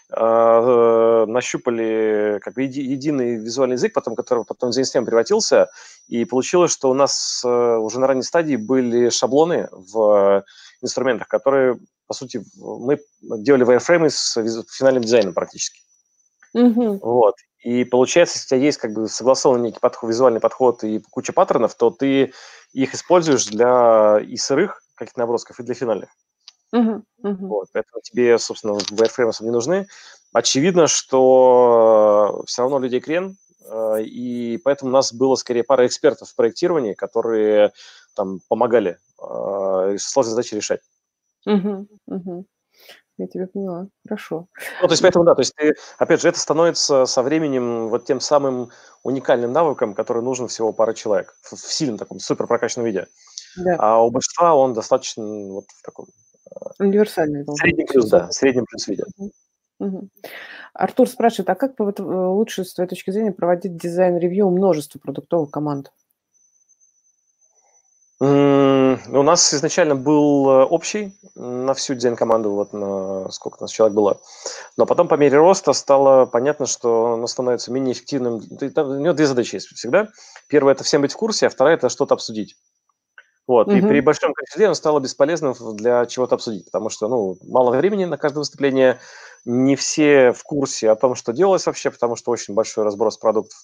э, 0.10 1.26
нащупали 1.28 2.40
как 2.42 2.54
бы 2.54 2.64
еди, 2.64 2.82
единый 2.82 3.36
визуальный 3.36 3.76
язык, 3.76 3.94
потом, 3.94 4.16
который 4.16 4.44
потом 4.46 4.72
в 4.72 4.74
систем 4.74 5.06
превратился, 5.06 5.70
и 6.08 6.26
получилось, 6.26 6.72
что 6.72 6.90
у 6.90 6.94
нас 6.94 7.42
э, 7.46 7.50
уже 7.50 8.00
на 8.00 8.08
ранней 8.08 8.24
стадии 8.24 8.56
были 8.56 9.10
шаблоны 9.10 9.70
в 9.72 10.44
инструментах, 10.82 11.28
которые, 11.28 11.78
по 12.08 12.14
сути, 12.14 12.44
мы 12.58 13.00
делали 13.22 13.66
wireframe 13.66 14.10
с 14.10 14.38
финальным 14.70 15.04
дизайном 15.04 15.34
практически. 15.34 15.87
Mm-hmm. 16.56 17.00
Вот. 17.02 17.36
И 17.64 17.84
получается, 17.84 18.38
если 18.38 18.46
у 18.46 18.50
тебя 18.58 18.66
есть 18.66 18.78
как 18.78 18.94
бы 18.94 19.08
согласованный 19.08 19.68
некий 19.68 19.80
подход, 19.80 20.10
визуальный 20.10 20.40
подход 20.40 20.84
и 20.84 21.00
куча 21.12 21.34
паттернов, 21.34 21.76
то 21.76 21.90
ты 21.90 22.34
их 22.74 22.94
используешь 22.94 23.46
для 23.48 24.20
и 24.20 24.38
сырых 24.38 24.82
каких-то 24.96 25.20
набросков, 25.20 25.60
и 25.60 25.64
для 25.64 25.76
финальных. 25.76 26.10
Uh-huh, 26.76 27.02
uh-huh. 27.24 27.36
Вот, 27.48 27.68
поэтому 27.72 28.02
тебе, 28.02 28.38
собственно, 28.38 28.72
wireframe 28.72 29.32
не 29.42 29.52
нужны. 29.52 29.88
Очевидно, 30.34 30.88
что 30.88 32.44
все 32.46 32.62
равно 32.64 32.80
людей 32.80 33.00
крен, 33.00 33.38
э, 33.66 34.04
и 34.04 34.58
поэтому 34.58 34.92
у 34.92 34.94
нас 34.94 35.14
было 35.14 35.36
скорее 35.36 35.64
пара 35.64 35.88
экспертов 35.88 36.30
в 36.30 36.36
проектировании, 36.36 36.94
которые 36.94 37.72
там 38.16 38.40
помогали 38.50 38.98
э, 39.22 39.98
сложные 39.98 40.32
задачи 40.32 40.56
решать. 40.56 40.82
Uh-huh, 41.48 41.88
uh-huh. 42.10 42.44
Я 43.18 43.28
тебя 43.28 43.48
поняла. 43.48 43.88
Хорошо. 44.08 44.48
Ну, 44.82 44.88
то 44.88 44.94
есть, 44.94 45.02
поэтому, 45.02 45.26
да, 45.26 45.34
то 45.34 45.42
есть, 45.42 45.56
ты, 45.56 45.74
опять 45.98 46.22
же, 46.22 46.30
это 46.30 46.40
становится 46.40 47.06
со 47.06 47.24
временем 47.24 47.90
вот 47.90 48.06
тем 48.06 48.20
самым 48.20 48.70
уникальным 49.04 49.52
навыком, 49.52 49.96
который 49.96 50.22
нужен 50.22 50.48
всего 50.48 50.72
пара 50.72 50.94
человек 50.94 51.36
в, 51.42 51.56
в 51.56 51.74
сильном 51.74 51.98
таком 51.98 52.20
супер 52.20 52.46
прокачанном 52.46 52.86
виде. 52.86 53.08
Да. 53.58 53.76
А 53.80 54.04
у 54.04 54.12
большинства 54.12 54.56
он 54.56 54.74
достаточно 54.74 55.24
вот 55.24 55.66
в 55.66 55.82
таком... 55.84 56.06
Э, 56.52 56.84
Универсальный. 56.84 57.44
Средний 57.56 57.86
плюс, 57.86 58.08
да, 58.08 58.30
средний 58.30 58.64
плюс 58.64 58.88
виде. 58.88 59.04
Угу. 59.80 60.10
Артур 60.74 61.10
спрашивает, 61.10 61.50
а 61.50 61.56
как 61.56 61.74
э, 61.80 62.04
лучше, 62.04 62.66
с 62.66 62.74
твоей 62.76 62.90
точки 62.90 63.10
зрения, 63.10 63.32
проводить 63.32 63.78
дизайн-ревью 63.78 64.50
множества 64.52 65.00
продуктовых 65.00 65.50
команд? 65.50 65.92
У 69.10 69.24
нас 69.24 69.54
изначально 69.54 69.96
был 69.96 70.50
э, 70.50 70.64
общий 70.66 71.18
на 71.36 71.74
всю 71.74 71.94
дизайн-команду, 71.94 72.52
вот 72.52 72.74
на 72.74 73.30
сколько 73.32 73.58
у 73.60 73.64
нас 73.64 73.72
человек 73.72 73.96
было. 73.96 74.20
Но 74.76 74.86
потом 74.86 75.08
по 75.08 75.16
мере 75.16 75.38
роста 75.38 75.74
стало 75.74 76.26
понятно, 76.26 76.66
что 76.66 77.14
он 77.14 77.28
становится 77.28 77.72
менее 77.72 77.94
эффективным. 77.94 78.36
У 78.36 78.94
него 78.96 79.14
две 79.14 79.28
задачи 79.28 79.56
есть 79.56 79.68
всегда. 79.68 80.10
Первая– 80.48 80.76
это 80.76 80.84
всем 80.84 81.02
быть 81.02 81.14
в 81.14 81.18
курсе, 81.18 81.48
а 81.48 81.50
вторая– 81.50 81.76
это 81.78 81.90
что-то 81.90 82.16
обсудить. 82.16 82.56
Вот. 83.48 83.68
Угу. 83.68 83.76
И 83.78 83.82
при 83.82 84.02
большом 84.02 84.34
количестве 84.34 84.68
он 84.68 84.76
стало 84.76 85.00
бесполезным 85.00 85.56
для 85.76 86.06
чего-то 86.06 86.36
обсудить, 86.36 86.66
потому 86.66 86.90
что 86.90 87.08
ну, 87.08 87.38
мало 87.48 87.72
времени 87.72 88.04
на 88.06 88.18
каждое 88.18 88.40
выступление, 88.40 89.00
не 89.46 89.78
все 89.78 90.34
в 90.34 90.44
курсе 90.44 90.90
о 90.90 90.96
том, 90.96 91.16
что 91.16 91.32
делалось 91.32 91.66
вообще, 91.66 91.90
потому 91.90 92.18
что 92.18 92.32
очень 92.32 92.54
большой 92.54 92.84
разброс 92.84 93.18
продуктов. 93.18 93.58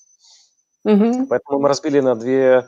Угу. 0.86 1.28
Поэтому 1.28 1.60
мы 1.60 1.68
разбили 1.68 2.00
на 2.00 2.16
две 2.16 2.68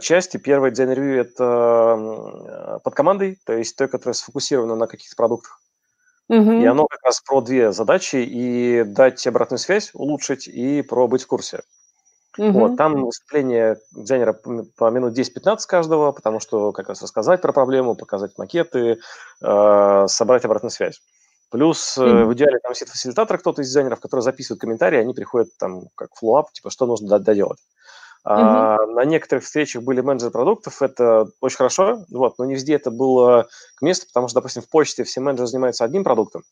части. 0.00 0.36
Первая 0.36 0.70
дизайн 0.70 0.90
ревью– 0.92 1.20
это 1.22 2.80
под 2.82 2.94
командой, 2.94 3.38
то 3.44 3.52
есть 3.52 3.76
той, 3.76 3.88
которая 3.88 4.14
сфокусирована 4.14 4.76
на 4.76 4.86
каких-то 4.86 5.16
продуктах. 5.16 5.60
Uh-huh. 6.30 6.62
И 6.62 6.64
оно 6.64 6.86
как 6.86 7.02
раз 7.02 7.20
про 7.20 7.40
две 7.42 7.72
задачи, 7.72 8.16
и 8.16 8.82
дать 8.84 9.26
обратную 9.26 9.58
связь, 9.58 9.90
улучшить, 9.92 10.48
и 10.48 10.82
про 10.82 11.06
быть 11.06 11.22
в 11.22 11.26
курсе. 11.26 11.60
Uh-huh. 12.38 12.50
Вот, 12.50 12.76
там 12.76 13.04
выступление 13.04 13.78
дизайнера 13.92 14.32
по 14.32 14.90
минут 14.90 15.16
10-15 15.16 15.58
каждого, 15.68 16.12
потому 16.12 16.40
что 16.40 16.72
как 16.72 16.88
раз 16.88 17.02
рассказать 17.02 17.42
про 17.42 17.52
проблему, 17.52 17.94
показать 17.94 18.32
макеты, 18.38 18.98
э, 19.42 20.04
собрать 20.08 20.44
обратную 20.44 20.70
связь. 20.70 21.00
Плюс 21.50 21.98
uh-huh. 21.98 22.24
в 22.24 22.32
идеале 22.32 22.58
там 22.58 22.74
сидит 22.74 22.88
фасилитатор, 22.88 23.38
кто-то 23.38 23.60
из 23.60 23.68
дизайнеров, 23.68 24.00
который 24.00 24.22
записывает 24.22 24.60
комментарии, 24.60 24.98
они 24.98 25.12
приходят 25.12 25.50
там 25.58 25.82
как 25.94 26.14
follow-up, 26.14 26.50
типа, 26.52 26.70
что 26.70 26.86
нужно 26.86 27.18
доделать. 27.18 27.58
А, 28.24 28.76
мм 28.76 28.94
На 28.94 29.04
некоторых 29.04 29.44
встречах 29.44 29.82
были 29.82 30.00
менеджеры 30.00 30.30
продуктов, 30.30 30.80
это 30.80 31.28
очень 31.40 31.58
хорошо, 31.58 32.04
вот, 32.10 32.38
но 32.38 32.46
не 32.46 32.54
везде 32.54 32.74
это 32.74 32.90
было 32.90 33.48
к 33.76 33.82
месту, 33.82 34.06
потому 34.06 34.28
что, 34.28 34.40
допустим, 34.40 34.62
в 34.62 34.68
почте 34.68 35.04
все 35.04 35.20
менеджеры 35.20 35.48
занимаются 35.48 35.84
одним 35.84 36.04
продуктом, 36.04 36.42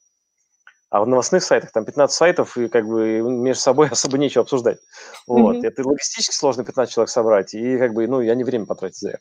а 0.90 1.00
в 1.02 1.08
новостных 1.08 1.42
сайтах 1.42 1.72
там 1.72 1.86
15 1.86 2.14
сайтов, 2.14 2.58
и 2.58 2.68
как 2.68 2.86
бы 2.86 3.22
между 3.22 3.62
собой 3.62 3.88
особо 3.90 4.18
нечего 4.18 4.42
обсуждать. 4.42 4.78
Вот. 5.26 5.56
Mm-hmm. 5.56 5.66
Это 5.66 5.88
логистически 5.88 6.34
сложно 6.34 6.64
15 6.64 6.92
человек 6.92 7.08
собрать, 7.08 7.54
и 7.54 7.78
как 7.78 7.94
бы, 7.94 8.06
ну, 8.06 8.20
я 8.20 8.34
не 8.34 8.44
время 8.44 8.66
потратить 8.66 8.98
зря. 8.98 9.18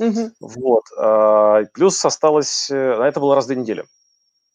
Mm-hmm. 0.00 0.30
Вот. 0.40 0.84
А, 0.96 1.64
плюс 1.74 2.04
осталось, 2.04 2.70
а 2.70 3.04
это 3.04 3.18
было 3.18 3.34
раз 3.34 3.46
в 3.46 3.48
две 3.48 3.56
недели. 3.56 3.84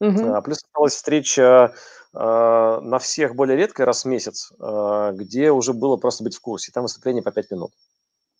Mm-hmm. 0.01 0.31
А, 0.31 0.41
плюс 0.41 0.63
осталась 0.63 0.95
встреча 0.95 1.73
на 2.13 2.99
всех 2.99 3.35
более 3.35 3.57
редко, 3.57 3.85
раз 3.85 4.03
в 4.03 4.07
месяц, 4.07 4.51
а, 4.59 5.11
где 5.13 5.51
уже 5.51 5.73
было 5.73 5.97
просто 5.97 6.23
быть 6.23 6.35
в 6.35 6.41
курсе. 6.41 6.71
Там 6.71 6.83
выступление 6.83 7.23
по 7.23 7.31
5 7.31 7.51
минут. 7.51 7.71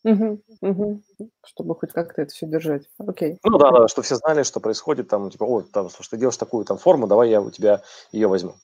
Угу, 0.04 0.42
угу. 0.62 1.02
Чтобы 1.46 1.76
хоть 1.76 1.94
как-то 1.94 2.22
это 2.22 2.34
все 2.34 2.46
держать. 2.46 2.84
Окей. 2.98 3.40
Ну 3.44 3.58
да, 3.58 3.72
да, 3.72 3.88
что 3.88 4.02
все 4.02 4.16
знали, 4.16 4.44
что 4.44 4.60
происходит, 4.60 5.08
там, 5.08 5.30
типа, 5.30 5.46
о, 5.46 5.62
там, 5.62 5.90
слушай, 5.90 6.12
ты 6.12 6.18
делаешь 6.18 6.38
такую 6.38 6.66
там 6.66 6.78
форму, 6.78 7.08
давай 7.08 7.30
я 7.30 7.42
у 7.42 7.52
тебя 7.52 7.82
ее 8.12 8.28
возьму. 8.28 8.56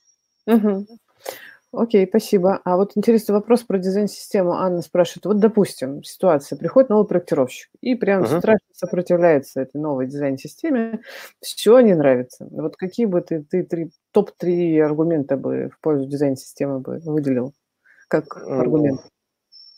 Угу. 0.46 0.86
Окей, 1.72 2.06
спасибо. 2.08 2.60
А 2.64 2.76
вот 2.76 2.92
интересный 2.96 3.32
вопрос 3.32 3.62
про 3.62 3.78
дизайн-систему. 3.78 4.54
Анна 4.54 4.82
спрашивает, 4.82 5.26
вот, 5.26 5.38
допустим, 5.38 6.02
ситуация, 6.02 6.58
приходит 6.58 6.90
новый 6.90 7.06
проектировщик 7.06 7.70
и 7.80 7.94
прям 7.94 8.24
uh-huh. 8.24 8.38
страшно 8.38 8.66
сопротивляется 8.72 9.60
этой 9.60 9.80
новой 9.80 10.06
дизайн-системе, 10.06 11.00
все 11.40 11.78
не 11.78 11.94
нравится. 11.94 12.48
Вот 12.50 12.76
какие 12.76 13.06
бы 13.06 13.20
ты, 13.20 13.44
ты 13.48 13.62
три, 13.62 13.92
топ-3 14.10 14.80
аргумента 14.80 15.36
бы 15.36 15.70
в 15.72 15.80
пользу 15.80 16.06
дизайн-системы 16.06 16.80
бы 16.80 16.98
выделил 17.04 17.54
как 18.08 18.36
аргумент? 18.36 19.02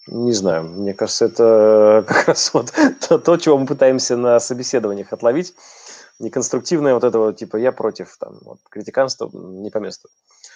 Не 0.09 0.33
знаю, 0.33 0.65
мне 0.65 0.95
кажется, 0.95 1.27
это 1.27 2.05
как 2.09 2.29
раз 2.29 2.53
вот 2.55 2.73
то, 3.07 3.19
то, 3.19 3.37
чего 3.37 3.59
мы 3.59 3.67
пытаемся 3.67 4.17
на 4.17 4.41
собеседованиях 4.41 5.13
отловить. 5.13 5.55
Неконструктивное 6.19 6.95
вот 6.95 7.05
это 7.05 7.19
вот, 7.19 7.37
типа, 7.37 7.57
я 7.57 7.73
против, 7.73 8.17
там, 8.19 8.39
вот, 8.43 8.59
критиканства 8.71 9.31
не 9.33 9.71
по 9.71 9.79
месту. 9.79 10.09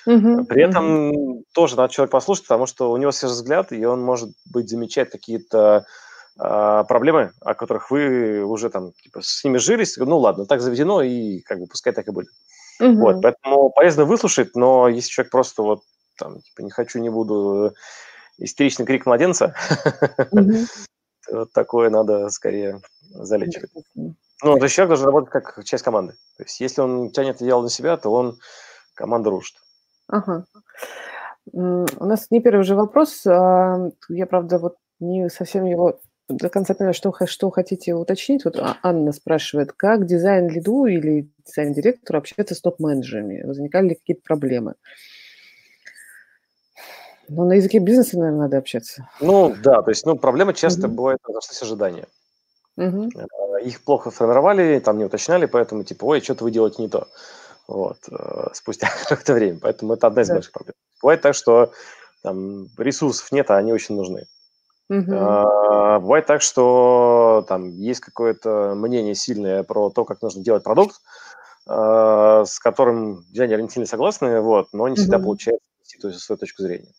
Угу, 0.06 0.44
При 0.44 0.62
этом 0.62 1.10
угу. 1.10 1.44
тоже 1.52 1.76
надо 1.76 1.92
человек 1.92 2.12
послушать, 2.12 2.44
потому 2.44 2.66
что 2.66 2.92
у 2.92 2.96
него 2.96 3.10
свежий 3.10 3.34
взгляд, 3.34 3.72
и 3.72 3.84
он, 3.84 4.02
может 4.02 4.30
быть, 4.52 4.68
замечает 4.68 5.10
какие-то 5.10 5.84
э, 6.38 6.84
проблемы, 6.86 7.32
о 7.40 7.54
которых 7.54 7.90
вы 7.90 8.44
уже 8.44 8.70
там 8.70 8.92
типа, 9.02 9.20
с 9.22 9.42
ними 9.44 9.58
жились. 9.58 9.96
Ну 9.96 10.18
ладно, 10.18 10.46
так 10.46 10.60
заведено, 10.60 11.02
и 11.02 11.40
как 11.40 11.58
бы 11.58 11.66
пускай 11.66 11.92
так 11.92 12.06
и 12.06 12.12
будет. 12.12 12.28
Угу. 12.80 12.94
Вот, 12.96 13.22
поэтому 13.22 13.70
полезно 13.70 14.04
выслушать, 14.04 14.54
но 14.54 14.88
если 14.88 15.10
человек 15.10 15.32
просто 15.32 15.62
вот 15.62 15.80
там, 16.16 16.40
типа, 16.40 16.62
не 16.62 16.70
хочу, 16.70 16.98
не 16.98 17.10
буду, 17.10 17.74
истеричный 18.38 18.86
крик 18.86 19.06
младенца, 19.06 19.54
такое 21.52 21.90
надо 21.90 22.28
скорее 22.28 22.80
залечивать. 23.10 23.70
Ну, 23.94 24.58
то 24.58 24.64
есть 24.64 24.74
человек 24.74 24.90
должен 24.90 25.06
работать 25.06 25.30
как 25.30 25.64
часть 25.64 25.82
команды. 25.82 26.12
То 26.36 26.42
есть 26.44 26.60
если 26.60 26.82
он 26.82 27.10
тянет 27.10 27.36
одеяло 27.36 27.62
на 27.62 27.70
себя, 27.70 27.96
то 27.96 28.10
он 28.10 28.38
команда 28.94 29.30
рушит. 29.30 29.56
Ага. 30.08 30.44
У 31.52 32.04
нас 32.04 32.26
не 32.30 32.40
первый 32.40 32.64
же 32.64 32.74
вопрос. 32.74 33.26
А, 33.26 33.90
я, 34.08 34.26
правда, 34.26 34.58
вот 34.58 34.76
не 34.98 35.28
совсем 35.28 35.64
его 35.64 36.00
до 36.28 36.48
конца 36.48 36.74
поняла, 36.74 36.92
что, 36.92 37.14
что 37.26 37.50
хотите 37.50 37.94
уточнить. 37.94 38.44
Вот 38.44 38.56
а, 38.56 38.78
Анна 38.82 39.12
спрашивает, 39.12 39.72
как 39.72 40.06
дизайн-лиду 40.06 40.86
или 40.86 41.30
дизайн-директору 41.46 42.18
общаться 42.18 42.54
с 42.54 42.60
топ-менеджерами? 42.60 43.42
Возникали 43.44 43.90
ли 43.90 43.94
какие-то 43.94 44.22
проблемы? 44.24 44.74
Ну, 47.28 47.44
на 47.44 47.54
языке 47.54 47.78
бизнеса, 47.78 48.18
наверное, 48.18 48.42
надо 48.42 48.58
общаться. 48.58 49.08
Ну, 49.20 49.54
да, 49.62 49.82
то 49.82 49.90
есть, 49.90 50.06
ну, 50.06 50.16
проблема 50.16 50.52
часто 50.54 50.86
угу. 50.86 50.96
бывает, 50.96 51.18
разошлись 51.26 51.62
ожидания. 51.62 52.06
Угу. 52.76 53.10
Их 53.64 53.82
плохо 53.82 54.10
формировали, 54.10 54.80
там 54.80 54.98
не 54.98 55.04
уточняли, 55.04 55.46
поэтому, 55.46 55.82
типа, 55.82 56.04
ой, 56.04 56.20
что-то 56.20 56.44
вы 56.44 56.50
делаете 56.50 56.82
не 56.82 56.88
то 56.88 57.08
вот, 57.68 57.98
э, 58.10 58.48
спустя 58.52 58.88
какое-то 59.08 59.34
время. 59.34 59.58
Поэтому 59.60 59.94
это 59.94 60.06
одна 60.06 60.22
из 60.22 60.28
да. 60.28 60.34
больших 60.34 60.52
проблем. 60.52 60.74
Бывает 61.02 61.20
так, 61.20 61.34
что 61.34 61.72
там, 62.22 62.66
ресурсов 62.78 63.30
нет, 63.32 63.50
а 63.50 63.56
они 63.56 63.72
очень 63.72 63.96
нужны. 63.96 64.26
Угу. 64.88 65.12
А, 65.12 65.98
бывает 65.98 66.26
так, 66.26 66.42
что 66.42 67.44
там 67.48 67.70
есть 67.70 68.00
какое-то 68.00 68.74
мнение 68.76 69.14
сильное 69.14 69.64
про 69.64 69.90
то, 69.90 70.04
как 70.04 70.22
нужно 70.22 70.42
делать 70.42 70.62
продукт, 70.62 71.00
а, 71.68 72.44
с 72.44 72.58
которым 72.58 73.24
дизайнеры 73.30 73.62
не 73.62 73.68
сильно 73.68 73.86
согласны, 73.86 74.40
вот, 74.40 74.68
но 74.72 74.86
не 74.86 74.92
угу. 74.92 75.00
всегда 75.00 75.18
получается 75.18 75.66
то 76.00 76.08
есть, 76.08 76.20
свою 76.20 76.38
точку 76.38 76.62
зрения. 76.62 76.92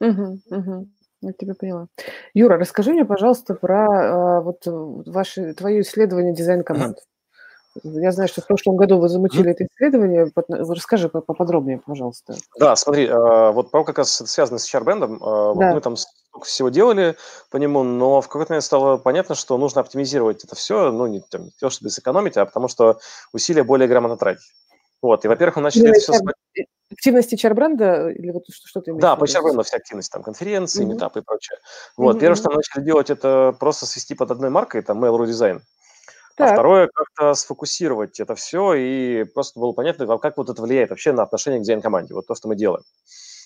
Угу, 0.00 0.40
угу. 0.50 0.88
Я 1.20 1.32
тебя 1.32 1.54
поняла. 1.54 1.88
Юра, 2.34 2.58
расскажи 2.58 2.92
мне, 2.92 3.04
пожалуйста, 3.04 3.54
про 3.54 3.86
а, 3.86 4.40
вот 4.40 4.62
ваши, 4.66 5.54
твое 5.54 5.82
исследование 5.82 6.34
дизайн-команд. 6.34 6.98
Я 7.82 8.12
знаю, 8.12 8.28
что 8.28 8.40
в 8.40 8.46
прошлом 8.46 8.76
году 8.76 8.98
вы 8.98 9.08
замутили 9.08 9.50
это 9.50 9.66
исследование. 9.66 10.30
Расскажи 10.48 11.08
поподробнее, 11.08 11.80
пожалуйста. 11.84 12.36
Да, 12.58 12.76
смотри, 12.76 13.08
а, 13.08 13.50
вот 13.52 13.70
про 13.70 13.84
как 13.84 13.98
раз 13.98 14.10
связано 14.12 14.58
с 14.58 14.72
HR-бендом. 14.72 15.18
А, 15.22 15.54
да. 15.54 15.66
Вот 15.66 15.74
мы 15.74 15.80
там 15.80 15.96
столько 15.96 16.46
всего 16.46 16.68
делали 16.68 17.16
по 17.50 17.56
нему, 17.56 17.82
но 17.82 18.20
в 18.20 18.28
какой-то 18.28 18.52
момент 18.52 18.64
стало 18.64 18.96
понятно, 18.96 19.34
что 19.34 19.58
нужно 19.58 19.80
оптимизировать 19.80 20.44
это 20.44 20.54
все, 20.54 20.92
ну, 20.92 21.06
не, 21.06 21.20
там, 21.20 21.44
не 21.44 21.52
то, 21.58 21.70
чтобы 21.70 21.90
сэкономить, 21.90 22.36
а 22.36 22.46
потому 22.46 22.68
что 22.68 22.98
усилия 23.32 23.64
более 23.64 23.88
грамотно 23.88 24.16
тратить. 24.16 24.44
Вот, 25.02 25.24
и, 25.24 25.28
во-первых, 25.28 25.56
мы 25.56 25.62
начали 25.62 25.90
это 25.90 26.00
все... 26.00 26.14
Активности 26.92 27.34
HR-бренда 27.34 28.10
или 28.10 28.30
вот 28.30 28.44
что, 28.48 28.68
что 28.68 28.80
ты 28.80 28.90
имеешь 28.92 29.02
Да, 29.02 29.16
по 29.16 29.24
HR-бренду 29.24 29.62
все 29.64 29.76
активности, 29.76 30.12
там, 30.12 30.22
конференции, 30.22 30.84
mm-hmm. 30.84 30.94
метапы 30.94 31.20
и 31.20 31.22
прочее. 31.22 31.58
Вот, 31.96 32.16
mm-hmm. 32.16 32.20
первое, 32.20 32.36
что 32.36 32.50
мы 32.50 32.56
начали 32.56 32.84
делать, 32.84 33.10
это 33.10 33.56
просто 33.58 33.86
свести 33.86 34.14
под 34.14 34.30
одной 34.30 34.50
маркой, 34.50 34.82
там, 34.82 35.02
Mail.ru 35.02 35.24
Design. 35.24 35.60
А 36.36 36.42
так. 36.42 36.50
А 36.50 36.54
второе, 36.54 36.90
как-то 36.92 37.34
сфокусировать 37.34 38.18
это 38.18 38.34
все, 38.34 38.74
и 38.74 39.24
просто 39.24 39.60
было 39.60 39.72
понятно, 39.72 40.18
как 40.18 40.36
вот 40.36 40.50
это 40.50 40.60
влияет 40.60 40.90
вообще 40.90 41.12
на 41.12 41.22
отношение 41.22 41.60
к 41.60 41.62
дизайн-команде, 41.62 42.14
вот 42.14 42.26
то, 42.26 42.34
что 42.34 42.48
мы 42.48 42.56
делаем. 42.56 42.82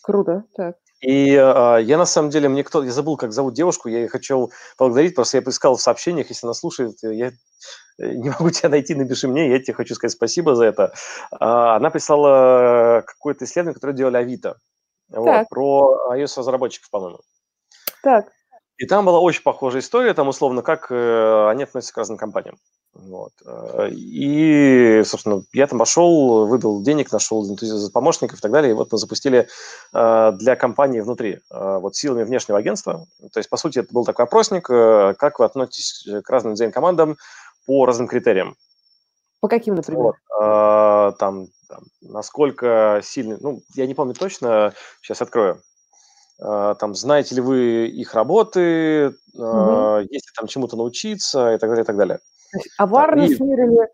Круто, 0.03 0.45
так. 0.57 0.77
И 1.01 1.33
э, 1.33 1.79
я 1.83 1.99
на 1.99 2.07
самом 2.07 2.31
деле, 2.31 2.49
мне 2.49 2.65
кто, 2.65 2.83
я 2.83 2.91
забыл, 2.91 3.17
как 3.17 3.33
зовут 3.33 3.55
девушку, 3.55 3.89
я 3.89 3.99
ее 3.99 4.09
хочу 4.09 4.51
поблагодарить, 4.77 5.15
просто 5.15 5.37
я 5.37 5.43
поискал 5.43 5.77
в 5.77 5.83
сообщениях, 5.83 6.29
если 6.31 6.47
она 6.47 6.55
слушает, 6.55 6.97
я 7.03 7.33
э, 7.99 8.13
не 8.15 8.31
могу 8.31 8.51
тебя 8.51 8.71
найти, 8.71 8.95
напиши 8.95 9.29
мне, 9.29 9.51
я 9.51 9.59
тебе 9.61 9.75
хочу 9.75 9.95
сказать 9.95 10.17
спасибо 10.17 10.57
за 10.57 10.65
это. 10.65 10.95
А, 11.31 11.77
она 11.77 11.91
прислала 11.91 13.05
какое-то 13.07 13.45
исследование, 13.45 13.75
которое 13.75 13.93
делали 13.93 14.17
Авито, 14.17 14.57
вот, 15.11 15.49
про 15.51 16.15
iOS-разработчиков, 16.15 16.91
по-моему. 16.91 17.21
Так. 18.03 18.33
И 18.79 18.87
там 18.87 19.05
была 19.05 19.19
очень 19.19 19.43
похожая 19.43 19.83
история, 19.83 20.15
там 20.15 20.29
условно, 20.29 20.63
как 20.63 20.87
э, 20.91 21.49
они 21.51 21.65
относятся 21.65 21.93
к 21.93 21.97
разным 21.97 22.17
компаниям. 22.17 22.57
Вот. 22.95 23.33
Э, 23.45 23.89
и, 23.91 25.03
собственно, 25.05 25.43
я 25.53 25.67
там 25.67 25.81
пошел, 25.81 26.47
выдал 26.47 26.81
денег, 26.83 27.11
нашел 27.11 27.45
помощников 27.93 28.39
и 28.39 28.41
так 28.41 28.53
далее. 28.53 28.71
И 28.71 28.75
вот 28.75 28.93
мы 28.93 28.99
запустили 28.99 29.49
э, 29.93 30.33
для 30.39 30.55
компании 30.55 31.01
внутри, 31.01 31.41
вот 31.51 31.97
силами 31.97 32.23
внешнего 32.23 32.57
агентства. 32.59 33.05
То 33.33 33.41
есть, 33.41 33.51
по 33.51 33.57
сути, 33.57 33.81
это 33.81 33.93
был 33.93 34.05
такой 34.05 34.27
опросник, 34.27 34.67
как 34.67 35.41
вы 35.41 35.45
относитесь 35.45 36.07
к 36.25 36.31
разным 36.31 36.55
дизайн-командам 36.55 37.17
по 37.67 37.85
разным 37.85 38.07
критериям. 38.07 38.57
По 39.41 39.49
каким, 39.49 39.75
например? 39.75 40.15
Вот. 40.39 41.19
Там, 41.19 41.49
там, 41.69 41.85
насколько 42.01 43.01
сильный, 43.03 43.39
ну, 43.41 43.61
я 43.75 43.87
не 43.87 43.95
помню 43.95 44.15
точно, 44.15 44.73
сейчас 45.01 45.21
открою. 45.21 45.63
А, 46.41 46.75
там, 46.77 46.95
знаете 46.95 47.35
ли 47.35 47.41
вы 47.41 47.87
их 47.87 48.15
работы, 48.15 49.15
угу. 49.35 49.99
есть 50.01 50.29
ли 50.29 50.33
там 50.37 50.47
чему-то 50.47 50.77
научиться 50.77 51.55
и 51.55 51.59
так 51.59 51.69
далее, 51.69 51.83
и 51.83 51.87
так 51.87 51.97
далее. 51.97 52.19
А 52.79 52.85
Аварность 52.85 53.39
и... 53.39 53.43
мерили, 53.43 53.89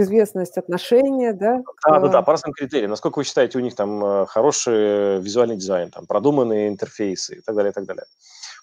известность, 0.00 0.58
отношения, 0.58 1.32
да? 1.32 1.60
Да, 1.86 2.00
да, 2.00 2.08
да, 2.08 2.22
по 2.22 2.32
разным 2.32 2.52
критериям. 2.52 2.90
Насколько 2.90 3.18
вы 3.18 3.24
считаете, 3.24 3.58
у 3.58 3.60
них 3.60 3.76
там 3.76 4.26
хороший 4.26 5.20
визуальный 5.20 5.56
дизайн, 5.56 5.90
там, 5.90 6.06
продуманные 6.06 6.68
интерфейсы 6.68 7.36
и 7.36 7.40
так 7.40 7.54
далее, 7.54 7.70
и 7.70 7.74
так 7.74 7.84
далее. 7.84 8.04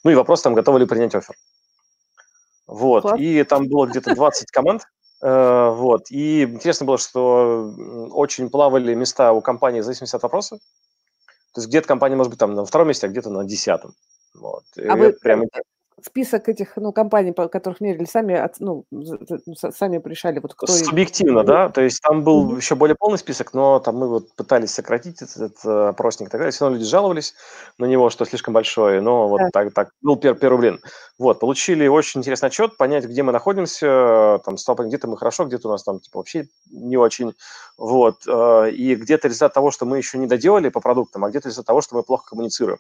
Ну 0.04 0.12
и 0.12 0.16
вопрос, 0.16 0.42
там, 0.42 0.54
готовы 0.54 0.80
ли 0.80 0.86
принять 0.86 1.16
офер. 1.16 1.36
Вот, 2.68 3.04
Класс. 3.04 3.20
и 3.20 3.44
там 3.44 3.68
было 3.70 3.88
где-то 3.88 4.14
20 4.14 4.52
команд, 4.52 4.84
э, 5.22 5.70
вот, 5.70 6.12
и 6.12 6.44
интересно 6.44 6.86
было, 6.86 6.98
что 6.98 7.74
очень 8.12 8.50
плавали 8.50 8.94
места 8.94 9.32
у 9.32 9.40
компании 9.40 9.80
в 9.80 9.86
зависимости 9.86 10.16
от 10.18 10.24
вопроса. 10.24 10.60
То 11.58 11.62
есть 11.62 11.70
где-то 11.70 11.88
компания 11.88 12.16
может 12.16 12.30
быть 12.30 12.38
там 12.38 12.54
на 12.54 12.64
втором 12.66 12.88
месте, 12.88 13.08
а 13.08 13.10
где-то 13.10 13.32
на 13.32 13.44
десятом. 13.44 13.96
Вот. 14.36 14.64
А 14.78 14.96
вы 14.96 15.12
прям... 15.12 15.42
список 16.04 16.48
этих 16.48 16.76
ну, 16.76 16.92
компаний, 16.92 17.32
по 17.32 17.48
которых 17.48 17.82
мерили, 17.82 18.06
сами, 18.06 18.48
ну, 18.60 18.86
сами 19.72 20.02
решали, 20.08 20.40
вот 20.40 20.54
кто... 20.54 20.68
Субъективно, 20.68 21.44
да, 21.44 21.70
то 21.70 21.82
есть 21.82 22.02
там 22.02 22.24
был 22.24 22.52
mm-hmm. 22.52 22.58
еще 22.58 22.76
более 22.76 22.96
полный 22.96 23.18
список, 23.18 23.54
но 23.54 23.80
там 23.80 23.98
мы 23.98 24.08
вот 24.08 24.34
пытались 24.36 24.72
сократить 24.72 25.22
этот, 25.22 25.38
этот 25.38 25.66
опросник 25.66 26.28
и 26.28 26.32
так 26.32 26.40
далее, 26.40 26.52
все 26.52 26.66
равно 26.66 26.78
люди 26.78 26.88
жаловались 26.88 27.34
на 27.78 27.86
него, 27.86 28.10
что 28.10 28.26
слишком 28.26 28.54
большой, 28.54 29.02
но 29.02 29.28
вот 29.28 29.40
да. 29.40 29.50
так, 29.52 29.74
так, 29.74 29.90
был 30.02 30.18
первый, 30.18 30.38
первый 30.38 30.60
блин. 30.60 30.80
Вот, 31.18 31.40
получили 31.40 31.88
очень 31.88 32.20
интересный 32.20 32.48
отчет, 32.48 32.78
понять, 32.78 33.06
где 33.06 33.24
мы 33.24 33.32
находимся, 33.32 34.40
там, 34.46 34.58
стало 34.58 34.84
где-то 34.84 35.08
мы 35.08 35.18
хорошо, 35.18 35.46
где-то 35.46 35.68
у 35.68 35.72
нас 35.72 35.84
там, 35.84 36.00
типа, 36.00 36.20
вообще 36.20 36.48
не 36.70 36.98
очень, 36.98 37.34
вот, 37.78 38.22
э, 38.28 38.72
и 38.72 38.96
где-то 38.96 39.28
результат 39.28 39.54
того, 39.54 39.72
что 39.72 39.86
мы 39.86 39.98
еще 39.98 40.20
не 40.20 40.28
доделали 40.28 40.70
по 40.70 40.80
продуктам, 40.80 41.26
а 41.26 41.30
где-то 41.30 41.50
результат 41.50 41.66
того, 41.66 41.82
что 41.82 41.96
мы 41.96 42.04
плохо 42.04 42.30
коммуницируем. 42.30 42.80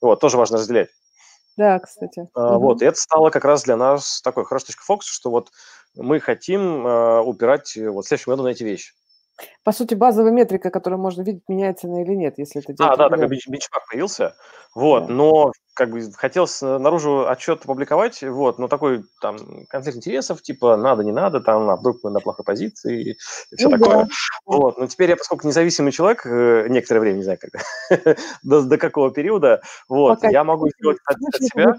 Вот, 0.00 0.20
тоже 0.20 0.36
важно 0.36 0.58
разделять. 0.58 0.88
Да, 1.56 1.78
кстати. 1.78 2.28
Uh, 2.36 2.54
угу. 2.56 2.66
Вот, 2.66 2.82
и 2.82 2.84
это 2.84 2.98
стало 2.98 3.30
как 3.30 3.44
раз 3.44 3.64
для 3.64 3.76
нас 3.76 4.20
такой 4.22 4.44
хорошей 4.44 4.66
точкой 4.66 4.84
фокуса, 4.84 5.12
что 5.12 5.30
вот 5.30 5.50
мы 5.94 6.20
хотим 6.20 6.86
uh, 6.86 7.22
упирать 7.22 7.76
вот 7.76 8.04
в 8.04 8.08
следующем 8.08 8.32
году 8.32 8.44
на 8.44 8.48
эти 8.48 8.64
вещи. 8.64 8.92
По 9.64 9.72
сути, 9.72 9.94
базовая 9.94 10.32
метрика, 10.32 10.70
которую 10.70 11.00
можно 11.00 11.22
видеть, 11.22 11.42
меняется 11.48 11.86
она 11.86 12.02
или 12.02 12.14
нет, 12.14 12.34
если 12.38 12.60
это 12.60 12.72
делать. 12.72 12.92
А, 12.92 12.96
да, 12.96 13.08
такой 13.08 13.28
бенчмарк 13.28 13.88
появился. 13.88 14.34
Вот, 14.74 15.06
да. 15.06 15.12
но 15.12 15.52
как 15.74 15.90
бы 15.90 16.00
хотелось 16.12 16.60
наружу 16.62 17.28
отчет 17.28 17.62
опубликовать, 17.62 18.22
вот, 18.22 18.58
но 18.58 18.68
такой 18.68 19.04
там 19.20 19.38
конфликт 19.68 19.98
интересов, 19.98 20.42
типа 20.42 20.76
надо, 20.76 21.04
не 21.04 21.12
надо, 21.12 21.40
там, 21.40 21.68
а 21.68 21.76
вдруг 21.76 21.98
мы 22.02 22.10
на 22.10 22.20
плохой 22.20 22.44
позиции 22.44 23.10
и, 23.10 23.56
все 23.56 23.68
ну, 23.68 23.78
такое. 23.78 23.96
Да. 23.96 24.08
Вот, 24.46 24.78
но 24.78 24.86
теперь 24.86 25.10
я, 25.10 25.16
поскольку 25.16 25.46
независимый 25.46 25.92
человек, 25.92 26.24
э, 26.26 26.68
некоторое 26.68 27.00
время, 27.00 27.16
не 27.16 27.22
знаю, 27.22 27.38
когда, 27.38 27.60
до, 28.42 28.62
до 28.62 28.78
какого 28.78 29.10
периода, 29.10 29.62
вот, 29.88 30.16
Пока 30.16 30.30
я 30.30 30.42
могу 30.42 30.68
сделать 30.68 30.98
от, 31.04 31.16
от 31.16 31.42
себя. 31.42 31.74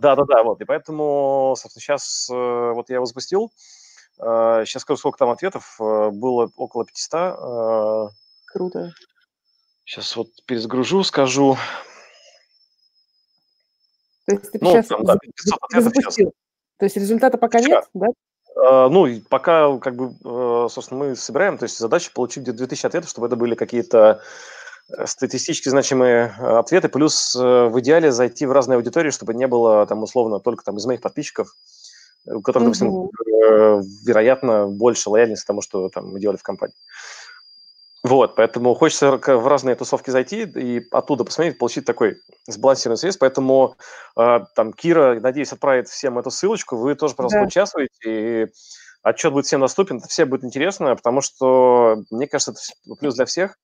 Да-да-да, 0.00 0.42
вот, 0.44 0.60
и 0.60 0.64
поэтому, 0.64 1.54
собственно, 1.56 1.80
сейчас 1.80 2.28
э, 2.30 2.72
вот 2.74 2.90
я 2.90 2.96
его 2.96 3.06
запустил, 3.06 3.52
Сейчас 4.20 4.76
э, 4.76 4.80
скажу, 4.80 4.98
сколько 4.98 5.18
там 5.18 5.30
ответов. 5.30 5.76
Э, 5.80 6.10
было 6.10 6.50
около 6.56 6.84
500. 6.84 7.12
Э. 7.14 8.08
Круто. 8.46 8.92
Сейчас 9.84 10.14
вот 10.14 10.28
перезагружу, 10.46 11.02
скажу. 11.04 11.56
То 14.26 14.32
есть 14.34 14.52
ты 14.52 14.58
ну, 14.60 14.72
сейчас 14.72 14.88
там, 14.88 15.04
да, 15.04 15.16
500 15.16 15.58
ответов 15.62 15.94
запустил. 15.94 16.32
То 16.76 16.84
есть 16.84 16.96
результата 16.96 17.38
пока 17.38 17.58
Вчера. 17.58 17.76
нет, 17.76 17.84
да? 17.94 18.88
Ну, 18.88 19.06
пока, 19.30 19.78
как 19.78 19.96
бы, 19.96 20.68
собственно, 20.68 21.04
мы 21.04 21.16
собираем, 21.16 21.56
то 21.56 21.64
есть 21.64 21.78
задача 21.78 22.10
получить 22.12 22.42
где-то 22.42 22.58
2000 22.58 22.86
ответов, 22.86 23.08
чтобы 23.08 23.28
это 23.28 23.36
были 23.36 23.54
какие-то 23.54 24.20
статистически 25.06 25.68
значимые 25.70 26.26
ответы, 26.38 26.88
плюс 26.88 27.34
в 27.34 27.80
идеале 27.80 28.12
зайти 28.12 28.44
в 28.44 28.52
разные 28.52 28.76
аудитории, 28.76 29.10
чтобы 29.10 29.34
не 29.34 29.46
было, 29.46 29.86
там, 29.86 30.02
условно, 30.02 30.40
только 30.40 30.64
там 30.64 30.76
из 30.76 30.84
моих 30.84 31.00
подписчиков, 31.00 31.54
у 32.26 32.40
которых, 32.42 32.68
допустим, 32.68 32.90
mm-hmm. 32.90 33.82
вероятно, 34.06 34.66
больше 34.66 35.10
лояльности 35.10 35.46
тому, 35.46 35.62
что 35.62 35.88
там 35.88 36.12
мы 36.12 36.20
делали 36.20 36.36
в 36.36 36.42
компании. 36.42 36.74
Вот, 38.02 38.34
поэтому 38.34 38.74
хочется 38.74 39.10
в 39.10 39.46
разные 39.46 39.74
тусовки 39.74 40.10
зайти 40.10 40.44
и 40.44 40.86
оттуда 40.90 41.24
посмотреть, 41.24 41.58
получить 41.58 41.84
такой 41.84 42.16
сбалансированный 42.48 42.96
срез. 42.96 43.18
Поэтому 43.18 43.76
э, 44.18 44.40
там 44.56 44.72
Кира, 44.72 45.20
надеюсь, 45.20 45.52
отправит 45.52 45.88
всем 45.88 46.18
эту 46.18 46.30
ссылочку. 46.30 46.76
Вы 46.76 46.94
тоже, 46.94 47.14
пожалуйста, 47.14 47.40
да. 47.40 47.46
участвуете. 47.46 47.92
И 48.04 48.46
отчет 49.02 49.32
будет 49.32 49.44
всем 49.44 49.60
доступен. 49.60 49.98
Это 49.98 50.08
все 50.08 50.24
будет 50.24 50.44
интересно, 50.44 50.96
потому 50.96 51.20
что, 51.20 52.02
мне 52.10 52.26
кажется, 52.26 52.52
это 52.52 52.94
плюс 52.96 53.16
для 53.16 53.26
всех. 53.26 53.58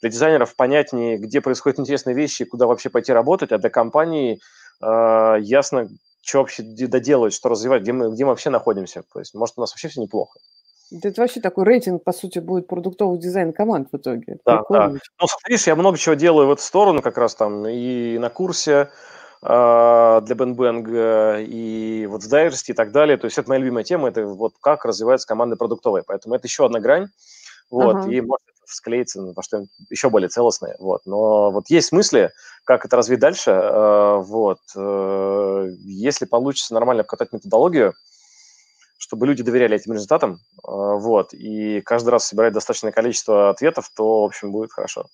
Для 0.00 0.10
дизайнеров 0.10 0.56
понятнее, 0.56 1.18
где 1.18 1.40
происходят 1.40 1.78
интересные 1.78 2.16
вещи, 2.16 2.44
куда 2.44 2.66
вообще 2.66 2.90
пойти 2.90 3.12
работать, 3.12 3.52
а 3.52 3.58
для 3.58 3.70
компании 3.70 4.40
э, 4.80 5.36
ясно, 5.40 5.88
что 6.22 6.38
вообще 6.38 6.62
доделать, 6.62 7.32
что 7.32 7.48
развивать, 7.48 7.82
где 7.82 7.92
мы, 7.92 8.10
где 8.12 8.24
мы 8.24 8.30
вообще 8.30 8.50
находимся. 8.50 9.02
То 9.12 9.20
есть, 9.20 9.34
может, 9.34 9.56
у 9.56 9.60
нас 9.60 9.72
вообще 9.72 9.88
все 9.88 10.00
неплохо. 10.00 10.38
Это 10.92 11.20
вообще 11.20 11.40
такой 11.40 11.64
рейтинг, 11.64 12.02
по 12.02 12.12
сути, 12.12 12.40
будет 12.40 12.66
продуктовый 12.66 13.18
дизайн 13.18 13.52
команд 13.52 13.88
в 13.92 13.96
итоге. 13.96 14.38
Да, 14.44 14.58
Прикольно. 14.58 14.92
да. 14.94 14.98
Ну, 15.20 15.26
видишь, 15.48 15.66
я 15.66 15.76
много 15.76 15.96
чего 15.98 16.14
делаю 16.14 16.48
в 16.48 16.52
эту 16.52 16.62
сторону 16.62 17.00
как 17.00 17.16
раз 17.16 17.36
там 17.36 17.66
и 17.68 18.18
на 18.18 18.28
курсе 18.28 18.90
э, 19.42 20.20
для 20.24 20.34
Бенбэнг, 20.34 20.88
и 21.48 22.08
вот 22.10 22.24
в 22.24 22.28
Дайверсти 22.28 22.72
и 22.72 22.74
так 22.74 22.90
далее. 22.90 23.16
То 23.18 23.26
есть 23.26 23.38
это 23.38 23.48
моя 23.48 23.60
любимая 23.60 23.84
тема, 23.84 24.08
это 24.08 24.26
вот 24.26 24.54
как 24.60 24.84
развивается 24.84 25.28
команда 25.28 25.56
продуктовая. 25.56 26.02
Поэтому 26.04 26.34
это 26.34 26.48
еще 26.48 26.66
одна 26.66 26.80
грань. 26.80 27.08
Вот, 27.70 27.94
ага. 27.96 28.10
и 28.10 28.20
может 28.20 28.42
склеится 28.72 29.32
во 29.34 29.42
что 29.42 29.64
еще 29.88 30.10
более 30.10 30.28
целостное. 30.28 30.76
Вот. 30.78 31.02
Но 31.04 31.50
вот 31.50 31.68
есть 31.68 31.92
мысли, 31.92 32.32
как 32.64 32.84
это 32.84 32.96
развить 32.96 33.20
дальше. 33.20 33.50
Э, 33.50 34.20
вот. 34.22 34.60
Э, 34.76 35.70
если 35.84 36.24
получится 36.24 36.74
нормально 36.74 37.02
обкатать 37.02 37.32
методологию, 37.32 37.94
чтобы 38.98 39.26
люди 39.26 39.42
доверяли 39.42 39.76
этим 39.76 39.92
результатам, 39.92 40.34
э, 40.34 40.38
вот, 40.64 41.32
и 41.32 41.80
каждый 41.80 42.10
раз 42.10 42.26
собирать 42.26 42.52
достаточное 42.52 42.92
количество 42.92 43.50
ответов, 43.50 43.90
то, 43.94 44.22
в 44.22 44.24
общем, 44.24 44.52
будет 44.52 44.72
хорошо. 44.72 45.06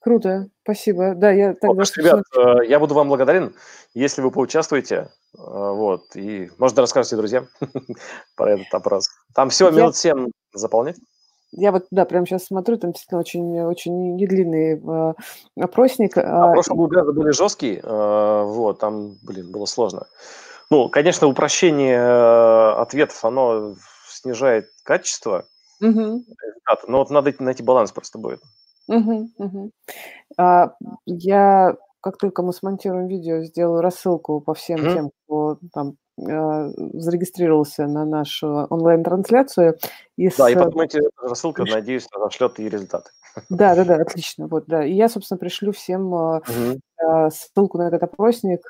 Круто, 0.00 0.48
спасибо. 0.62 1.14
Да, 1.14 1.30
я 1.30 1.54
тогда... 1.54 1.74
Вот, 1.74 1.96
ребят, 1.96 2.24
я 2.66 2.80
буду 2.80 2.94
вам 2.94 3.08
благодарен, 3.08 3.54
если 3.94 4.20
вы 4.20 4.32
поучаствуете, 4.32 5.10
вот, 5.32 6.16
и, 6.16 6.50
может, 6.58 6.76
расскажете 6.76 7.14
друзьям 7.14 7.46
про 8.36 8.54
этот 8.54 8.74
опрос. 8.74 9.10
Там 9.32 9.50
всего 9.50 9.70
минут 9.70 9.94
7 9.94 10.26
заполнять. 10.54 10.96
Я 11.52 11.70
вот, 11.72 11.86
да, 11.90 12.04
прямо 12.04 12.26
сейчас 12.26 12.46
смотрю, 12.46 12.78
там 12.78 12.92
действительно 12.92 13.20
очень, 13.20 13.60
очень 13.60 14.16
недлинный 14.16 14.80
э, 14.80 15.14
опросник. 15.60 16.16
А, 16.16 16.50
а 16.50 16.52
прошлый 16.52 16.78
был 16.78 16.86
гораздо 16.86 17.12
более 17.12 17.32
жесткий, 17.32 17.78
э, 17.82 18.42
вот, 18.44 18.78
там, 18.78 19.16
блин, 19.22 19.52
было 19.52 19.66
сложно. 19.66 20.06
Ну, 20.70 20.88
конечно, 20.88 21.26
упрощение 21.26 21.98
э, 21.98 22.72
ответов, 22.80 23.22
оно 23.24 23.74
снижает 24.08 24.68
качество 24.84 25.44
угу. 25.82 26.24
но 26.88 26.98
вот 26.98 27.10
надо 27.10 27.34
найти 27.40 27.62
баланс 27.62 27.92
просто 27.92 28.18
будет. 28.18 28.40
Угу, 28.88 29.30
угу. 29.36 29.70
А, 30.38 30.74
я, 31.06 31.76
как 32.00 32.16
только 32.18 32.42
мы 32.42 32.52
смонтируем 32.52 33.08
видео, 33.08 33.42
сделаю 33.42 33.82
рассылку 33.82 34.40
по 34.40 34.54
всем 34.54 34.80
угу. 34.80 34.94
тем, 34.94 35.10
кто 35.10 35.58
там 35.72 35.96
зарегистрировался 36.16 37.86
на 37.86 38.04
нашу 38.04 38.66
онлайн-трансляцию. 38.68 39.78
И 40.16 40.28
да, 40.36 40.50
и 40.50 40.54
потом 40.54 40.80
эти 40.80 41.00
рассылка, 41.20 41.64
надеюсь, 41.64 42.06
зашлет 42.14 42.60
и 42.60 42.68
результаты. 42.68 43.10
Да, 43.48 43.74
да, 43.74 43.84
да, 43.84 43.96
отлично. 43.96 44.46
Вот, 44.46 44.64
да. 44.66 44.84
И 44.84 44.92
я, 44.92 45.08
собственно, 45.08 45.38
пришлю 45.38 45.72
всем 45.72 46.12
угу. 46.12 47.30
ссылку 47.30 47.78
на 47.78 47.88
этот 47.88 48.02
опросник, 48.02 48.60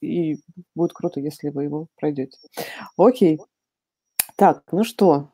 и 0.00 0.36
будет 0.74 0.92
круто, 0.92 1.20
если 1.20 1.48
вы 1.48 1.64
его 1.64 1.88
пройдете. 1.96 2.38
Окей. 2.96 3.40
Так, 4.36 4.62
ну 4.70 4.84
что, 4.84 5.28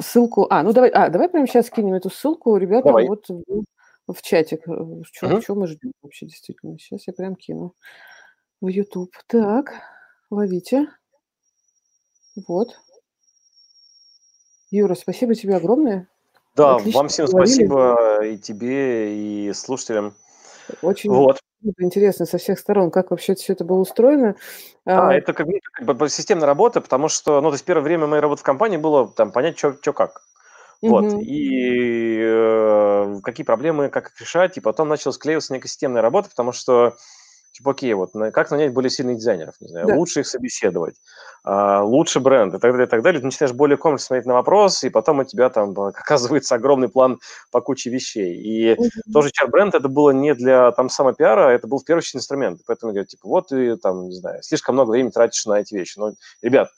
ссылку... 0.00 0.46
А, 0.50 0.62
ну 0.62 0.72
давай, 0.72 0.90
а, 0.90 1.08
давай 1.08 1.28
прямо 1.28 1.46
сейчас 1.46 1.66
скинем 1.66 1.94
эту 1.94 2.10
ссылку, 2.10 2.56
ребята, 2.56 2.88
давай. 2.88 3.06
вот 3.06 3.28
в, 3.28 3.64
в 4.12 4.22
чатик. 4.22 4.62
Что, 5.04 5.26
угу. 5.26 5.40
что 5.40 5.54
мы 5.54 5.66
ждем 5.66 5.92
вообще, 6.02 6.26
действительно? 6.26 6.78
Сейчас 6.78 7.06
я 7.06 7.12
прям 7.12 7.36
кину 7.36 7.74
в 8.60 8.68
YouTube. 8.68 9.12
Так, 9.26 9.74
ловите. 10.30 10.88
Вот. 12.46 12.68
Юра, 14.70 14.94
спасибо 14.94 15.34
тебе 15.34 15.56
огромное. 15.56 16.08
Да, 16.54 16.76
Отлично 16.76 16.98
вам 16.98 17.08
всем 17.08 17.26
поговорили. 17.26 17.52
спасибо 17.52 18.24
и 18.24 18.38
тебе, 18.38 19.48
и 19.48 19.52
слушателям. 19.52 20.14
Очень 20.82 21.10
вот. 21.10 21.38
интересно 21.78 22.26
со 22.26 22.38
всех 22.38 22.58
сторон, 22.58 22.90
как 22.90 23.10
вообще 23.10 23.34
все 23.34 23.52
это 23.52 23.64
было 23.64 23.78
устроено. 23.78 24.36
Да, 24.84 25.08
а, 25.08 25.14
это 25.14 25.32
как, 25.32 25.46
как 25.72 25.96
бы 25.96 26.08
системная 26.08 26.46
работа, 26.46 26.80
потому 26.80 27.08
что, 27.08 27.40
ну, 27.40 27.50
то 27.50 27.54
есть 27.54 27.64
первое 27.64 27.84
время 27.84 28.06
моей 28.06 28.22
работы 28.22 28.40
в 28.40 28.44
компании 28.44 28.78
было 28.78 29.08
там 29.08 29.32
понять, 29.32 29.58
что 29.58 29.72
как. 29.92 30.22
Вот, 30.82 31.04
угу. 31.04 31.20
и 31.22 32.20
э, 32.20 33.20
какие 33.22 33.46
проблемы, 33.46 33.88
как 33.88 34.08
их 34.08 34.20
решать, 34.20 34.58
и 34.58 34.60
потом 34.60 34.88
начала 34.88 35.12
склеиваться 35.12 35.54
некая 35.54 35.68
системная 35.68 36.02
работа, 36.02 36.28
потому 36.28 36.52
что 36.52 36.96
типа, 37.56 37.70
окей, 37.70 37.94
вот 37.94 38.12
как 38.32 38.50
нанять 38.50 38.72
более 38.72 38.90
сильных 38.90 39.16
дизайнеров, 39.16 39.54
не 39.60 39.68
знаю, 39.68 39.86
да. 39.86 39.94
лучше 39.94 40.20
их 40.20 40.26
собеседовать, 40.26 40.96
а, 41.42 41.82
лучше 41.82 42.20
бренд 42.20 42.54
и 42.54 42.58
так 42.58 42.72
далее, 42.72 42.86
и 42.86 42.90
так 42.90 43.02
далее. 43.02 43.20
Ты 43.20 43.26
начинаешь 43.26 43.54
более 43.54 43.78
комплексно 43.78 44.06
смотреть 44.06 44.26
на 44.26 44.34
вопрос, 44.34 44.84
и 44.84 44.90
потом 44.90 45.20
у 45.20 45.24
тебя 45.24 45.48
там 45.48 45.78
оказывается 45.80 46.54
огромный 46.54 46.88
план 46.88 47.18
по 47.50 47.60
куче 47.60 47.88
вещей. 47.88 48.36
И 48.36 48.74
mm-hmm. 48.74 49.12
тоже 49.12 49.30
чар-бренд 49.32 49.74
это 49.74 49.88
было 49.88 50.10
не 50.10 50.34
для 50.34 50.70
там 50.72 50.90
самопиара, 50.90 51.50
это 51.50 51.66
был 51.66 51.78
в 51.78 51.84
первую 51.84 52.00
очередь 52.00 52.16
инструмент. 52.16 52.60
Поэтому 52.66 52.92
говорят, 52.92 53.08
типа, 53.08 53.26
вот 53.26 53.48
ты 53.48 53.76
там, 53.76 54.08
не 54.08 54.16
знаю, 54.16 54.42
слишком 54.42 54.74
много 54.74 54.90
времени 54.90 55.10
тратишь 55.10 55.46
на 55.46 55.60
эти 55.60 55.74
вещи. 55.74 55.98
Но, 55.98 56.12
ребят, 56.42 56.68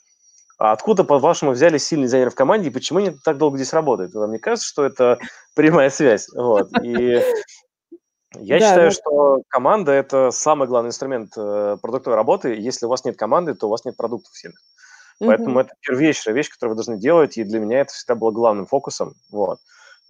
а 0.57 0.71
откуда, 0.71 1.03
по-вашему, 1.03 1.51
взяли 1.51 1.77
сильный 1.77 2.05
дизайнер 2.05 2.29
в 2.29 2.35
команде, 2.35 2.67
и 2.67 2.71
почему 2.71 2.99
они 2.99 3.11
так 3.23 3.37
долго 3.37 3.57
здесь 3.57 3.73
работают? 3.73 4.13
Вам 4.13 4.31
не 4.31 4.39
кажется, 4.39 4.67
что 4.67 4.85
это 4.85 5.17
прямая 5.55 5.89
связь? 5.89 6.29
Вот. 6.33 6.69
И 6.83 7.21
я 8.35 8.59
да, 8.59 8.65
считаю, 8.65 8.89
да. 8.89 8.91
что 8.91 9.41
команда– 9.47 9.91
это 9.93 10.31
самый 10.31 10.67
главный 10.67 10.89
инструмент 10.89 11.33
э, 11.35 11.77
продуктовой 11.81 12.15
работы. 12.15 12.55
Если 12.55 12.85
у 12.85 12.89
вас 12.89 13.03
нет 13.03 13.17
команды, 13.17 13.55
то 13.55 13.67
у 13.67 13.69
вас 13.69 13.85
нет 13.85 13.97
продуктов 13.97 14.37
сильных. 14.37 14.59
Поэтому 15.19 15.59
это 15.59 15.73
первейшая 15.81 16.33
вещь, 16.33 16.49
которую 16.49 16.75
вы 16.75 16.77
должны 16.77 16.97
делать, 16.97 17.37
и 17.37 17.43
для 17.43 17.59
меня 17.59 17.81
это 17.81 17.91
всегда 17.91 18.15
было 18.15 18.31
главным 18.31 18.67
фокусом. 18.67 19.15
Вот. 19.29 19.59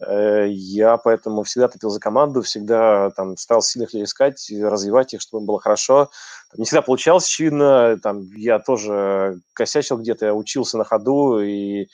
Э, 0.05 0.45
я 0.49 0.97
поэтому 0.97 1.43
всегда 1.43 1.67
топил 1.67 1.89
за 1.89 1.99
команду, 1.99 2.41
всегда 2.41 3.09
там 3.11 3.37
старался 3.37 3.71
сильных 3.71 3.93
людей 3.93 4.05
искать, 4.05 4.51
развивать 4.51 5.13
их, 5.13 5.21
чтобы 5.21 5.41
им 5.41 5.47
было 5.47 5.59
хорошо. 5.59 6.09
Не 6.55 6.65
всегда 6.65 6.81
получалось, 6.81 7.25
очевидно. 7.25 7.97
Там, 8.01 8.23
я 8.35 8.59
тоже 8.59 9.39
косячил 9.53 9.97
где-то, 9.97 10.27
я 10.27 10.33
учился 10.35 10.77
на 10.77 10.83
ходу, 10.83 11.39
и 11.39 11.87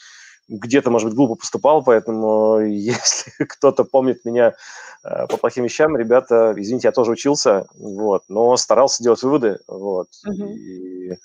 где-то, 0.48 0.92
может 0.92 1.08
быть, 1.08 1.16
глупо 1.16 1.36
поступал, 1.36 1.84
поэтому 1.84 2.60
если 2.66 3.32
кто-то 3.46 3.84
помнит 3.84 4.26
меня 4.26 4.56
э, 5.04 5.28
по 5.28 5.38
плохим 5.38 5.64
вещам, 5.64 5.98
ребята, 5.98 6.54
извините, 6.56 6.88
я 6.88 6.92
тоже 6.92 7.12
учился, 7.12 7.68
вот, 7.76 8.24
но 8.28 8.56
старался 8.58 9.04
делать 9.04 9.22
выводы, 9.24 9.60
вот, 9.68 10.08
uh-huh. 10.28 10.54
и 10.54 11.18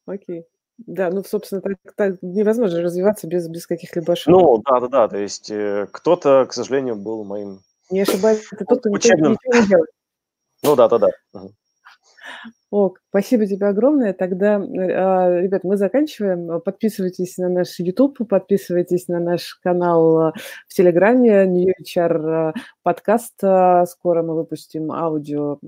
Okay. 0.08 0.44
Да, 0.88 1.10
ну, 1.12 1.24
собственно, 1.24 1.62
так, 1.62 1.78
так 1.96 2.16
невозможно 2.22 2.82
развиваться 2.82 3.28
без, 3.28 3.48
без 3.48 3.68
каких-либо 3.68 4.14
ошибок. 4.14 4.42
Ну, 4.42 4.64
да-да-да, 4.66 5.08
то 5.08 5.18
есть 5.18 5.52
э, 5.52 5.88
кто-то, 5.92 6.46
к 6.48 6.54
сожалению, 6.54 6.96
был 6.96 7.24
моим... 7.24 7.62
Не 7.92 8.02
ошибается 8.02 8.56
тот, 8.68 8.80
кто 8.80 8.90
ничего 8.90 9.38
не 9.54 9.68
делает. 9.68 9.90
Ну, 10.64 10.76
да-да-да. 10.76 11.10
Угу. 11.34 11.54
Ок, 12.72 13.02
спасибо 13.10 13.46
тебе 13.46 13.68
огромное. 13.68 14.14
Тогда, 14.14 14.56
э, 14.56 15.42
ребят, 15.42 15.66
мы 15.66 15.76
заканчиваем. 15.76 16.62
Подписывайтесь 16.62 17.38
на 17.38 17.50
наш 17.50 17.78
YouTube, 17.80 18.26
подписывайтесь 18.30 19.10
на 19.10 19.20
наш 19.20 19.56
канал 19.56 20.30
э, 20.30 20.32
в 20.70 20.74
Телеграме, 20.74 21.46
New 21.48 21.74
HR 21.82 22.54
э, 22.56 22.60
подкаст. 22.82 23.34
Скоро 23.40 24.24
мы 24.24 24.36
выпустим 24.36 24.90
аудио 24.90 25.60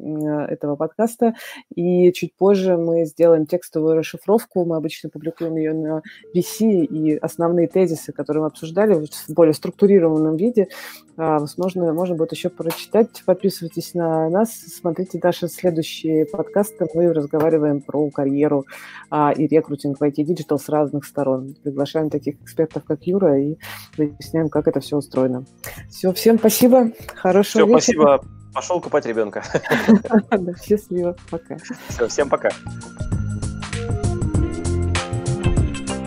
этого 0.47 0.77
подкаста. 0.77 1.35
И 1.75 2.13
чуть 2.13 2.37
позже 2.37 2.77
мы 2.77 3.03
сделаем 3.03 3.47
текстовую 3.47 3.97
расшифровку. 3.97 4.63
Мы 4.63 4.77
обычно 4.77 5.09
публикуем 5.09 5.57
ее 5.57 5.73
на 5.73 6.01
VC, 6.33 6.85
и 6.85 7.17
основные 7.17 7.67
тезисы, 7.67 8.13
которые 8.13 8.43
мы 8.43 8.47
обсуждали 8.47 8.93
в 8.93 9.33
более 9.33 9.53
структурированном 9.53 10.37
виде, 10.37 10.69
возможно, 11.17 11.91
можно 11.91 12.15
будет 12.15 12.31
еще 12.31 12.49
прочитать. 12.49 13.23
Подписывайтесь 13.25 13.93
на 13.93 14.29
нас, 14.29 14.51
смотрите 14.53 15.19
наши 15.21 15.49
следующие 15.49 16.25
подкасты 16.25 16.92
мы 16.93 17.11
разговариваем 17.13 17.81
про 17.81 18.09
карьеру 18.09 18.65
а, 19.09 19.31
и 19.31 19.47
рекрутинг 19.47 19.99
в 19.99 20.03
IT-digital 20.03 20.59
с 20.59 20.69
разных 20.69 21.05
сторон. 21.05 21.55
Приглашаем 21.63 22.09
таких 22.09 22.41
экспертов, 22.41 22.83
как 22.85 23.03
Юра, 23.03 23.39
и 23.39 23.57
выясняем, 23.97 24.49
как 24.49 24.67
это 24.67 24.79
все 24.79 24.97
устроено. 24.97 25.45
Все, 25.89 26.13
всем 26.13 26.37
спасибо, 26.39 26.91
хорошего 27.15 27.65
все, 27.65 27.75
вечера. 27.75 28.17
спасибо. 28.17 28.23
Пошел 28.53 28.79
купать 28.81 29.05
ребенка. 29.05 29.43
Счастливо, 30.63 31.15
пока. 31.31 31.57
Все, 31.89 32.07
всем 32.07 32.29
пока. 32.29 32.49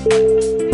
thank 0.08 0.60
you 0.60 0.65